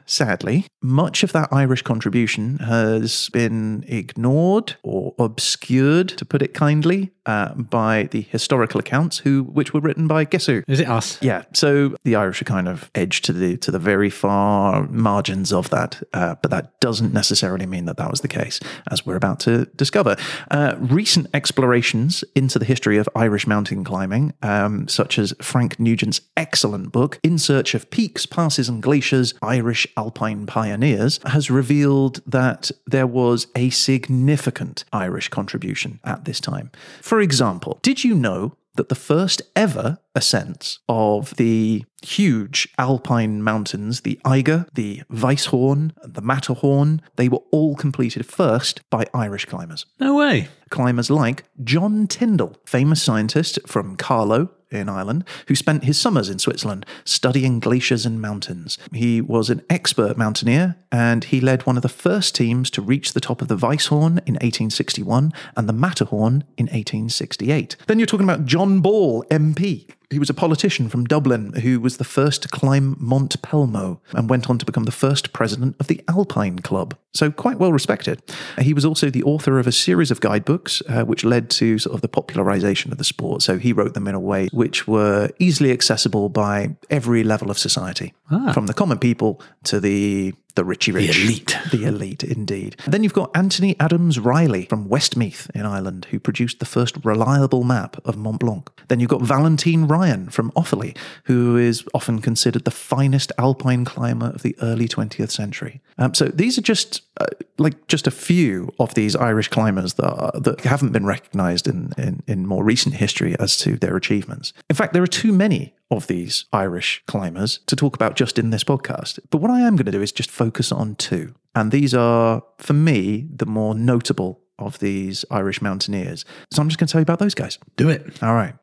sadly, 0.05 0.65
much 0.81 1.23
of 1.23 1.31
that 1.33 1.49
Irish 1.51 1.81
contribution 1.81 2.57
has 2.59 3.29
been 3.29 3.83
ignored 3.87 4.75
or 4.83 5.13
obscured, 5.19 6.09
to 6.09 6.25
put 6.25 6.41
it 6.41 6.53
kindly, 6.53 7.11
uh, 7.25 7.53
by 7.53 8.03
the 8.11 8.21
historical 8.21 8.79
accounts, 8.79 9.19
who 9.19 9.43
which 9.43 9.73
were 9.73 9.79
written 9.79 10.07
by 10.07 10.23
guess 10.23 10.45
who? 10.45 10.63
Is 10.67 10.79
it 10.79 10.87
us? 10.87 11.17
Yeah, 11.21 11.43
so 11.53 11.95
the 12.03 12.15
Irish 12.15 12.41
are 12.41 12.45
kind 12.45 12.67
of 12.67 12.89
edged 12.95 13.25
to 13.25 13.33
the 13.33 13.57
to 13.57 13.71
the 13.71 13.79
very 13.79 14.09
far 14.09 14.87
margins 14.87 15.51
of 15.51 15.69
that, 15.69 16.01
uh, 16.13 16.35
but 16.41 16.51
that 16.51 16.79
doesn't 16.79 17.13
necessarily 17.13 17.65
mean 17.65 17.85
that 17.85 17.97
that 17.97 18.11
was 18.11 18.21
the 18.21 18.27
case, 18.27 18.59
as 18.91 19.05
we're 19.05 19.15
about 19.15 19.39
to 19.41 19.65
discover. 19.75 20.15
Uh, 20.51 20.75
recent 20.79 21.27
explorations 21.33 22.23
into 22.35 22.59
the 22.59 22.65
history 22.65 22.97
of 22.97 23.09
Irish 23.15 23.47
mountain 23.47 23.83
climbing, 23.83 24.33
um, 24.41 24.87
such 24.87 25.17
as 25.17 25.33
Frank 25.41 25.79
Nugent's 25.79 26.21
excellent 26.37 26.91
book 26.91 27.19
"In 27.23 27.37
Search 27.37 27.73
of 27.73 27.89
Peaks, 27.89 28.25
Passes, 28.25 28.69
and 28.69 28.81
Glaciers: 28.81 29.33
Irish 29.41 29.87
Alpine 29.97 30.45
Pioneers," 30.45 31.19
has 31.25 31.49
revealed 31.49 32.21
that 32.25 32.71
there 32.85 33.07
was 33.07 33.47
a 33.55 33.69
significant 33.69 34.83
Irish 34.91 35.29
contribution 35.29 35.99
at 36.03 36.25
this 36.25 36.39
time. 36.39 36.71
For 37.15 37.21
example, 37.21 37.79
did 37.81 38.03
you 38.03 38.13
know 38.13 38.57
that 38.75 38.89
the 38.89 38.93
first 38.93 39.41
ever 39.55 39.99
ascents 40.15 40.79
of 40.89 41.33
the 41.37 41.85
huge 42.01 42.67
alpine 42.77 43.41
mountains, 43.41 44.01
the 44.01 44.19
Eiger, 44.25 44.65
the 44.73 45.03
Weisshorn, 45.09 45.93
the 46.03 46.21
Matterhorn, 46.21 47.01
they 47.15 47.29
were 47.29 47.39
all 47.53 47.77
completed 47.77 48.25
first 48.25 48.81
by 48.89 49.05
Irish 49.13 49.45
climbers. 49.45 49.85
No 49.97 50.15
way. 50.15 50.49
Climbers 50.71 51.09
like 51.09 51.45
John 51.63 52.05
Tyndall, 52.05 52.57
famous 52.65 53.01
scientist 53.01 53.59
from 53.65 53.95
Carlow 53.95 54.49
in 54.79 54.89
Ireland, 54.89 55.23
who 55.47 55.55
spent 55.55 55.83
his 55.83 55.99
summers 55.99 56.29
in 56.29 56.39
Switzerland 56.39 56.85
studying 57.03 57.59
glaciers 57.59 58.05
and 58.05 58.21
mountains. 58.21 58.77
He 58.93 59.21
was 59.21 59.49
an 59.49 59.61
expert 59.69 60.17
mountaineer 60.17 60.75
and 60.91 61.25
he 61.25 61.41
led 61.41 61.65
one 61.65 61.77
of 61.77 61.83
the 61.83 61.89
first 61.89 62.35
teams 62.35 62.69
to 62.71 62.81
reach 62.81 63.13
the 63.13 63.19
top 63.19 63.41
of 63.41 63.47
the 63.47 63.57
Weisshorn 63.57 64.19
in 64.25 64.35
1861 64.35 65.33
and 65.55 65.69
the 65.69 65.73
Matterhorn 65.73 66.43
in 66.57 66.65
1868. 66.67 67.75
Then 67.87 67.99
you're 67.99 68.05
talking 68.05 68.25
about 68.25 68.45
John 68.45 68.81
Ball, 68.81 69.23
MP. 69.25 69.89
He 70.15 70.19
was 70.19 70.29
a 70.29 70.33
politician 70.33 70.87
from 70.87 71.03
Dublin 71.03 71.51
who 71.61 71.81
was 71.81 71.97
the 71.97 72.05
first 72.05 72.41
to 72.43 72.47
climb 72.47 72.95
Mont 72.97 73.41
Pelmo 73.41 73.99
and 74.13 74.29
went 74.29 74.49
on 74.49 74.57
to 74.57 74.65
become 74.65 74.85
the 74.85 74.91
first 74.93 75.33
president 75.33 75.75
of 75.77 75.87
the 75.87 76.01
Alpine 76.07 76.59
Club. 76.59 76.95
So, 77.13 77.29
quite 77.29 77.59
well 77.59 77.73
respected. 77.73 78.23
He 78.57 78.73
was 78.73 78.85
also 78.85 79.09
the 79.09 79.23
author 79.23 79.59
of 79.59 79.67
a 79.67 79.73
series 79.73 80.11
of 80.11 80.21
guidebooks 80.21 80.81
uh, 80.87 81.03
which 81.03 81.25
led 81.25 81.49
to 81.49 81.79
sort 81.79 81.95
of 81.95 81.99
the 81.99 82.07
popularization 82.07 82.93
of 82.93 82.97
the 82.97 83.03
sport. 83.03 83.41
So, 83.41 83.57
he 83.57 83.73
wrote 83.73 83.93
them 83.93 84.07
in 84.07 84.15
a 84.15 84.19
way 84.21 84.47
which 84.53 84.87
were 84.87 85.31
easily 85.37 85.73
accessible 85.73 86.29
by 86.29 86.77
every 86.89 87.25
level 87.25 87.51
of 87.51 87.59
society, 87.59 88.13
from 88.53 88.67
the 88.67 88.73
common 88.73 88.99
people 88.99 89.41
to 89.65 89.81
the 89.81 90.33
the 90.55 90.65
Richie 90.65 90.91
Rich. 90.91 91.15
The 91.15 91.23
elite. 91.23 91.57
The 91.71 91.83
elite, 91.85 92.23
indeed. 92.23 92.77
Then 92.87 93.03
you've 93.03 93.13
got 93.13 93.31
Anthony 93.35 93.75
Adams 93.79 94.19
Reilly 94.19 94.65
from 94.65 94.89
Westmeath 94.89 95.49
in 95.53 95.65
Ireland, 95.65 96.07
who 96.11 96.19
produced 96.19 96.59
the 96.59 96.65
first 96.65 96.97
reliable 97.03 97.63
map 97.63 97.97
of 98.05 98.17
Mont 98.17 98.39
Blanc. 98.39 98.69
Then 98.87 98.99
you've 98.99 99.09
got 99.09 99.21
Valentine 99.21 99.87
Ryan 99.87 100.29
from 100.29 100.51
Offaly, 100.51 100.97
who 101.25 101.57
is 101.57 101.83
often 101.93 102.19
considered 102.19 102.65
the 102.65 102.71
finest 102.71 103.31
alpine 103.37 103.85
climber 103.85 104.27
of 104.27 104.41
the 104.41 104.55
early 104.61 104.87
20th 104.87 105.31
century. 105.31 105.81
Um, 105.97 106.13
so 106.13 106.25
these 106.25 106.57
are 106.57 106.61
just 106.61 107.01
uh, 107.19 107.25
like 107.57 107.87
just 107.87 108.07
a 108.07 108.11
few 108.11 108.73
of 108.79 108.93
these 108.93 109.15
Irish 109.15 109.47
climbers 109.47 109.95
that, 109.95 110.09
are, 110.09 110.39
that 110.39 110.61
haven't 110.61 110.91
been 110.91 111.05
recognised 111.05 111.67
in, 111.67 111.93
in, 111.97 112.23
in 112.27 112.45
more 112.45 112.63
recent 112.63 112.95
history 112.95 113.35
as 113.39 113.57
to 113.57 113.77
their 113.77 113.95
achievements. 113.95 114.53
In 114.69 114.75
fact, 114.75 114.93
there 114.93 115.03
are 115.03 115.07
too 115.07 115.31
many 115.31 115.73
of 115.91 116.07
these 116.07 116.45
Irish 116.51 117.03
climbers 117.07 117.59
to 117.67 117.75
talk 117.75 117.95
about 117.95 118.15
just 118.15 118.39
in 118.39 118.49
this 118.49 118.63
podcast. 118.63 119.19
But 119.29 119.37
what 119.37 119.51
I 119.51 119.61
am 119.61 119.75
going 119.75 119.85
to 119.85 119.91
do 119.91 120.01
is 120.01 120.11
just 120.11 120.31
focus 120.31 120.71
on 120.71 120.95
two. 120.95 121.35
And 121.53 121.71
these 121.71 121.93
are, 121.93 122.43
for 122.57 122.73
me, 122.73 123.27
the 123.33 123.45
more 123.45 123.75
notable 123.75 124.41
of 124.57 124.79
these 124.79 125.25
Irish 125.29 125.61
mountaineers. 125.61 126.25
So 126.51 126.61
I'm 126.61 126.69
just 126.69 126.79
going 126.79 126.87
to 126.87 126.91
tell 126.91 127.01
you 127.01 127.03
about 127.03 127.19
those 127.19 127.35
guys. 127.35 127.59
Do 127.77 127.89
it. 127.89 128.23
All 128.23 128.33
right. 128.33 128.55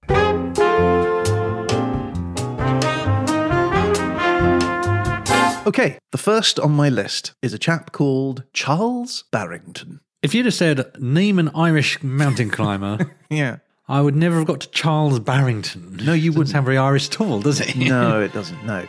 Okay, 5.64 5.96
the 6.10 6.18
first 6.18 6.58
on 6.58 6.72
my 6.72 6.88
list 6.88 7.34
is 7.40 7.54
a 7.54 7.58
chap 7.58 7.92
called 7.92 8.42
Charles 8.52 9.22
Barrington. 9.30 10.00
If 10.20 10.34
you'd 10.34 10.44
have 10.46 10.54
said, 10.54 11.00
name 11.00 11.38
an 11.38 11.50
Irish 11.54 12.02
mountain 12.02 12.50
climber, 12.50 13.12
Yeah. 13.30 13.58
I 13.88 14.00
would 14.00 14.14
never 14.16 14.36
have 14.36 14.46
got 14.46 14.60
to 14.60 14.70
Charles 14.70 15.18
Barrington. 15.18 15.98
No, 16.04 16.12
you 16.12 16.30
wouldn't. 16.32 16.50
sound 16.50 16.64
very 16.64 16.78
Irish 16.78 17.08
at 17.08 17.20
all, 17.20 17.40
does 17.40 17.60
it? 17.60 17.74
No, 17.92 18.20
it 18.20 18.32
doesn't. 18.32 18.64
No. 18.64 18.86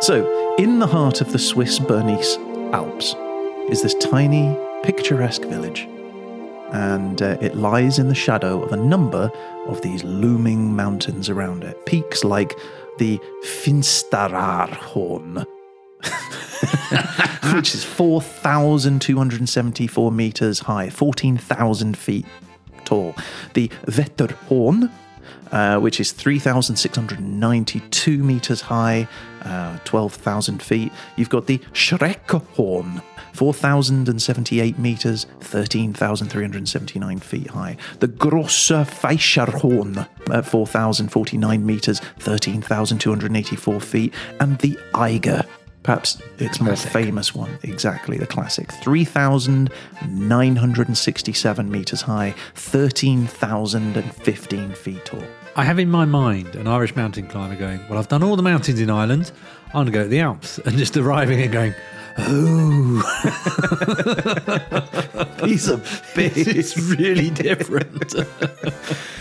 So, 0.00 0.54
in 0.56 0.78
the 0.78 0.86
heart 0.86 1.20
of 1.20 1.32
the 1.32 1.38
Swiss 1.38 1.78
Bernese 1.80 2.38
Alps 2.72 3.14
is 3.68 3.82
this 3.82 3.94
tiny, 3.94 4.56
picturesque 4.84 5.42
village. 5.42 5.88
And 6.70 7.20
uh, 7.22 7.38
it 7.40 7.56
lies 7.56 7.98
in 7.98 8.08
the 8.08 8.14
shadow 8.14 8.62
of 8.62 8.72
a 8.72 8.76
number 8.76 9.32
of 9.66 9.82
these 9.82 10.04
looming 10.04 10.76
mountains 10.76 11.28
around 11.28 11.64
it. 11.64 11.84
Peaks 11.86 12.22
like 12.24 12.56
the 12.98 13.18
Finsteraarhorn, 13.44 15.44
which 17.54 17.74
is 17.74 17.84
4,274 17.84 20.12
meters 20.12 20.60
high, 20.60 20.88
14,000 20.90 21.96
feet 21.96 22.26
tall. 22.84 23.16
The 23.54 23.70
Wetterhorn, 23.86 24.90
uh, 25.52 25.78
which 25.80 26.00
is 26.00 26.12
3,692 26.12 28.22
meters 28.22 28.60
high, 28.62 29.06
uh, 29.42 29.78
12,000 29.84 30.62
feet. 30.62 30.90
You've 31.16 31.28
got 31.30 31.46
the 31.46 31.58
Schreckhorn, 31.72 33.02
4,078 33.32 34.78
meters, 34.78 35.26
13,379 35.40 37.18
feet 37.20 37.46
high. 37.48 37.76
The 38.00 38.08
Grosse 38.08 38.70
Fiescherhorn, 38.70 40.06
at 40.30 40.44
4,049 40.44 41.64
meters, 41.64 42.00
13,284 42.18 43.80
feet. 43.80 44.12
And 44.40 44.58
the 44.58 44.76
Eiger, 44.94 45.44
perhaps 45.82 46.22
its 46.38 46.60
more 46.60 46.76
famous 46.76 47.34
one, 47.34 47.58
exactly 47.62 48.18
the 48.18 48.26
classic, 48.26 48.70
3,967 48.72 51.70
meters 51.70 52.02
high, 52.02 52.34
13,015 52.54 54.74
feet 54.74 55.02
tall. 55.04 55.22
I 55.56 55.64
have 55.64 55.78
in 55.78 55.90
my 55.90 56.04
mind 56.04 56.54
an 56.54 56.68
Irish 56.68 56.94
mountain 56.94 57.26
climber 57.26 57.56
going, 57.56 57.80
Well, 57.88 57.98
I've 57.98 58.08
done 58.08 58.22
all 58.22 58.36
the 58.36 58.42
mountains 58.42 58.80
in 58.80 58.90
Ireland. 58.90 59.32
I'm 59.68 59.72
going 59.72 59.86
to 59.86 59.92
go 59.92 60.02
to 60.04 60.08
the 60.08 60.20
Alps. 60.20 60.58
And 60.64 60.78
just 60.78 60.96
arriving 60.96 61.42
and 61.42 61.52
going, 61.52 61.74
Oh, 62.20 63.02
These 65.44 65.70
are 65.70 65.80
big. 66.14 66.32
it's 66.36 66.76
really 66.76 67.30
different. 67.30 68.14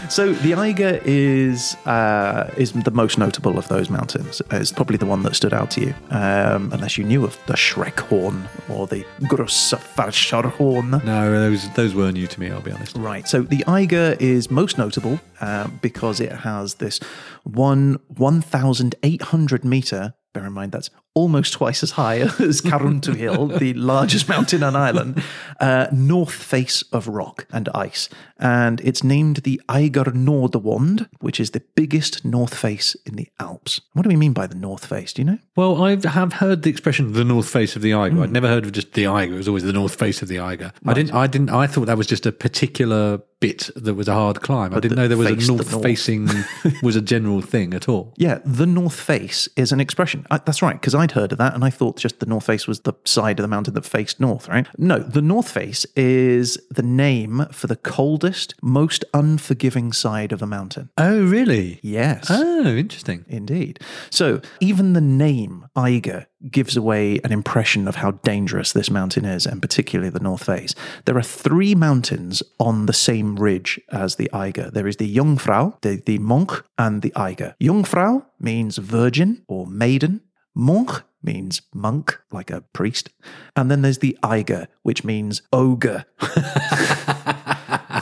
So 0.09 0.31
the 0.31 0.53
Eiger 0.53 1.01
is 1.03 1.75
uh, 1.85 2.49
is 2.55 2.71
the 2.71 2.91
most 2.91 3.17
notable 3.17 3.57
of 3.57 3.67
those 3.67 3.89
mountains. 3.89 4.41
It's 4.51 4.71
probably 4.71 4.95
the 4.95 5.05
one 5.05 5.21
that 5.23 5.35
stood 5.35 5.53
out 5.53 5.69
to 5.71 5.81
you, 5.81 5.93
um, 6.11 6.71
unless 6.71 6.97
you 6.97 7.03
knew 7.03 7.25
of 7.25 7.37
the 7.47 7.55
Schreckhorn 7.55 8.47
or 8.69 8.87
the 8.87 9.03
Grossfiescherhorn. 9.23 11.03
no, 11.03 11.29
those, 11.31 11.69
those 11.73 11.93
were 11.93 12.09
new 12.13 12.25
to 12.25 12.39
me, 12.39 12.49
I'll 12.49 12.61
be 12.61 12.71
honest. 12.71 12.95
Right. 12.95 13.27
So 13.27 13.41
the 13.41 13.65
Eiger 13.67 14.15
is 14.17 14.49
most 14.49 14.77
notable 14.77 15.19
uh, 15.41 15.67
because 15.81 16.21
it 16.21 16.31
has 16.31 16.75
this 16.75 17.01
one 17.43 17.99
1,800 18.07 19.65
meter. 19.65 20.13
Bear 20.33 20.45
in 20.45 20.53
mind 20.53 20.71
that's 20.71 20.89
almost 21.17 21.53
twice 21.53 21.81
as 21.81 21.91
high 21.91 22.19
as 22.39 22.61
Carrauntoohil, 22.61 23.57
the 23.57 23.73
largest 23.73 24.29
mountain 24.29 24.61
on 24.61 24.75
Ireland, 24.75 25.23
uh, 25.59 25.87
north 25.91 26.31
face 26.31 26.83
of 26.93 27.07
rock 27.07 27.47
and 27.51 27.67
ice. 27.73 28.07
And 28.37 28.79
it's 28.81 29.03
named 29.03 29.37
the 29.37 29.59
Eiger 29.67 30.03
Nordwand, 30.03 31.09
which 31.19 31.39
is 31.39 31.51
the 31.51 31.63
biggest 31.73 32.23
north 32.23 32.53
face 32.53 32.95
in 33.07 33.15
the 33.15 33.27
Alps. 33.39 33.81
What 33.93 34.03
do 34.03 34.09
we 34.09 34.15
mean 34.15 34.33
by 34.33 34.45
the 34.45 34.53
north 34.55 34.85
face? 34.85 35.11
Do 35.11 35.23
you 35.23 35.25
know? 35.25 35.39
Well, 35.55 35.83
I 35.83 35.95
have 36.07 36.33
heard 36.33 36.61
the 36.61 36.69
expression 36.69 37.13
"the 37.13 37.25
north 37.25 37.49
face 37.49 37.75
of 37.75 37.81
the 37.81 37.95
Eiger." 37.95 38.21
I'd 38.21 38.31
never 38.31 38.47
heard 38.47 38.65
of 38.65 38.71
just 38.73 38.93
the 38.93 39.07
Eiger. 39.07 39.33
It 39.33 39.37
was 39.37 39.47
always 39.47 39.63
the 39.63 39.73
north 39.73 39.95
face 39.95 40.21
of 40.21 40.27
the 40.27 40.39
Eiger. 40.39 40.71
I 40.85 40.93
didn't. 40.93 41.15
I 41.15 41.25
didn't. 41.25 41.49
I 41.49 41.65
thought 41.65 41.87
that 41.87 41.97
was 41.97 42.05
just 42.05 42.27
a 42.27 42.31
particular 42.31 43.21
bit 43.39 43.69
that 43.75 43.93
was 43.93 44.07
a 44.07 44.13
hard 44.13 44.41
climb. 44.41 44.73
I 44.73 44.79
didn't 44.79 44.97
know 44.97 45.07
there 45.07 45.17
was 45.17 45.27
a 45.27 45.51
north 45.51 45.71
north. 45.71 45.83
facing 45.83 46.27
was 46.83 46.95
a 46.95 47.01
general 47.01 47.41
thing 47.41 47.73
at 47.73 47.87
all. 47.87 48.13
Yeah, 48.17 48.39
the 48.45 48.65
North 48.65 48.99
Face 48.99 49.47
is 49.55 49.71
an 49.71 49.79
expression. 49.79 50.25
I, 50.31 50.39
that's 50.39 50.61
right, 50.61 50.73
because 50.73 50.95
I'd 51.07 51.11
heard 51.13 51.31
of 51.31 51.37
that 51.37 51.53
and 51.53 51.63
I 51.63 51.69
thought 51.69 51.95
just 51.95 52.19
the 52.19 52.25
North 52.25 52.45
Face 52.45 52.67
was 52.67 52.81
the 52.81 52.91
side 53.05 53.39
of 53.39 53.43
the 53.43 53.47
mountain 53.47 53.75
that 53.75 53.85
faced 53.85 54.19
north, 54.19 54.49
right? 54.49 54.67
No, 54.77 54.99
the 54.99 55.21
North 55.21 55.49
Face 55.49 55.85
is 55.95 56.57
the 56.69 56.83
name 56.83 57.45
for 57.49 57.67
the 57.67 57.77
coldest, 57.77 58.55
most 58.61 59.05
unforgiving 59.13 59.93
side 59.93 60.33
of 60.33 60.41
a 60.41 60.47
mountain. 60.47 60.89
Oh, 60.97 61.23
really? 61.23 61.79
Yes. 61.81 62.27
Oh, 62.29 62.75
interesting. 62.75 63.23
Indeed. 63.29 63.79
So 64.09 64.41
even 64.59 64.91
the 64.91 65.01
name 65.01 65.69
Eiger 65.77 66.27
gives 66.51 66.77
away 66.77 67.19
an 67.23 67.31
impression 67.31 67.87
of 67.87 67.95
how 67.95 68.11
dangerous 68.11 68.73
this 68.73 68.91
mountain 68.91 69.25
is, 69.25 69.45
and 69.45 69.61
particularly 69.61 70.09
the 70.09 70.19
North 70.19 70.43
Face. 70.45 70.75
There 71.05 71.17
are 71.17 71.23
three 71.23 71.73
mountains 71.73 72.43
on 72.59 72.85
the 72.85 72.93
same 72.93 73.37
ridge 73.37 73.79
as 73.91 74.15
the 74.15 74.31
Eiger. 74.33 74.69
There 74.69 74.87
is 74.87 74.97
the 74.97 75.15
Jungfrau, 75.15 75.77
the, 75.81 76.01
the 76.05 76.19
Monk, 76.19 76.63
and 76.77 77.01
the 77.01 77.15
Eiger. 77.15 77.55
Jungfrau 77.61 78.25
means 78.39 78.77
virgin 78.77 79.43
or 79.47 79.65
maiden. 79.65 80.21
Monk 80.57 81.03
means 81.21 81.61
monk, 81.71 82.19
like 82.31 82.49
a 82.49 82.61
priest. 82.73 83.09
And 83.55 83.69
then 83.69 83.83
there's 83.83 83.99
the 83.99 84.17
Eiger, 84.23 84.67
which 84.81 85.03
means 85.03 85.43
ogre. 85.53 86.05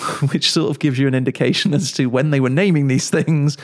which 0.32 0.52
sort 0.52 0.70
of 0.70 0.80
gives 0.80 0.98
you 1.00 1.08
an 1.08 1.16
indication 1.16 1.74
as 1.74 1.92
to 1.94 2.08
when 2.08 2.30
they 2.30 2.40
were 2.40 2.50
naming 2.50 2.88
these 2.88 3.10
things, 3.10 3.58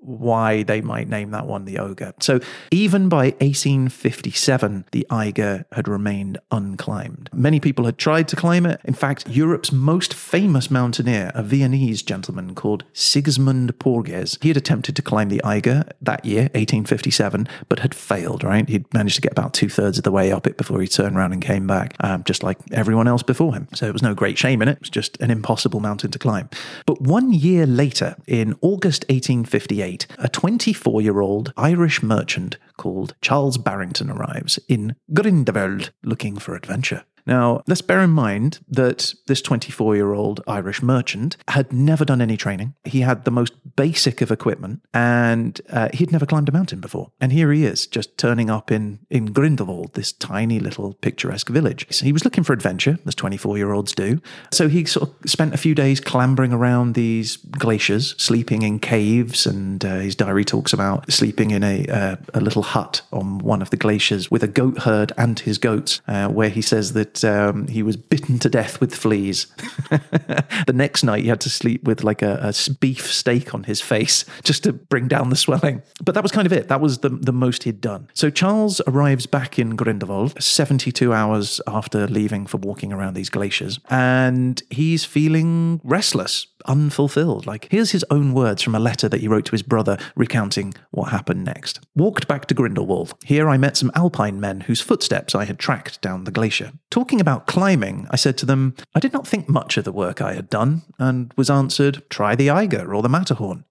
why 0.00 0.62
they 0.62 0.80
might 0.80 1.08
name 1.08 1.30
that 1.32 1.46
one 1.46 1.64
the 1.64 1.78
ogre. 1.78 2.12
So 2.20 2.40
even 2.70 3.08
by 3.08 3.34
1857, 3.40 4.86
the 4.92 5.06
Eiger 5.10 5.66
had 5.72 5.88
remained 5.88 6.38
unclimbed. 6.50 7.28
Many 7.32 7.60
people 7.60 7.84
had 7.84 7.98
tried 7.98 8.28
to 8.28 8.36
climb 8.36 8.66
it. 8.66 8.80
In 8.84 8.94
fact, 8.94 9.28
Europe's 9.28 9.72
most 9.72 10.14
famous 10.14 10.70
mountaineer, 10.70 11.30
a 11.34 11.42
Viennese 11.42 12.02
gentleman 12.02 12.54
called 12.54 12.84
Sigismund 12.92 13.78
Porges, 13.78 14.38
he 14.40 14.48
had 14.48 14.56
attempted 14.56 14.96
to 14.96 15.02
climb 15.02 15.28
the 15.28 15.42
Eiger 15.44 15.84
that 16.00 16.24
year, 16.24 16.42
1857, 16.54 17.48
but 17.68 17.80
had 17.80 17.94
failed, 17.94 18.44
right? 18.44 18.68
He'd 18.68 18.92
managed 18.94 19.16
to 19.16 19.22
get 19.22 19.32
about 19.32 19.54
two 19.54 19.68
thirds 19.68 19.98
of 19.98 20.04
the 20.04 20.12
way 20.12 20.32
up 20.32 20.46
it 20.46 20.56
before 20.56 20.80
he 20.80 20.88
turned 20.88 21.16
around 21.16 21.32
and 21.32 21.42
came 21.42 21.66
back, 21.66 21.94
um, 22.00 22.24
just 22.24 22.42
like 22.42 22.58
everyone 22.72 23.08
else 23.08 23.22
before 23.22 23.54
him. 23.54 23.68
So 23.74 23.86
it 23.86 23.92
was 23.92 24.02
no 24.02 24.14
great 24.14 24.38
shame 24.38 24.62
in 24.62 24.68
it. 24.68 24.72
It 24.72 24.80
was 24.80 24.90
just 24.90 25.20
an 25.20 25.30
impossible 25.30 25.80
mountain 25.80 26.10
to 26.12 26.18
climb. 26.18 26.48
But 26.86 27.00
one 27.00 27.32
year 27.32 27.66
later, 27.66 28.16
in 28.26 28.56
August 28.62 29.04
1858, 29.08 29.87
a 30.18 30.28
24 30.28 31.00
year 31.00 31.20
old 31.20 31.52
Irish 31.56 32.02
merchant 32.02 32.58
called 32.76 33.14
Charles 33.20 33.58
Barrington 33.58 34.10
arrives 34.10 34.58
in 34.68 34.94
Grindelwald 35.14 35.90
looking 36.02 36.36
for 36.36 36.54
adventure. 36.54 37.04
Now, 37.26 37.62
let's 37.66 37.82
bear 37.82 38.00
in 38.00 38.10
mind 38.10 38.60
that 38.68 39.14
this 39.26 39.42
24 39.42 39.96
year 39.96 40.12
old 40.12 40.42
Irish 40.46 40.82
merchant 40.82 41.36
had 41.48 41.72
never 41.72 42.04
done 42.04 42.20
any 42.20 42.36
training. 42.36 42.74
He 42.84 43.00
had 43.00 43.24
the 43.24 43.30
most 43.30 43.52
basic 43.76 44.20
of 44.20 44.30
equipment 44.30 44.80
and 44.92 45.60
uh, 45.70 45.88
he'd 45.92 46.12
never 46.12 46.26
climbed 46.26 46.48
a 46.48 46.52
mountain 46.52 46.80
before. 46.80 47.12
And 47.20 47.32
here 47.32 47.52
he 47.52 47.64
is, 47.64 47.86
just 47.86 48.16
turning 48.18 48.50
up 48.50 48.70
in, 48.70 49.00
in 49.10 49.26
Grindelwald, 49.26 49.94
this 49.94 50.12
tiny 50.12 50.58
little 50.58 50.94
picturesque 50.94 51.48
village. 51.48 51.86
So 51.90 52.04
he 52.04 52.12
was 52.12 52.24
looking 52.24 52.44
for 52.44 52.52
adventure, 52.52 52.98
as 53.06 53.14
24 53.14 53.56
year 53.56 53.72
olds 53.72 53.92
do. 53.92 54.20
So 54.50 54.68
he 54.68 54.84
sort 54.84 55.08
of 55.08 55.30
spent 55.30 55.54
a 55.54 55.58
few 55.58 55.74
days 55.74 56.00
clambering 56.00 56.52
around 56.52 56.94
these 56.94 57.36
glaciers, 57.36 58.14
sleeping 58.18 58.62
in 58.62 58.78
caves. 58.78 59.46
And 59.46 59.84
uh, 59.84 59.96
his 59.98 60.16
diary 60.16 60.44
talks 60.44 60.72
about 60.72 61.10
sleeping 61.12 61.50
in 61.50 61.62
a, 61.62 61.86
uh, 61.86 62.16
a 62.34 62.40
little 62.40 62.62
hut 62.62 63.02
on 63.12 63.38
one 63.38 63.62
of 63.62 63.70
the 63.70 63.76
glaciers 63.76 64.30
with 64.30 64.42
a 64.42 64.48
goat 64.48 64.78
herd 64.78 65.12
and 65.16 65.38
his 65.38 65.58
goats, 65.58 66.00
uh, 66.08 66.28
where 66.28 66.48
he 66.48 66.62
says 66.62 66.92
that 66.94 67.17
um, 67.24 67.66
he 67.68 67.82
was 67.82 67.96
bitten 67.96 68.38
to 68.40 68.48
death 68.48 68.80
with 68.80 68.94
fleas. 68.94 69.46
the 69.90 70.72
next 70.74 71.02
night, 71.02 71.22
he 71.22 71.28
had 71.28 71.40
to 71.42 71.50
sleep 71.50 71.84
with 71.84 72.02
like 72.04 72.22
a 72.22 72.52
beef 72.80 73.12
steak 73.12 73.54
on 73.54 73.64
his 73.64 73.80
face 73.80 74.24
just 74.42 74.64
to 74.64 74.72
bring 74.72 75.08
down 75.08 75.30
the 75.30 75.36
swelling. 75.36 75.82
But 76.02 76.14
that 76.14 76.22
was 76.22 76.32
kind 76.32 76.46
of 76.46 76.52
it. 76.52 76.68
That 76.68 76.80
was 76.80 76.98
the, 76.98 77.10
the 77.10 77.32
most 77.32 77.64
he'd 77.64 77.80
done. 77.80 78.08
So 78.14 78.30
Charles 78.30 78.80
arrives 78.86 79.26
back 79.26 79.58
in 79.58 79.76
Grindelwald 79.76 80.40
72 80.42 81.12
hours 81.12 81.60
after 81.66 82.06
leaving 82.06 82.46
for 82.46 82.58
walking 82.58 82.92
around 82.92 83.14
these 83.14 83.30
glaciers, 83.30 83.78
and 83.90 84.62
he's 84.70 85.04
feeling 85.04 85.80
restless 85.84 86.46
unfulfilled. 86.68 87.46
Like, 87.46 87.68
here's 87.70 87.90
his 87.90 88.04
own 88.10 88.34
words 88.34 88.62
from 88.62 88.74
a 88.74 88.80
letter 88.80 89.08
that 89.08 89.20
he 89.20 89.28
wrote 89.28 89.46
to 89.46 89.52
his 89.52 89.62
brother 89.62 89.98
recounting 90.14 90.74
what 90.90 91.10
happened 91.10 91.44
next. 91.44 91.80
Walked 91.96 92.28
back 92.28 92.46
to 92.46 92.54
Grindelwald. 92.54 93.14
Here 93.24 93.48
I 93.48 93.56
met 93.56 93.76
some 93.76 93.90
alpine 93.94 94.38
men 94.38 94.60
whose 94.60 94.80
footsteps 94.80 95.34
I 95.34 95.44
had 95.44 95.58
tracked 95.58 96.00
down 96.00 96.24
the 96.24 96.30
glacier. 96.30 96.72
Talking 96.90 97.20
about 97.20 97.46
climbing, 97.46 98.06
I 98.10 98.16
said 98.16 98.38
to 98.38 98.46
them, 98.46 98.76
I 98.94 99.00
did 99.00 99.12
not 99.12 99.26
think 99.26 99.48
much 99.48 99.76
of 99.76 99.84
the 99.84 99.92
work 99.92 100.20
I 100.20 100.34
had 100.34 100.50
done, 100.50 100.82
and 100.98 101.32
was 101.36 101.50
answered, 101.50 102.02
try 102.10 102.36
the 102.36 102.50
Eiger 102.50 102.94
or 102.94 103.02
the 103.02 103.08
Matterhorn. 103.08 103.64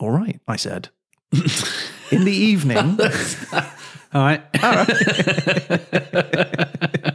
All 0.00 0.10
right, 0.10 0.40
I 0.48 0.56
said. 0.56 0.88
In 2.10 2.24
the 2.24 2.32
evening, 2.32 2.98
All 4.14 4.22
right. 4.22 4.42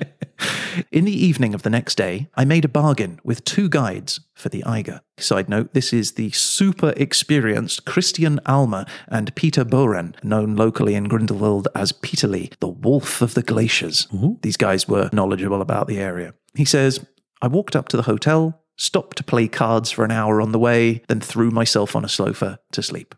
In 0.99 1.05
the 1.05 1.25
evening 1.25 1.53
of 1.53 1.61
the 1.61 1.69
next 1.69 1.95
day, 1.95 2.27
I 2.35 2.43
made 2.43 2.65
a 2.65 2.67
bargain 2.67 3.21
with 3.23 3.45
two 3.45 3.69
guides 3.69 4.19
for 4.33 4.49
the 4.49 4.65
Eiger. 4.65 4.99
Side 5.17 5.47
note, 5.47 5.73
this 5.73 5.93
is 5.93 6.11
the 6.11 6.29
super 6.31 6.93
experienced 6.97 7.85
Christian 7.85 8.41
Almer 8.45 8.85
and 9.07 9.33
Peter 9.33 9.63
Bohren, 9.63 10.13
known 10.25 10.57
locally 10.57 10.95
in 10.95 11.05
Grindelwald 11.05 11.69
as 11.73 11.93
Peterli, 11.93 12.53
the 12.59 12.67
wolf 12.67 13.21
of 13.21 13.33
the 13.33 13.41
glaciers. 13.41 14.09
These 14.41 14.57
guys 14.57 14.89
were 14.89 15.09
knowledgeable 15.13 15.61
about 15.61 15.87
the 15.87 15.99
area. 15.99 16.33
He 16.53 16.65
says, 16.65 16.99
I 17.41 17.47
walked 17.47 17.77
up 17.77 17.87
to 17.87 17.95
the 17.95 18.03
hotel, 18.03 18.61
stopped 18.75 19.15
to 19.19 19.23
play 19.23 19.47
cards 19.47 19.91
for 19.91 20.03
an 20.03 20.11
hour 20.11 20.41
on 20.41 20.51
the 20.51 20.59
way, 20.59 21.01
then 21.07 21.21
threw 21.21 21.49
myself 21.49 21.95
on 21.95 22.03
a 22.03 22.09
sofa 22.09 22.59
to 22.73 22.83
sleep. 22.83 23.15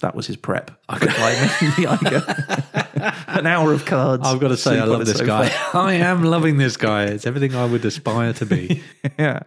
That 0.00 0.14
was 0.14 0.26
his 0.26 0.36
prep. 0.36 0.72
for 0.90 1.06
climbing 1.06 1.48
the 1.78 1.86
Eiger. 1.88 2.83
an 3.28 3.46
hour 3.46 3.72
of 3.72 3.84
cards. 3.84 4.26
I've 4.26 4.40
got 4.40 4.48
to 4.48 4.56
say, 4.56 4.78
I 4.78 4.84
love 4.84 5.06
this 5.06 5.18
sofa. 5.18 5.26
guy. 5.26 5.52
I 5.74 5.94
am 5.94 6.22
loving 6.24 6.58
this 6.58 6.76
guy. 6.76 7.04
It's 7.04 7.26
everything 7.26 7.54
I 7.54 7.64
would 7.64 7.84
aspire 7.84 8.32
to 8.34 8.46
be. 8.46 8.82
Yeah. 9.18 9.40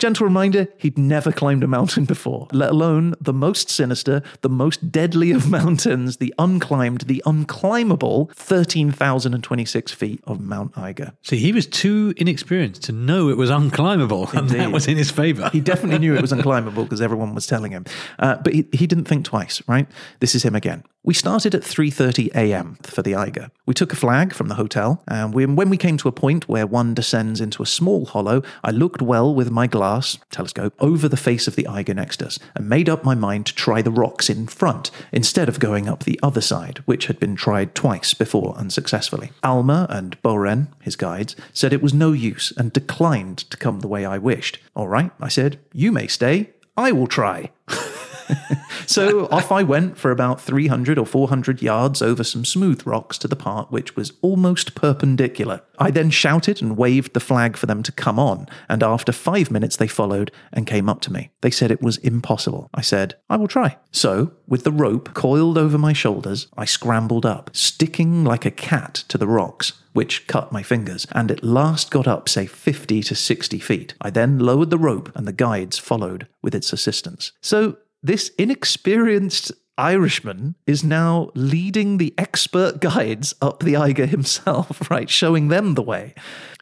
Gentle 0.00 0.24
reminder, 0.24 0.66
he'd 0.78 0.96
never 0.96 1.30
climbed 1.30 1.62
a 1.62 1.66
mountain 1.66 2.06
before, 2.06 2.48
let 2.52 2.70
alone 2.70 3.14
the 3.20 3.34
most 3.34 3.68
sinister, 3.68 4.22
the 4.40 4.48
most 4.48 4.90
deadly 4.90 5.30
of 5.30 5.50
mountains, 5.50 6.16
the 6.16 6.32
unclimbed, 6.38 7.06
the 7.06 7.22
unclimbable 7.26 8.32
13,026 8.32 9.92
feet 9.92 10.22
of 10.24 10.40
Mount 10.40 10.76
Eiger. 10.78 11.12
See, 11.20 11.36
he 11.36 11.52
was 11.52 11.66
too 11.66 12.14
inexperienced 12.16 12.82
to 12.84 12.92
know 12.92 13.28
it 13.28 13.36
was 13.36 13.50
unclimbable, 13.50 14.32
and 14.32 14.48
that 14.48 14.72
was 14.72 14.88
in 14.88 14.96
his 14.96 15.10
favour. 15.10 15.50
He 15.52 15.60
definitely 15.60 15.98
knew 15.98 16.14
it 16.14 16.22
was 16.22 16.32
unclimbable 16.32 16.84
because 16.84 17.02
everyone 17.02 17.34
was 17.34 17.46
telling 17.46 17.72
him. 17.72 17.84
Uh, 18.18 18.36
but 18.36 18.54
he, 18.54 18.66
he 18.72 18.86
didn't 18.86 19.04
think 19.04 19.26
twice, 19.26 19.62
right? 19.68 19.86
This 20.20 20.34
is 20.34 20.42
him 20.46 20.54
again. 20.54 20.82
We 21.02 21.14
started 21.14 21.54
at 21.54 21.62
3:30 21.62 22.34
a.m. 22.34 22.76
for 22.82 23.00
the 23.00 23.14
Eiger. 23.14 23.50
We 23.64 23.72
took 23.72 23.90
a 23.90 23.96
flag 23.96 24.34
from 24.34 24.48
the 24.48 24.54
hotel, 24.56 25.02
and 25.08 25.32
we, 25.32 25.46
when 25.46 25.70
we 25.70 25.78
came 25.78 25.96
to 25.96 26.08
a 26.08 26.12
point 26.12 26.46
where 26.46 26.66
one 26.66 26.92
descends 26.92 27.40
into 27.40 27.62
a 27.62 27.66
small 27.66 28.04
hollow, 28.04 28.42
I 28.62 28.70
looked 28.70 29.00
well 29.00 29.34
with 29.34 29.50
my 29.50 29.66
glass 29.66 29.89
telescope 30.30 30.74
over 30.78 31.08
the 31.08 31.16
face 31.16 31.46
of 31.46 31.56
the 31.56 31.66
Eiger 31.66 31.94
next 31.94 32.22
us 32.22 32.38
and 32.54 32.68
made 32.68 32.88
up 32.88 33.04
my 33.04 33.14
mind 33.14 33.46
to 33.46 33.54
try 33.54 33.82
the 33.82 33.90
rocks 33.90 34.30
in 34.30 34.46
front 34.46 34.90
instead 35.12 35.48
of 35.48 35.60
going 35.60 35.88
up 35.88 36.04
the 36.04 36.18
other 36.22 36.40
side, 36.40 36.78
which 36.84 37.06
had 37.06 37.18
been 37.18 37.36
tried 37.36 37.74
twice 37.74 38.14
before 38.14 38.54
unsuccessfully. 38.56 39.32
Almer 39.42 39.86
and 39.90 40.20
Bohren, 40.22 40.68
his 40.80 40.96
guides, 40.96 41.36
said 41.52 41.72
it 41.72 41.82
was 41.82 41.94
no 41.94 42.12
use 42.12 42.52
and 42.56 42.72
declined 42.72 43.38
to 43.50 43.56
come 43.56 43.80
the 43.80 43.88
way 43.88 44.04
I 44.04 44.18
wished. 44.18 44.58
All 44.74 44.88
right, 44.88 45.10
I 45.20 45.28
said, 45.28 45.58
you 45.72 45.92
may 45.92 46.06
stay. 46.06 46.50
I 46.76 46.92
will 46.92 47.06
try. 47.06 47.50
So 48.90 49.28
off 49.28 49.52
I 49.52 49.62
went 49.62 49.96
for 49.96 50.10
about 50.10 50.40
300 50.40 50.98
or 50.98 51.06
400 51.06 51.62
yards 51.62 52.02
over 52.02 52.24
some 52.24 52.44
smooth 52.44 52.84
rocks 52.84 53.18
to 53.18 53.28
the 53.28 53.36
part 53.36 53.70
which 53.70 53.94
was 53.94 54.14
almost 54.20 54.74
perpendicular. 54.74 55.62
I 55.78 55.92
then 55.92 56.10
shouted 56.10 56.60
and 56.60 56.76
waved 56.76 57.14
the 57.14 57.20
flag 57.20 57.56
for 57.56 57.66
them 57.66 57.84
to 57.84 57.92
come 57.92 58.18
on, 58.18 58.48
and 58.68 58.82
after 58.82 59.12
five 59.12 59.48
minutes 59.48 59.76
they 59.76 59.86
followed 59.86 60.32
and 60.52 60.66
came 60.66 60.88
up 60.88 61.00
to 61.02 61.12
me. 61.12 61.30
They 61.40 61.52
said 61.52 61.70
it 61.70 61.82
was 61.82 61.98
impossible. 61.98 62.68
I 62.74 62.80
said, 62.80 63.14
I 63.30 63.36
will 63.36 63.46
try. 63.46 63.78
So, 63.92 64.32
with 64.48 64.64
the 64.64 64.72
rope 64.72 65.14
coiled 65.14 65.56
over 65.56 65.78
my 65.78 65.92
shoulders, 65.92 66.48
I 66.56 66.64
scrambled 66.64 67.24
up, 67.24 67.50
sticking 67.54 68.24
like 68.24 68.44
a 68.44 68.50
cat 68.50 69.04
to 69.06 69.18
the 69.18 69.28
rocks 69.28 69.74
which 69.92 70.26
cut 70.26 70.52
my 70.52 70.62
fingers, 70.62 71.06
and 71.12 71.30
at 71.30 71.42
last 71.42 71.90
got 71.90 72.06
up, 72.06 72.28
say, 72.28 72.46
50 72.46 73.02
to 73.02 73.14
60 73.14 73.58
feet. 73.58 73.94
I 74.00 74.10
then 74.10 74.38
lowered 74.38 74.70
the 74.70 74.78
rope, 74.78 75.10
and 75.16 75.26
the 75.26 75.32
guides 75.32 75.78
followed 75.78 76.28
with 76.42 76.54
its 76.54 76.72
assistance. 76.72 77.32
So, 77.40 77.76
this 78.02 78.30
inexperienced 78.38 79.52
Irishman 79.76 80.56
is 80.66 80.84
now 80.84 81.30
leading 81.34 81.96
the 81.96 82.12
expert 82.18 82.80
guides 82.80 83.34
up 83.40 83.62
the 83.62 83.76
Eiger 83.76 84.06
himself, 84.06 84.90
right? 84.90 85.08
Showing 85.08 85.48
them 85.48 85.74
the 85.74 85.82
way. 85.82 86.14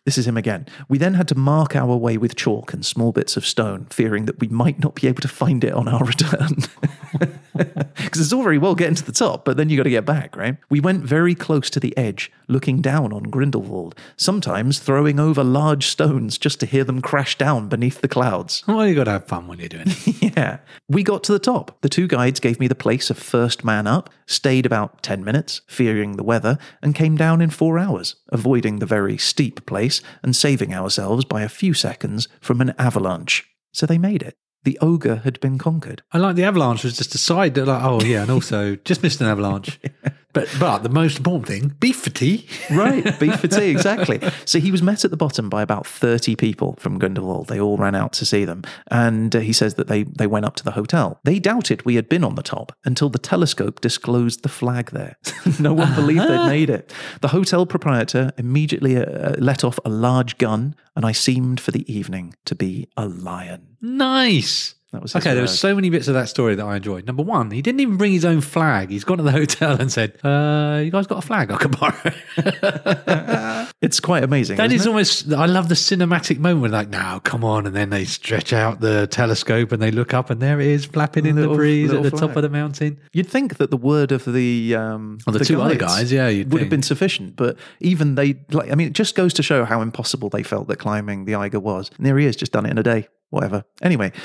This 0.05 0.18
is 0.18 0.26
him 0.26 0.36
again. 0.36 0.66
We 0.88 0.99
then 0.99 1.14
had 1.14 1.28
to 1.28 1.34
mark 1.34 1.76
our 1.76 1.96
way 1.96 2.16
with 2.16 2.36
chalk 2.36 2.72
and 2.72 2.84
small 2.84 3.12
bits 3.12 3.36
of 3.36 3.46
stone, 3.46 3.86
fearing 3.90 4.26
that 4.26 4.40
we 4.40 4.49
might 4.49 4.78
not 4.78 4.94
be 4.94 5.09
able 5.09 5.20
to 5.22 5.28
find 5.28 5.64
it 5.64 5.72
on 5.72 5.88
our 5.88 6.05
return. 6.05 6.57
Because 7.59 8.20
it's 8.20 8.32
all 8.32 8.42
very 8.42 8.59
well 8.59 8.74
getting 8.74 8.94
to 8.94 9.05
the 9.05 9.12
top, 9.12 9.44
but 9.44 9.57
then 9.57 9.68
you 9.68 9.76
got 9.76 9.82
to 9.82 9.90
get 9.90 10.05
back, 10.07 10.36
right? 10.36 10.57
We 10.70 10.80
went 10.80 11.05
very 11.05 11.34
close 11.34 11.68
to 11.70 11.80
the 11.80 11.96
edge, 11.96 12.30
looking 12.46 12.80
down 12.80 13.12
on 13.12 13.24
Grindelwald, 13.24 13.94
sometimes 14.16 14.78
throwing 14.78 15.18
over 15.18 15.42
large 15.42 15.86
stones 15.86 16.38
just 16.38 16.61
to 16.61 16.66
hear 16.66 16.84
them 16.84 17.03
crash 17.03 17.36
down 17.36 17.68
beneath 17.68 18.01
the 18.01 18.09
clouds. 18.09 18.62
Well, 18.68 18.86
you 18.86 18.94
got 18.94 19.05
to 19.05 19.12
have 19.12 19.26
fun 19.26 19.49
when 19.49 19.59
you're 19.59 19.68
doing 19.68 19.86
it. 19.88 20.22
yeah. 20.36 20.59
We 20.88 21.03
got 21.03 21.24
to 21.24 21.32
the 21.32 21.38
top. 21.38 21.76
The 21.80 21.88
two 21.88 22.07
guides 22.07 22.40
gave 22.40 22.61
me 22.61 22.68
the 22.68 22.74
place 22.74 23.11
of 23.11 23.18
first 23.18 23.64
man 23.64 23.86
up, 23.86 24.11
stayed 24.28 24.66
about 24.66 25.02
10 25.02 25.24
minutes, 25.24 25.62
fearing 25.66 26.16
the 26.16 26.22
weather, 26.22 26.58
and 26.80 26.94
came 26.94 27.16
down 27.16 27.40
in 27.40 27.50
four 27.50 27.78
hours, 27.78 28.16
avoiding 28.28 28.78
the 28.78 28.86
very 28.86 29.18
steep 29.18 29.66
place 29.66 30.00
and 30.22 30.36
saving 30.36 30.72
ourselves 30.72 31.24
by 31.24 31.42
a 31.42 31.48
few 31.48 31.74
seconds 31.74 32.28
from 32.40 32.60
an 32.60 32.74
avalanche. 32.78 33.48
So 33.72 33.86
they 33.86 33.98
made 33.98 34.22
it. 34.22 34.36
The 34.64 34.78
ogre 34.80 35.16
had 35.16 35.40
been 35.40 35.56
conquered. 35.56 36.02
I 36.12 36.18
like 36.18 36.36
the 36.36 36.44
avalanche 36.44 36.84
was 36.84 36.96
just 36.96 37.14
a 37.14 37.18
side 37.18 37.54
that 37.54 37.66
like, 37.66 37.82
oh 37.82 38.00
yeah, 38.02 38.22
and 38.22 38.30
also 38.30 38.76
just 38.84 39.02
missed 39.02 39.20
an 39.20 39.26
avalanche. 39.26 39.80
But 40.34 40.48
but 40.60 40.82
the 40.82 40.88
most 40.90 41.16
important 41.16 41.46
thing, 41.46 41.74
beef 41.80 42.00
for 42.02 42.10
tea. 42.10 42.46
Right, 42.70 43.18
beef 43.18 43.40
for 43.40 43.48
tea, 43.48 43.70
exactly. 43.70 44.20
So 44.44 44.58
he 44.58 44.70
was 44.70 44.82
met 44.82 45.04
at 45.04 45.10
the 45.10 45.16
bottom 45.16 45.48
by 45.48 45.62
about 45.62 45.86
30 45.86 46.36
people 46.36 46.76
from 46.78 46.98
Grindelwald. 46.98 47.48
They 47.48 47.58
all 47.58 47.78
ran 47.78 47.94
out 47.94 48.12
to 48.14 48.26
see 48.26 48.44
them. 48.44 48.62
And 48.90 49.34
uh, 49.34 49.40
he 49.40 49.52
says 49.52 49.74
that 49.74 49.88
they, 49.88 50.02
they 50.02 50.26
went 50.26 50.44
up 50.44 50.54
to 50.56 50.64
the 50.64 50.72
hotel. 50.72 51.18
They 51.24 51.38
doubted 51.38 51.84
we 51.84 51.94
had 51.94 52.08
been 52.08 52.24
on 52.24 52.34
the 52.34 52.42
top 52.42 52.72
until 52.84 53.08
the 53.08 53.18
telescope 53.18 53.80
disclosed 53.80 54.42
the 54.42 54.48
flag 54.48 54.90
there. 54.90 55.16
no 55.58 55.72
one 55.72 55.94
believed 55.94 56.22
they'd 56.28 56.46
made 56.46 56.70
it. 56.70 56.92
The 57.20 57.28
hotel 57.28 57.64
proprietor 57.64 58.32
immediately 58.36 58.98
uh, 58.98 59.34
let 59.38 59.64
off 59.64 59.78
a 59.84 59.90
large 59.90 60.36
gun, 60.38 60.74
and 60.94 61.06
I 61.06 61.12
seemed 61.12 61.58
for 61.60 61.70
the 61.70 61.90
evening 61.92 62.34
to 62.44 62.54
be 62.54 62.88
a 62.96 63.06
lion. 63.06 63.76
Nice. 63.80 64.74
That 64.93 65.03
was 65.03 65.14
okay. 65.14 65.34
There 65.34 65.43
were 65.43 65.49
so 65.49 65.74
many 65.74 65.91
bits 65.91 66.09
of 66.09 66.14
that 66.14 66.30
story 66.30 66.55
that 66.55 66.64
I 66.64 66.76
enjoyed. 66.76 67.07
Number 67.07 67.22
one, 67.22 67.51
he 67.51 67.61
didn't 67.61 67.80
even 67.80 67.99
bring 67.99 68.12
his 68.12 68.24
own 68.24 68.41
flag. 68.41 68.89
He's 68.89 69.05
gone 69.05 69.18
to 69.18 69.22
the 69.22 69.32
hotel 69.41 69.78
and 69.78 69.93
said, 69.93 70.18
uh, 70.24 70.80
"You 70.82 70.91
guys 70.91 71.07
got 71.07 71.18
a 71.18 71.26
flag 71.26 71.51
I 71.51 71.57
can 71.57 71.70
borrow?" 71.72 72.12
It's 73.80 74.01
quite 74.01 74.24
amazing. 74.24 74.57
That 74.57 74.72
is 74.72 74.89
almost. 74.89 75.32
I 75.32 75.47
love 75.47 75.68
the 75.68 75.76
cinematic 75.76 76.39
moment. 76.39 76.72
Like, 76.72 76.89
now, 76.89 77.20
come 77.20 77.45
on, 77.45 77.64
and 77.64 77.76
then 77.76 77.91
they 77.91 78.05
stretch 78.05 78.53
out 78.53 78.80
the 78.80 79.07
telescope 79.07 79.70
and 79.70 79.80
they 79.80 79.93
look 79.93 80.12
up, 80.12 80.30
and 80.30 80.41
there 80.41 80.61
it 80.61 80.66
is, 80.66 80.84
flapping 80.84 81.26
in 81.26 81.36
the 81.36 81.47
breeze 81.47 81.91
at 81.91 82.01
little 82.01 82.11
the 82.18 82.26
top 82.26 82.36
of 82.36 82.43
the 82.43 82.49
mountain. 82.49 82.99
You'd 83.12 83.28
think 83.28 83.59
that 83.59 83.70
the 83.70 83.76
word 83.76 84.11
of 84.11 84.24
the 84.24 84.74
um, 84.74 85.18
Well, 85.26 85.39
the 85.39 85.45
two 85.45 85.62
other 85.62 85.76
guys, 85.76 86.11
yeah, 86.11 86.26
would 86.45 86.61
have 86.61 86.70
been 86.70 86.82
sufficient. 86.82 87.36
But 87.36 87.57
even 87.78 88.16
they, 88.16 88.41
like, 88.51 88.72
I 88.72 88.74
mean, 88.74 88.89
it 88.89 88.95
just 88.95 89.14
goes 89.14 89.32
to 89.34 89.45
show 89.45 89.64
how 89.64 89.80
impossible 89.80 90.28
they 90.28 90.43
felt 90.43 90.66
that 90.68 90.78
climbing 90.78 91.24
the 91.26 91.36
Eiger 91.36 91.61
was. 91.61 91.91
And 91.97 92.05
there 92.05 92.18
he 92.18 92.26
is, 92.26 92.34
just 92.34 92.51
done 92.51 92.66
it 92.66 92.70
in 92.70 92.78
a 92.78 92.82
day. 92.82 93.07
Whatever. 93.30 93.64
Anyway, 93.82 94.12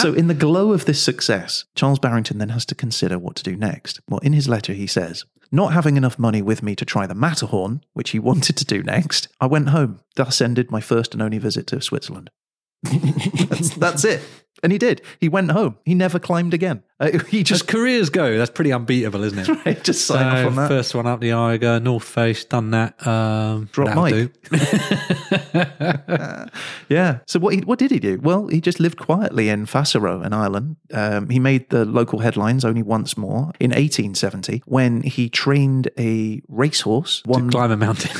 so 0.00 0.12
in 0.12 0.26
the 0.26 0.36
glow 0.36 0.72
of 0.72 0.84
this 0.84 1.00
success, 1.00 1.64
Charles 1.76 2.00
Barrington 2.00 2.38
then 2.38 2.48
has 2.48 2.66
to 2.66 2.74
consider 2.74 3.18
what 3.18 3.36
to 3.36 3.44
do 3.44 3.56
next. 3.56 4.00
Well, 4.08 4.18
in 4.20 4.32
his 4.32 4.48
letter, 4.48 4.72
he 4.72 4.88
says, 4.88 5.24
"Not 5.52 5.72
having 5.72 5.96
enough 5.96 6.18
money 6.18 6.42
with 6.42 6.62
me 6.62 6.74
to 6.74 6.84
try 6.84 7.06
the 7.06 7.14
Matterhorn, 7.14 7.82
which 7.92 8.10
he 8.10 8.18
wanted 8.18 8.56
to 8.56 8.64
do 8.64 8.82
next, 8.82 9.28
I 9.40 9.46
went 9.46 9.68
home. 9.68 10.00
Thus 10.16 10.40
ended 10.40 10.70
my 10.72 10.80
first 10.80 11.14
and 11.14 11.22
only 11.22 11.38
visit 11.38 11.68
to 11.68 11.80
Switzerland." 11.80 12.30
that's, 12.82 13.70
that's 13.76 14.04
it. 14.04 14.22
And 14.62 14.70
he 14.72 14.78
did. 14.78 15.02
He 15.20 15.28
went 15.28 15.50
home. 15.50 15.76
He 15.84 15.94
never 15.94 16.18
climbed 16.18 16.54
again. 16.54 16.82
Uh, 17.00 17.18
he 17.28 17.40
As 17.40 17.46
just 17.46 17.66
careers 17.66 18.10
go, 18.10 18.38
that's 18.38 18.50
pretty 18.50 18.72
unbeatable, 18.72 19.24
isn't 19.24 19.48
it? 19.66 19.82
just 19.84 20.06
sign 20.06 20.24
off 20.24 20.46
on 20.46 20.54
that. 20.56 20.68
First 20.68 20.94
one 20.94 21.06
up 21.06 21.20
the 21.20 21.32
Eiger, 21.32 21.80
North 21.80 22.04
Face, 22.04 22.44
done 22.44 22.70
that. 22.70 23.04
Um, 23.06 23.68
Drop 23.72 23.96
mic. 23.96 24.32
do. 24.50 24.50
Yeah. 26.88 27.20
So 27.26 27.38
what 27.40 27.54
he, 27.54 27.60
what 27.60 27.78
did 27.78 27.90
he 27.90 27.98
do? 27.98 28.18
Well, 28.20 28.48
he 28.48 28.60
just 28.60 28.78
lived 28.78 28.98
quietly 28.98 29.48
in 29.48 29.64
Fassaroe 29.66 30.24
in 30.24 30.32
Ireland. 30.34 30.76
Um, 30.92 31.30
he 31.30 31.38
made 31.38 31.70
the 31.70 31.84
local 31.86 32.18
headlines 32.18 32.64
only 32.66 32.82
once 32.82 33.16
more 33.16 33.52
in 33.58 33.70
1870 33.70 34.62
when 34.66 35.02
he 35.02 35.30
trained 35.30 35.88
a 35.98 36.42
racehorse, 36.48 37.22
won 37.24 37.50
Climb 37.50 37.70
a 37.70 37.76
mountain. 37.78 38.10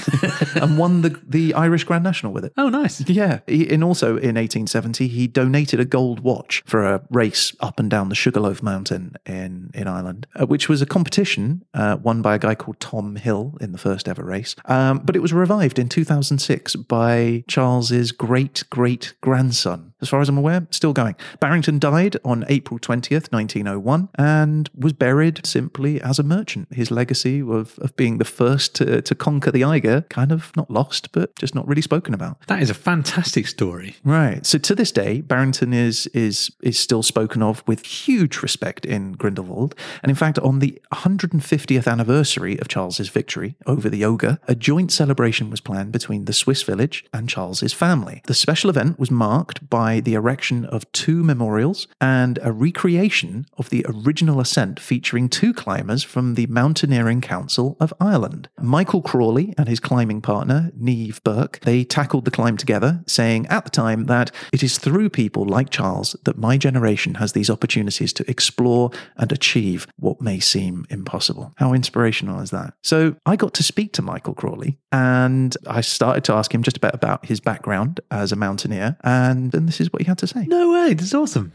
and 0.55 0.79
won 0.79 1.03
the 1.03 1.21
the 1.27 1.53
Irish 1.55 1.85
Grand 1.85 2.03
National 2.05 2.33
with 2.33 2.45
it. 2.47 2.53
oh, 2.57 2.69
nice. 2.71 3.07
Yeah, 3.09 3.41
he, 3.47 3.69
and 3.73 3.85
also 3.85 4.11
in 4.17 4.37
1870 4.37 5.07
he 5.09 5.27
donated 5.27 5.79
a 5.81 5.85
gold 5.85 6.21
watch 6.33 6.63
for 6.67 6.85
a 6.85 7.03
race 7.11 7.55
up 7.61 7.79
and 7.79 7.91
down 7.91 8.09
the 8.09 8.15
Sugarloaf 8.15 8.63
Mountain 8.63 9.15
in 9.27 9.71
in 9.75 9.87
Ireland, 9.87 10.27
uh, 10.35 10.47
which 10.47 10.69
was 10.69 10.83
a 10.83 10.87
competition 10.87 11.65
uh, 11.75 11.99
won 12.03 12.23
by 12.23 12.35
a 12.35 12.39
guy 12.39 12.55
called 12.55 12.81
Tom 12.81 13.17
Hill 13.17 13.57
in 13.61 13.73
the 13.73 13.79
first 13.79 14.09
ever 14.09 14.25
race. 14.25 14.57
Um, 14.67 14.99
but 15.05 15.17
it 15.17 15.21
was 15.21 15.33
revived 15.33 15.79
in 15.79 15.89
2006 15.89 16.77
by 16.77 17.45
Charles's 17.49 18.13
great 18.13 18.65
great 18.71 19.15
grandson. 19.21 19.92
As 20.03 20.09
far 20.09 20.21
as 20.21 20.29
I'm 20.29 20.39
aware, 20.39 20.67
still 20.71 20.93
going. 20.93 21.15
Barrington 21.41 21.79
died 21.79 22.17
on 22.25 22.45
April 22.49 22.79
20th, 22.79 23.33
1901, 23.33 24.09
and 24.17 24.69
was 24.77 24.93
buried 24.93 25.47
simply 25.47 26.01
as 26.01 26.19
a 26.19 26.23
merchant. 26.23 26.73
His 26.73 26.91
legacy 26.91 27.41
of, 27.41 27.79
of 27.79 27.97
being 27.97 28.19
the 28.19 28.25
first 28.25 28.75
to, 28.77 29.01
to 29.01 29.15
conquer 29.15 29.51
the 29.51 29.65
Eiger 29.65 30.03
kind 30.03 30.33
of 30.33 30.55
not 30.57 30.71
lost, 30.71 31.13
but 31.13 31.35
just 31.37 31.55
not 31.55 31.67
really 31.67 31.83
spoken 31.83 32.15
about. 32.15 32.47
That 32.49 32.63
is 32.63 32.71
a 32.71 32.75
fantastic 32.75 33.47
story. 33.47 33.97
Right. 34.05 34.45
So 34.45 34.59
to 34.59 34.75
this 34.75 34.93
day, 34.93 35.21
Barrington 35.21 35.73
is 35.73 36.07
is 36.09 36.51
is 36.63 36.79
still 36.79 37.03
spoken 37.03 37.43
of 37.43 37.63
with 37.67 37.85
huge 37.85 38.43
respect 38.43 38.85
in 38.85 39.13
Grindelwald. 39.13 39.75
And 40.03 40.11
in 40.11 40.17
fact, 40.17 40.39
on 40.41 40.59
the 40.59 40.81
150th 40.93 41.87
anniversary 41.87 42.59
of 42.59 42.69
Charles's 42.69 43.09
victory 43.09 43.57
over 43.67 43.89
the 43.89 44.05
ogre, 44.05 44.39
a 44.49 44.55
joint 44.55 44.91
celebration 44.91 45.51
was 45.51 45.61
planned 45.61 45.93
between 45.93 46.25
the 46.25 46.33
Swiss 46.33 46.63
village 46.63 47.05
and 47.13 47.29
Charles's 47.29 47.73
family. 47.73 48.23
The 48.27 48.35
special 48.35 48.71
event 48.71 48.99
was 48.99 49.11
marked 49.11 49.69
by 49.71 49.92
the 50.01 50.15
erection 50.15 50.65
of 50.67 50.91
two 50.93 51.23
memorials 51.23 51.87
and 52.01 52.39
a 52.43 52.53
recreation 52.53 53.47
of 53.59 53.71
the 53.71 53.85
original 53.89 54.41
ascent 54.41 54.81
featuring 54.81 55.29
two 55.29 55.53
climbers 55.53 56.03
from 56.03 56.35
the 56.35 56.47
Mountaineering 56.47 57.21
Council 57.21 57.77
of 57.81 57.93
Ireland. 58.01 58.49
Michael 58.61 59.03
Crawley 59.03 59.55
and 59.59 59.69
his 59.69 59.81
climbing 59.81 60.21
partner, 60.21 60.71
Neve 60.77 61.23
Burke, 61.25 61.61
they 61.63 61.85
tackled 61.85 62.25
the 62.25 62.31
climb 62.31 62.57
together, 62.57 63.03
saying 63.07 63.47
at 63.49 63.65
the 63.65 63.71
time 63.71 64.07
that 64.07 64.31
it 64.53 64.63
is 64.63 64.79
through 64.79 65.11
people 65.11 65.45
like 65.45 65.71
Charles 65.71 66.17
that 66.25 66.39
my 66.39 66.57
generation 66.57 67.15
has 67.15 67.33
these 67.33 67.51
opportunities 67.51 68.13
to 68.15 68.31
explore 68.31 68.91
and 69.17 69.33
achieve 69.33 69.87
what 69.97 70.21
may 70.21 70.41
seem 70.41 70.87
impossible. 70.91 71.53
How 71.57 71.73
inspirational 71.73 72.41
is 72.41 72.51
that? 72.51 72.75
So 72.83 73.17
I 73.27 73.37
got 73.37 73.55
to 73.55 73.63
speak 73.63 73.93
to 73.95 74.03
Michael 74.03 74.35
Crawley 74.35 74.79
and 74.91 75.57
I 75.67 75.81
started 75.81 76.25
to 76.25 76.35
ask 76.35 76.55
him 76.55 76.63
just 76.63 76.77
a 76.77 76.81
bit 76.81 76.95
about 76.95 77.27
his 77.27 77.41
background 77.41 78.01
as 78.11 78.31
a 78.33 78.37
mountaineer, 78.37 78.97
and, 79.03 79.55
and 79.55 79.69
this 79.69 79.81
is 79.83 79.93
what 79.93 80.03
he 80.03 80.07
had 80.07 80.19
to 80.19 80.27
say. 80.27 80.47
No 80.47 80.73
way. 80.73 80.95
This 80.95 81.09
is 81.09 81.15
awesome. 81.15 81.53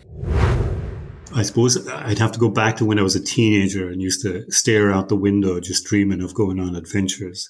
I 1.33 1.43
suppose 1.43 1.87
I'd 1.87 2.19
have 2.19 2.31
to 2.31 2.39
go 2.39 2.49
back 2.49 2.77
to 2.77 2.85
when 2.85 2.99
I 2.99 3.03
was 3.03 3.15
a 3.15 3.23
teenager 3.23 3.89
and 3.89 4.01
used 4.01 4.21
to 4.21 4.49
stare 4.51 4.91
out 4.91 5.09
the 5.09 5.15
window, 5.15 5.59
just 5.59 5.85
dreaming 5.85 6.21
of 6.21 6.33
going 6.33 6.59
on 6.59 6.75
adventures. 6.75 7.49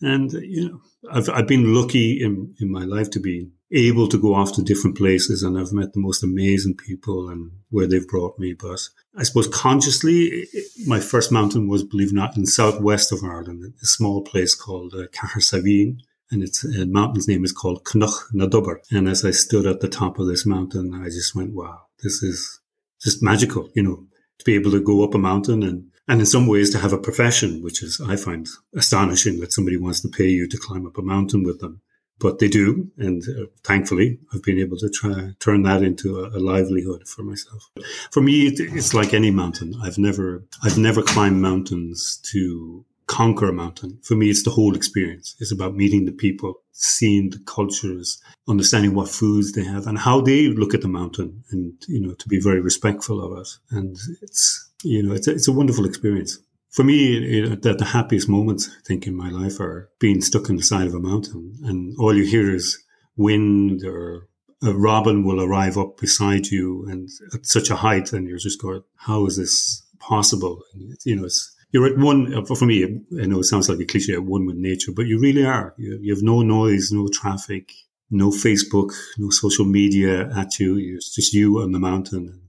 And 0.00 0.32
you 0.32 0.68
know, 0.68 0.80
I've 1.10 1.28
I've 1.28 1.48
been 1.48 1.74
lucky 1.74 2.22
in 2.22 2.54
in 2.60 2.70
my 2.70 2.84
life 2.84 3.10
to 3.10 3.20
be 3.20 3.50
able 3.72 4.08
to 4.08 4.18
go 4.18 4.34
off 4.34 4.54
to 4.54 4.62
different 4.62 4.96
places, 4.96 5.42
and 5.42 5.58
I've 5.58 5.72
met 5.72 5.92
the 5.92 6.00
most 6.00 6.22
amazing 6.22 6.76
people 6.76 7.28
and 7.28 7.50
where 7.70 7.86
they've 7.86 8.06
brought 8.06 8.38
me. 8.38 8.52
But 8.52 8.80
I 9.16 9.24
suppose 9.24 9.48
consciously, 9.48 10.46
my 10.86 11.00
first 11.00 11.32
mountain 11.32 11.68
was, 11.68 11.82
believe 11.82 12.08
it 12.08 12.12
or 12.12 12.16
not, 12.16 12.36
in 12.36 12.46
southwest 12.46 13.12
of 13.12 13.24
Ireland, 13.24 13.74
a 13.82 13.86
small 13.86 14.22
place 14.22 14.54
called 14.54 14.94
uh, 14.94 15.08
Cahersaveen. 15.08 15.98
And 16.30 16.42
its 16.42 16.64
uh, 16.64 16.84
mountain's 16.86 17.28
name 17.28 17.44
is 17.44 17.52
called 17.52 17.84
Knocknadobar. 17.84 18.80
And 18.90 19.08
as 19.08 19.24
I 19.24 19.30
stood 19.30 19.66
at 19.66 19.80
the 19.80 19.88
top 19.88 20.18
of 20.18 20.26
this 20.26 20.44
mountain, 20.44 20.94
I 20.94 21.06
just 21.06 21.34
went, 21.34 21.54
wow, 21.54 21.86
this 22.02 22.22
is 22.22 22.60
just 23.00 23.22
magical, 23.22 23.70
you 23.74 23.82
know, 23.82 24.06
to 24.38 24.44
be 24.44 24.54
able 24.54 24.70
to 24.72 24.80
go 24.80 25.04
up 25.04 25.14
a 25.14 25.18
mountain 25.18 25.62
and, 25.62 25.90
and 26.06 26.20
in 26.20 26.26
some 26.26 26.46
ways 26.46 26.70
to 26.70 26.78
have 26.78 26.92
a 26.92 26.98
profession, 26.98 27.62
which 27.62 27.82
is, 27.82 28.00
I 28.00 28.16
find 28.16 28.46
astonishing 28.74 29.40
that 29.40 29.52
somebody 29.52 29.76
wants 29.76 30.00
to 30.02 30.08
pay 30.08 30.28
you 30.28 30.48
to 30.48 30.58
climb 30.58 30.86
up 30.86 30.98
a 30.98 31.02
mountain 31.02 31.44
with 31.44 31.60
them. 31.60 31.80
But 32.20 32.40
they 32.40 32.48
do. 32.48 32.90
And 32.98 33.22
uh, 33.22 33.46
thankfully, 33.62 34.18
I've 34.34 34.42
been 34.42 34.58
able 34.58 34.76
to 34.78 34.90
try 34.90 35.34
turn 35.38 35.62
that 35.62 35.82
into 35.82 36.18
a, 36.18 36.36
a 36.36 36.40
livelihood 36.40 37.06
for 37.06 37.22
myself. 37.22 37.70
For 38.10 38.20
me, 38.20 38.48
it, 38.48 38.58
it's 38.58 38.92
like 38.92 39.14
any 39.14 39.30
mountain. 39.30 39.74
I've 39.80 39.98
never, 39.98 40.44
I've 40.64 40.78
never 40.78 41.00
climbed 41.02 41.40
mountains 41.40 42.20
to 42.32 42.84
conquer 43.08 43.48
a 43.48 43.52
mountain. 43.52 43.98
For 44.02 44.14
me, 44.14 44.30
it's 44.30 44.44
the 44.44 44.50
whole 44.50 44.76
experience. 44.76 45.34
It's 45.40 45.50
about 45.50 45.74
meeting 45.74 46.04
the 46.04 46.12
people, 46.12 46.54
seeing 46.72 47.30
the 47.30 47.40
cultures, 47.46 48.22
understanding 48.48 48.94
what 48.94 49.08
foods 49.08 49.52
they 49.52 49.64
have 49.64 49.86
and 49.86 49.98
how 49.98 50.20
they 50.20 50.48
look 50.48 50.74
at 50.74 50.82
the 50.82 50.88
mountain 50.88 51.42
and, 51.50 51.72
you 51.88 52.00
know, 52.00 52.14
to 52.14 52.28
be 52.28 52.38
very 52.38 52.60
respectful 52.60 53.24
of 53.24 53.38
it. 53.40 53.48
And 53.70 53.96
it's, 54.22 54.70
you 54.84 55.02
know, 55.02 55.14
it's 55.14 55.26
a, 55.26 55.32
it's 55.32 55.48
a 55.48 55.52
wonderful 55.52 55.86
experience. 55.86 56.38
For 56.70 56.84
me, 56.84 57.42
know, 57.42 57.56
the, 57.56 57.74
the 57.74 57.84
happiest 57.86 58.28
moments, 58.28 58.68
I 58.68 58.82
think, 58.86 59.06
in 59.06 59.16
my 59.16 59.30
life 59.30 59.58
are 59.58 59.90
being 59.98 60.20
stuck 60.20 60.50
on 60.50 60.56
the 60.56 60.62
side 60.62 60.86
of 60.86 60.94
a 60.94 61.00
mountain 61.00 61.56
and 61.64 61.96
all 61.98 62.14
you 62.14 62.24
hear 62.24 62.54
is 62.54 62.78
wind 63.16 63.84
or 63.84 64.28
a 64.62 64.72
robin 64.72 65.24
will 65.24 65.42
arrive 65.42 65.78
up 65.78 65.96
beside 65.96 66.48
you 66.48 66.84
and 66.88 67.08
at 67.32 67.46
such 67.46 67.70
a 67.70 67.76
height 67.76 68.12
and 68.12 68.28
you're 68.28 68.38
just 68.38 68.60
going, 68.60 68.82
how 68.96 69.24
is 69.26 69.36
this 69.38 69.82
possible? 69.98 70.60
And, 70.74 70.96
you 71.04 71.16
know, 71.16 71.24
it's, 71.24 71.54
you're 71.70 71.86
at 71.86 71.98
one, 71.98 72.44
for 72.46 72.64
me, 72.64 73.02
I 73.20 73.26
know 73.26 73.40
it 73.40 73.44
sounds 73.44 73.68
like 73.68 73.78
a 73.78 73.84
cliche, 73.84 74.14
at 74.14 74.24
one 74.24 74.46
with 74.46 74.56
nature, 74.56 74.92
but 74.92 75.06
you 75.06 75.18
really 75.20 75.44
are. 75.44 75.74
You, 75.76 75.98
you 76.00 76.14
have 76.14 76.22
no 76.22 76.40
noise, 76.40 76.90
no 76.90 77.08
traffic, 77.08 77.72
no 78.10 78.30
Facebook, 78.30 78.92
no 79.18 79.28
social 79.30 79.66
media 79.66 80.30
at 80.34 80.58
you. 80.58 80.78
It's 80.96 81.14
just 81.14 81.34
you 81.34 81.60
on 81.60 81.72
the 81.72 81.78
mountain. 81.78 82.40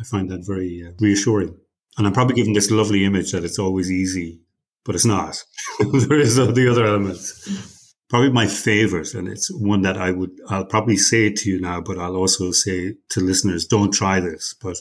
I 0.00 0.04
find 0.04 0.30
that 0.30 0.46
very 0.46 0.84
uh, 0.86 0.92
reassuring. 1.00 1.56
And 1.96 2.06
I'm 2.06 2.12
probably 2.12 2.36
giving 2.36 2.52
this 2.54 2.70
lovely 2.70 3.04
image 3.04 3.32
that 3.32 3.42
it's 3.42 3.58
always 3.58 3.90
easy, 3.90 4.40
but 4.84 4.94
it's 4.94 5.04
not. 5.04 5.42
there 5.80 6.20
is 6.20 6.36
the 6.36 6.70
other 6.70 6.86
elements. 6.86 7.94
Probably 8.08 8.30
my 8.30 8.46
favorite, 8.46 9.12
and 9.12 9.28
it's 9.28 9.50
one 9.50 9.82
that 9.82 9.98
I 9.98 10.12
would, 10.12 10.30
I'll 10.48 10.64
probably 10.64 10.96
say 10.96 11.30
to 11.30 11.50
you 11.50 11.60
now, 11.60 11.80
but 11.80 11.98
I'll 11.98 12.16
also 12.16 12.52
say 12.52 12.94
to 13.10 13.20
listeners, 13.20 13.66
don't 13.66 13.92
try 13.92 14.20
this. 14.20 14.54
But 14.62 14.76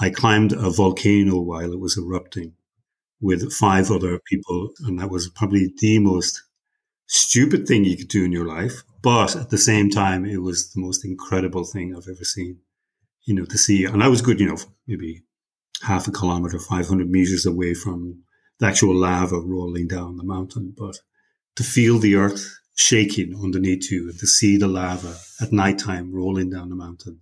I 0.00 0.08
climbed 0.08 0.52
a 0.52 0.70
volcano 0.70 1.38
while 1.38 1.70
it 1.72 1.78
was 1.78 1.98
erupting 1.98 2.54
with 3.20 3.52
five 3.52 3.90
other 3.90 4.18
people, 4.18 4.70
and 4.84 4.98
that 4.98 5.10
was 5.10 5.28
probably 5.28 5.72
the 5.78 5.98
most 5.98 6.42
stupid 7.06 7.66
thing 7.66 7.84
you 7.84 7.96
could 7.96 8.08
do 8.08 8.24
in 8.24 8.32
your 8.32 8.46
life. 8.46 8.82
But 9.02 9.36
at 9.36 9.50
the 9.50 9.58
same 9.58 9.90
time, 9.90 10.24
it 10.24 10.42
was 10.42 10.72
the 10.72 10.80
most 10.80 11.04
incredible 11.04 11.64
thing 11.64 11.94
I've 11.94 12.08
ever 12.08 12.24
seen. 12.24 12.58
You 13.24 13.34
know, 13.34 13.44
to 13.44 13.58
see, 13.58 13.84
and 13.84 14.02
I 14.02 14.08
was 14.08 14.22
good, 14.22 14.40
you 14.40 14.48
know, 14.48 14.58
maybe 14.86 15.22
half 15.82 16.08
a 16.08 16.12
kilometer, 16.12 16.58
500 16.58 17.10
meters 17.10 17.46
away 17.46 17.74
from 17.74 18.22
the 18.58 18.66
actual 18.66 18.94
lava 18.94 19.38
rolling 19.38 19.88
down 19.88 20.16
the 20.16 20.24
mountain. 20.24 20.74
But 20.76 20.98
to 21.56 21.62
feel 21.62 21.98
the 21.98 22.16
earth 22.16 22.58
shaking 22.76 23.34
underneath 23.42 23.90
you 23.90 24.12
to 24.12 24.26
see 24.26 24.56
the 24.56 24.68
lava 24.68 25.16
at 25.40 25.52
nighttime 25.52 26.12
rolling 26.14 26.50
down 26.50 26.68
the 26.68 26.76
mountain. 26.76 27.20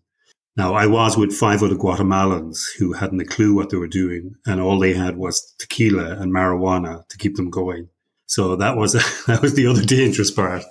Now, 0.57 0.75
I 0.75 0.87
was 0.87 1.17
with 1.17 1.33
five 1.33 1.65
other 1.65 1.75
Guatemalans 1.75 2.63
who 2.79 2.93
hadn't 2.93 3.21
a 3.21 3.25
clue 3.25 3.55
what 3.55 3.71
they 3.71 3.77
were 3.77 3.89
doing, 3.89 4.37
and 4.47 4.61
all 4.61 4.79
they 4.79 4.95
had 4.95 5.17
was 5.17 5.53
tequila 5.59 6.17
and 6.17 6.33
marijuana 6.33 7.07
to 7.09 7.19
keep 7.19 7.35
them 7.35 7.51
going. 7.51 7.89
So 8.27 8.55
that 8.57 8.77
was 8.77 8.93
that 9.27 9.43
was 9.43 9.55
the 9.55 9.67
other 9.67 9.85
dangerous 9.85 10.31
part 10.31 10.63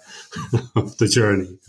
of 0.76 0.98
the 0.98 1.08
journey. 1.08 1.60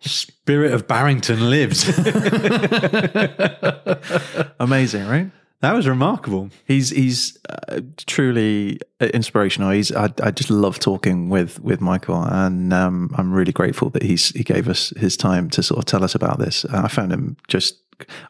Spirit 0.00 0.72
of 0.72 0.88
Barrington 0.88 1.50
lives. 1.50 1.86
Amazing, 4.60 5.06
right? 5.06 5.30
That 5.60 5.74
was 5.74 5.88
remarkable. 5.88 6.50
He's 6.66 6.90
he's 6.90 7.36
uh, 7.48 7.80
truly 8.06 8.80
inspirational. 9.00 9.70
He's 9.70 9.90
I, 9.92 10.12
I 10.22 10.30
just 10.30 10.50
love 10.50 10.78
talking 10.78 11.28
with 11.28 11.60
with 11.60 11.80
Michael, 11.80 12.22
and 12.22 12.72
um, 12.72 13.10
I'm 13.16 13.32
really 13.32 13.52
grateful 13.52 13.90
that 13.90 14.02
he's 14.02 14.28
he 14.30 14.44
gave 14.44 14.68
us 14.68 14.92
his 14.96 15.16
time 15.16 15.50
to 15.50 15.62
sort 15.62 15.78
of 15.78 15.84
tell 15.86 16.04
us 16.04 16.14
about 16.14 16.38
this. 16.38 16.64
Uh, 16.64 16.82
I 16.84 16.88
found 16.88 17.12
him 17.12 17.36
just 17.48 17.80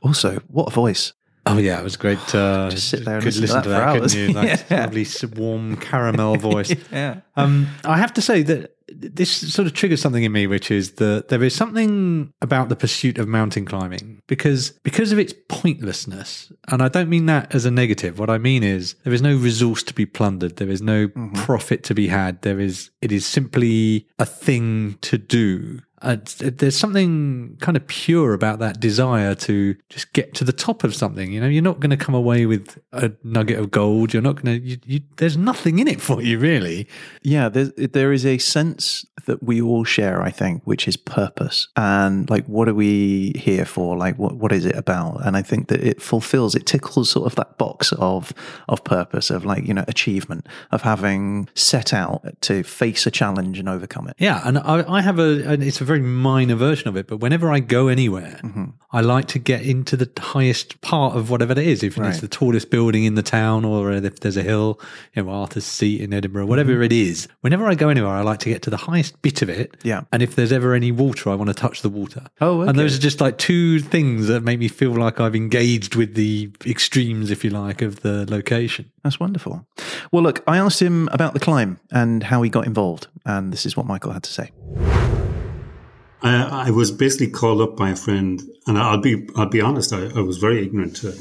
also 0.02 0.40
what 0.48 0.68
a 0.68 0.70
voice. 0.70 1.12
Oh 1.46 1.56
yeah, 1.58 1.80
it 1.80 1.84
was 1.84 1.96
great. 1.96 2.18
Uh, 2.34 2.68
Just 2.70 2.88
sit 2.90 3.04
there 3.04 3.14
and 3.16 3.24
could 3.24 3.36
listen 3.36 3.62
to 3.62 3.68
that 3.70 3.94
for 3.94 4.00
couldn't 4.00 4.02
hours. 4.02 4.14
you? 4.14 4.32
That 4.34 4.70
Yeah. 4.70 4.84
lovely 4.84 5.06
warm 5.36 5.76
caramel 5.76 6.36
voice. 6.36 6.74
Yeah. 6.92 7.20
Um, 7.36 7.68
I 7.84 7.96
have 7.98 8.12
to 8.14 8.20
say 8.22 8.42
that 8.42 8.74
this 8.92 9.52
sort 9.52 9.66
of 9.66 9.74
triggers 9.74 10.00
something 10.00 10.22
in 10.22 10.32
me, 10.32 10.46
which 10.46 10.70
is 10.70 10.92
that 10.92 11.28
there 11.28 11.42
is 11.42 11.54
something 11.54 12.32
about 12.40 12.68
the 12.68 12.76
pursuit 12.76 13.18
of 13.18 13.28
mountain 13.28 13.64
climbing 13.64 14.20
because 14.26 14.70
because 14.82 15.12
of 15.12 15.18
its 15.18 15.34
pointlessness, 15.48 16.52
and 16.68 16.82
I 16.82 16.88
don't 16.88 17.08
mean 17.08 17.26
that 17.26 17.54
as 17.54 17.64
a 17.64 17.70
negative. 17.70 18.18
What 18.18 18.30
I 18.30 18.38
mean 18.38 18.62
is 18.62 18.94
there 19.04 19.12
is 19.12 19.22
no 19.22 19.36
resource 19.36 19.82
to 19.84 19.94
be 19.94 20.06
plundered. 20.06 20.56
There 20.56 20.70
is 20.70 20.82
no 20.82 21.08
mm-hmm. 21.08 21.34
profit 21.34 21.84
to 21.84 21.94
be 21.94 22.08
had. 22.08 22.42
There 22.42 22.60
is 22.60 22.90
it 23.02 23.12
is 23.12 23.26
simply 23.26 24.06
a 24.18 24.26
thing 24.26 24.98
to 25.02 25.18
do. 25.18 25.80
Uh, 26.02 26.16
and 26.40 26.58
there's 26.58 26.76
something 26.76 27.56
kind 27.60 27.76
of 27.76 27.86
pure 27.86 28.34
about 28.34 28.58
that 28.58 28.80
desire 28.80 29.34
to 29.34 29.74
just 29.88 30.12
get 30.12 30.34
to 30.34 30.44
the 30.44 30.52
top 30.52 30.84
of 30.84 30.94
something. 30.94 31.32
You 31.32 31.40
know, 31.40 31.48
you're 31.48 31.62
not 31.62 31.80
going 31.80 31.90
to 31.90 31.96
come 31.96 32.14
away 32.14 32.46
with 32.46 32.78
a 32.92 33.12
nugget 33.22 33.58
of 33.58 33.70
gold. 33.70 34.12
You're 34.12 34.22
not 34.22 34.42
going 34.42 34.60
to. 34.60 34.66
You, 34.66 34.78
you, 34.84 35.00
there's 35.16 35.36
nothing 35.36 35.78
in 35.78 35.88
it 35.88 36.00
for 36.00 36.22
you, 36.22 36.38
really. 36.38 36.88
Yeah, 37.22 37.48
there, 37.48 37.66
there 37.66 38.12
is 38.12 38.24
a 38.24 38.38
sense 38.38 39.04
that 39.26 39.42
we 39.42 39.60
all 39.60 39.84
share, 39.84 40.22
I 40.22 40.30
think, 40.30 40.62
which 40.64 40.88
is 40.88 40.96
purpose 40.96 41.68
and 41.76 42.28
like, 42.30 42.46
what 42.46 42.68
are 42.68 42.74
we 42.74 43.32
here 43.36 43.64
for? 43.64 43.96
Like, 43.96 44.18
what 44.18 44.36
what 44.36 44.52
is 44.52 44.64
it 44.64 44.76
about? 44.76 45.24
And 45.26 45.36
I 45.36 45.42
think 45.42 45.68
that 45.68 45.82
it 45.82 46.00
fulfills, 46.00 46.54
it 46.54 46.66
tickles 46.66 47.10
sort 47.10 47.26
of 47.26 47.34
that 47.36 47.58
box 47.58 47.92
of 47.92 48.32
of 48.68 48.84
purpose, 48.84 49.30
of 49.30 49.44
like 49.44 49.66
you 49.66 49.74
know 49.74 49.84
achievement, 49.88 50.46
of 50.70 50.82
having 50.82 51.48
set 51.54 51.92
out 51.92 52.22
to 52.42 52.62
face 52.62 53.06
a 53.06 53.10
challenge 53.10 53.58
and 53.58 53.68
overcome 53.68 54.08
it. 54.08 54.16
Yeah, 54.18 54.42
and 54.44 54.58
I, 54.58 54.84
I 54.88 55.02
have 55.02 55.18
a, 55.18 55.42
and 55.44 55.62
it's 55.62 55.80
a 55.80 55.84
very 55.88 56.00
minor 56.00 56.54
version 56.54 56.88
of 56.88 56.96
it, 56.96 57.06
but 57.06 57.16
whenever 57.16 57.50
I 57.50 57.60
go 57.60 57.88
anywhere, 57.88 58.40
mm-hmm. 58.42 58.66
I 58.92 59.00
like 59.00 59.26
to 59.28 59.38
get 59.38 59.62
into 59.62 59.96
the 59.96 60.08
highest 60.18 60.80
part 60.80 61.16
of 61.16 61.30
whatever 61.30 61.52
it 61.52 61.58
is. 61.58 61.82
If 61.82 61.98
it's 61.98 62.20
the 62.20 62.28
tallest 62.28 62.70
building 62.70 63.04
in 63.04 63.16
the 63.16 63.22
town, 63.22 63.64
or 63.64 63.92
if 63.92 64.20
there's 64.20 64.36
a 64.36 64.42
hill, 64.42 64.80
you 65.14 65.22
know, 65.22 65.30
Arthur's 65.30 65.64
Seat 65.64 66.00
in 66.00 66.14
Edinburgh, 66.14 66.46
whatever 66.46 66.72
mm-hmm. 66.72 66.84
it 66.84 66.92
is. 66.92 67.28
Whenever 67.40 67.66
I 67.66 67.74
go 67.74 67.88
anywhere, 67.88 68.12
I 68.12 68.22
like 68.22 68.38
to 68.40 68.48
get 68.48 68.62
to 68.62 68.70
the 68.70 68.76
highest 68.76 69.20
bit 69.20 69.42
of 69.42 69.48
it. 69.48 69.76
Yeah. 69.82 70.02
And 70.12 70.22
if 70.22 70.36
there's 70.36 70.52
ever 70.52 70.74
any 70.74 70.92
water, 70.92 71.30
I 71.30 71.34
want 71.34 71.48
to 71.48 71.54
touch 71.54 71.82
the 71.82 71.88
water. 71.88 72.24
Oh, 72.40 72.62
And 72.62 72.78
those 72.78 72.96
are 72.96 73.00
just 73.00 73.20
like 73.20 73.38
two 73.38 73.80
things 73.80 74.28
that 74.28 74.42
make 74.42 74.58
me 74.58 74.68
feel 74.68 74.92
like 74.92 75.20
I've 75.20 75.36
engaged 75.36 75.96
with 75.96 76.14
the 76.14 76.50
extremes, 76.64 77.30
if 77.30 77.44
you 77.44 77.50
like, 77.50 77.82
of 77.82 78.00
the 78.00 78.30
location. 78.30 78.92
That's 79.02 79.18
wonderful. 79.18 79.66
Well, 80.12 80.22
look, 80.22 80.42
I 80.46 80.58
asked 80.58 80.80
him 80.80 81.08
about 81.12 81.34
the 81.34 81.40
climb 81.40 81.80
and 81.90 82.22
how 82.22 82.42
he 82.42 82.50
got 82.50 82.66
involved, 82.66 83.08
and 83.24 83.52
this 83.52 83.66
is 83.66 83.76
what 83.76 83.86
Michael 83.86 84.12
had 84.12 84.22
to 84.24 84.32
say. 84.32 84.50
I, 86.22 86.68
I 86.68 86.70
was 86.70 86.90
basically 86.90 87.28
called 87.28 87.60
up 87.60 87.76
by 87.76 87.90
a 87.90 87.96
friend, 87.96 88.42
and 88.66 88.78
I'll 88.78 89.00
be 89.00 89.28
I'll 89.36 89.48
be 89.48 89.60
honest. 89.60 89.92
I, 89.92 90.06
I 90.16 90.20
was 90.20 90.38
very 90.38 90.64
ignorant 90.64 90.96
to 90.96 91.14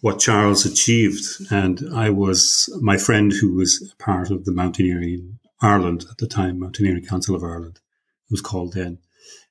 what 0.00 0.18
Charles 0.18 0.66
achieved, 0.66 1.24
and 1.50 1.82
I 1.94 2.10
was 2.10 2.68
my 2.80 2.96
friend 2.96 3.32
who 3.32 3.54
was 3.54 3.94
part 3.98 4.30
of 4.30 4.44
the 4.44 4.52
Mountaineering 4.52 5.38
Ireland 5.60 6.04
at 6.10 6.18
the 6.18 6.26
time, 6.26 6.58
Mountaineering 6.58 7.04
Council 7.04 7.36
of 7.36 7.44
Ireland, 7.44 7.76
it 7.76 8.32
was 8.32 8.40
called 8.40 8.72
then. 8.74 8.98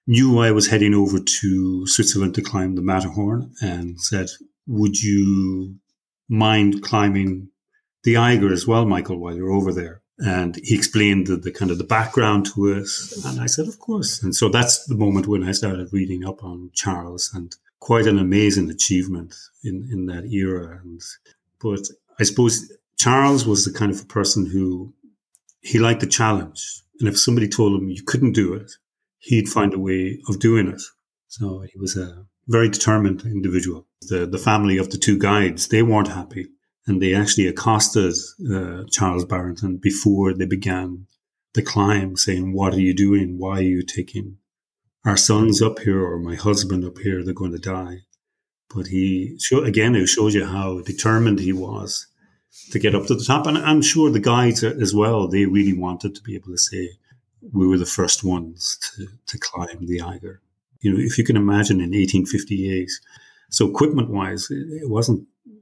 Knew 0.08 0.40
I 0.40 0.52
was 0.52 0.68
heading 0.68 0.94
over 0.94 1.20
to 1.20 1.88
Switzerland 1.88 2.36
to 2.36 2.42
climb 2.42 2.76
the 2.76 2.82
Matterhorn, 2.82 3.54
and 3.62 4.00
said, 4.02 4.30
"Would 4.68 5.02
you 5.02 5.76
mind 6.28 6.82
climbing 6.82 7.50
the 8.04 8.18
Eiger 8.18 8.52
as 8.52 8.68
well, 8.68 8.86
Michael, 8.86 9.20
while 9.20 9.36
you're 9.36 9.52
over 9.52 9.72
there?" 9.72 10.01
And 10.24 10.56
he 10.64 10.76
explained 10.76 11.28
the, 11.28 11.36
the 11.36 11.52
kind 11.52 11.72
of 11.72 11.80
the 11.80 11.84
background 11.84 12.46
to 12.54 12.76
us, 12.76 13.24
and 13.26 13.42
I 13.42 13.48
said, 13.48 13.68
"Of 13.68 13.80
course." 13.80 14.22
And 14.22 14.36
so 14.36 14.50
that's 14.50 14.86
the 14.86 14.96
moment 14.96 15.28
when 15.28 15.44
I 15.44 15.52
started 15.52 15.92
reading 15.92 16.26
up 16.26 16.44
on 16.44 16.70
Charles, 16.74 17.32
and 17.34 17.56
quite 17.80 18.06
an 18.06 18.20
amazing 18.20 18.70
achievement 18.70 19.36
in 19.64 19.90
in 19.92 20.06
that 20.06 20.26
era. 20.26 20.80
And 20.84 21.02
but 21.60 21.88
I 22.20 22.24
suppose 22.24 22.72
Charles 22.98 23.46
was 23.46 23.66
the 23.66 23.74
kind 23.74 23.92
of 23.92 24.00
a 24.02 24.06
person 24.06 24.46
who 24.46 24.94
he 25.62 25.80
liked 25.80 26.02
the 26.02 26.08
challenge, 26.08 26.84
and 27.00 27.10
if 27.10 27.20
somebody 27.20 27.48
told 27.50 27.80
him 27.82 27.90
you 27.90 28.04
couldn't 28.04 28.34
do 28.34 28.54
it, 28.54 28.72
he'd 29.18 29.50
find 29.50 29.74
a 29.74 29.80
way 29.80 30.20
of 30.30 30.40
doing 30.40 30.68
it. 30.68 30.82
So 31.28 31.62
he 31.62 31.80
was 31.80 31.98
a 31.98 32.26
very 32.48 32.70
determined 32.70 33.24
individual. 33.26 33.88
The 34.02 34.28
the 34.28 34.38
family 34.38 34.78
of 34.78 34.92
the 34.92 34.98
two 34.98 35.18
guides 35.18 35.68
they 35.68 35.82
weren't 35.82 36.10
happy, 36.10 36.50
and 36.88 37.02
they 37.02 37.14
actually 37.14 37.48
accosted 37.48 38.14
uh, 38.52 38.84
Charles 38.90 39.26
Barrington 39.26 39.78
before 39.78 40.34
they 40.34 40.46
began 40.46 41.08
the 41.54 41.62
climb, 41.62 42.16
saying, 42.18 42.54
"What 42.54 42.74
are 42.74 42.80
you 42.80 42.94
doing? 42.94 43.38
Why 43.38 43.60
are 43.60 43.62
you 43.62 43.84
taking 43.84 44.38
our 45.06 45.18
sons 45.18 45.62
up 45.62 45.80
here 45.80 46.04
or 46.04 46.20
my 46.20 46.36
husband 46.36 46.86
up 46.86 46.98
here? 47.00 47.24
They're 47.24 47.34
going 47.34 47.52
to 47.52 47.60
die." 47.60 48.00
But 48.74 48.88
he 48.88 49.38
show, 49.40 49.64
again, 49.64 49.96
it 49.96 50.08
shows 50.08 50.34
you 50.34 50.46
how 50.46 50.82
determined 50.82 51.40
he 51.40 51.54
was 51.54 52.08
to 52.72 52.80
get 52.80 52.96
up 52.96 53.06
to 53.08 53.16
the 53.16 53.24
top, 53.24 53.46
and 53.46 53.58
I'm 53.58 53.82
sure 53.82 54.10
the 54.10 54.20
guides 54.20 54.64
as 54.64 54.94
well. 54.94 55.28
They 55.28 55.46
really 55.46 55.78
wanted 55.78 56.16
to 56.16 56.22
be 56.22 56.36
able 56.36 56.52
to 56.52 56.58
say, 56.58 56.92
"We 57.52 57.68
were 57.68 57.78
the 57.78 57.86
first 57.86 58.24
ones 58.24 58.78
to 58.82 59.08
to 59.28 59.38
climb 59.38 59.86
the 59.86 60.02
Eiger." 60.02 60.42
You 60.80 60.94
know, 60.94 61.00
if 61.00 61.18
you 61.18 61.24
can 61.24 61.38
imagine 61.38 61.78
in 61.78 61.92
1858. 61.92 62.90
So 63.52 63.70
equipment 63.70 64.10
wise, 64.10 64.50
it 64.50 64.66
it 64.82 64.90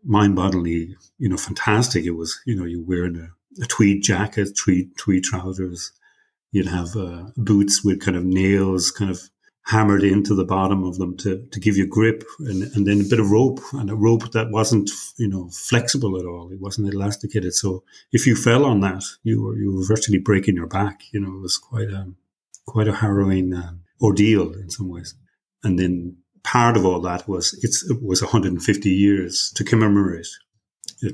wasn't 0.04 0.12
mind-bodily, 0.12 0.95
you 1.18 1.30
know, 1.30 1.38
fantastic. 1.38 2.06
It 2.06 2.12
was, 2.12 2.39
you 2.45 2.56
know, 2.56 2.66
you 2.66 2.84
wearing 2.86 3.18
a, 3.18 3.64
a 3.64 3.66
tweed 3.68 4.04
jacket, 4.04 4.56
tweed 4.56 4.95
tweed 4.97 5.24
trousers. 5.24 5.91
You'd 6.52 6.68
have 6.68 6.95
uh, 6.95 7.26
boots 7.38 7.84
with 7.84 8.02
kind 8.02 8.18
of 8.18 8.24
nails 8.26 8.91
kind 8.91 9.12
of 9.12 9.20
hammered 9.66 10.04
into 10.04 10.34
the 10.34 10.45
bottom 10.45 10.84
of 10.84 10.97
them 10.97 11.16
to, 11.16 11.45
to 11.52 11.60
give 11.60 11.78
you 11.78 11.86
grip, 11.86 12.24
and, 12.39 12.64
and 12.74 12.88
then 12.88 13.02
a 13.02 13.10
bit 13.10 13.20
of 13.20 13.30
rope, 13.30 13.60
and 13.74 13.91
a 13.91 13.95
rope 13.95 14.32
that 14.32 14.50
wasn't, 14.50 14.89
you 15.18 15.28
know, 15.28 15.47
flexible 15.50 16.18
at 16.18 16.26
all. 16.26 16.52
It 16.52 16.60
wasn't 16.60 16.91
elasticated. 16.91 17.54
So 17.54 17.84
if 18.12 18.26
you 18.26 18.36
fell 18.36 18.66
on 18.66 18.80
that, 18.80 19.04
you 19.24 19.43
were 19.43 19.56
you 19.56 19.76
were 19.76 19.86
virtually 19.86 20.18
breaking 20.18 20.56
your 20.56 20.68
back. 20.68 21.02
You 21.12 21.20
know, 21.20 21.36
it 21.36 21.41
was 21.41 21.58
quite 21.58 21.89
a 21.89 22.14
quite 22.66 22.88
a 22.88 22.95
harrowing 22.95 23.54
um, 23.54 23.82
ordeal 24.02 24.54
in 24.54 24.70
some 24.70 24.89
ways. 24.89 25.14
And 25.64 25.78
then 25.78 26.18
part 26.43 26.77
of 26.77 26.85
all 26.85 27.01
that 27.01 27.27
was 27.27 27.53
it 27.61 28.01
was 28.01 28.21
150 28.21 28.89
years 28.89 29.51
to 29.55 29.63
commemorate 29.63 30.27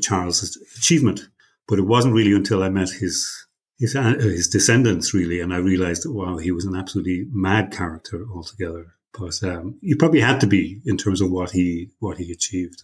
Charles's 0.02 0.58
achievement. 0.78 1.28
But 1.68 1.80
it 1.80 1.84
wasn't 1.84 2.14
really 2.14 2.34
until 2.34 2.62
I 2.62 2.70
met 2.70 2.90
his 2.90 3.46
his, 3.80 3.96
uh, 3.96 4.14
his 4.20 4.48
descendants 4.48 5.14
really, 5.14 5.42
and 5.42 5.54
I 5.54 5.58
realized, 5.58 6.04
that 6.04 6.14
wow, 6.14 6.38
he 6.38 6.52
was 6.52 6.66
an 6.66 6.76
absolutely 6.76 7.26
mad 7.32 7.72
character 7.72 8.26
altogether. 8.34 8.94
But 9.18 9.42
um, 9.44 9.80
he 9.82 9.96
probably 9.96 10.20
had 10.20 10.40
to 10.42 10.48
be 10.48 10.82
in 10.86 10.98
terms 10.98 11.22
of 11.22 11.32
what 11.32 11.52
he 11.52 11.90
what 12.00 12.18
he 12.18 12.32
achieved. 12.32 12.84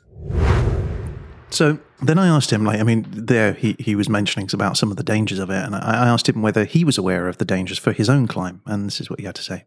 So 1.50 1.80
then 2.02 2.18
I 2.18 2.28
asked 2.28 2.52
him, 2.52 2.64
like, 2.64 2.80
I 2.80 2.84
mean, 2.84 3.06
there 3.12 3.52
he, 3.54 3.76
he 3.78 3.94
was 3.94 4.08
mentioning 4.08 4.48
about 4.54 4.78
some 4.78 4.90
of 4.90 4.96
the 4.96 5.04
dangers 5.04 5.40
of 5.40 5.50
it, 5.50 5.64
and 5.64 5.76
I, 5.76 6.06
I 6.06 6.08
asked 6.08 6.30
him 6.30 6.42
whether 6.42 6.64
he 6.64 6.86
was 6.86 6.98
aware 6.98 7.28
of 7.28 7.38
the 7.38 7.46
dangers 7.46 7.78
for 7.78 7.92
his 7.92 8.10
own 8.10 8.28
climb, 8.28 8.62
and 8.66 8.88
this 8.88 9.02
is 9.02 9.10
what 9.10 9.20
he 9.20 9.26
had 9.26 9.36
to 9.36 9.44
say. 9.44 9.66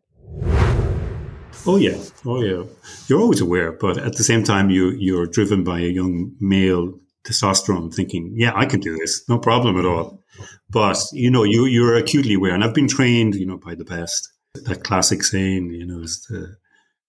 Oh 1.67 1.77
yeah, 1.77 1.97
oh 2.27 2.43
yeah. 2.43 2.65
You're 3.09 3.21
always 3.21 3.41
aware, 3.41 3.73
but 3.73 3.97
at 3.97 4.17
the 4.17 4.25
same 4.25 4.45
time, 4.45 4.69
you 4.71 4.91
you're 4.91 5.27
driven 5.27 5.65
by 5.65 5.81
a 5.81 5.89
young 5.89 6.33
male 6.39 6.99
testosterone, 7.27 7.93
thinking, 7.93 8.33
"Yeah, 8.37 8.53
I 8.55 8.67
can 8.67 8.81
do 8.81 8.97
this, 8.97 9.27
no 9.29 9.39
problem 9.39 9.79
at 9.79 9.87
all." 9.87 10.21
But 10.69 10.99
you 11.13 11.31
know, 11.31 11.45
you 11.45 11.65
you're 11.65 11.97
acutely 11.97 12.35
aware, 12.35 12.55
and 12.55 12.63
I've 12.63 12.75
been 12.75 12.89
trained, 12.89 13.35
you 13.35 13.47
know, 13.47 13.57
by 13.57 13.75
the 13.75 13.85
best. 13.85 14.31
That 14.55 14.85
classic 14.85 15.25
saying, 15.25 15.71
you 15.71 15.87
know, 15.87 16.01
is 16.01 16.27
the 16.29 16.57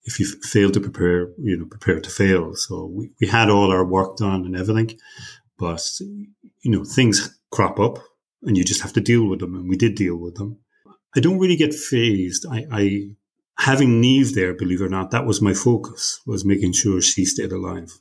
if 0.06 0.20
you 0.20 0.26
fail 0.26 0.72
to 0.72 0.80
prepare, 0.80 1.30
you 1.38 1.58
know, 1.58 1.66
prepare 1.66 2.00
to 2.00 2.10
fail. 2.10 2.56
So 2.56 2.86
we, 2.86 3.12
we 3.20 3.28
had 3.28 3.50
all 3.50 3.72
our 3.72 3.84
work 3.86 4.18
done 4.18 4.46
and 4.46 4.56
everything, 4.56 4.98
but 5.58 5.82
you 6.00 6.72
know, 6.72 6.84
things 6.84 7.38
crop 7.52 7.80
up, 7.80 8.00
and 8.44 8.58
you 8.58 8.64
just 8.64 8.82
have 8.82 8.94
to 8.94 9.02
deal 9.02 9.26
with 9.26 9.40
them, 9.40 9.56
and 9.56 9.68
we 9.68 9.76
did 9.76 9.96
deal 9.96 10.16
with 10.16 10.36
them. 10.36 10.60
I 11.16 11.20
don't 11.20 11.40
really 11.40 11.56
get 11.56 11.74
phased. 11.74 12.46
I, 12.50 12.66
I 12.72 13.10
having 13.58 14.02
Neve 14.02 14.36
there, 14.36 14.54
believe 14.54 14.82
it 14.82 14.86
or 14.86 14.90
not, 14.90 15.12
that 15.12 15.26
was 15.26 15.42
my 15.42 15.54
focus, 15.54 16.22
was 16.26 16.46
making 16.46 16.74
sure 16.74 17.02
she 17.02 17.26
stayed 17.26 17.52
alive. 17.52 17.92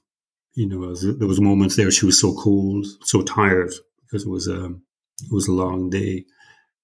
You 0.55 0.69
know, 0.69 0.95
there 0.95 1.29
was 1.29 1.41
moments 1.41 1.77
there 1.77 1.91
she 1.91 2.07
was 2.07 2.21
so 2.21 2.35
cold, 2.35 2.87
so 3.03 3.23
tired 3.23 3.73
because 4.03 4.25
it 4.25 4.31
was 4.31 4.47
a 4.49 4.67
it 4.67 5.33
was 5.33 5.49
a 5.49 5.53
long 5.53 5.91
day 5.91 6.25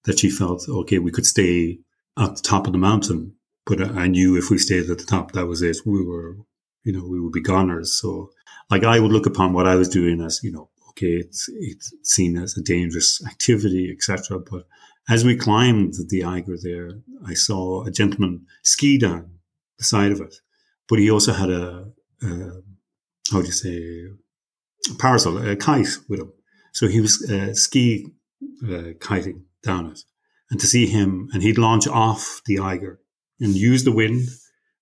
that 0.05 0.19
she 0.19 0.29
felt 0.29 0.67
okay. 0.67 0.99
We 0.99 1.11
could 1.11 1.25
stay 1.25 1.79
at 2.17 2.35
the 2.35 2.41
top 2.41 2.67
of 2.67 2.73
the 2.73 2.79
mountain, 2.79 3.35
but 3.65 3.81
I 3.81 4.07
knew 4.07 4.37
if 4.37 4.49
we 4.49 4.57
stayed 4.57 4.89
at 4.89 4.97
the 4.97 5.05
top, 5.05 5.31
that 5.31 5.47
was 5.47 5.61
it. 5.61 5.77
We 5.85 6.03
were, 6.03 6.37
you 6.83 6.91
know, 6.91 7.07
we 7.07 7.19
would 7.19 7.31
be 7.31 7.41
goners. 7.41 7.93
So, 7.93 8.31
like, 8.69 8.83
I 8.83 8.99
would 8.99 9.11
look 9.11 9.25
upon 9.25 9.53
what 9.53 9.67
I 9.67 9.75
was 9.75 9.89
doing 9.89 10.21
as, 10.21 10.41
you 10.43 10.51
know, 10.51 10.69
okay, 10.89 11.13
it's 11.13 11.49
it's 11.49 11.93
seen 12.03 12.37
as 12.37 12.57
a 12.57 12.61
dangerous 12.61 13.25
activity, 13.25 13.89
etc. 13.91 14.39
But 14.39 14.65
as 15.11 15.25
we 15.25 15.35
climbed 15.35 15.93
the 16.07 16.23
Eiger 16.23 16.55
there, 16.57 16.91
I 17.27 17.33
saw 17.33 17.83
a 17.83 17.91
gentleman 17.91 18.45
ski 18.63 18.97
down 18.97 19.39
the 19.77 19.83
side 19.83 20.11
of 20.13 20.21
it, 20.21 20.35
but 20.87 20.99
he 20.99 21.11
also 21.11 21.33
had 21.33 21.49
a, 21.49 21.91
a 22.23 22.27
how 23.29 23.41
do 23.41 23.45
you 23.45 23.51
say, 23.51 24.05
a 24.89 24.95
parasol, 24.95 25.37
a 25.37 25.57
kite 25.57 25.97
with 26.07 26.21
him. 26.21 26.31
So 26.71 26.87
he 26.87 27.01
was 27.01 27.29
uh, 27.29 27.53
ski 27.53 28.07
uh, 28.63 28.93
kiting 29.01 29.43
down 29.63 29.87
it. 29.87 29.99
And 30.49 30.61
to 30.61 30.65
see 30.65 30.87
him, 30.87 31.29
and 31.33 31.43
he'd 31.43 31.57
launch 31.57 31.87
off 31.87 32.41
the 32.45 32.59
Eiger 32.59 33.01
and 33.41 33.53
use 33.53 33.83
the 33.83 33.91
wind, 33.91 34.29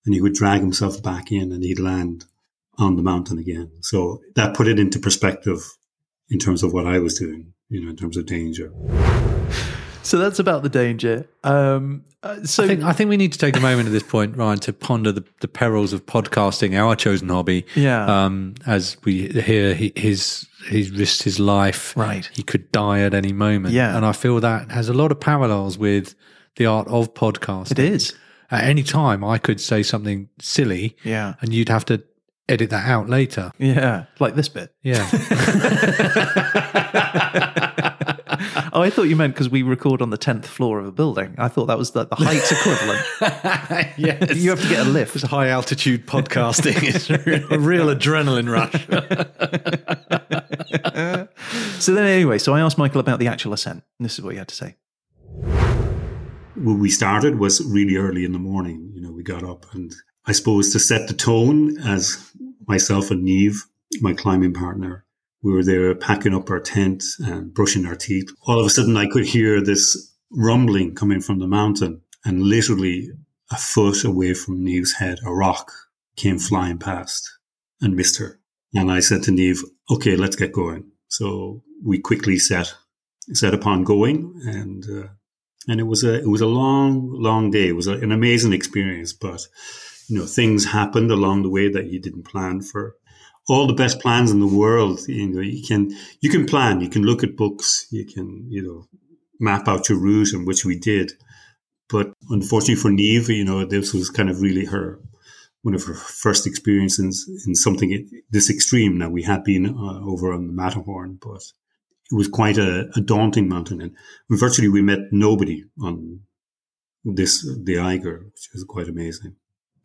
and 0.05 0.13
he 0.13 0.21
would 0.21 0.33
drag 0.33 0.61
himself 0.61 1.01
back 1.01 1.31
in 1.31 1.51
and 1.51 1.63
he'd 1.63 1.79
land 1.79 2.25
on 2.77 2.95
the 2.95 3.03
mountain 3.03 3.39
again. 3.39 3.71
So 3.81 4.21
that 4.35 4.55
put 4.55 4.67
it 4.67 4.79
into 4.79 4.99
perspective 4.99 5.59
in 6.29 6.37
terms 6.37 6.61
of 6.61 6.71
what 6.71 6.85
I 6.85 6.99
was 6.99 7.17
doing, 7.17 7.53
you 7.69 7.83
know, 7.83 7.89
in 7.89 7.95
terms 7.95 8.15
of 8.15 8.27
danger. 8.27 8.71
So 10.03 10.17
that's 10.17 10.39
about 10.39 10.63
the 10.63 10.69
danger. 10.69 11.27
Um, 11.43 12.03
uh, 12.23 12.43
so 12.43 12.63
I 12.63 12.67
think, 12.67 12.83
I 12.83 12.93
think 12.93 13.09
we 13.09 13.17
need 13.17 13.31
to 13.33 13.39
take 13.39 13.55
a 13.55 13.59
moment 13.61 13.87
at 13.87 13.91
this 13.91 14.03
point, 14.03 14.35
Ryan, 14.35 14.59
to 14.59 14.73
ponder 14.73 15.11
the, 15.11 15.23
the 15.39 15.47
perils 15.47 15.93
of 15.93 16.05
podcasting, 16.05 16.77
our 16.77 16.95
chosen 16.95 17.29
hobby. 17.29 17.65
Yeah. 17.75 18.05
Um, 18.25 18.55
as 18.65 18.97
we 19.05 19.27
hear 19.29 19.73
he, 19.73 19.93
his 19.95 20.47
he's 20.67 20.91
risked 20.91 21.23
his 21.23 21.39
life. 21.39 21.95
Right. 21.95 22.29
He 22.33 22.43
could 22.43 22.71
die 22.71 23.01
at 23.01 23.13
any 23.13 23.31
moment. 23.31 23.73
Yeah. 23.73 23.95
And 23.95 24.05
I 24.05 24.11
feel 24.11 24.39
that 24.41 24.69
has 24.71 24.89
a 24.89 24.93
lot 24.93 25.11
of 25.11 25.19
parallels 25.19 25.77
with 25.77 26.15
the 26.57 26.65
art 26.65 26.87
of 26.89 27.13
podcasting. 27.13 27.71
it 27.71 27.79
is. 27.79 28.13
At 28.51 28.63
any 28.65 28.83
time, 28.83 29.23
I 29.23 29.37
could 29.37 29.61
say 29.61 29.83
something 29.83 30.27
silly, 30.41 30.97
Yeah. 31.03 31.35
and 31.39 31.53
you'd 31.53 31.69
have 31.69 31.85
to 31.85 32.03
edit 32.49 32.71
that 32.71 32.89
out 32.89 33.07
later. 33.07 33.51
Yeah. 33.59 34.05
Like 34.19 34.35
this 34.35 34.49
bit. 34.49 34.73
Yeah. 34.81 35.07
Oh, 38.73 38.81
I 38.81 38.89
thought 38.89 39.03
you 39.03 39.15
meant 39.15 39.33
because 39.33 39.49
we 39.49 39.63
record 39.63 40.01
on 40.01 40.09
the 40.09 40.17
10th 40.17 40.45
floor 40.45 40.79
of 40.79 40.87
a 40.87 40.91
building. 40.91 41.35
I 41.37 41.47
thought 41.47 41.65
that 41.67 41.77
was 41.77 41.91
the, 41.91 42.05
the 42.05 42.15
height 42.15 42.51
equivalent. 42.51 43.05
yes. 43.97 44.35
You 44.35 44.49
have 44.51 44.61
to 44.61 44.67
get 44.69 44.85
a 44.85 44.89
lift. 44.89 45.15
It's 45.15 45.23
high 45.25 45.47
altitude 45.49 46.05
podcasting. 46.05 46.83
it's 46.83 47.09
a 47.51 47.59
real 47.59 47.87
adrenaline 47.87 48.49
rush. 48.51 48.87
So 51.79 51.93
then, 51.93 52.05
anyway, 52.05 52.37
so 52.39 52.53
I 52.53 52.59
asked 52.59 52.77
Michael 52.77 52.99
about 52.99 53.19
the 53.19 53.27
actual 53.27 53.53
ascent. 53.53 53.83
And 53.97 54.05
this 54.05 54.19
is 54.19 54.25
what 54.25 54.33
he 54.33 54.37
had 54.37 54.49
to 54.49 54.55
say. 54.55 54.75
when 56.55 56.79
we 56.79 56.89
started 56.89 57.39
was 57.39 57.63
really 57.65 57.95
early 57.95 58.25
in 58.25 58.33
the 58.33 58.39
morning. 58.39 58.91
You 58.93 59.01
know, 59.01 59.11
we 59.11 59.23
got 59.23 59.43
up 59.43 59.65
and 59.73 59.93
I 60.25 60.33
suppose 60.33 60.71
to 60.73 60.79
set 60.79 61.07
the 61.07 61.13
tone 61.13 61.77
as 61.79 62.31
myself 62.67 63.11
and 63.11 63.23
Neve, 63.23 63.63
my 64.01 64.13
climbing 64.13 64.53
partner, 64.53 65.05
we 65.41 65.53
were 65.53 65.63
there 65.63 65.95
packing 65.95 66.33
up 66.33 66.49
our 66.49 66.59
tent 66.59 67.03
and 67.19 67.53
brushing 67.53 67.85
our 67.85 67.95
teeth. 67.95 68.29
All 68.45 68.59
of 68.59 68.65
a 68.65 68.69
sudden 68.69 68.97
I 68.97 69.07
could 69.07 69.25
hear 69.25 69.61
this 69.61 70.13
rumbling 70.31 70.95
coming 70.95 71.21
from 71.21 71.39
the 71.39 71.47
mountain 71.47 72.01
and 72.25 72.43
literally 72.43 73.09
a 73.51 73.57
foot 73.57 74.03
away 74.03 74.33
from 74.33 74.63
Neve's 74.63 74.93
head, 74.93 75.19
a 75.25 75.33
rock 75.33 75.71
came 76.15 76.37
flying 76.37 76.77
past 76.77 77.29
and 77.81 77.95
missed 77.95 78.17
her. 78.19 78.39
And 78.75 78.91
I 78.91 78.99
said 78.99 79.23
to 79.23 79.31
Neve, 79.31 79.63
okay, 79.89 80.15
let's 80.15 80.35
get 80.35 80.51
going. 80.51 80.91
So 81.07 81.63
we 81.83 81.99
quickly 81.99 82.37
set, 82.37 82.73
set 83.33 83.53
upon 83.53 83.83
going 83.83 84.39
and, 84.45 84.85
uh, 84.85 85.07
and 85.67 85.79
it 85.79 85.83
was 85.83 86.03
a 86.03 86.15
it 86.15 86.27
was 86.27 86.41
a 86.41 86.47
long 86.47 87.09
long 87.11 87.51
day. 87.51 87.67
It 87.67 87.75
was 87.75 87.87
a, 87.87 87.93
an 87.93 88.11
amazing 88.11 88.53
experience, 88.53 89.13
but 89.13 89.47
you 90.07 90.17
know 90.17 90.25
things 90.25 90.65
happened 90.65 91.11
along 91.11 91.43
the 91.43 91.49
way 91.49 91.69
that 91.69 91.87
you 91.87 91.99
didn't 91.99 92.23
plan 92.23 92.61
for. 92.61 92.95
All 93.49 93.67
the 93.67 93.73
best 93.73 93.99
plans 93.99 94.31
in 94.31 94.39
the 94.39 94.47
world, 94.47 94.99
you 95.07 95.27
know, 95.27 95.41
you 95.41 95.63
can 95.67 95.91
you 96.21 96.29
can 96.29 96.45
plan. 96.45 96.81
You 96.81 96.89
can 96.89 97.03
look 97.03 97.23
at 97.23 97.35
books. 97.35 97.87
You 97.91 98.05
can 98.05 98.45
you 98.49 98.61
know 98.61 98.85
map 99.39 99.67
out 99.67 99.89
your 99.89 99.99
route, 99.99 100.33
and 100.33 100.45
which 100.45 100.65
we 100.65 100.77
did. 100.77 101.13
But 101.89 102.13
unfortunately 102.29 102.75
for 102.75 102.91
Neve, 102.91 103.29
you 103.29 103.43
know, 103.43 103.65
this 103.65 103.93
was 103.93 104.09
kind 104.09 104.29
of 104.29 104.41
really 104.41 104.65
her 104.65 104.99
one 105.61 105.75
of 105.75 105.83
her 105.83 105.93
first 105.93 106.47
experiences 106.47 107.29
in 107.47 107.55
something 107.55 108.07
this 108.29 108.49
extreme. 108.49 108.97
Now 108.97 109.09
we 109.09 109.23
had 109.23 109.43
been 109.43 109.65
uh, 109.65 109.99
over 110.05 110.31
on 110.31 110.47
the 110.47 110.53
Matterhorn, 110.53 111.19
but 111.21 111.41
it 112.11 112.15
was 112.15 112.27
quite 112.27 112.57
a, 112.57 112.89
a 112.95 113.01
daunting 113.01 113.49
mountain, 113.49 113.81
and 113.81 113.95
virtually 114.29 114.69
we 114.69 114.81
met 114.81 114.99
nobody 115.11 115.65
on 115.81 116.21
this 117.03 117.45
the 117.63 117.79
Eiger, 117.79 118.25
which 118.25 118.49
is 118.53 118.63
quite 118.63 118.87
amazing. 118.87 119.35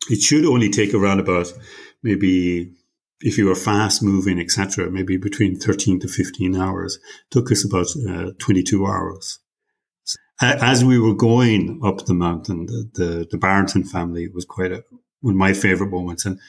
It 0.09 0.21
should 0.21 0.45
only 0.45 0.69
take 0.69 0.93
around 0.93 1.19
about 1.19 1.51
maybe 2.03 2.71
if 3.21 3.37
you 3.37 3.45
were 3.45 3.55
fast 3.55 4.03
moving, 4.03 4.39
etc., 4.39 4.89
maybe 4.89 5.17
between 5.17 5.57
thirteen 5.57 5.99
to 6.01 6.07
fifteen 6.07 6.55
hours. 6.55 6.99
took 7.29 7.51
us 7.51 7.65
about 7.65 7.87
uh, 8.09 8.31
twenty 8.39 8.63
two 8.63 8.85
hours. 8.85 9.39
As 10.41 10.83
we 10.83 10.99
were 10.99 11.15
going 11.15 11.79
up 11.81 12.05
the 12.05 12.13
mountain, 12.13 12.65
the, 12.65 12.89
the, 12.93 13.27
the 13.31 13.37
Barrington 13.37 13.85
family 13.85 14.27
was 14.27 14.43
quite 14.43 14.73
a, 14.73 14.83
one 15.21 15.35
of 15.35 15.37
my 15.37 15.53
favorite 15.53 15.91
moments, 15.91 16.25
and 16.25 16.39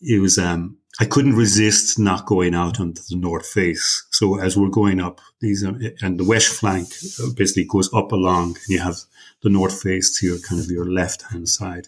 it 0.00 0.20
was 0.20 0.36
um, 0.36 0.78
I 0.98 1.04
couldn't 1.04 1.36
resist 1.36 1.98
not 1.98 2.26
going 2.26 2.54
out 2.54 2.80
onto 2.80 3.02
the 3.08 3.16
north 3.16 3.46
face. 3.46 4.04
So 4.10 4.40
as 4.40 4.56
we're 4.56 4.68
going 4.68 5.00
up, 5.00 5.20
these 5.40 5.64
are, 5.64 5.78
and 6.02 6.18
the 6.18 6.24
west 6.24 6.48
flank 6.48 6.88
basically 7.36 7.66
goes 7.66 7.88
up 7.94 8.10
along, 8.10 8.56
and 8.56 8.68
you 8.68 8.80
have 8.80 8.96
the 9.42 9.50
north 9.50 9.80
face 9.80 10.18
to 10.18 10.26
your 10.26 10.38
kind 10.40 10.60
of 10.60 10.70
your 10.70 10.90
left 10.90 11.22
hand 11.30 11.48
side. 11.48 11.86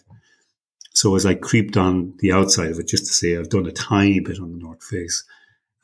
So 0.93 1.15
as 1.15 1.25
I 1.25 1.33
creeped 1.33 1.75
on 1.75 2.13
the 2.19 2.31
outside 2.31 2.71
of 2.71 2.79
it, 2.79 2.87
just 2.87 3.07
to 3.07 3.13
say 3.13 3.35
I've 3.35 3.49
done 3.49 3.65
a 3.65 3.71
tiny 3.71 4.19
bit 4.19 4.39
on 4.39 4.51
the 4.51 4.59
north 4.59 4.83
face, 4.83 5.23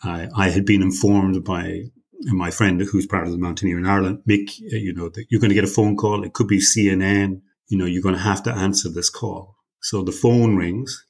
I, 0.03 0.27
I 0.35 0.49
had 0.49 0.65
been 0.65 0.81
informed 0.81 1.43
by 1.43 1.85
my 2.25 2.51
friend 2.51 2.81
who's 2.81 3.07
part 3.07 3.25
of 3.25 3.31
the 3.31 3.37
Mountaineering 3.37 3.85
Ireland, 3.85 4.21
Mick, 4.29 4.49
uh, 4.73 4.77
you 4.77 4.93
know, 4.93 5.09
that 5.09 5.25
you're 5.29 5.41
going 5.41 5.49
to 5.49 5.55
get 5.55 5.63
a 5.63 5.67
phone 5.67 5.95
call. 5.95 6.23
It 6.23 6.33
could 6.33 6.47
be 6.47 6.59
CNN. 6.59 7.41
You 7.67 7.77
know, 7.77 7.85
you're 7.85 8.03
going 8.03 8.15
to 8.15 8.21
have 8.21 8.43
to 8.43 8.53
answer 8.53 8.89
this 8.89 9.09
call. 9.09 9.55
So 9.81 10.03
the 10.03 10.11
phone 10.11 10.55
rings 10.55 11.05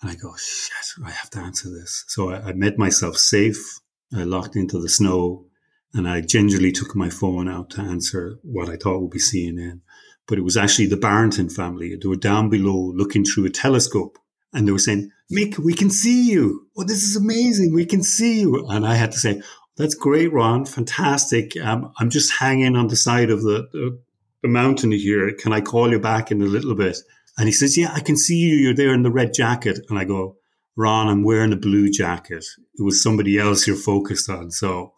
and 0.00 0.10
I 0.10 0.14
go, 0.14 0.34
shit, 0.36 1.04
I 1.04 1.10
have 1.10 1.30
to 1.30 1.38
answer 1.38 1.70
this. 1.70 2.04
So 2.08 2.30
I, 2.30 2.48
I 2.48 2.52
made 2.52 2.76
myself 2.76 3.16
safe. 3.16 3.80
I 4.14 4.24
locked 4.24 4.56
into 4.56 4.80
the 4.80 4.88
snow 4.88 5.46
and 5.94 6.08
I 6.08 6.20
gingerly 6.20 6.72
took 6.72 6.96
my 6.96 7.08
phone 7.08 7.48
out 7.48 7.70
to 7.70 7.80
answer 7.80 8.38
what 8.42 8.68
I 8.68 8.76
thought 8.76 9.00
would 9.00 9.10
be 9.10 9.18
CNN. 9.18 9.80
But 10.26 10.38
it 10.38 10.42
was 10.42 10.56
actually 10.56 10.86
the 10.86 10.96
Barrington 10.96 11.48
family. 11.48 11.96
They 11.96 12.08
were 12.08 12.16
down 12.16 12.48
below 12.48 12.92
looking 12.94 13.24
through 13.24 13.46
a 13.46 13.50
telescope 13.50 14.18
and 14.52 14.66
they 14.66 14.72
were 14.72 14.78
saying, 14.78 15.10
Mick, 15.32 15.58
we 15.58 15.74
can 15.74 15.90
see 15.90 16.30
you. 16.30 16.66
Oh, 16.76 16.84
this 16.84 17.02
is 17.02 17.16
amazing. 17.16 17.74
We 17.74 17.86
can 17.86 18.02
see 18.02 18.40
you. 18.40 18.66
And 18.68 18.86
I 18.86 18.94
had 18.94 19.12
to 19.12 19.18
say, 19.18 19.42
that's 19.76 19.94
great, 19.94 20.32
Ron. 20.32 20.66
Fantastic. 20.66 21.56
Um, 21.56 21.92
I'm 21.98 22.10
just 22.10 22.32
hanging 22.38 22.76
on 22.76 22.88
the 22.88 22.96
side 22.96 23.30
of 23.30 23.42
the, 23.42 23.68
the, 23.72 23.98
the 24.42 24.48
mountain 24.48 24.92
here. 24.92 25.32
Can 25.34 25.52
I 25.52 25.60
call 25.60 25.90
you 25.90 25.98
back 25.98 26.30
in 26.30 26.42
a 26.42 26.46
little 26.46 26.74
bit? 26.74 26.98
And 27.38 27.48
he 27.48 27.52
says, 27.52 27.78
Yeah, 27.78 27.90
I 27.94 28.00
can 28.00 28.16
see 28.16 28.36
you. 28.36 28.56
You're 28.56 28.74
there 28.74 28.92
in 28.92 29.02
the 29.02 29.10
red 29.10 29.32
jacket. 29.32 29.78
And 29.88 29.98
I 29.98 30.04
go, 30.04 30.36
Ron, 30.76 31.08
I'm 31.08 31.24
wearing 31.24 31.52
a 31.52 31.56
blue 31.56 31.90
jacket. 31.90 32.44
It 32.78 32.82
was 32.82 33.02
somebody 33.02 33.38
else 33.38 33.66
you're 33.66 33.76
focused 33.76 34.28
on. 34.28 34.50
So 34.50 34.92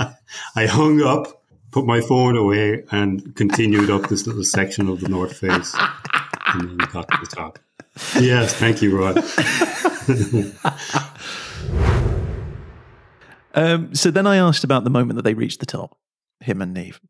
I 0.56 0.66
hung 0.66 1.02
up, 1.02 1.43
put 1.74 1.84
my 1.84 2.00
phone 2.00 2.36
away, 2.36 2.84
and 2.92 3.34
continued 3.34 3.90
up 3.90 4.08
this 4.08 4.28
little 4.28 4.44
section 4.44 4.88
of 4.88 5.00
the 5.00 5.08
North 5.08 5.36
Face. 5.36 5.74
And 6.46 6.68
then 6.68 6.76
got 6.92 7.08
to 7.08 7.18
the 7.20 7.26
top. 7.26 7.58
Yes, 8.20 8.54
thank 8.54 8.80
you, 8.80 8.96
Rod. 8.96 9.22
Um, 13.56 13.94
so 13.94 14.10
then 14.10 14.26
I 14.26 14.38
asked 14.38 14.64
about 14.64 14.82
the 14.82 14.90
moment 14.90 15.14
that 15.14 15.22
they 15.22 15.34
reached 15.34 15.60
the 15.60 15.66
top, 15.66 15.96
him 16.40 16.60
and 16.60 16.74
Neve. 16.74 17.00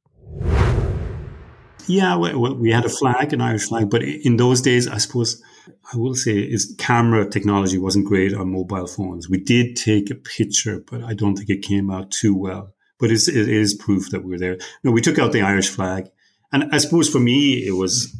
Yeah, 1.87 2.19
we, 2.19 2.35
we 2.35 2.71
had 2.71 2.85
a 2.85 2.91
flag, 2.91 3.33
an 3.33 3.41
Irish 3.41 3.69
flag, 3.69 3.89
but 3.89 4.03
in 4.03 4.37
those 4.37 4.61
days, 4.61 4.87
I 4.87 4.99
suppose 4.99 5.43
I 5.91 5.97
will 5.97 6.15
say 6.15 6.33
is 6.39 6.75
camera 6.77 7.27
technology 7.31 7.79
wasn't 7.79 8.05
great 8.05 8.35
on 8.35 8.53
mobile 8.53 8.87
phones. 8.87 9.27
We 9.27 9.39
did 9.39 9.75
take 9.75 10.11
a 10.11 10.15
picture, 10.15 10.85
but 10.87 11.03
I 11.03 11.15
don't 11.15 11.35
think 11.35 11.49
it 11.49 11.63
came 11.63 11.91
out 11.91 12.11
too 12.11 12.35
well. 12.35 12.74
But 12.99 13.11
it's, 13.11 13.29
it 13.29 13.49
is 13.49 13.75
proof 13.75 14.11
that 14.11 14.23
we 14.25 14.31
were 14.31 14.39
there. 14.39 14.59
No, 14.83 14.91
we 14.91 15.01
took 15.01 15.19
out 15.19 15.33
the 15.33 15.43
Irish 15.43 15.69
flag. 15.69 16.11
And 16.53 16.73
I 16.73 16.79
suppose 16.79 17.09
for 17.09 17.19
me, 17.19 17.67
it 17.67 17.73
was 17.73 18.15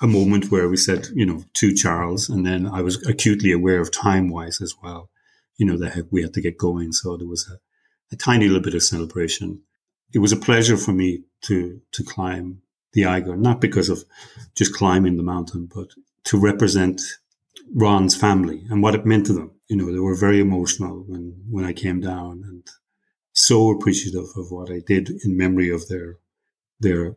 a 0.00 0.06
moment 0.06 0.50
where 0.50 0.68
we 0.68 0.76
said, 0.76 1.08
you 1.14 1.26
know, 1.26 1.44
to 1.54 1.74
Charles, 1.74 2.28
and 2.28 2.46
then 2.46 2.66
I 2.66 2.80
was 2.80 3.06
acutely 3.06 3.52
aware 3.52 3.80
of 3.80 3.92
time 3.92 4.30
wise 4.30 4.60
as 4.62 4.74
well, 4.82 5.10
you 5.58 5.66
know, 5.66 5.76
that 5.78 6.08
we 6.10 6.22
had 6.22 6.32
to 6.34 6.40
get 6.40 6.56
going. 6.56 6.92
So 6.92 7.16
there 7.16 7.28
was 7.28 7.46
a, 7.50 7.58
a 8.14 8.16
tiny 8.16 8.46
little 8.46 8.62
bit 8.62 8.74
of 8.74 8.82
celebration. 8.82 9.62
It 10.14 10.20
was 10.20 10.32
a 10.32 10.36
pleasure 10.36 10.78
for 10.78 10.92
me 10.92 11.24
to, 11.42 11.80
to 11.92 12.02
climb 12.02 12.62
the 12.92 13.04
Eiger, 13.04 13.36
not 13.36 13.60
because 13.60 13.88
of 13.88 14.04
just 14.56 14.74
climbing 14.74 15.16
the 15.16 15.22
mountain, 15.22 15.68
but 15.72 15.88
to 16.24 16.40
represent 16.40 17.00
Ron's 17.74 18.16
family 18.16 18.64
and 18.70 18.82
what 18.82 18.94
it 18.94 19.06
meant 19.06 19.26
to 19.26 19.32
them. 19.32 19.52
You 19.68 19.76
know, 19.76 19.92
they 19.92 20.00
were 20.00 20.16
very 20.16 20.40
emotional 20.40 21.04
when, 21.06 21.36
when 21.48 21.64
I 21.64 21.72
came 21.72 22.00
down 22.00 22.42
and 22.46 22.66
so 23.32 23.70
appreciative 23.70 24.26
of 24.36 24.50
what 24.50 24.70
I 24.70 24.80
did 24.86 25.10
in 25.24 25.36
memory 25.36 25.70
of 25.70 25.88
their, 25.88 26.16
their, 26.80 27.16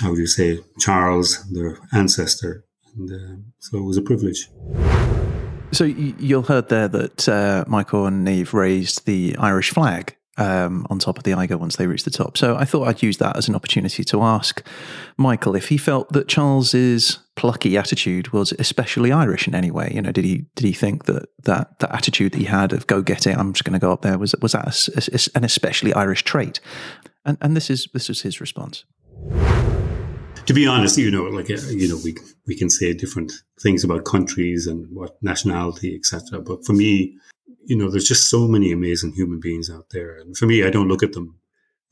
how 0.00 0.10
would 0.10 0.18
you 0.18 0.26
say, 0.26 0.60
Charles, 0.78 1.44
their 1.50 1.78
ancestor. 1.92 2.64
And 2.96 3.10
uh, 3.10 3.42
so 3.58 3.78
it 3.78 3.82
was 3.82 3.96
a 3.96 4.02
privilege. 4.02 4.48
So 5.72 5.84
you'll 5.84 6.42
heard 6.42 6.68
there 6.68 6.88
that 6.88 7.28
uh, 7.28 7.64
Michael 7.66 8.06
and 8.06 8.24
Neve 8.24 8.54
raised 8.54 9.06
the 9.06 9.36
Irish 9.38 9.70
flag 9.70 10.16
um, 10.36 10.86
on 10.90 10.98
top 10.98 11.18
of 11.18 11.24
the 11.24 11.34
Eiger 11.34 11.58
once 11.58 11.76
they 11.76 11.86
reached 11.86 12.04
the 12.04 12.10
top. 12.10 12.36
So 12.36 12.56
I 12.56 12.64
thought 12.64 12.88
I'd 12.88 13.02
use 13.02 13.18
that 13.18 13.36
as 13.36 13.48
an 13.48 13.54
opportunity 13.54 14.04
to 14.04 14.22
ask 14.22 14.66
Michael 15.16 15.54
if 15.54 15.68
he 15.68 15.76
felt 15.76 16.12
that 16.12 16.28
Charles's 16.28 17.18
plucky 17.36 17.76
attitude 17.76 18.32
was 18.32 18.52
especially 18.58 19.12
Irish 19.12 19.48
in 19.48 19.54
any 19.54 19.70
way. 19.70 19.92
You 19.94 20.02
know, 20.02 20.12
did 20.12 20.24
he 20.24 20.46
did 20.54 20.66
he 20.66 20.72
think 20.72 21.04
that 21.06 21.28
that 21.44 21.78
that 21.80 21.94
attitude 21.94 22.32
that 22.32 22.38
he 22.38 22.44
had 22.44 22.72
of 22.72 22.86
go 22.86 23.02
get 23.02 23.26
it, 23.26 23.36
I'm 23.36 23.52
just 23.52 23.64
going 23.64 23.78
to 23.78 23.84
go 23.84 23.92
up 23.92 24.02
there 24.02 24.18
was 24.18 24.34
was 24.40 24.52
that 24.52 24.88
a, 24.88 25.14
a, 25.14 25.38
an 25.38 25.44
especially 25.44 25.92
Irish 25.92 26.24
trait? 26.24 26.60
And 27.24 27.38
and 27.40 27.56
this 27.56 27.70
is 27.70 27.88
this 27.92 28.08
was 28.08 28.22
his 28.22 28.40
response. 28.40 28.84
To 30.46 30.52
be 30.52 30.66
honest, 30.66 30.98
you 30.98 31.10
know, 31.10 31.22
like 31.22 31.50
uh, 31.50 31.56
you 31.70 31.88
know, 31.88 31.98
we 32.04 32.14
we 32.46 32.54
can 32.54 32.68
say 32.68 32.92
different 32.92 33.32
things 33.60 33.82
about 33.82 34.04
countries 34.04 34.66
and 34.66 34.86
what 34.94 35.16
nationality, 35.22 35.94
etc. 35.94 36.40
But 36.40 36.66
for 36.66 36.74
me, 36.74 37.16
you 37.64 37.76
know, 37.76 37.90
there's 37.90 38.08
just 38.08 38.28
so 38.28 38.46
many 38.46 38.72
amazing 38.72 39.12
human 39.12 39.40
beings 39.40 39.70
out 39.70 39.90
there. 39.90 40.18
And 40.18 40.36
for 40.36 40.46
me, 40.46 40.64
I 40.64 40.70
don't 40.70 40.88
look 40.88 41.02
at 41.02 41.12
them, 41.12 41.38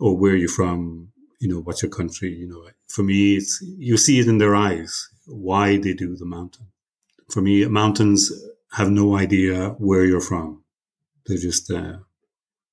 oh, 0.00 0.12
where 0.12 0.32
you're 0.32 0.42
you 0.42 0.48
from? 0.48 1.12
You 1.40 1.48
know, 1.48 1.60
what's 1.60 1.82
your 1.82 1.90
country? 1.90 2.32
You 2.32 2.48
know, 2.48 2.68
for 2.88 3.02
me, 3.02 3.36
it's, 3.36 3.60
you 3.62 3.96
see 3.96 4.18
it 4.18 4.28
in 4.28 4.38
their 4.38 4.54
eyes, 4.54 5.08
why 5.26 5.76
they 5.76 5.94
do 5.94 6.14
the 6.16 6.24
mountain. 6.24 6.66
For 7.30 7.40
me, 7.40 7.64
mountains 7.66 8.30
have 8.72 8.90
no 8.90 9.16
idea 9.16 9.70
where 9.78 10.04
you're 10.04 10.20
from. 10.20 10.62
They're 11.26 11.38
just, 11.38 11.70
uh, 11.70 11.98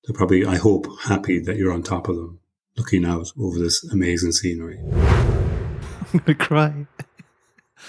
they're 0.03 0.13
probably, 0.13 0.45
I 0.45 0.57
hope, 0.57 0.87
happy 1.01 1.39
that 1.39 1.57
you're 1.57 1.73
on 1.73 1.83
top 1.83 2.09
of 2.09 2.15
them, 2.15 2.39
looking 2.77 3.05
out 3.05 3.31
over 3.39 3.59
this 3.59 3.83
amazing 3.91 4.33
scenery. 4.33 4.79
I'm 4.91 6.11
going 6.11 6.23
to 6.25 6.35
cry. 6.35 6.87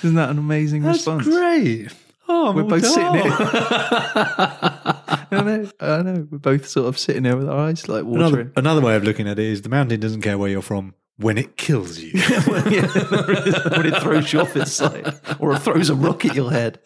Isn't 0.02 0.16
that 0.16 0.30
an 0.30 0.38
amazing 0.38 0.82
That's 0.82 0.98
response? 0.98 1.24
great. 1.26 1.88
Oh, 2.32 2.52
We're 2.52 2.62
well 2.62 2.78
both 2.80 2.86
sitting 2.86 3.12
done. 3.12 3.32
I 5.32 5.42
know, 5.42 5.70
I 5.80 6.02
know. 6.02 6.26
We're 6.30 6.38
both 6.38 6.68
sort 6.68 6.86
of 6.88 6.98
sitting 6.98 7.24
there 7.24 7.36
with 7.36 7.48
our 7.48 7.58
eyes 7.58 7.88
like 7.88 8.04
watering. 8.04 8.32
Another, 8.32 8.52
another 8.56 8.80
way 8.80 8.96
of 8.96 9.04
looking 9.04 9.28
at 9.28 9.38
it 9.38 9.44
is 9.44 9.62
the 9.62 9.68
mountain 9.68 10.00
doesn't 10.00 10.22
care 10.22 10.38
where 10.38 10.48
you're 10.48 10.62
from 10.62 10.94
when 11.20 11.36
it 11.36 11.56
kills 11.56 11.98
you. 11.98 12.12
Well, 12.46 12.72
yeah, 12.72 12.86
when 13.76 13.86
it 13.86 14.00
throws 14.02 14.32
you 14.32 14.40
off 14.40 14.56
its 14.56 14.72
side 14.72 15.14
or 15.38 15.52
it 15.52 15.58
throws 15.60 15.90
a 15.90 15.94
rock 15.94 16.24
at 16.24 16.34
your 16.34 16.50
head. 16.50 16.78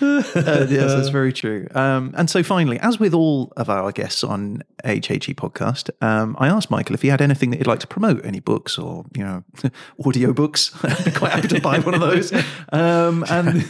Uh, 0.00 0.22
yes, 0.34 0.94
that's 0.94 1.08
very 1.08 1.32
true. 1.32 1.66
Um, 1.74 2.14
and 2.16 2.30
so, 2.30 2.42
finally, 2.42 2.78
as 2.78 3.00
with 3.00 3.14
all 3.14 3.52
of 3.56 3.68
our 3.68 3.90
guests 3.92 4.22
on 4.22 4.62
HHE 4.84 5.34
podcast, 5.34 5.90
um, 6.02 6.36
I 6.38 6.48
asked 6.48 6.70
Michael 6.70 6.94
if 6.94 7.02
he 7.02 7.08
had 7.08 7.20
anything 7.20 7.50
that 7.50 7.58
he'd 7.58 7.66
like 7.66 7.80
to 7.80 7.86
promote, 7.86 8.24
any 8.24 8.40
books 8.40 8.78
or 8.78 9.04
you 9.16 9.24
know, 9.24 9.44
audio 10.04 10.32
books. 10.32 10.70
I'd 10.84 11.04
be 11.04 11.10
quite 11.10 11.32
happy 11.32 11.48
to 11.48 11.60
buy 11.60 11.80
one 11.80 11.94
of 11.94 12.00
those. 12.00 12.32
Um, 12.72 13.24
and 13.28 13.64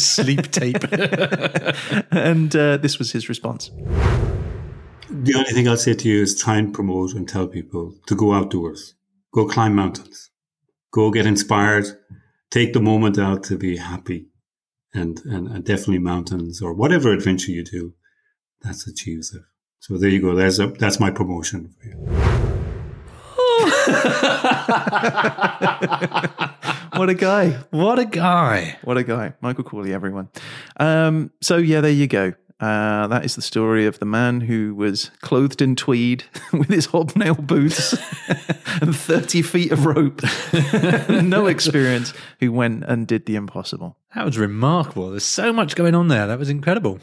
Sleep 0.00 0.50
tape. 0.50 0.84
and 2.12 2.54
uh, 2.54 2.76
this 2.76 2.98
was 2.98 3.12
his 3.12 3.28
response. 3.28 3.70
The 5.10 5.34
only 5.36 5.50
thing 5.50 5.68
I'll 5.68 5.76
say 5.76 5.94
to 5.94 6.08
you 6.08 6.22
is 6.22 6.38
try 6.38 6.56
and 6.56 6.72
promote 6.72 7.14
and 7.14 7.28
tell 7.28 7.46
people 7.46 7.94
to 8.06 8.14
go 8.14 8.32
outdoors, 8.32 8.94
go 9.34 9.46
climb 9.46 9.74
mountains, 9.74 10.30
go 10.92 11.10
get 11.10 11.26
inspired, 11.26 11.86
take 12.50 12.72
the 12.72 12.80
moment 12.80 13.18
out 13.18 13.42
to 13.44 13.58
be 13.58 13.76
happy, 13.76 14.28
and 14.94 15.20
and, 15.24 15.48
and 15.48 15.64
definitely 15.64 15.98
mountains 15.98 16.62
or 16.62 16.72
whatever 16.72 17.12
adventure 17.12 17.50
you 17.50 17.64
do, 17.64 17.92
that's 18.62 18.86
achieves 18.86 19.34
it. 19.34 19.42
So 19.80 19.98
there 19.98 20.08
you 20.08 20.20
go. 20.20 20.34
There's 20.34 20.60
a 20.60 20.68
that's 20.68 21.00
my 21.00 21.10
promotion 21.10 21.74
for 21.78 21.88
you. 21.88 21.96
What 26.96 27.10
a 27.10 27.14
guy. 27.14 27.50
what 27.70 27.98
a 27.98 28.04
guy. 28.04 28.78
What 28.84 28.96
a 28.96 29.02
guy. 29.02 29.34
Michael 29.40 29.64
Corley, 29.64 29.92
everyone. 29.92 30.28
Um, 30.78 31.32
so, 31.40 31.56
yeah, 31.56 31.80
there 31.80 31.90
you 31.90 32.06
go. 32.06 32.34
Uh, 32.64 33.06
that 33.08 33.26
is 33.26 33.36
the 33.36 33.42
story 33.42 33.84
of 33.84 33.98
the 33.98 34.06
man 34.06 34.40
who 34.40 34.74
was 34.74 35.10
clothed 35.20 35.60
in 35.60 35.76
tweed 35.76 36.24
with 36.54 36.68
his 36.68 36.86
hobnail 36.86 37.34
boots 37.34 37.92
and 38.80 38.96
30 38.96 39.42
feet 39.42 39.70
of 39.70 39.84
rope, 39.84 40.22
no 41.10 41.44
experience, 41.46 42.14
who 42.40 42.50
went 42.50 42.82
and 42.84 43.06
did 43.06 43.26
the 43.26 43.36
impossible. 43.36 43.98
That 44.14 44.24
was 44.24 44.38
remarkable. 44.38 45.10
There's 45.10 45.26
so 45.26 45.52
much 45.52 45.76
going 45.76 45.94
on 45.94 46.08
there. 46.08 46.26
That 46.26 46.38
was 46.38 46.48
incredible. 46.48 47.00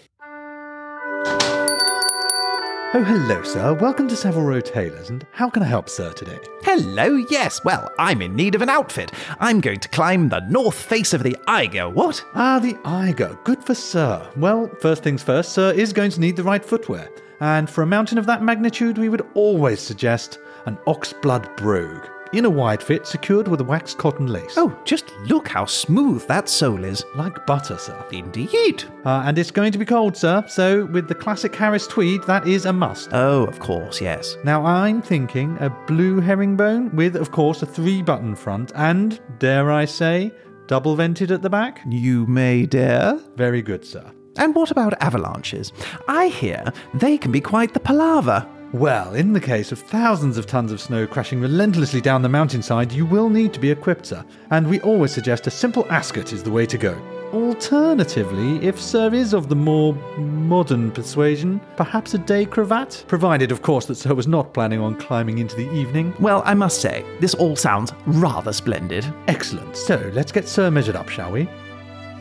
Oh, 2.94 3.06
hello, 3.06 3.42
sir. 3.42 3.74
Welcome 3.74 4.10
to 4.10 4.18
Savile 4.18 4.42
Row 4.42 4.60
Tailors, 4.60 5.10
and 5.10 5.26
how 5.32 5.50
can 5.50 5.64
I 5.64 5.66
help, 5.66 5.88
sir, 5.88 6.12
today? 6.12 6.38
Hello, 6.64 7.24
yes. 7.30 7.64
Well, 7.64 7.90
I'm 7.98 8.22
in 8.22 8.36
need 8.36 8.54
of 8.54 8.62
an 8.62 8.68
outfit. 8.68 9.14
I'm 9.40 9.62
going 9.62 9.80
to 9.80 9.88
climb 9.88 10.28
the 10.28 10.42
north 10.50 10.76
face 10.76 11.14
of 11.14 11.24
the 11.24 11.38
Eiger. 11.48 11.88
What? 11.90 12.22
Ah, 12.36 12.60
the 12.60 12.78
Eiger. 12.84 13.40
Good 13.46 13.64
for 13.64 13.76
sir. 13.76 14.30
Well, 14.36 14.70
first 14.82 15.04
things 15.04 15.24
first, 15.24 15.54
sir 15.54 15.72
is 15.72 15.94
going 15.94 16.12
to 16.12 16.20
need 16.20 16.36
the 16.36 16.44
right 16.44 16.66
footwear. 16.66 17.10
And 17.40 17.70
for 17.70 17.82
a 17.82 17.88
mountain 17.88 18.18
of 18.18 18.26
that 18.26 18.44
magnitude, 18.44 18.98
we 18.98 19.08
would 19.08 19.26
always 19.36 19.80
suggest 19.80 20.40
an 20.66 20.76
oxblood 20.86 21.56
brogue. 21.56 22.06
In 22.34 22.46
a 22.46 22.50
wide 22.50 22.82
fit, 22.82 23.06
secured 23.06 23.50
with 23.50 23.60
a 23.60 23.64
waxed 23.64 23.98
cotton 23.98 24.28
lace. 24.28 24.54
Oh, 24.56 24.74
just 24.86 25.12
look 25.26 25.50
how 25.50 25.66
smooth 25.66 26.26
that 26.28 26.48
sole 26.48 26.86
is. 26.86 27.04
like 27.16 27.46
butter, 27.46 27.78
sir. 27.78 28.06
Indeed. 28.12 28.86
Uh, 29.04 29.24
and 29.26 29.38
it's 29.38 29.52
going 29.52 29.74
to 29.74 29.78
be 29.78 29.84
cold, 29.84 30.16
sir, 30.16 30.44
so 30.48 30.86
with 30.86 31.10
the 31.10 31.16
classic 31.16 31.54
Harris 31.54 31.88
tweed, 31.88 32.24
that 32.24 32.48
is 32.48 32.66
a 32.66 32.72
must. 32.72 33.10
Oh, 33.12 33.44
of 33.44 33.60
course, 33.60 34.00
yes. 34.00 34.38
Now, 34.46 34.66
I'm 34.66 35.02
thinking 35.02 35.58
a 35.60 35.70
blue 35.88 36.22
herringbone 36.22 36.96
with, 36.96 37.18
of 37.18 37.32
course, 37.32 37.62
a 37.64 37.66
three 37.66 38.02
button 38.02 38.36
front 38.36 38.72
and, 38.76 39.20
dare 39.40 39.70
I 39.70 39.84
say, 39.84 40.32
double 40.68 40.96
vented 40.96 41.32
at 41.32 41.42
the 41.42 41.50
back? 41.50 41.82
You 41.90 42.26
may 42.28 42.66
dare. 42.66 43.20
Very 43.36 43.62
good, 43.62 43.84
sir. 43.84 44.10
And 44.38 44.56
what 44.56 44.72
about 44.72 44.94
avalanches? 45.02 45.74
I 46.08 46.30
hear 46.30 46.72
they 46.94 47.18
can 47.18 47.34
be 47.34 47.42
quite 47.42 47.74
the 47.74 47.82
palaver. 47.82 48.48
Well, 48.74 49.16
in 49.16 49.34
the 49.34 49.42
case 49.42 49.74
of 49.74 49.80
thousands 49.80 50.38
of 50.38 50.48
tons 50.48 50.72
of 50.72 50.80
snow 50.80 51.06
crashing 51.06 51.42
relentlessly 51.42 52.00
down 52.00 52.22
the 52.22 52.30
mountainside, 52.30 52.94
you 52.94 53.06
will 53.06 53.30
need 53.30 53.52
to 53.52 53.60
be 53.60 53.70
equipped, 53.70 54.06
sir. 54.06 54.24
And 54.50 54.66
we 54.66 54.80
always 54.80 55.12
suggest 55.12 55.46
a 55.46 55.52
simple 55.52 55.86
ascot 55.92 56.32
is 56.32 56.42
the 56.42 56.52
way 56.52 56.66
to 56.68 56.78
go. 56.78 56.98
Alternatively, 57.34 58.66
if 58.66 58.80
Sir 58.80 59.14
is 59.14 59.34
of 59.34 59.50
the 59.50 59.56
more 59.56 59.94
modern 60.18 60.90
persuasion, 60.90 61.60
perhaps 61.76 62.14
a 62.14 62.18
day 62.18 62.46
cravat? 62.46 63.04
Provided, 63.08 63.52
of 63.52 63.62
course, 63.62 63.86
that 63.88 63.96
Sir 63.96 64.14
was 64.14 64.28
not 64.28 64.54
planning 64.54 64.80
on 64.80 64.96
climbing 64.96 65.40
into 65.40 65.58
the 65.58 65.70
evening. 65.72 66.14
Well, 66.20 66.42
I 66.46 66.54
must 66.54 66.80
say, 66.80 67.04
this 67.20 67.34
all 67.34 67.58
sounds 67.58 67.92
rather 68.06 68.54
splendid. 68.54 69.06
Excellent. 69.28 69.76
So 69.76 70.12
let's 70.14 70.32
get 70.32 70.48
Sir 70.48 70.72
measured 70.72 70.96
up, 70.96 71.10
shall 71.10 71.32
we? 71.32 71.50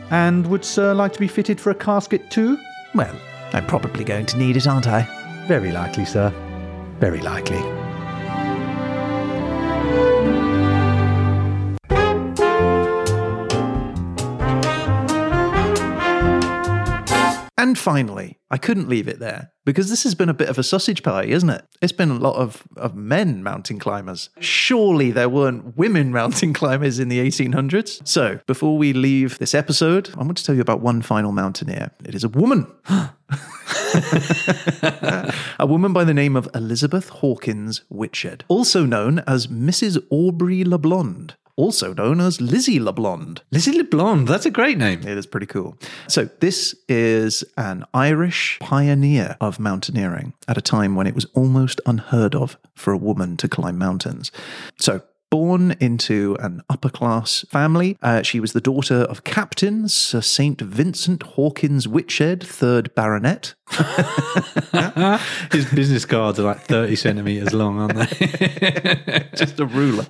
And 0.09 0.45
would 0.47 0.65
Sir 0.65 0.93
like 0.93 1.13
to 1.13 1.19
be 1.19 1.29
fitted 1.29 1.61
for 1.61 1.71
a 1.71 1.75
casket 1.75 2.29
too? 2.29 2.57
Well, 2.93 3.15
I'm 3.53 3.67
probably 3.67 4.03
going 4.03 4.25
to 4.27 4.37
need 4.37 4.57
it, 4.57 4.67
aren't 4.67 4.87
I? 4.87 5.20
Very 5.51 5.73
likely, 5.73 6.05
sir. 6.05 6.31
Very 7.01 7.19
likely. 7.19 7.80
And 17.71 17.79
finally, 17.79 18.37
I 18.49 18.57
couldn't 18.57 18.89
leave 18.89 19.07
it 19.07 19.19
there 19.19 19.53
because 19.63 19.89
this 19.89 20.03
has 20.03 20.13
been 20.13 20.27
a 20.27 20.33
bit 20.33 20.49
of 20.49 20.59
a 20.59 20.63
sausage 20.63 21.03
party, 21.03 21.31
isn't 21.31 21.49
it? 21.49 21.65
It's 21.81 21.93
been 21.93 22.11
a 22.11 22.15
lot 22.15 22.35
of, 22.35 22.67
of 22.75 22.95
men 22.95 23.43
mountain 23.43 23.79
climbers. 23.79 24.29
Surely 24.41 25.11
there 25.11 25.29
weren't 25.29 25.77
women 25.77 26.11
mountain 26.21 26.51
climbers 26.51 26.99
in 26.99 27.07
the 27.07 27.25
1800s. 27.25 28.05
So 28.05 28.41
before 28.47 28.77
we 28.77 28.91
leave 28.91 29.37
this 29.37 29.55
episode, 29.55 30.09
I 30.17 30.23
want 30.23 30.37
to 30.37 30.43
tell 30.43 30.53
you 30.53 30.59
about 30.59 30.81
one 30.81 31.01
final 31.01 31.31
mountaineer. 31.31 31.91
It 32.03 32.13
is 32.13 32.25
a 32.25 32.27
woman. 32.27 32.67
a 35.57 35.65
woman 35.65 35.93
by 35.93 36.03
the 36.03 36.13
name 36.13 36.35
of 36.35 36.49
Elizabeth 36.53 37.07
Hawkins 37.07 37.83
Whitshed, 37.89 38.41
also 38.49 38.85
known 38.85 39.19
as 39.19 39.47
Mrs. 39.47 39.97
Aubrey 40.09 40.65
LeBlond 40.65 41.35
also 41.61 41.93
known 41.93 42.19
as 42.19 42.41
Lizzie 42.41 42.79
LeBlond. 42.79 43.41
Lizzie 43.51 43.77
LeBlond, 43.77 44.27
that's 44.27 44.47
a 44.47 44.51
great 44.51 44.79
name. 44.79 45.01
It 45.01 45.15
is 45.15 45.27
pretty 45.27 45.45
cool. 45.45 45.77
So, 46.07 46.25
this 46.39 46.73
is 46.89 47.43
an 47.55 47.85
Irish 47.93 48.57
pioneer 48.59 49.37
of 49.39 49.59
mountaineering 49.59 50.33
at 50.47 50.57
a 50.57 50.61
time 50.61 50.95
when 50.95 51.05
it 51.05 51.13
was 51.13 51.25
almost 51.35 51.79
unheard 51.85 52.33
of 52.33 52.57
for 52.73 52.91
a 52.91 52.97
woman 52.97 53.37
to 53.37 53.47
climb 53.47 53.77
mountains. 53.77 54.31
So, 54.79 55.03
Born 55.31 55.77
into 55.79 56.35
an 56.41 56.61
upper 56.69 56.89
class 56.89 57.45
family, 57.49 57.97
uh, 58.01 58.21
she 58.21 58.41
was 58.41 58.51
the 58.51 58.59
daughter 58.59 59.03
of 59.03 59.23
Captain 59.23 59.87
Sir 59.87 60.19
St. 60.19 60.59
Vincent 60.59 61.23
Hawkins 61.23 61.87
Whitshed, 61.87 62.39
3rd 62.39 62.93
Baronet. 62.95 63.53
His 65.51 65.65
business 65.73 66.05
cards 66.05 66.39
are 66.39 66.43
like 66.43 66.61
30 66.61 66.95
centimeters 66.95 67.53
long, 67.53 67.79
aren't 67.79 67.95
they? 67.95 69.29
Just 69.35 69.59
a 69.59 69.65
ruler. 69.65 70.05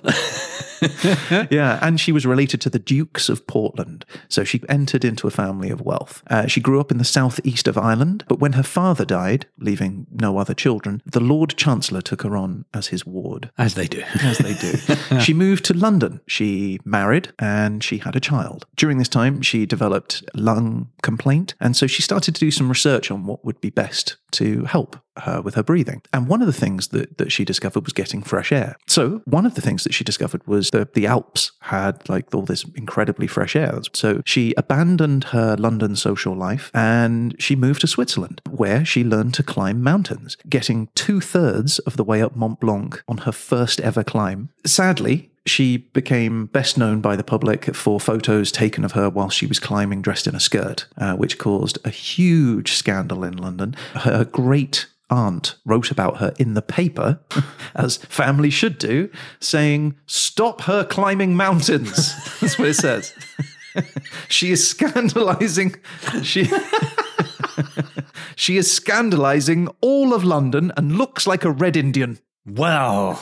yeah, 1.50 1.78
and 1.80 2.00
she 2.00 2.12
was 2.12 2.26
related 2.26 2.60
to 2.60 2.70
the 2.70 2.78
Dukes 2.78 3.28
of 3.28 3.46
Portland, 3.46 4.04
so 4.28 4.44
she 4.44 4.62
entered 4.68 5.04
into 5.04 5.26
a 5.26 5.30
family 5.30 5.70
of 5.70 5.80
wealth. 5.80 6.22
Uh, 6.28 6.46
she 6.46 6.60
grew 6.60 6.80
up 6.80 6.90
in 6.90 6.98
the 6.98 7.04
southeast 7.04 7.68
of 7.68 7.78
Ireland, 7.78 8.24
but 8.28 8.40
when 8.40 8.54
her 8.54 8.62
father 8.62 9.04
died, 9.04 9.46
leaving 9.58 10.06
no 10.10 10.38
other 10.38 10.54
children, 10.54 11.02
the 11.06 11.20
Lord 11.20 11.56
Chancellor 11.56 12.00
took 12.00 12.22
her 12.22 12.36
on 12.36 12.64
as 12.74 12.88
his 12.88 13.06
ward. 13.06 13.50
As 13.58 13.74
they 13.74 13.86
do. 13.86 14.02
As 14.22 14.38
they 14.38 14.54
do. 14.54 15.20
she 15.20 15.34
moved 15.34 15.64
to 15.66 15.74
London. 15.74 16.20
She 16.26 16.80
married 16.84 17.32
and 17.38 17.82
she 17.82 17.98
had 17.98 18.16
a 18.16 18.20
child. 18.20 18.66
During 18.76 18.98
this 18.98 19.08
time, 19.08 19.42
she 19.42 19.66
developed 19.66 20.24
lung 20.34 20.90
complaint, 21.02 21.54
and 21.60 21.76
so 21.76 21.86
she 21.86 22.02
started 22.02 22.34
to 22.34 22.40
do 22.40 22.50
some 22.50 22.68
research 22.68 23.10
on 23.10 23.26
what 23.26 23.44
would 23.44 23.51
be 23.60 23.70
best 23.70 24.16
to 24.32 24.64
help 24.64 24.96
her 25.18 25.42
with 25.42 25.54
her 25.54 25.62
breathing. 25.62 26.02
And 26.12 26.26
one 26.26 26.40
of 26.40 26.46
the 26.46 26.52
things 26.52 26.88
that, 26.88 27.18
that 27.18 27.30
she 27.30 27.44
discovered 27.44 27.84
was 27.84 27.92
getting 27.92 28.22
fresh 28.22 28.50
air. 28.50 28.76
So 28.86 29.20
one 29.26 29.44
of 29.44 29.54
the 29.54 29.60
things 29.60 29.84
that 29.84 29.92
she 29.92 30.04
discovered 30.04 30.46
was 30.46 30.70
that 30.70 30.94
the 30.94 31.06
Alps 31.06 31.52
had 31.60 32.08
like 32.08 32.34
all 32.34 32.42
this 32.42 32.64
incredibly 32.74 33.26
fresh 33.26 33.54
air. 33.54 33.78
So 33.92 34.22
she 34.24 34.54
abandoned 34.56 35.24
her 35.24 35.56
London 35.56 35.96
social 35.96 36.34
life 36.34 36.70
and 36.72 37.36
she 37.38 37.56
moved 37.56 37.82
to 37.82 37.86
Switzerland, 37.86 38.40
where 38.48 38.84
she 38.84 39.04
learned 39.04 39.34
to 39.34 39.42
climb 39.42 39.82
mountains, 39.82 40.36
getting 40.48 40.88
two 40.94 41.20
thirds 41.20 41.78
of 41.80 41.96
the 41.96 42.04
way 42.04 42.22
up 42.22 42.34
Mont 42.34 42.60
Blanc 42.60 43.02
on 43.06 43.18
her 43.18 43.32
first 43.32 43.80
ever 43.80 44.02
climb. 44.02 44.48
Sadly, 44.64 45.31
she 45.46 45.76
became 45.76 46.46
best 46.46 46.78
known 46.78 47.00
by 47.00 47.16
the 47.16 47.24
public 47.24 47.74
for 47.74 47.98
photos 47.98 48.52
taken 48.52 48.84
of 48.84 48.92
her 48.92 49.10
while 49.10 49.28
she 49.28 49.46
was 49.46 49.58
climbing 49.58 50.02
dressed 50.02 50.26
in 50.26 50.34
a 50.34 50.40
skirt, 50.40 50.86
uh, 50.96 51.14
which 51.14 51.38
caused 51.38 51.78
a 51.84 51.90
huge 51.90 52.72
scandal 52.72 53.24
in 53.24 53.36
London. 53.36 53.74
Her 53.94 54.24
great 54.24 54.86
aunt 55.10 55.56
wrote 55.64 55.90
about 55.90 56.18
her 56.18 56.32
in 56.38 56.54
the 56.54 56.62
paper, 56.62 57.20
as 57.74 57.96
family 57.96 58.50
should 58.50 58.78
do, 58.78 59.10
saying, 59.40 59.96
Stop 60.06 60.62
her 60.62 60.84
climbing 60.84 61.36
mountains. 61.36 62.14
That's 62.40 62.58
what 62.58 62.68
it 62.68 62.74
says. 62.74 63.12
she 64.28 64.52
is 64.52 64.66
scandalizing. 64.66 65.74
She. 66.22 66.50
she 68.36 68.56
is 68.56 68.70
scandalizing 68.70 69.68
all 69.80 70.14
of 70.14 70.24
London 70.24 70.72
and 70.76 70.96
looks 70.96 71.26
like 71.26 71.44
a 71.44 71.50
red 71.50 71.76
Indian. 71.76 72.18
Wow. 72.46 73.18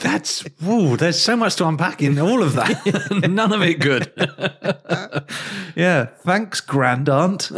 That's 0.00 0.40
whoa, 0.60 0.96
there's 0.96 1.20
so 1.20 1.36
much 1.36 1.56
to 1.56 1.66
unpack 1.66 2.02
in 2.02 2.18
all 2.18 2.42
of 2.42 2.54
that. 2.54 3.28
None 3.30 3.52
of 3.52 3.62
it 3.62 3.80
good. 3.80 4.12
Yeah, 5.76 6.06
thanks, 6.06 6.60
grand 6.60 7.08
aunt. 7.08 7.50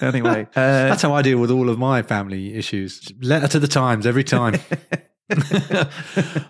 Anyway, 0.00 0.42
uh, 0.56 0.88
That's 0.88 1.02
how 1.02 1.12
I 1.12 1.22
deal 1.22 1.38
with 1.38 1.50
all 1.50 1.68
of 1.68 1.76
my 1.76 2.02
family 2.02 2.54
issues. 2.54 3.12
Letter 3.20 3.48
to 3.48 3.58
the 3.58 3.66
Times 3.66 4.06
every 4.06 4.22
time. 4.22 4.54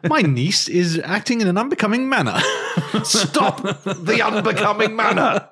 my 0.09 0.21
niece 0.21 0.69
is 0.69 1.01
acting 1.03 1.41
in 1.41 1.49
an 1.49 1.57
unbecoming 1.57 2.09
manner. 2.09 2.39
stop 3.05 3.63
the 3.63 4.21
unbecoming 4.23 4.95
manner. 4.95 5.49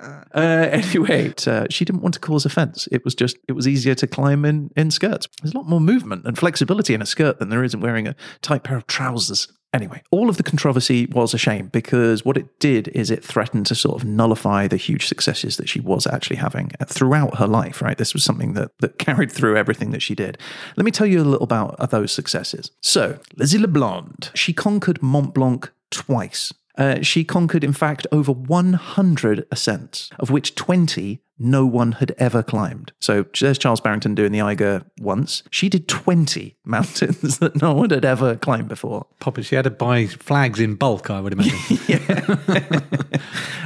Uh, 0.00 0.24
anyway, 0.34 1.32
uh, 1.46 1.66
she 1.70 1.84
didn't 1.84 2.02
want 2.02 2.14
to 2.14 2.20
cause 2.20 2.44
offence. 2.44 2.88
It 2.92 3.04
was 3.04 3.14
just 3.14 3.36
it 3.48 3.52
was 3.52 3.68
easier 3.68 3.94
to 3.96 4.06
climb 4.06 4.44
in 4.44 4.70
in 4.76 4.90
skirts. 4.90 5.28
There's 5.42 5.54
a 5.54 5.58
lot 5.58 5.68
more 5.68 5.80
movement 5.80 6.26
and 6.26 6.38
flexibility 6.38 6.94
in 6.94 7.02
a 7.02 7.06
skirt 7.06 7.38
than 7.38 7.48
there 7.48 7.64
is 7.64 7.74
in 7.74 7.80
wearing 7.80 8.06
a 8.06 8.16
tight 8.42 8.64
pair 8.64 8.76
of 8.76 8.86
trousers. 8.86 9.48
Anyway, 9.72 10.02
all 10.10 10.28
of 10.28 10.36
the 10.36 10.42
controversy 10.42 11.06
was 11.06 11.32
a 11.32 11.38
shame 11.38 11.68
because 11.68 12.24
what 12.24 12.36
it 12.36 12.58
did 12.58 12.88
is 12.88 13.08
it 13.08 13.24
threatened 13.24 13.66
to 13.66 13.74
sort 13.76 14.02
of 14.02 14.06
nullify 14.06 14.66
the 14.66 14.76
huge 14.76 15.06
successes 15.06 15.58
that 15.58 15.68
she 15.68 15.78
was 15.78 16.08
actually 16.08 16.36
having 16.36 16.72
throughout 16.86 17.36
her 17.36 17.46
life, 17.46 17.80
right? 17.80 17.96
This 17.96 18.12
was 18.12 18.24
something 18.24 18.54
that, 18.54 18.72
that 18.80 18.98
carried 18.98 19.30
through 19.30 19.56
everything 19.56 19.92
that 19.92 20.02
she 20.02 20.16
did. 20.16 20.38
Let 20.76 20.84
me 20.84 20.90
tell 20.90 21.06
you 21.06 21.22
a 21.22 21.22
little 21.22 21.44
about 21.44 21.90
those 21.90 22.10
successes. 22.10 22.72
So, 22.80 23.20
Lizzie 23.36 23.58
LeBlond, 23.58 24.34
she 24.34 24.52
conquered 24.52 25.00
Mont 25.02 25.34
Blanc 25.34 25.70
twice. 25.92 26.52
Uh, 26.76 27.02
she 27.02 27.24
conquered, 27.24 27.64
in 27.64 27.72
fact, 27.72 28.06
over 28.12 28.32
100 28.32 29.46
ascents, 29.50 30.10
of 30.18 30.30
which 30.30 30.54
20 30.54 31.20
no 31.40 31.66
one 31.66 31.92
had 31.92 32.14
ever 32.18 32.42
climbed. 32.42 32.92
So 33.00 33.24
there's 33.40 33.58
Charles 33.58 33.80
Barrington 33.80 34.14
doing 34.14 34.30
the 34.30 34.42
Eiger 34.42 34.84
once. 35.00 35.42
She 35.50 35.68
did 35.68 35.88
20 35.88 36.56
mountains 36.64 37.38
that 37.38 37.60
no 37.60 37.74
one 37.74 37.90
had 37.90 38.04
ever 38.04 38.36
climbed 38.36 38.68
before. 38.68 39.06
Poppy, 39.18 39.42
she 39.42 39.56
had 39.56 39.64
to 39.64 39.70
buy 39.70 40.06
flags 40.06 40.60
in 40.60 40.76
bulk, 40.76 41.10
I 41.10 41.20
would 41.20 41.32
imagine. 41.32 41.78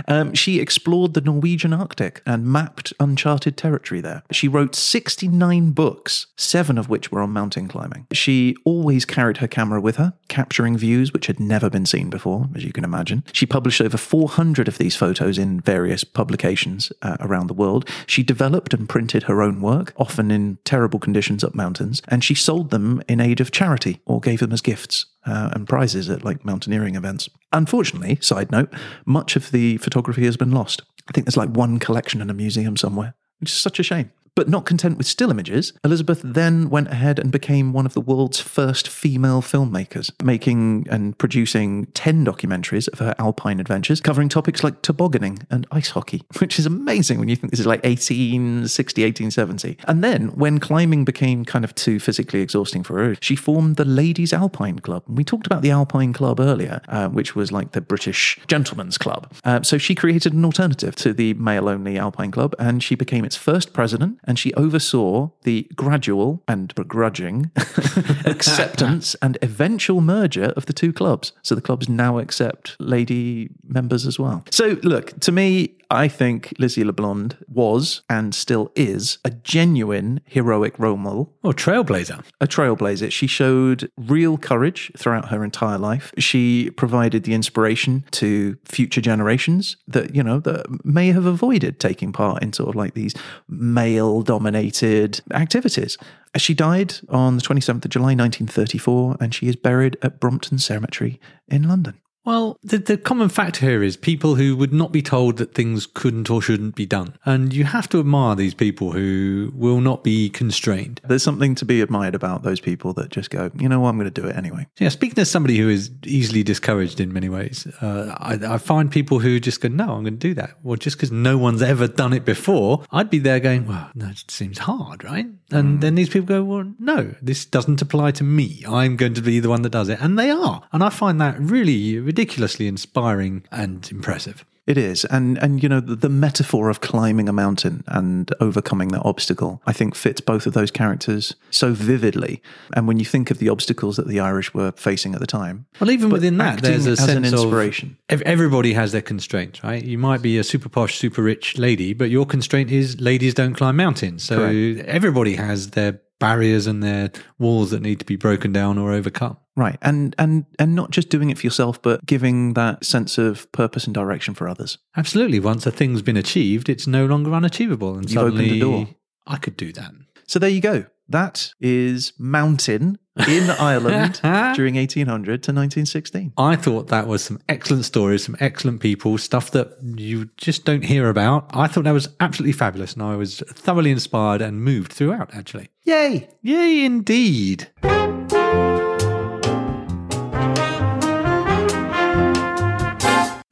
Um, 0.07 0.35
she 0.35 0.61
explored 0.61 1.15
the 1.15 1.21
Norwegian 1.21 1.73
Arctic 1.73 2.23
and 2.27 2.47
mapped 2.47 2.93
uncharted 3.01 3.57
territory 3.57 4.01
there. 4.01 4.23
She 4.31 4.49
wrote 4.49 4.75
69 4.75 5.71
books, 5.73 6.27
seven 6.37 6.79
of 6.79 6.89
which 6.89 7.11
were 7.11 7.23
on 7.23 7.31
mountain 7.31 7.69
climbing. 7.69 8.07
She 8.13 8.57
always 8.65 9.05
carried 9.05 9.39
her 9.39 9.49
camera 9.49 9.81
with 9.81 9.97
her, 9.97 10.15
capturing 10.29 10.77
views 10.77 11.13
which 11.13 11.27
had 11.27 11.41
never 11.41 11.71
been 11.71 11.87
seen 11.87 12.11
before, 12.11 12.49
as 12.55 12.65
you 12.65 12.73
can 12.73 12.85
imagine. 12.85 13.25
She 13.33 13.47
published 13.47 13.81
over 13.81 13.97
400 13.97 14.69
of 14.69 14.79
these 14.79 14.97
photos 14.97 15.39
in 15.39 15.61
various 15.61 16.05
publications 16.05 16.93
uh, 17.03 17.17
around 17.21 17.47
the 17.47 17.55
world. 17.55 17.64
She 18.07 18.23
developed 18.23 18.75
and 18.75 18.89
printed 18.89 19.25
her 19.25 19.43
own 19.43 19.61
work, 19.61 19.93
often 19.97 20.31
in 20.31 20.59
terrible 20.65 20.99
conditions 20.99 21.45
up 21.45 21.55
mountains, 21.55 22.03
and 22.09 22.23
she 22.23 22.35
sold 22.35 22.71
them 22.71 23.03
in 23.09 23.21
aid 23.21 23.41
of 23.41 23.51
charity 23.51 24.01
or 24.07 24.21
gave 24.21 24.41
them 24.41 24.53
as 24.53 24.61
gifts 24.61 25.07
uh, 25.27 25.51
and 25.53 25.69
prizes 25.69 26.11
at 26.11 26.25
like 26.25 26.45
mountaineering 26.45 26.95
events. 26.95 27.29
Unfortunately, 27.53 28.19
side 28.21 28.51
note, 28.51 28.73
much 29.05 29.37
of 29.37 29.51
the 29.51 29.79
photography 29.79 30.25
has 30.25 30.37
been 30.37 30.53
lost. 30.53 30.83
I 31.09 31.13
think 31.13 31.27
there's 31.27 31.37
like 31.37 31.51
one 31.51 31.79
collection 31.79 32.21
in 32.21 32.31
a 32.31 32.35
museum 32.35 32.77
somewhere, 32.77 33.15
which 33.41 33.51
is 33.51 33.57
such 33.57 33.79
a 33.79 33.83
shame. 33.83 34.11
But 34.37 34.49
not 34.49 34.67
content 34.67 34.99
with 34.99 35.07
still 35.07 35.31
images, 35.31 35.73
Elizabeth 35.85 36.21
then 36.25 36.69
went 36.69 36.89
ahead 36.89 37.21
and 37.21 37.31
became 37.31 37.73
one 37.73 37.87
of 37.87 37.95
the 37.95 38.01
world's 38.01 38.41
first 38.41 38.89
female 38.89 39.41
filmmakers, 39.41 40.11
making 40.25 40.89
and 40.91 41.17
producing 41.17 41.87
10 41.95 42.27
documentaries 42.27 42.89
of 42.93 42.99
her 42.99 43.15
alpine 43.21 43.61
adventures, 43.61 44.01
covering 44.01 44.29
topics 44.29 44.65
like 44.65 44.83
tobogganing 44.83 45.39
and 45.51 45.69
ice 45.71 45.91
hockey, 45.91 46.23
which 46.41 46.59
is 46.59 46.67
amazing 46.67 47.21
when 47.21 47.29
you 47.29 47.37
think 47.37 47.53
this 47.53 47.61
is 47.61 47.67
like 47.67 47.85
1860, 47.85 49.03
1870. 49.03 49.79
And 49.87 50.03
then, 50.03 50.29
when 50.31 50.59
climbing 50.59 51.05
became 51.05 51.45
kind 51.45 51.65
of 51.65 51.73
too 51.77 52.01
physically 52.01 52.41
exhausting 52.41 52.83
for 52.83 52.99
her, 52.99 53.15
she 53.21 53.37
formed 53.37 53.77
the 53.77 53.85
Ladies 53.85 54.33
Alpine 54.33 54.81
Club. 54.81 55.05
We 55.07 55.23
talked 55.23 55.47
about 55.47 55.63
the 55.63 55.71
Alpine 55.71 56.13
Club 56.13 56.41
earlier, 56.41 56.81
uh, 56.89 57.09
which 57.09 57.37
was 57.37 57.53
like 57.53 57.71
the 57.71 57.81
British 57.81 58.41
Gentlemen's 58.49 58.99
Club. 58.99 59.33
Uh, 59.45 59.63
so 59.63 59.79
she 59.79 59.95
created 59.95 60.33
an 60.33 60.45
alternative 60.45 60.97
to 60.97 61.13
the 61.13 61.35
male 61.35 61.69
only 61.69 61.99
Alpine 61.99 62.33
Club, 62.33 62.57
and 62.59 62.83
she 62.83 62.97
became 62.97 63.25
its 63.25 63.37
first 63.37 63.73
president 63.73 64.19
and 64.27 64.39
she 64.39 64.53
oversaw 64.55 65.31
the 65.43 65.69
gradual 65.75 66.43
and 66.49 66.75
begrudging 66.75 67.51
acceptance 68.25 69.15
and 69.23 69.39
eventual 69.43 70.01
merger 70.01 70.53
of 70.57 70.67
the 70.67 70.73
two 70.73 70.93
clubs. 70.93 71.33
So 71.43 71.55
the 71.55 71.61
clubs 71.61 71.89
now 71.89 72.19
accept 72.19 72.77
lady 72.79 73.51
members 73.63 74.07
as 74.07 74.19
well. 74.19 74.45
So, 74.51 74.79
look, 74.83 75.19
to 75.21 75.33
me, 75.33 75.75
I 75.91 76.09
think 76.09 76.55
Lizzie 76.59 76.85
LeBlond 76.85 77.37
was 77.49 78.03
and 78.09 78.35
still 78.35 78.73
is 78.75 79.19
a 79.25 79.31
genuine 79.31 80.21
heroic 80.25 80.79
role 80.79 80.97
model 80.97 81.33
or 81.43 81.53
trailblazer. 81.53 82.25
a 82.41 82.47
trailblazer. 82.47 83.11
She 83.11 83.27
showed 83.27 83.91
real 83.97 84.39
courage 84.39 84.91
throughout 84.97 85.29
her 85.29 85.45
entire 85.45 85.79
life. 85.79 86.13
She 86.19 86.71
provided 86.71 87.25
the 87.25 87.35
inspiration 87.35 88.05
to 88.13 88.57
future 88.65 89.01
generations 89.01 89.77
that, 89.87 90.15
you 90.15 90.23
know, 90.23 90.41
that 90.41 90.85
may 90.85 91.09
have 91.09 91.27
avoided 91.27 91.81
taking 91.81 92.13
part 92.13 92.43
in 92.43 92.53
sort 92.53 92.71
of 92.71 92.75
like 92.75 92.95
these 92.95 93.15
male 93.49 94.23
dominated 94.23 95.21
activities. 95.33 95.99
She 96.37 96.55
died 96.55 96.95
on 97.09 97.37
the 97.37 97.43
27th 97.43 97.85
of 97.85 97.91
July, 97.91 98.15
1934, 98.15 99.19
and 99.21 99.35
she 99.35 99.47
is 99.47 99.55
buried 99.55 99.97
at 100.03 100.19
Brompton 100.19 100.59
Cemetery 100.59 101.21
in 101.49 101.69
London. 101.69 101.95
Well, 102.25 102.59
the, 102.63 102.79
the 102.79 102.97
common 102.97 103.29
factor 103.29 103.67
here 103.67 103.83
is 103.83 103.97
people 103.97 104.37
who 104.37 104.57
would 104.57 104.73
not 104.73 104.93
be 104.93 105.03
told 105.03 105.37
that 105.37 105.55
things 105.55 105.87
couldn't 105.87 106.31
or 106.31 106.41
shouldn't 106.41 106.75
be 106.75 106.87
done. 106.87 107.17
And 107.25 107.53
you 107.53 107.65
have 107.65 107.89
to 107.91 108.01
admire 108.01 108.35
these 108.35 108.55
people 108.55 108.93
who 108.93 109.53
will 109.55 109.81
not 109.81 110.03
be 110.03 110.31
constrained. 110.31 111.01
There's 111.05 111.23
something 111.23 111.55
to 111.57 111.65
be 111.65 111.83
admired 111.83 112.15
about 112.15 112.43
those 112.43 112.61
people 112.61 112.95
that 112.95 113.11
just 113.11 113.31
go, 113.31 113.51
you 113.59 113.69
know 113.69 113.81
what, 113.81 113.91
I'm 113.91 113.99
going 113.99 114.11
to 114.11 114.21
do 114.23 114.27
it 114.27 114.37
anyway. 114.37 114.67
Yeah, 114.79 114.89
speaking 114.89 115.19
as 115.19 115.31
somebody 115.31 115.59
who 115.59 115.69
is 115.69 115.91
easily 116.05 116.43
discouraged 116.43 116.99
in 116.99 117.13
many 117.13 117.29
ways, 117.29 117.67
uh, 117.83 118.17
I, 118.19 118.55
I 118.55 118.59
find 118.59 118.91
people 118.91 119.19
who 119.19 119.39
just 119.39 119.61
go, 119.61 119.69
no, 119.69 119.85
I'm 119.85 120.03
going 120.03 120.19
to 120.19 120.29
do 120.29 120.35
that. 120.35 120.55
Well, 120.63 120.77
just 120.77 120.97
because 120.97 121.13
no 121.13 121.37
one's 121.37 121.63
ever 121.63 121.87
done 121.87 122.15
it 122.15 122.25
before, 122.25 122.85
I'd 122.91 123.11
be 123.11 123.19
there 123.19 123.41
going, 123.41 123.67
well, 123.67 123.91
that 123.97 124.25
seems 124.29 124.59
hard, 124.59 125.05
right? 125.05 125.27
And 125.51 125.81
then 125.81 125.95
these 125.95 126.09
people 126.09 126.27
go, 126.27 126.43
well, 126.43 126.73
no, 126.79 127.15
this 127.23 127.45
doesn't 127.45 127.81
apply 127.81 128.11
to 128.13 128.25
me. 128.25 128.65
I'm 128.67 128.97
going 128.97 129.15
to 129.15 129.23
be 129.23 129.41
the 129.41 129.49
one 129.49 129.63
that 129.63 129.71
does 129.71 129.89
it. 129.89 130.01
And 130.01 130.19
they 130.19 130.31
are. 130.31 130.63
And 130.73 130.83
I 130.83 130.89
find 130.89 131.21
that 131.21 131.39
really 131.39 132.01
ridiculously 132.15 132.69
inspiring 132.69 133.43
and 133.51 133.91
impressive. 133.91 134.45
It 134.67 134.79
is, 134.79 135.05
and 135.07 135.37
and 135.39 135.63
you 135.63 135.69
know 135.69 135.81
the, 135.81 135.95
the 135.95 136.09
metaphor 136.09 136.71
of 136.71 136.81
climbing 136.81 137.29
a 137.29 137.33
mountain 137.35 137.85
and 137.87 138.33
overcoming 138.41 138.89
that 138.89 139.03
obstacle, 139.03 139.61
I 139.67 139.75
think 139.75 139.95
fits 139.95 140.23
both 140.23 140.47
of 140.47 140.55
those 140.55 140.71
characters 140.71 141.35
so 141.51 141.75
vividly. 141.75 142.41
And 142.75 142.89
when 142.89 142.99
you 142.99 143.05
think 143.05 143.31
of 143.31 143.39
the 143.39 143.51
obstacles 143.51 143.97
that 143.97 144.09
the 144.09 144.21
Irish 144.21 144.55
were 144.55 144.73
facing 144.73 145.15
at 145.15 145.21
the 145.21 145.27
time, 145.27 145.67
Well, 145.81 145.91
even 145.91 146.09
within 146.09 146.39
that, 146.39 146.63
there's 146.63 146.87
a 146.87 146.97
sense 146.97 147.11
an 147.11 147.25
inspiration. 147.27 147.99
of 148.09 148.23
everybody 148.23 148.73
has 148.73 148.93
their 148.93 149.03
constraints, 149.03 149.63
right? 149.63 149.85
You 149.85 149.99
might 149.99 150.23
be 150.23 150.39
a 150.39 150.45
super 150.45 150.71
posh, 150.71 150.97
super 150.99 151.23
rich 151.23 151.59
lady, 151.59 151.93
but 151.93 152.09
your 152.09 152.25
constraint 152.25 152.71
is 152.71 152.99
ladies 153.01 153.35
don't 153.35 153.55
climb 153.55 153.77
mountains. 153.77 154.25
So 154.25 154.39
Correct. 154.39 154.89
everybody 154.89 155.37
has 155.37 155.71
their 155.71 156.01
barriers 156.19 156.67
and 156.67 156.83
their 156.83 157.11
walls 157.39 157.71
that 157.71 157.83
need 157.83 157.99
to 157.99 158.05
be 158.07 158.17
broken 158.17 158.51
down 158.53 158.79
or 158.79 158.93
overcome. 158.93 159.37
Right, 159.57 159.79
and 159.83 160.17
and 160.19 160.47
and 160.59 160.75
not 160.75 160.91
just 160.91 161.11
doing 161.11 161.31
it 161.31 161.39
for 161.39 161.47
yourself, 161.47 161.81
but 161.81 162.05
giving 162.05 162.55
that 162.55 162.85
sense 162.85 163.19
of 163.19 163.51
purpose 163.53 163.85
and 163.85 163.95
direction 163.95 164.35
for 164.35 164.49
others. 164.49 164.54
Absolutely. 164.97 165.41
Once 165.41 165.67
a 165.67 165.71
thing's 165.71 166.03
been 166.03 166.17
achieved, 166.17 166.69
it's 166.69 166.87
no 166.87 167.07
longer 167.07 167.33
unachievable. 167.33 167.97
And 167.97 168.11
You've 168.11 168.19
opened 168.19 168.37
suddenly, 168.39 168.59
a 168.59 168.61
door. 168.61 168.89
I 169.27 169.37
could 169.37 169.57
do 169.57 169.73
that. 169.73 169.93
So 170.27 170.39
there 170.39 170.51
you 170.51 170.61
go. 170.61 170.87
That 171.09 171.53
is 171.61 172.15
Mountain 172.19 172.99
in 173.29 173.51
Ireland 173.59 174.21
during 174.55 174.77
1800 174.77 175.43
to 175.43 175.53
1916. 175.53 176.33
I 176.39 176.57
thought 176.57 176.89
that 176.89 177.07
was 177.07 177.23
some 177.23 177.41
excellent 177.49 177.85
stories, 177.85 178.25
some 178.25 178.37
excellent 178.41 178.81
people, 178.81 179.19
stuff 179.19 179.51
that 179.51 179.77
you 179.83 180.31
just 180.39 180.65
don't 180.65 180.85
hear 180.85 181.11
about. 181.11 181.51
I 181.51 181.67
thought 181.67 181.85
that 181.85 181.93
was 181.93 182.09
absolutely 182.21 182.55
fabulous, 182.55 182.95
and 182.95 183.03
I 183.03 183.17
was 183.17 183.43
thoroughly 183.49 183.91
inspired 183.91 184.41
and 184.41 184.63
moved 184.65 184.93
throughout, 184.93 185.35
actually. 185.35 185.69
Yay! 185.83 186.29
Yay, 186.41 186.85
indeed. 186.85 187.69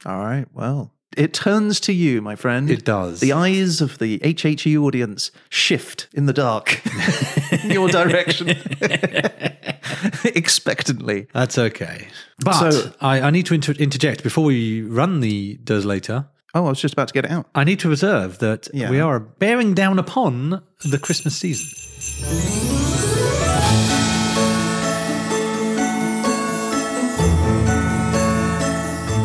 All 0.05 0.19
right, 0.19 0.45
well, 0.53 0.93
it 1.15 1.33
turns 1.33 1.79
to 1.81 1.93
you, 1.93 2.21
my 2.21 2.35
friend. 2.35 2.69
It 2.69 2.83
does. 2.83 3.19
The 3.19 3.33
eyes 3.33 3.81
of 3.81 3.99
the 3.99 4.19
HHE 4.19 4.75
audience 4.81 5.31
shift 5.49 6.07
in 6.13 6.25
the 6.25 6.33
dark 6.33 6.81
in 7.63 7.69
your 7.71 7.87
direction 7.87 8.49
expectantly. 10.25 11.27
That's 11.33 11.57
okay. 11.57 12.07
But 12.39 12.71
So- 12.71 12.91
I, 13.01 13.21
I 13.21 13.29
need 13.29 13.45
to 13.47 13.53
inter- 13.53 13.73
interject 13.73 14.23
before 14.23 14.43
we 14.45 14.81
run 14.81 15.19
the 15.19 15.59
does 15.63 15.85
later. 15.85 16.25
Oh, 16.55 16.65
I 16.65 16.69
was 16.69 16.79
just 16.81 16.93
about 16.93 17.07
to 17.07 17.13
get 17.13 17.25
it 17.25 17.31
out. 17.31 17.47
I 17.55 17.63
need 17.63 17.79
to 17.79 17.89
observe 17.91 18.37
that 18.39 18.67
Yeah. 18.73 18.89
we 18.89 18.99
are 18.99 19.19
bearing 19.19 19.73
down 19.73 19.97
upon 19.99 20.61
the 20.83 20.99
Christmas 20.99 21.35
season. 21.35 22.92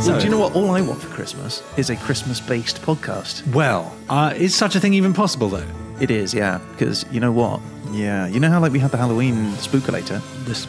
So, 0.08 0.18
Do 0.18 0.24
you 0.24 0.30
know 0.30 0.38
what? 0.38 0.54
All 0.56 0.70
I 0.70 0.80
want 0.80 1.02
for 1.02 1.08
Christmas 1.08 1.62
is 1.76 1.90
a 1.90 1.96
Christmas 1.96 2.40
based 2.40 2.80
podcast. 2.80 3.46
well, 3.52 3.94
uh, 4.08 4.32
is 4.34 4.54
such 4.54 4.74
a 4.74 4.80
thing 4.80 4.94
even 4.94 5.12
possible, 5.12 5.50
though? 5.50 5.66
It 6.00 6.10
is, 6.10 6.32
yeah. 6.32 6.60
Because 6.72 7.04
you 7.12 7.20
know 7.20 7.30
what? 7.30 7.60
Yeah. 7.92 8.26
You 8.26 8.40
know 8.40 8.48
how, 8.48 8.58
like, 8.58 8.72
we 8.72 8.78
have 8.78 8.90
the 8.90 8.96
Halloween 8.96 9.52
spookulator? 9.56 10.22
This, 10.46 10.66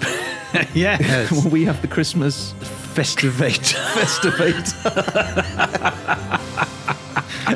yes. 0.76 1.32
Well, 1.32 1.50
we 1.50 1.64
have 1.64 1.82
the 1.82 1.88
Christmas 1.88 2.52
Festivate. 2.94 3.66
festivate. 3.94 4.74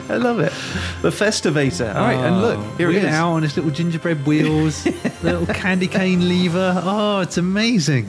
I 0.09 0.15
love 0.17 0.39
it. 0.39 0.53
The 1.01 1.09
festivator. 1.09 1.93
All 1.93 2.01
right, 2.01 2.13
and 2.15 2.41
look, 2.41 2.77
here 2.77 2.89
it 2.91 2.95
is. 3.03 3.05
out 3.05 3.33
on 3.33 3.43
its 3.43 3.57
little 3.57 3.71
gingerbread 3.71 4.25
wheels, 4.25 4.85
little 5.21 5.45
candy 5.47 5.87
cane 5.87 6.29
lever. 6.29 6.81
Oh, 6.81 7.19
it's 7.19 7.37
amazing. 7.37 8.07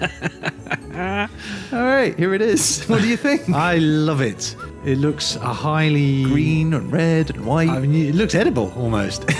All 1.72 1.84
right, 1.84 2.14
here 2.16 2.34
it 2.34 2.42
is. 2.42 2.84
What 2.88 3.02
do 3.02 3.08
you 3.08 3.16
think? 3.16 3.48
I 3.50 3.76
love 3.78 4.20
it. 4.20 4.56
It 4.84 4.98
looks 4.98 5.36
a 5.36 5.52
highly 5.52 6.24
Green 6.24 6.74
and 6.74 6.90
red 6.92 7.30
and 7.30 7.44
white. 7.46 7.68
I 7.68 7.80
mean, 7.80 7.94
it 8.08 8.14
looks 8.14 8.34
edible 8.34 8.72
almost. 8.76 9.24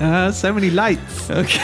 Uh, 0.00 0.30
so 0.30 0.52
many 0.52 0.70
lights. 0.70 1.30
Okay. 1.30 1.60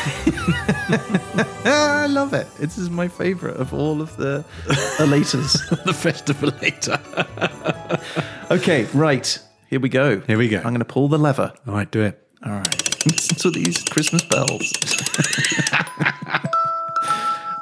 I 1.64 2.06
love 2.09 2.32
it. 2.34 2.46
This 2.56 2.76
is 2.78 2.90
my 2.90 3.09
favorite 3.09 3.56
of 3.56 3.72
all 3.72 4.00
of 4.02 4.16
the 4.16 4.44
elaters. 4.98 5.52
the 5.84 5.92
festival 5.92 6.50
later. 6.60 6.98
okay, 8.50 8.84
right. 8.94 9.38
Here 9.68 9.80
we 9.80 9.88
go. 9.88 10.20
Here 10.20 10.38
we 10.38 10.48
go. 10.48 10.59
I'm 10.59 10.64
going 10.64 10.78
to 10.78 10.84
pull 10.84 11.09
the 11.09 11.18
lever. 11.18 11.52
All 11.66 11.74
right, 11.74 11.90
do 11.90 12.02
it. 12.02 12.26
All 12.44 12.52
right. 12.52 13.06
Listen 13.06 13.36
to 13.36 13.50
these 13.50 13.82
Christmas 13.84 14.22
bells. 14.24 14.72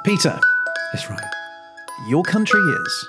Peter, 0.03 0.39
That's 0.91 1.09
right. 1.09 1.19
your 2.09 2.23
country 2.23 2.59
is. 2.59 3.07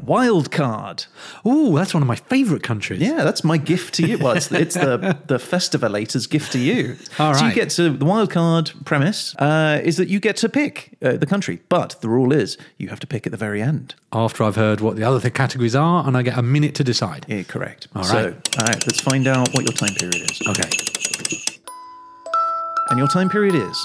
Wild 0.00 0.52
card. 0.52 1.04
Oh, 1.44 1.76
that's 1.76 1.92
one 1.92 2.02
of 2.02 2.06
my 2.06 2.14
favourite 2.14 2.62
countries. 2.62 3.00
Yeah, 3.00 3.24
that's 3.24 3.42
my 3.42 3.58
gift 3.58 3.94
to 3.94 4.06
you. 4.06 4.18
Well, 4.18 4.36
it's, 4.36 4.50
it's 4.64 4.74
the 4.76 5.18
the 5.26 5.38
festivalator's 5.38 6.26
gift 6.28 6.52
to 6.52 6.58
you. 6.60 6.96
All 7.18 7.34
So 7.34 7.46
you 7.46 7.52
get 7.52 7.70
to 7.70 7.90
the 7.90 8.04
wild 8.04 8.30
card 8.30 8.70
premise 8.84 9.34
uh, 9.36 9.80
is 9.82 9.96
that 9.96 10.08
you 10.08 10.20
get 10.20 10.36
to 10.38 10.48
pick 10.48 10.96
uh, 11.02 11.16
the 11.16 11.26
country, 11.26 11.60
but 11.68 11.96
the 12.00 12.08
rule 12.08 12.32
is 12.32 12.56
you 12.78 12.88
have 12.88 13.00
to 13.00 13.06
pick 13.08 13.26
at 13.26 13.32
the 13.32 13.36
very 13.38 13.60
end. 13.60 13.96
After 14.12 14.44
I've 14.44 14.54
heard 14.56 14.80
what 14.80 14.94
the 14.96 15.02
other 15.02 15.20
th- 15.20 15.34
categories 15.34 15.74
are, 15.74 16.06
and 16.06 16.16
I 16.16 16.22
get 16.22 16.38
a 16.38 16.42
minute 16.42 16.76
to 16.76 16.84
decide. 16.84 17.26
Yeah, 17.28 17.42
correct. 17.42 17.88
All 17.96 18.04
So, 18.04 18.14
right. 18.14 18.58
all 18.58 18.64
right, 18.64 18.86
let's 18.86 19.00
find 19.00 19.26
out 19.26 19.48
what 19.54 19.64
your 19.64 19.72
time 19.72 19.94
period 19.96 20.30
is. 20.30 20.40
Okay. 20.48 20.70
And 22.88 22.98
your 22.98 23.08
time 23.08 23.28
period 23.28 23.54
is. 23.54 23.84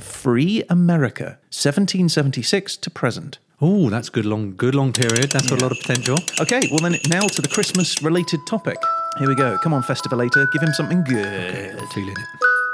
Free 0.00 0.64
America, 0.70 1.38
1776 1.52 2.78
to 2.78 2.90
present. 2.90 3.38
Oh, 3.60 3.90
that's 3.90 4.08
good 4.08 4.24
long, 4.24 4.56
good 4.56 4.74
long 4.74 4.92
period. 4.92 5.30
That's 5.30 5.50
got 5.50 5.60
a 5.60 5.62
lot 5.62 5.72
of 5.72 5.78
potential. 5.78 6.18
Okay, 6.40 6.62
well 6.70 6.80
then 6.80 6.98
now 7.08 7.26
to 7.26 7.42
the 7.42 7.48
Christmas 7.48 8.02
related 8.02 8.40
topic. 8.46 8.78
Here 9.18 9.28
we 9.28 9.34
go. 9.34 9.58
Come 9.58 9.74
on, 9.74 9.82
Festivalator, 9.82 10.50
give 10.50 10.62
him 10.62 10.72
something 10.72 11.04
good. 11.04 11.26
Okay, 11.26 11.70
I'm 11.78 11.88
feeling 11.88 12.16
it. 12.16 12.26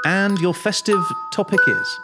And 0.05 0.39
your 0.39 0.53
festive 0.53 1.03
topic 1.31 1.59
is 1.67 1.99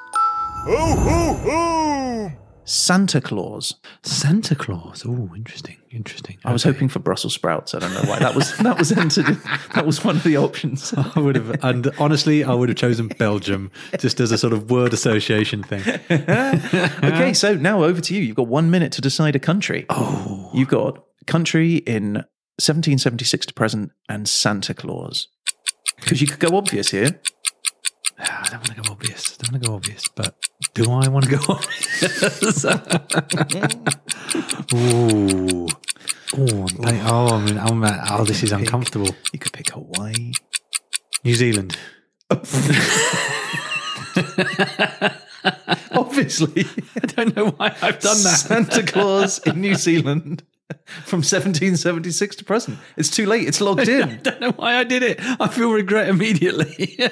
Santa 2.69 3.21
Claus. 3.21 3.75
Santa 4.03 4.53
Claus. 4.53 5.03
Oh, 5.07 5.31
interesting, 5.33 5.77
interesting. 5.89 6.37
I 6.43 6.51
was 6.51 6.63
hoping 6.63 6.89
for 6.89 6.99
Brussels 6.99 7.33
sprouts. 7.33 7.73
I 7.73 7.79
don't 7.79 7.93
know 7.93 8.03
why 8.09 8.19
that 8.19 8.35
was 8.35 8.55
that 8.57 8.77
was 8.77 8.91
entered. 8.91 9.29
in- 9.29 9.41
That 9.73 9.85
was 9.85 10.03
one 10.03 10.17
of 10.17 10.23
the 10.23 10.35
options. 10.37 10.93
I 11.15 11.19
would 11.19 11.35
have, 11.37 11.63
and 11.63 11.87
honestly, 11.97 12.43
I 12.43 12.53
would 12.53 12.67
have 12.67 12.77
chosen 12.77 13.07
Belgium 13.07 13.71
just 13.99 14.19
as 14.19 14.33
a 14.33 14.37
sort 14.37 14.51
of 14.51 14.69
word 14.69 14.93
association 14.93 15.63
thing. 15.63 15.81
okay, 16.11 17.33
so 17.33 17.55
now 17.55 17.83
over 17.83 18.01
to 18.01 18.13
you. 18.13 18.21
You've 18.21 18.35
got 18.35 18.47
one 18.47 18.69
minute 18.69 18.91
to 18.93 19.01
decide 19.01 19.35
a 19.35 19.39
country. 19.39 19.85
Oh, 19.89 20.51
you've 20.53 20.67
got 20.67 21.03
country 21.25 21.75
in 21.77 22.15
1776 22.59 23.45
to 23.45 23.53
present 23.53 23.91
and 24.09 24.27
Santa 24.27 24.73
Claus. 24.73 25.29
Because 25.99 26.21
you 26.21 26.27
could 26.27 26.39
go 26.39 26.55
obvious 26.57 26.91
here. 26.91 27.19
I 28.19 28.47
don't 28.49 28.59
want 28.59 28.75
to 28.75 28.81
go 28.81 28.91
obvious. 28.91 29.37
I 29.39 29.43
don't 29.43 29.53
want 29.53 29.63
to 29.63 29.69
go 29.69 29.75
obvious, 29.75 30.07
but 30.07 30.35
do 30.73 30.91
I 30.91 31.07
want 31.07 31.25
to 31.25 31.31
go 31.31 31.37
obvious? 31.49 32.65
Ooh. 34.73 35.67
Oh, 36.35 36.67
I'm 36.83 37.07
oh, 37.07 37.27
I 37.35 37.39
mean, 37.45 37.57
I'm, 37.57 37.83
uh, 37.83 38.05
oh, 38.11 38.23
this 38.25 38.43
is 38.43 38.51
uncomfortable. 38.51 39.15
You 39.31 39.39
could 39.39 39.53
pick 39.53 39.69
Hawaii. 39.69 40.33
New 41.23 41.35
Zealand. 41.35 41.77
Obviously, 45.91 46.65
I 47.01 47.05
don't 47.07 47.35
know 47.35 47.49
why 47.51 47.75
I've 47.81 47.99
done 47.99 48.21
that. 48.23 48.37
Santa 48.37 48.83
Claus 48.83 49.39
in 49.39 49.61
New 49.61 49.75
Zealand 49.75 50.43
from 51.05 51.19
1776 51.19 52.35
to 52.37 52.45
present. 52.45 52.77
It's 52.95 53.09
too 53.09 53.25
late. 53.25 53.47
It's 53.47 53.61
logged 53.61 53.89
I 53.89 54.01
in. 54.01 54.21
don't 54.21 54.41
know 54.41 54.51
why 54.51 54.77
I 54.77 54.83
did 54.83 55.03
it. 55.03 55.19
I 55.21 55.47
feel 55.47 55.71
regret 55.71 56.09
immediately. 56.09 56.99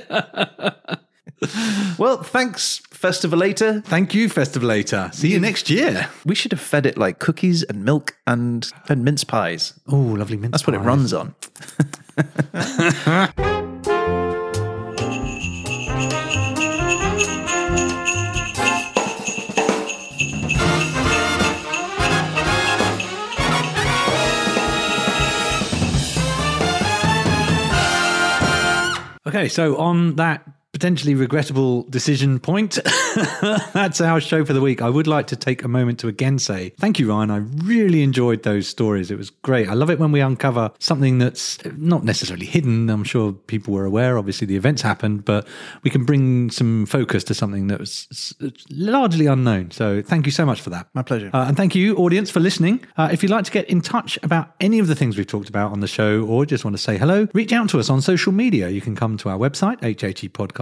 Well, 1.97 2.23
thanks, 2.23 2.81
Festivalator. 2.91 3.83
Thank 3.83 4.15
you, 4.15 4.29
Festivalator. 4.29 5.13
See 5.13 5.31
you 5.31 5.37
mm. 5.37 5.43
next 5.43 5.69
year. 5.69 6.09
We 6.25 6.33
should 6.33 6.51
have 6.51 6.61
fed 6.61 6.85
it 6.85 6.97
like 6.97 7.19
cookies 7.19 7.61
and 7.61 7.83
milk 7.85 8.17
and, 8.25 8.67
and 8.89 9.03
mince 9.03 9.23
pies. 9.23 9.79
Oh, 9.87 9.95
lovely 9.95 10.37
mince 10.37 10.51
That's 10.51 10.65
what 10.65 10.75
it 10.75 10.79
runs 10.79 11.13
on. 11.13 11.35
Okay, 29.35 29.49
so 29.49 29.75
on 29.75 30.15
that 30.15 30.47
potentially 30.75 31.15
regrettable 31.15 31.83
decision 31.83 32.37
point, 32.37 32.77
that's 33.73 34.01
our 34.01 34.19
show 34.19 34.43
for 34.43 34.51
the 34.51 34.59
week. 34.59 34.81
I 34.81 34.89
would 34.89 35.07
like 35.07 35.25
to 35.27 35.37
take 35.37 35.63
a 35.63 35.69
moment 35.69 35.99
to 35.99 36.09
again 36.09 36.37
say 36.37 36.73
thank 36.77 36.99
you, 36.99 37.09
Ryan. 37.09 37.31
I 37.31 37.37
really 37.63 38.03
enjoyed 38.03 38.43
those 38.43 38.67
stories. 38.67 39.09
It 39.09 39.17
was 39.17 39.29
great. 39.29 39.69
I 39.69 39.73
love 39.73 39.89
it 39.89 39.99
when 39.99 40.11
we 40.11 40.19
uncover 40.19 40.71
something 40.79 41.17
that's 41.17 41.63
not 41.77 42.03
necessarily 42.03 42.45
hidden. 42.45 42.89
I'm 42.89 43.05
sure 43.05 43.31
people 43.31 43.73
were 43.73 43.85
aware. 43.85 44.17
Obviously, 44.17 44.47
the 44.47 44.57
events 44.57 44.81
happened, 44.81 45.23
but 45.23 45.47
we 45.83 45.89
can 45.89 46.03
bring 46.03 46.51
some 46.51 46.85
focus 46.85 47.23
to 47.25 47.33
something 47.33 47.67
that 47.67 47.79
was 47.79 48.35
largely 48.69 49.27
unknown. 49.27 49.71
So 49.71 50.01
thank 50.01 50.25
you 50.25 50.33
so 50.33 50.45
much 50.45 50.59
for 50.59 50.71
that. 50.71 50.89
My 50.93 51.03
pleasure. 51.03 51.29
Uh, 51.33 51.45
and 51.47 51.55
thank 51.55 51.73
you, 51.73 51.95
audience, 51.95 52.29
for 52.29 52.41
listening. 52.41 52.85
Uh, 52.97 53.07
if 53.13 53.23
you'd 53.23 53.31
like 53.31 53.45
to 53.45 53.51
get 53.51 53.69
in 53.69 53.79
touch 53.79 54.19
about 54.23 54.49
any 54.59 54.79
of 54.79 54.87
the 54.87 54.95
things 54.95 55.15
we've 55.15 55.25
talked 55.25 55.47
about 55.47 55.71
on 55.71 55.79
the 55.79 55.87
show 55.87 56.25
or 56.25 56.45
just 56.45 56.65
want 56.65 56.75
to 56.75 56.83
say 56.83 56.97
hello, 56.97 57.29
reach 57.33 57.53
out 57.53 57.69
to 57.69 57.79
us 57.79 57.89
on 57.89 58.01
social 58.01 58.33
media. 58.33 58.67
You 58.67 58.81
can 58.81 58.93
come 58.93 59.15
to 59.19 59.29
our 59.29 59.37
website, 59.37 59.81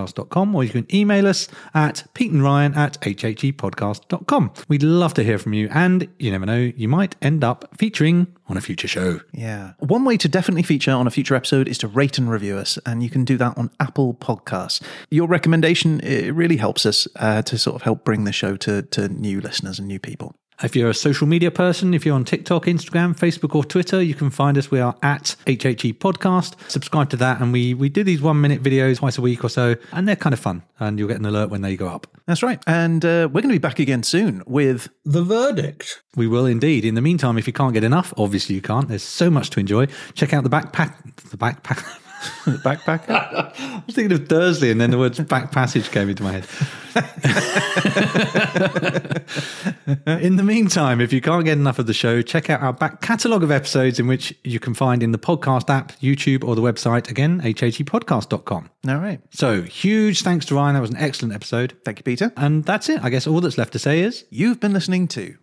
hhepodcast.com, 0.03 0.55
or 0.55 0.63
you 0.63 0.69
can 0.69 0.95
email 0.95 1.27
us 1.27 1.47
at 1.73 2.05
Pete 2.13 2.31
and 2.31 2.43
Ryan 2.43 2.73
at 2.73 2.99
hhepodcast.com. 3.01 4.51
We'd 4.67 4.83
love 4.83 5.13
to 5.15 5.23
hear 5.23 5.37
from 5.37 5.53
you, 5.53 5.69
and 5.71 6.07
you 6.19 6.31
never 6.31 6.45
know, 6.45 6.71
you 6.75 6.87
might 6.87 7.15
end 7.21 7.43
up 7.43 7.69
featuring 7.77 8.27
on 8.47 8.57
a 8.57 8.61
future 8.61 8.87
show. 8.87 9.21
Yeah. 9.31 9.73
One 9.79 10.03
way 10.05 10.17
to 10.17 10.27
definitely 10.27 10.63
feature 10.63 10.91
on 10.91 11.07
a 11.07 11.11
future 11.11 11.35
episode 11.35 11.67
is 11.67 11.77
to 11.79 11.87
rate 11.87 12.17
and 12.17 12.29
review 12.29 12.57
us, 12.57 12.77
and 12.85 13.01
you 13.03 13.09
can 13.09 13.25
do 13.25 13.37
that 13.37 13.57
on 13.57 13.71
Apple 13.79 14.13
Podcasts. 14.15 14.81
Your 15.09 15.27
recommendation 15.27 15.99
it 16.01 16.33
really 16.33 16.57
helps 16.57 16.85
us 16.85 17.07
uh, 17.17 17.41
to 17.43 17.57
sort 17.57 17.75
of 17.75 17.81
help 17.83 18.03
bring 18.03 18.23
the 18.23 18.33
show 18.33 18.55
to 18.57 18.81
to 18.83 19.07
new 19.07 19.41
listeners 19.41 19.79
and 19.79 19.87
new 19.87 19.99
people. 19.99 20.35
If 20.61 20.75
you're 20.75 20.89
a 20.89 20.93
social 20.93 21.27
media 21.27 21.51
person, 21.51 21.93
if 21.93 22.05
you're 22.05 22.15
on 22.15 22.25
TikTok, 22.25 22.65
Instagram, 22.65 23.17
Facebook, 23.17 23.55
or 23.55 23.63
Twitter, 23.63 24.01
you 24.01 24.13
can 24.13 24.29
find 24.29 24.57
us. 24.57 24.69
We 24.69 24.79
are 24.79 24.95
at 25.01 25.35
HHE 25.47 25.97
Podcast. 25.97 26.53
Subscribe 26.69 27.09
to 27.09 27.17
that, 27.17 27.41
and 27.41 27.51
we 27.51 27.73
we 27.73 27.89
do 27.89 28.03
these 28.03 28.21
one 28.21 28.39
minute 28.39 28.61
videos 28.61 28.97
twice 28.97 29.17
a 29.17 29.21
week 29.21 29.43
or 29.43 29.49
so, 29.49 29.75
and 29.91 30.07
they're 30.07 30.15
kind 30.15 30.33
of 30.33 30.39
fun. 30.39 30.63
And 30.79 30.99
you'll 30.99 31.07
get 31.07 31.17
an 31.17 31.25
alert 31.25 31.49
when 31.49 31.61
they 31.61 31.75
go 31.75 31.87
up. 31.87 32.07
That's 32.25 32.43
right. 32.43 32.61
And 32.67 33.03
uh, 33.03 33.29
we're 33.31 33.41
going 33.41 33.49
to 33.49 33.55
be 33.55 33.57
back 33.57 33.79
again 33.79 34.03
soon 34.03 34.43
with 34.45 34.89
The 35.05 35.23
verdict. 35.23 36.03
We 36.15 36.27
will 36.27 36.45
indeed. 36.45 36.85
In 36.85 36.95
the 36.95 37.01
meantime, 37.01 37.37
if 37.37 37.47
you 37.47 37.53
can't 37.53 37.73
get 37.73 37.83
enough, 37.83 38.13
obviously 38.17 38.55
you 38.55 38.61
can't. 38.61 38.87
There's 38.87 39.03
so 39.03 39.29
much 39.29 39.49
to 39.51 39.59
enjoy. 39.59 39.87
Check 40.13 40.33
out 40.33 40.43
the 40.43 40.49
backpack. 40.49 40.95
The 41.29 41.37
backpack. 41.37 41.99
Backpacker. 42.45 43.09
I 43.09 43.83
was 43.85 43.95
thinking 43.95 44.13
of 44.13 44.27
Dursley, 44.27 44.71
and 44.71 44.79
then 44.79 44.91
the 44.91 44.97
words 44.97 45.19
back 45.19 45.51
passage 45.51 45.91
came 45.91 46.09
into 46.09 46.23
my 46.23 46.31
head. 46.31 46.47
in 50.21 50.35
the 50.35 50.43
meantime, 50.43 51.01
if 51.01 51.11
you 51.11 51.21
can't 51.21 51.45
get 51.45 51.57
enough 51.57 51.79
of 51.79 51.87
the 51.87 51.93
show, 51.93 52.21
check 52.21 52.49
out 52.49 52.61
our 52.61 52.73
back 52.73 53.01
catalogue 53.01 53.43
of 53.43 53.51
episodes 53.51 53.99
in 53.99 54.07
which 54.07 54.33
you 54.43 54.59
can 54.59 54.73
find 54.73 55.03
in 55.03 55.11
the 55.11 55.17
podcast 55.17 55.69
app, 55.69 55.91
YouTube, 55.99 56.43
or 56.43 56.55
the 56.55 56.61
website, 56.61 57.09
again, 57.09 57.41
hhepodcast.com. 57.41 58.69
All 58.87 58.97
right. 58.97 59.19
So, 59.31 59.63
huge 59.63 60.21
thanks 60.21 60.45
to 60.47 60.55
Ryan. 60.55 60.75
That 60.75 60.81
was 60.81 60.91
an 60.91 60.97
excellent 60.97 61.33
episode. 61.33 61.75
Thank 61.85 61.99
you, 61.99 62.03
Peter. 62.03 62.31
And 62.37 62.63
that's 62.63 62.89
it. 62.89 63.03
I 63.03 63.09
guess 63.09 63.27
all 63.27 63.41
that's 63.41 63.57
left 63.57 63.73
to 63.73 63.79
say 63.79 64.01
is 64.01 64.25
You've 64.29 64.59
been 64.59 64.73
listening 64.73 65.07
to 65.09 65.37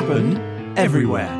happened 0.00 0.78
everywhere. 0.78 1.39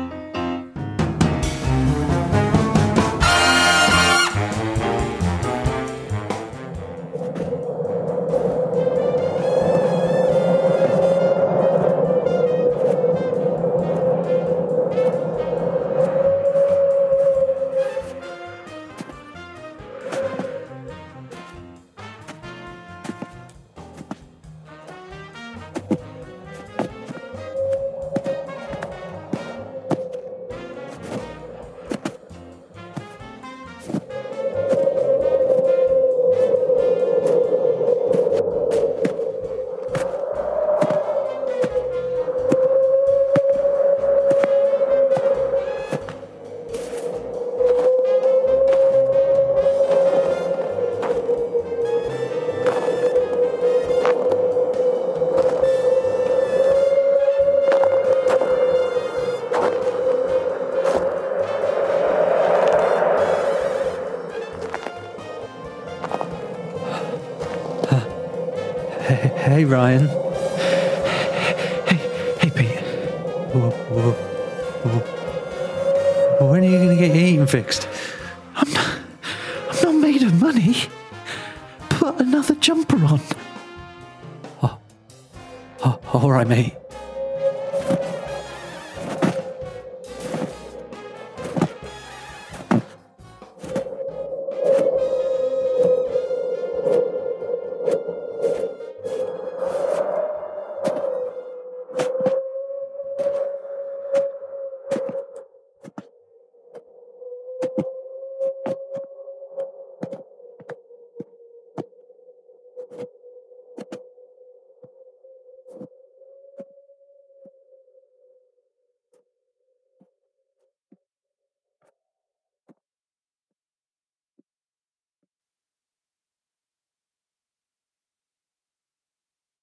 Ryan. 69.71 70.20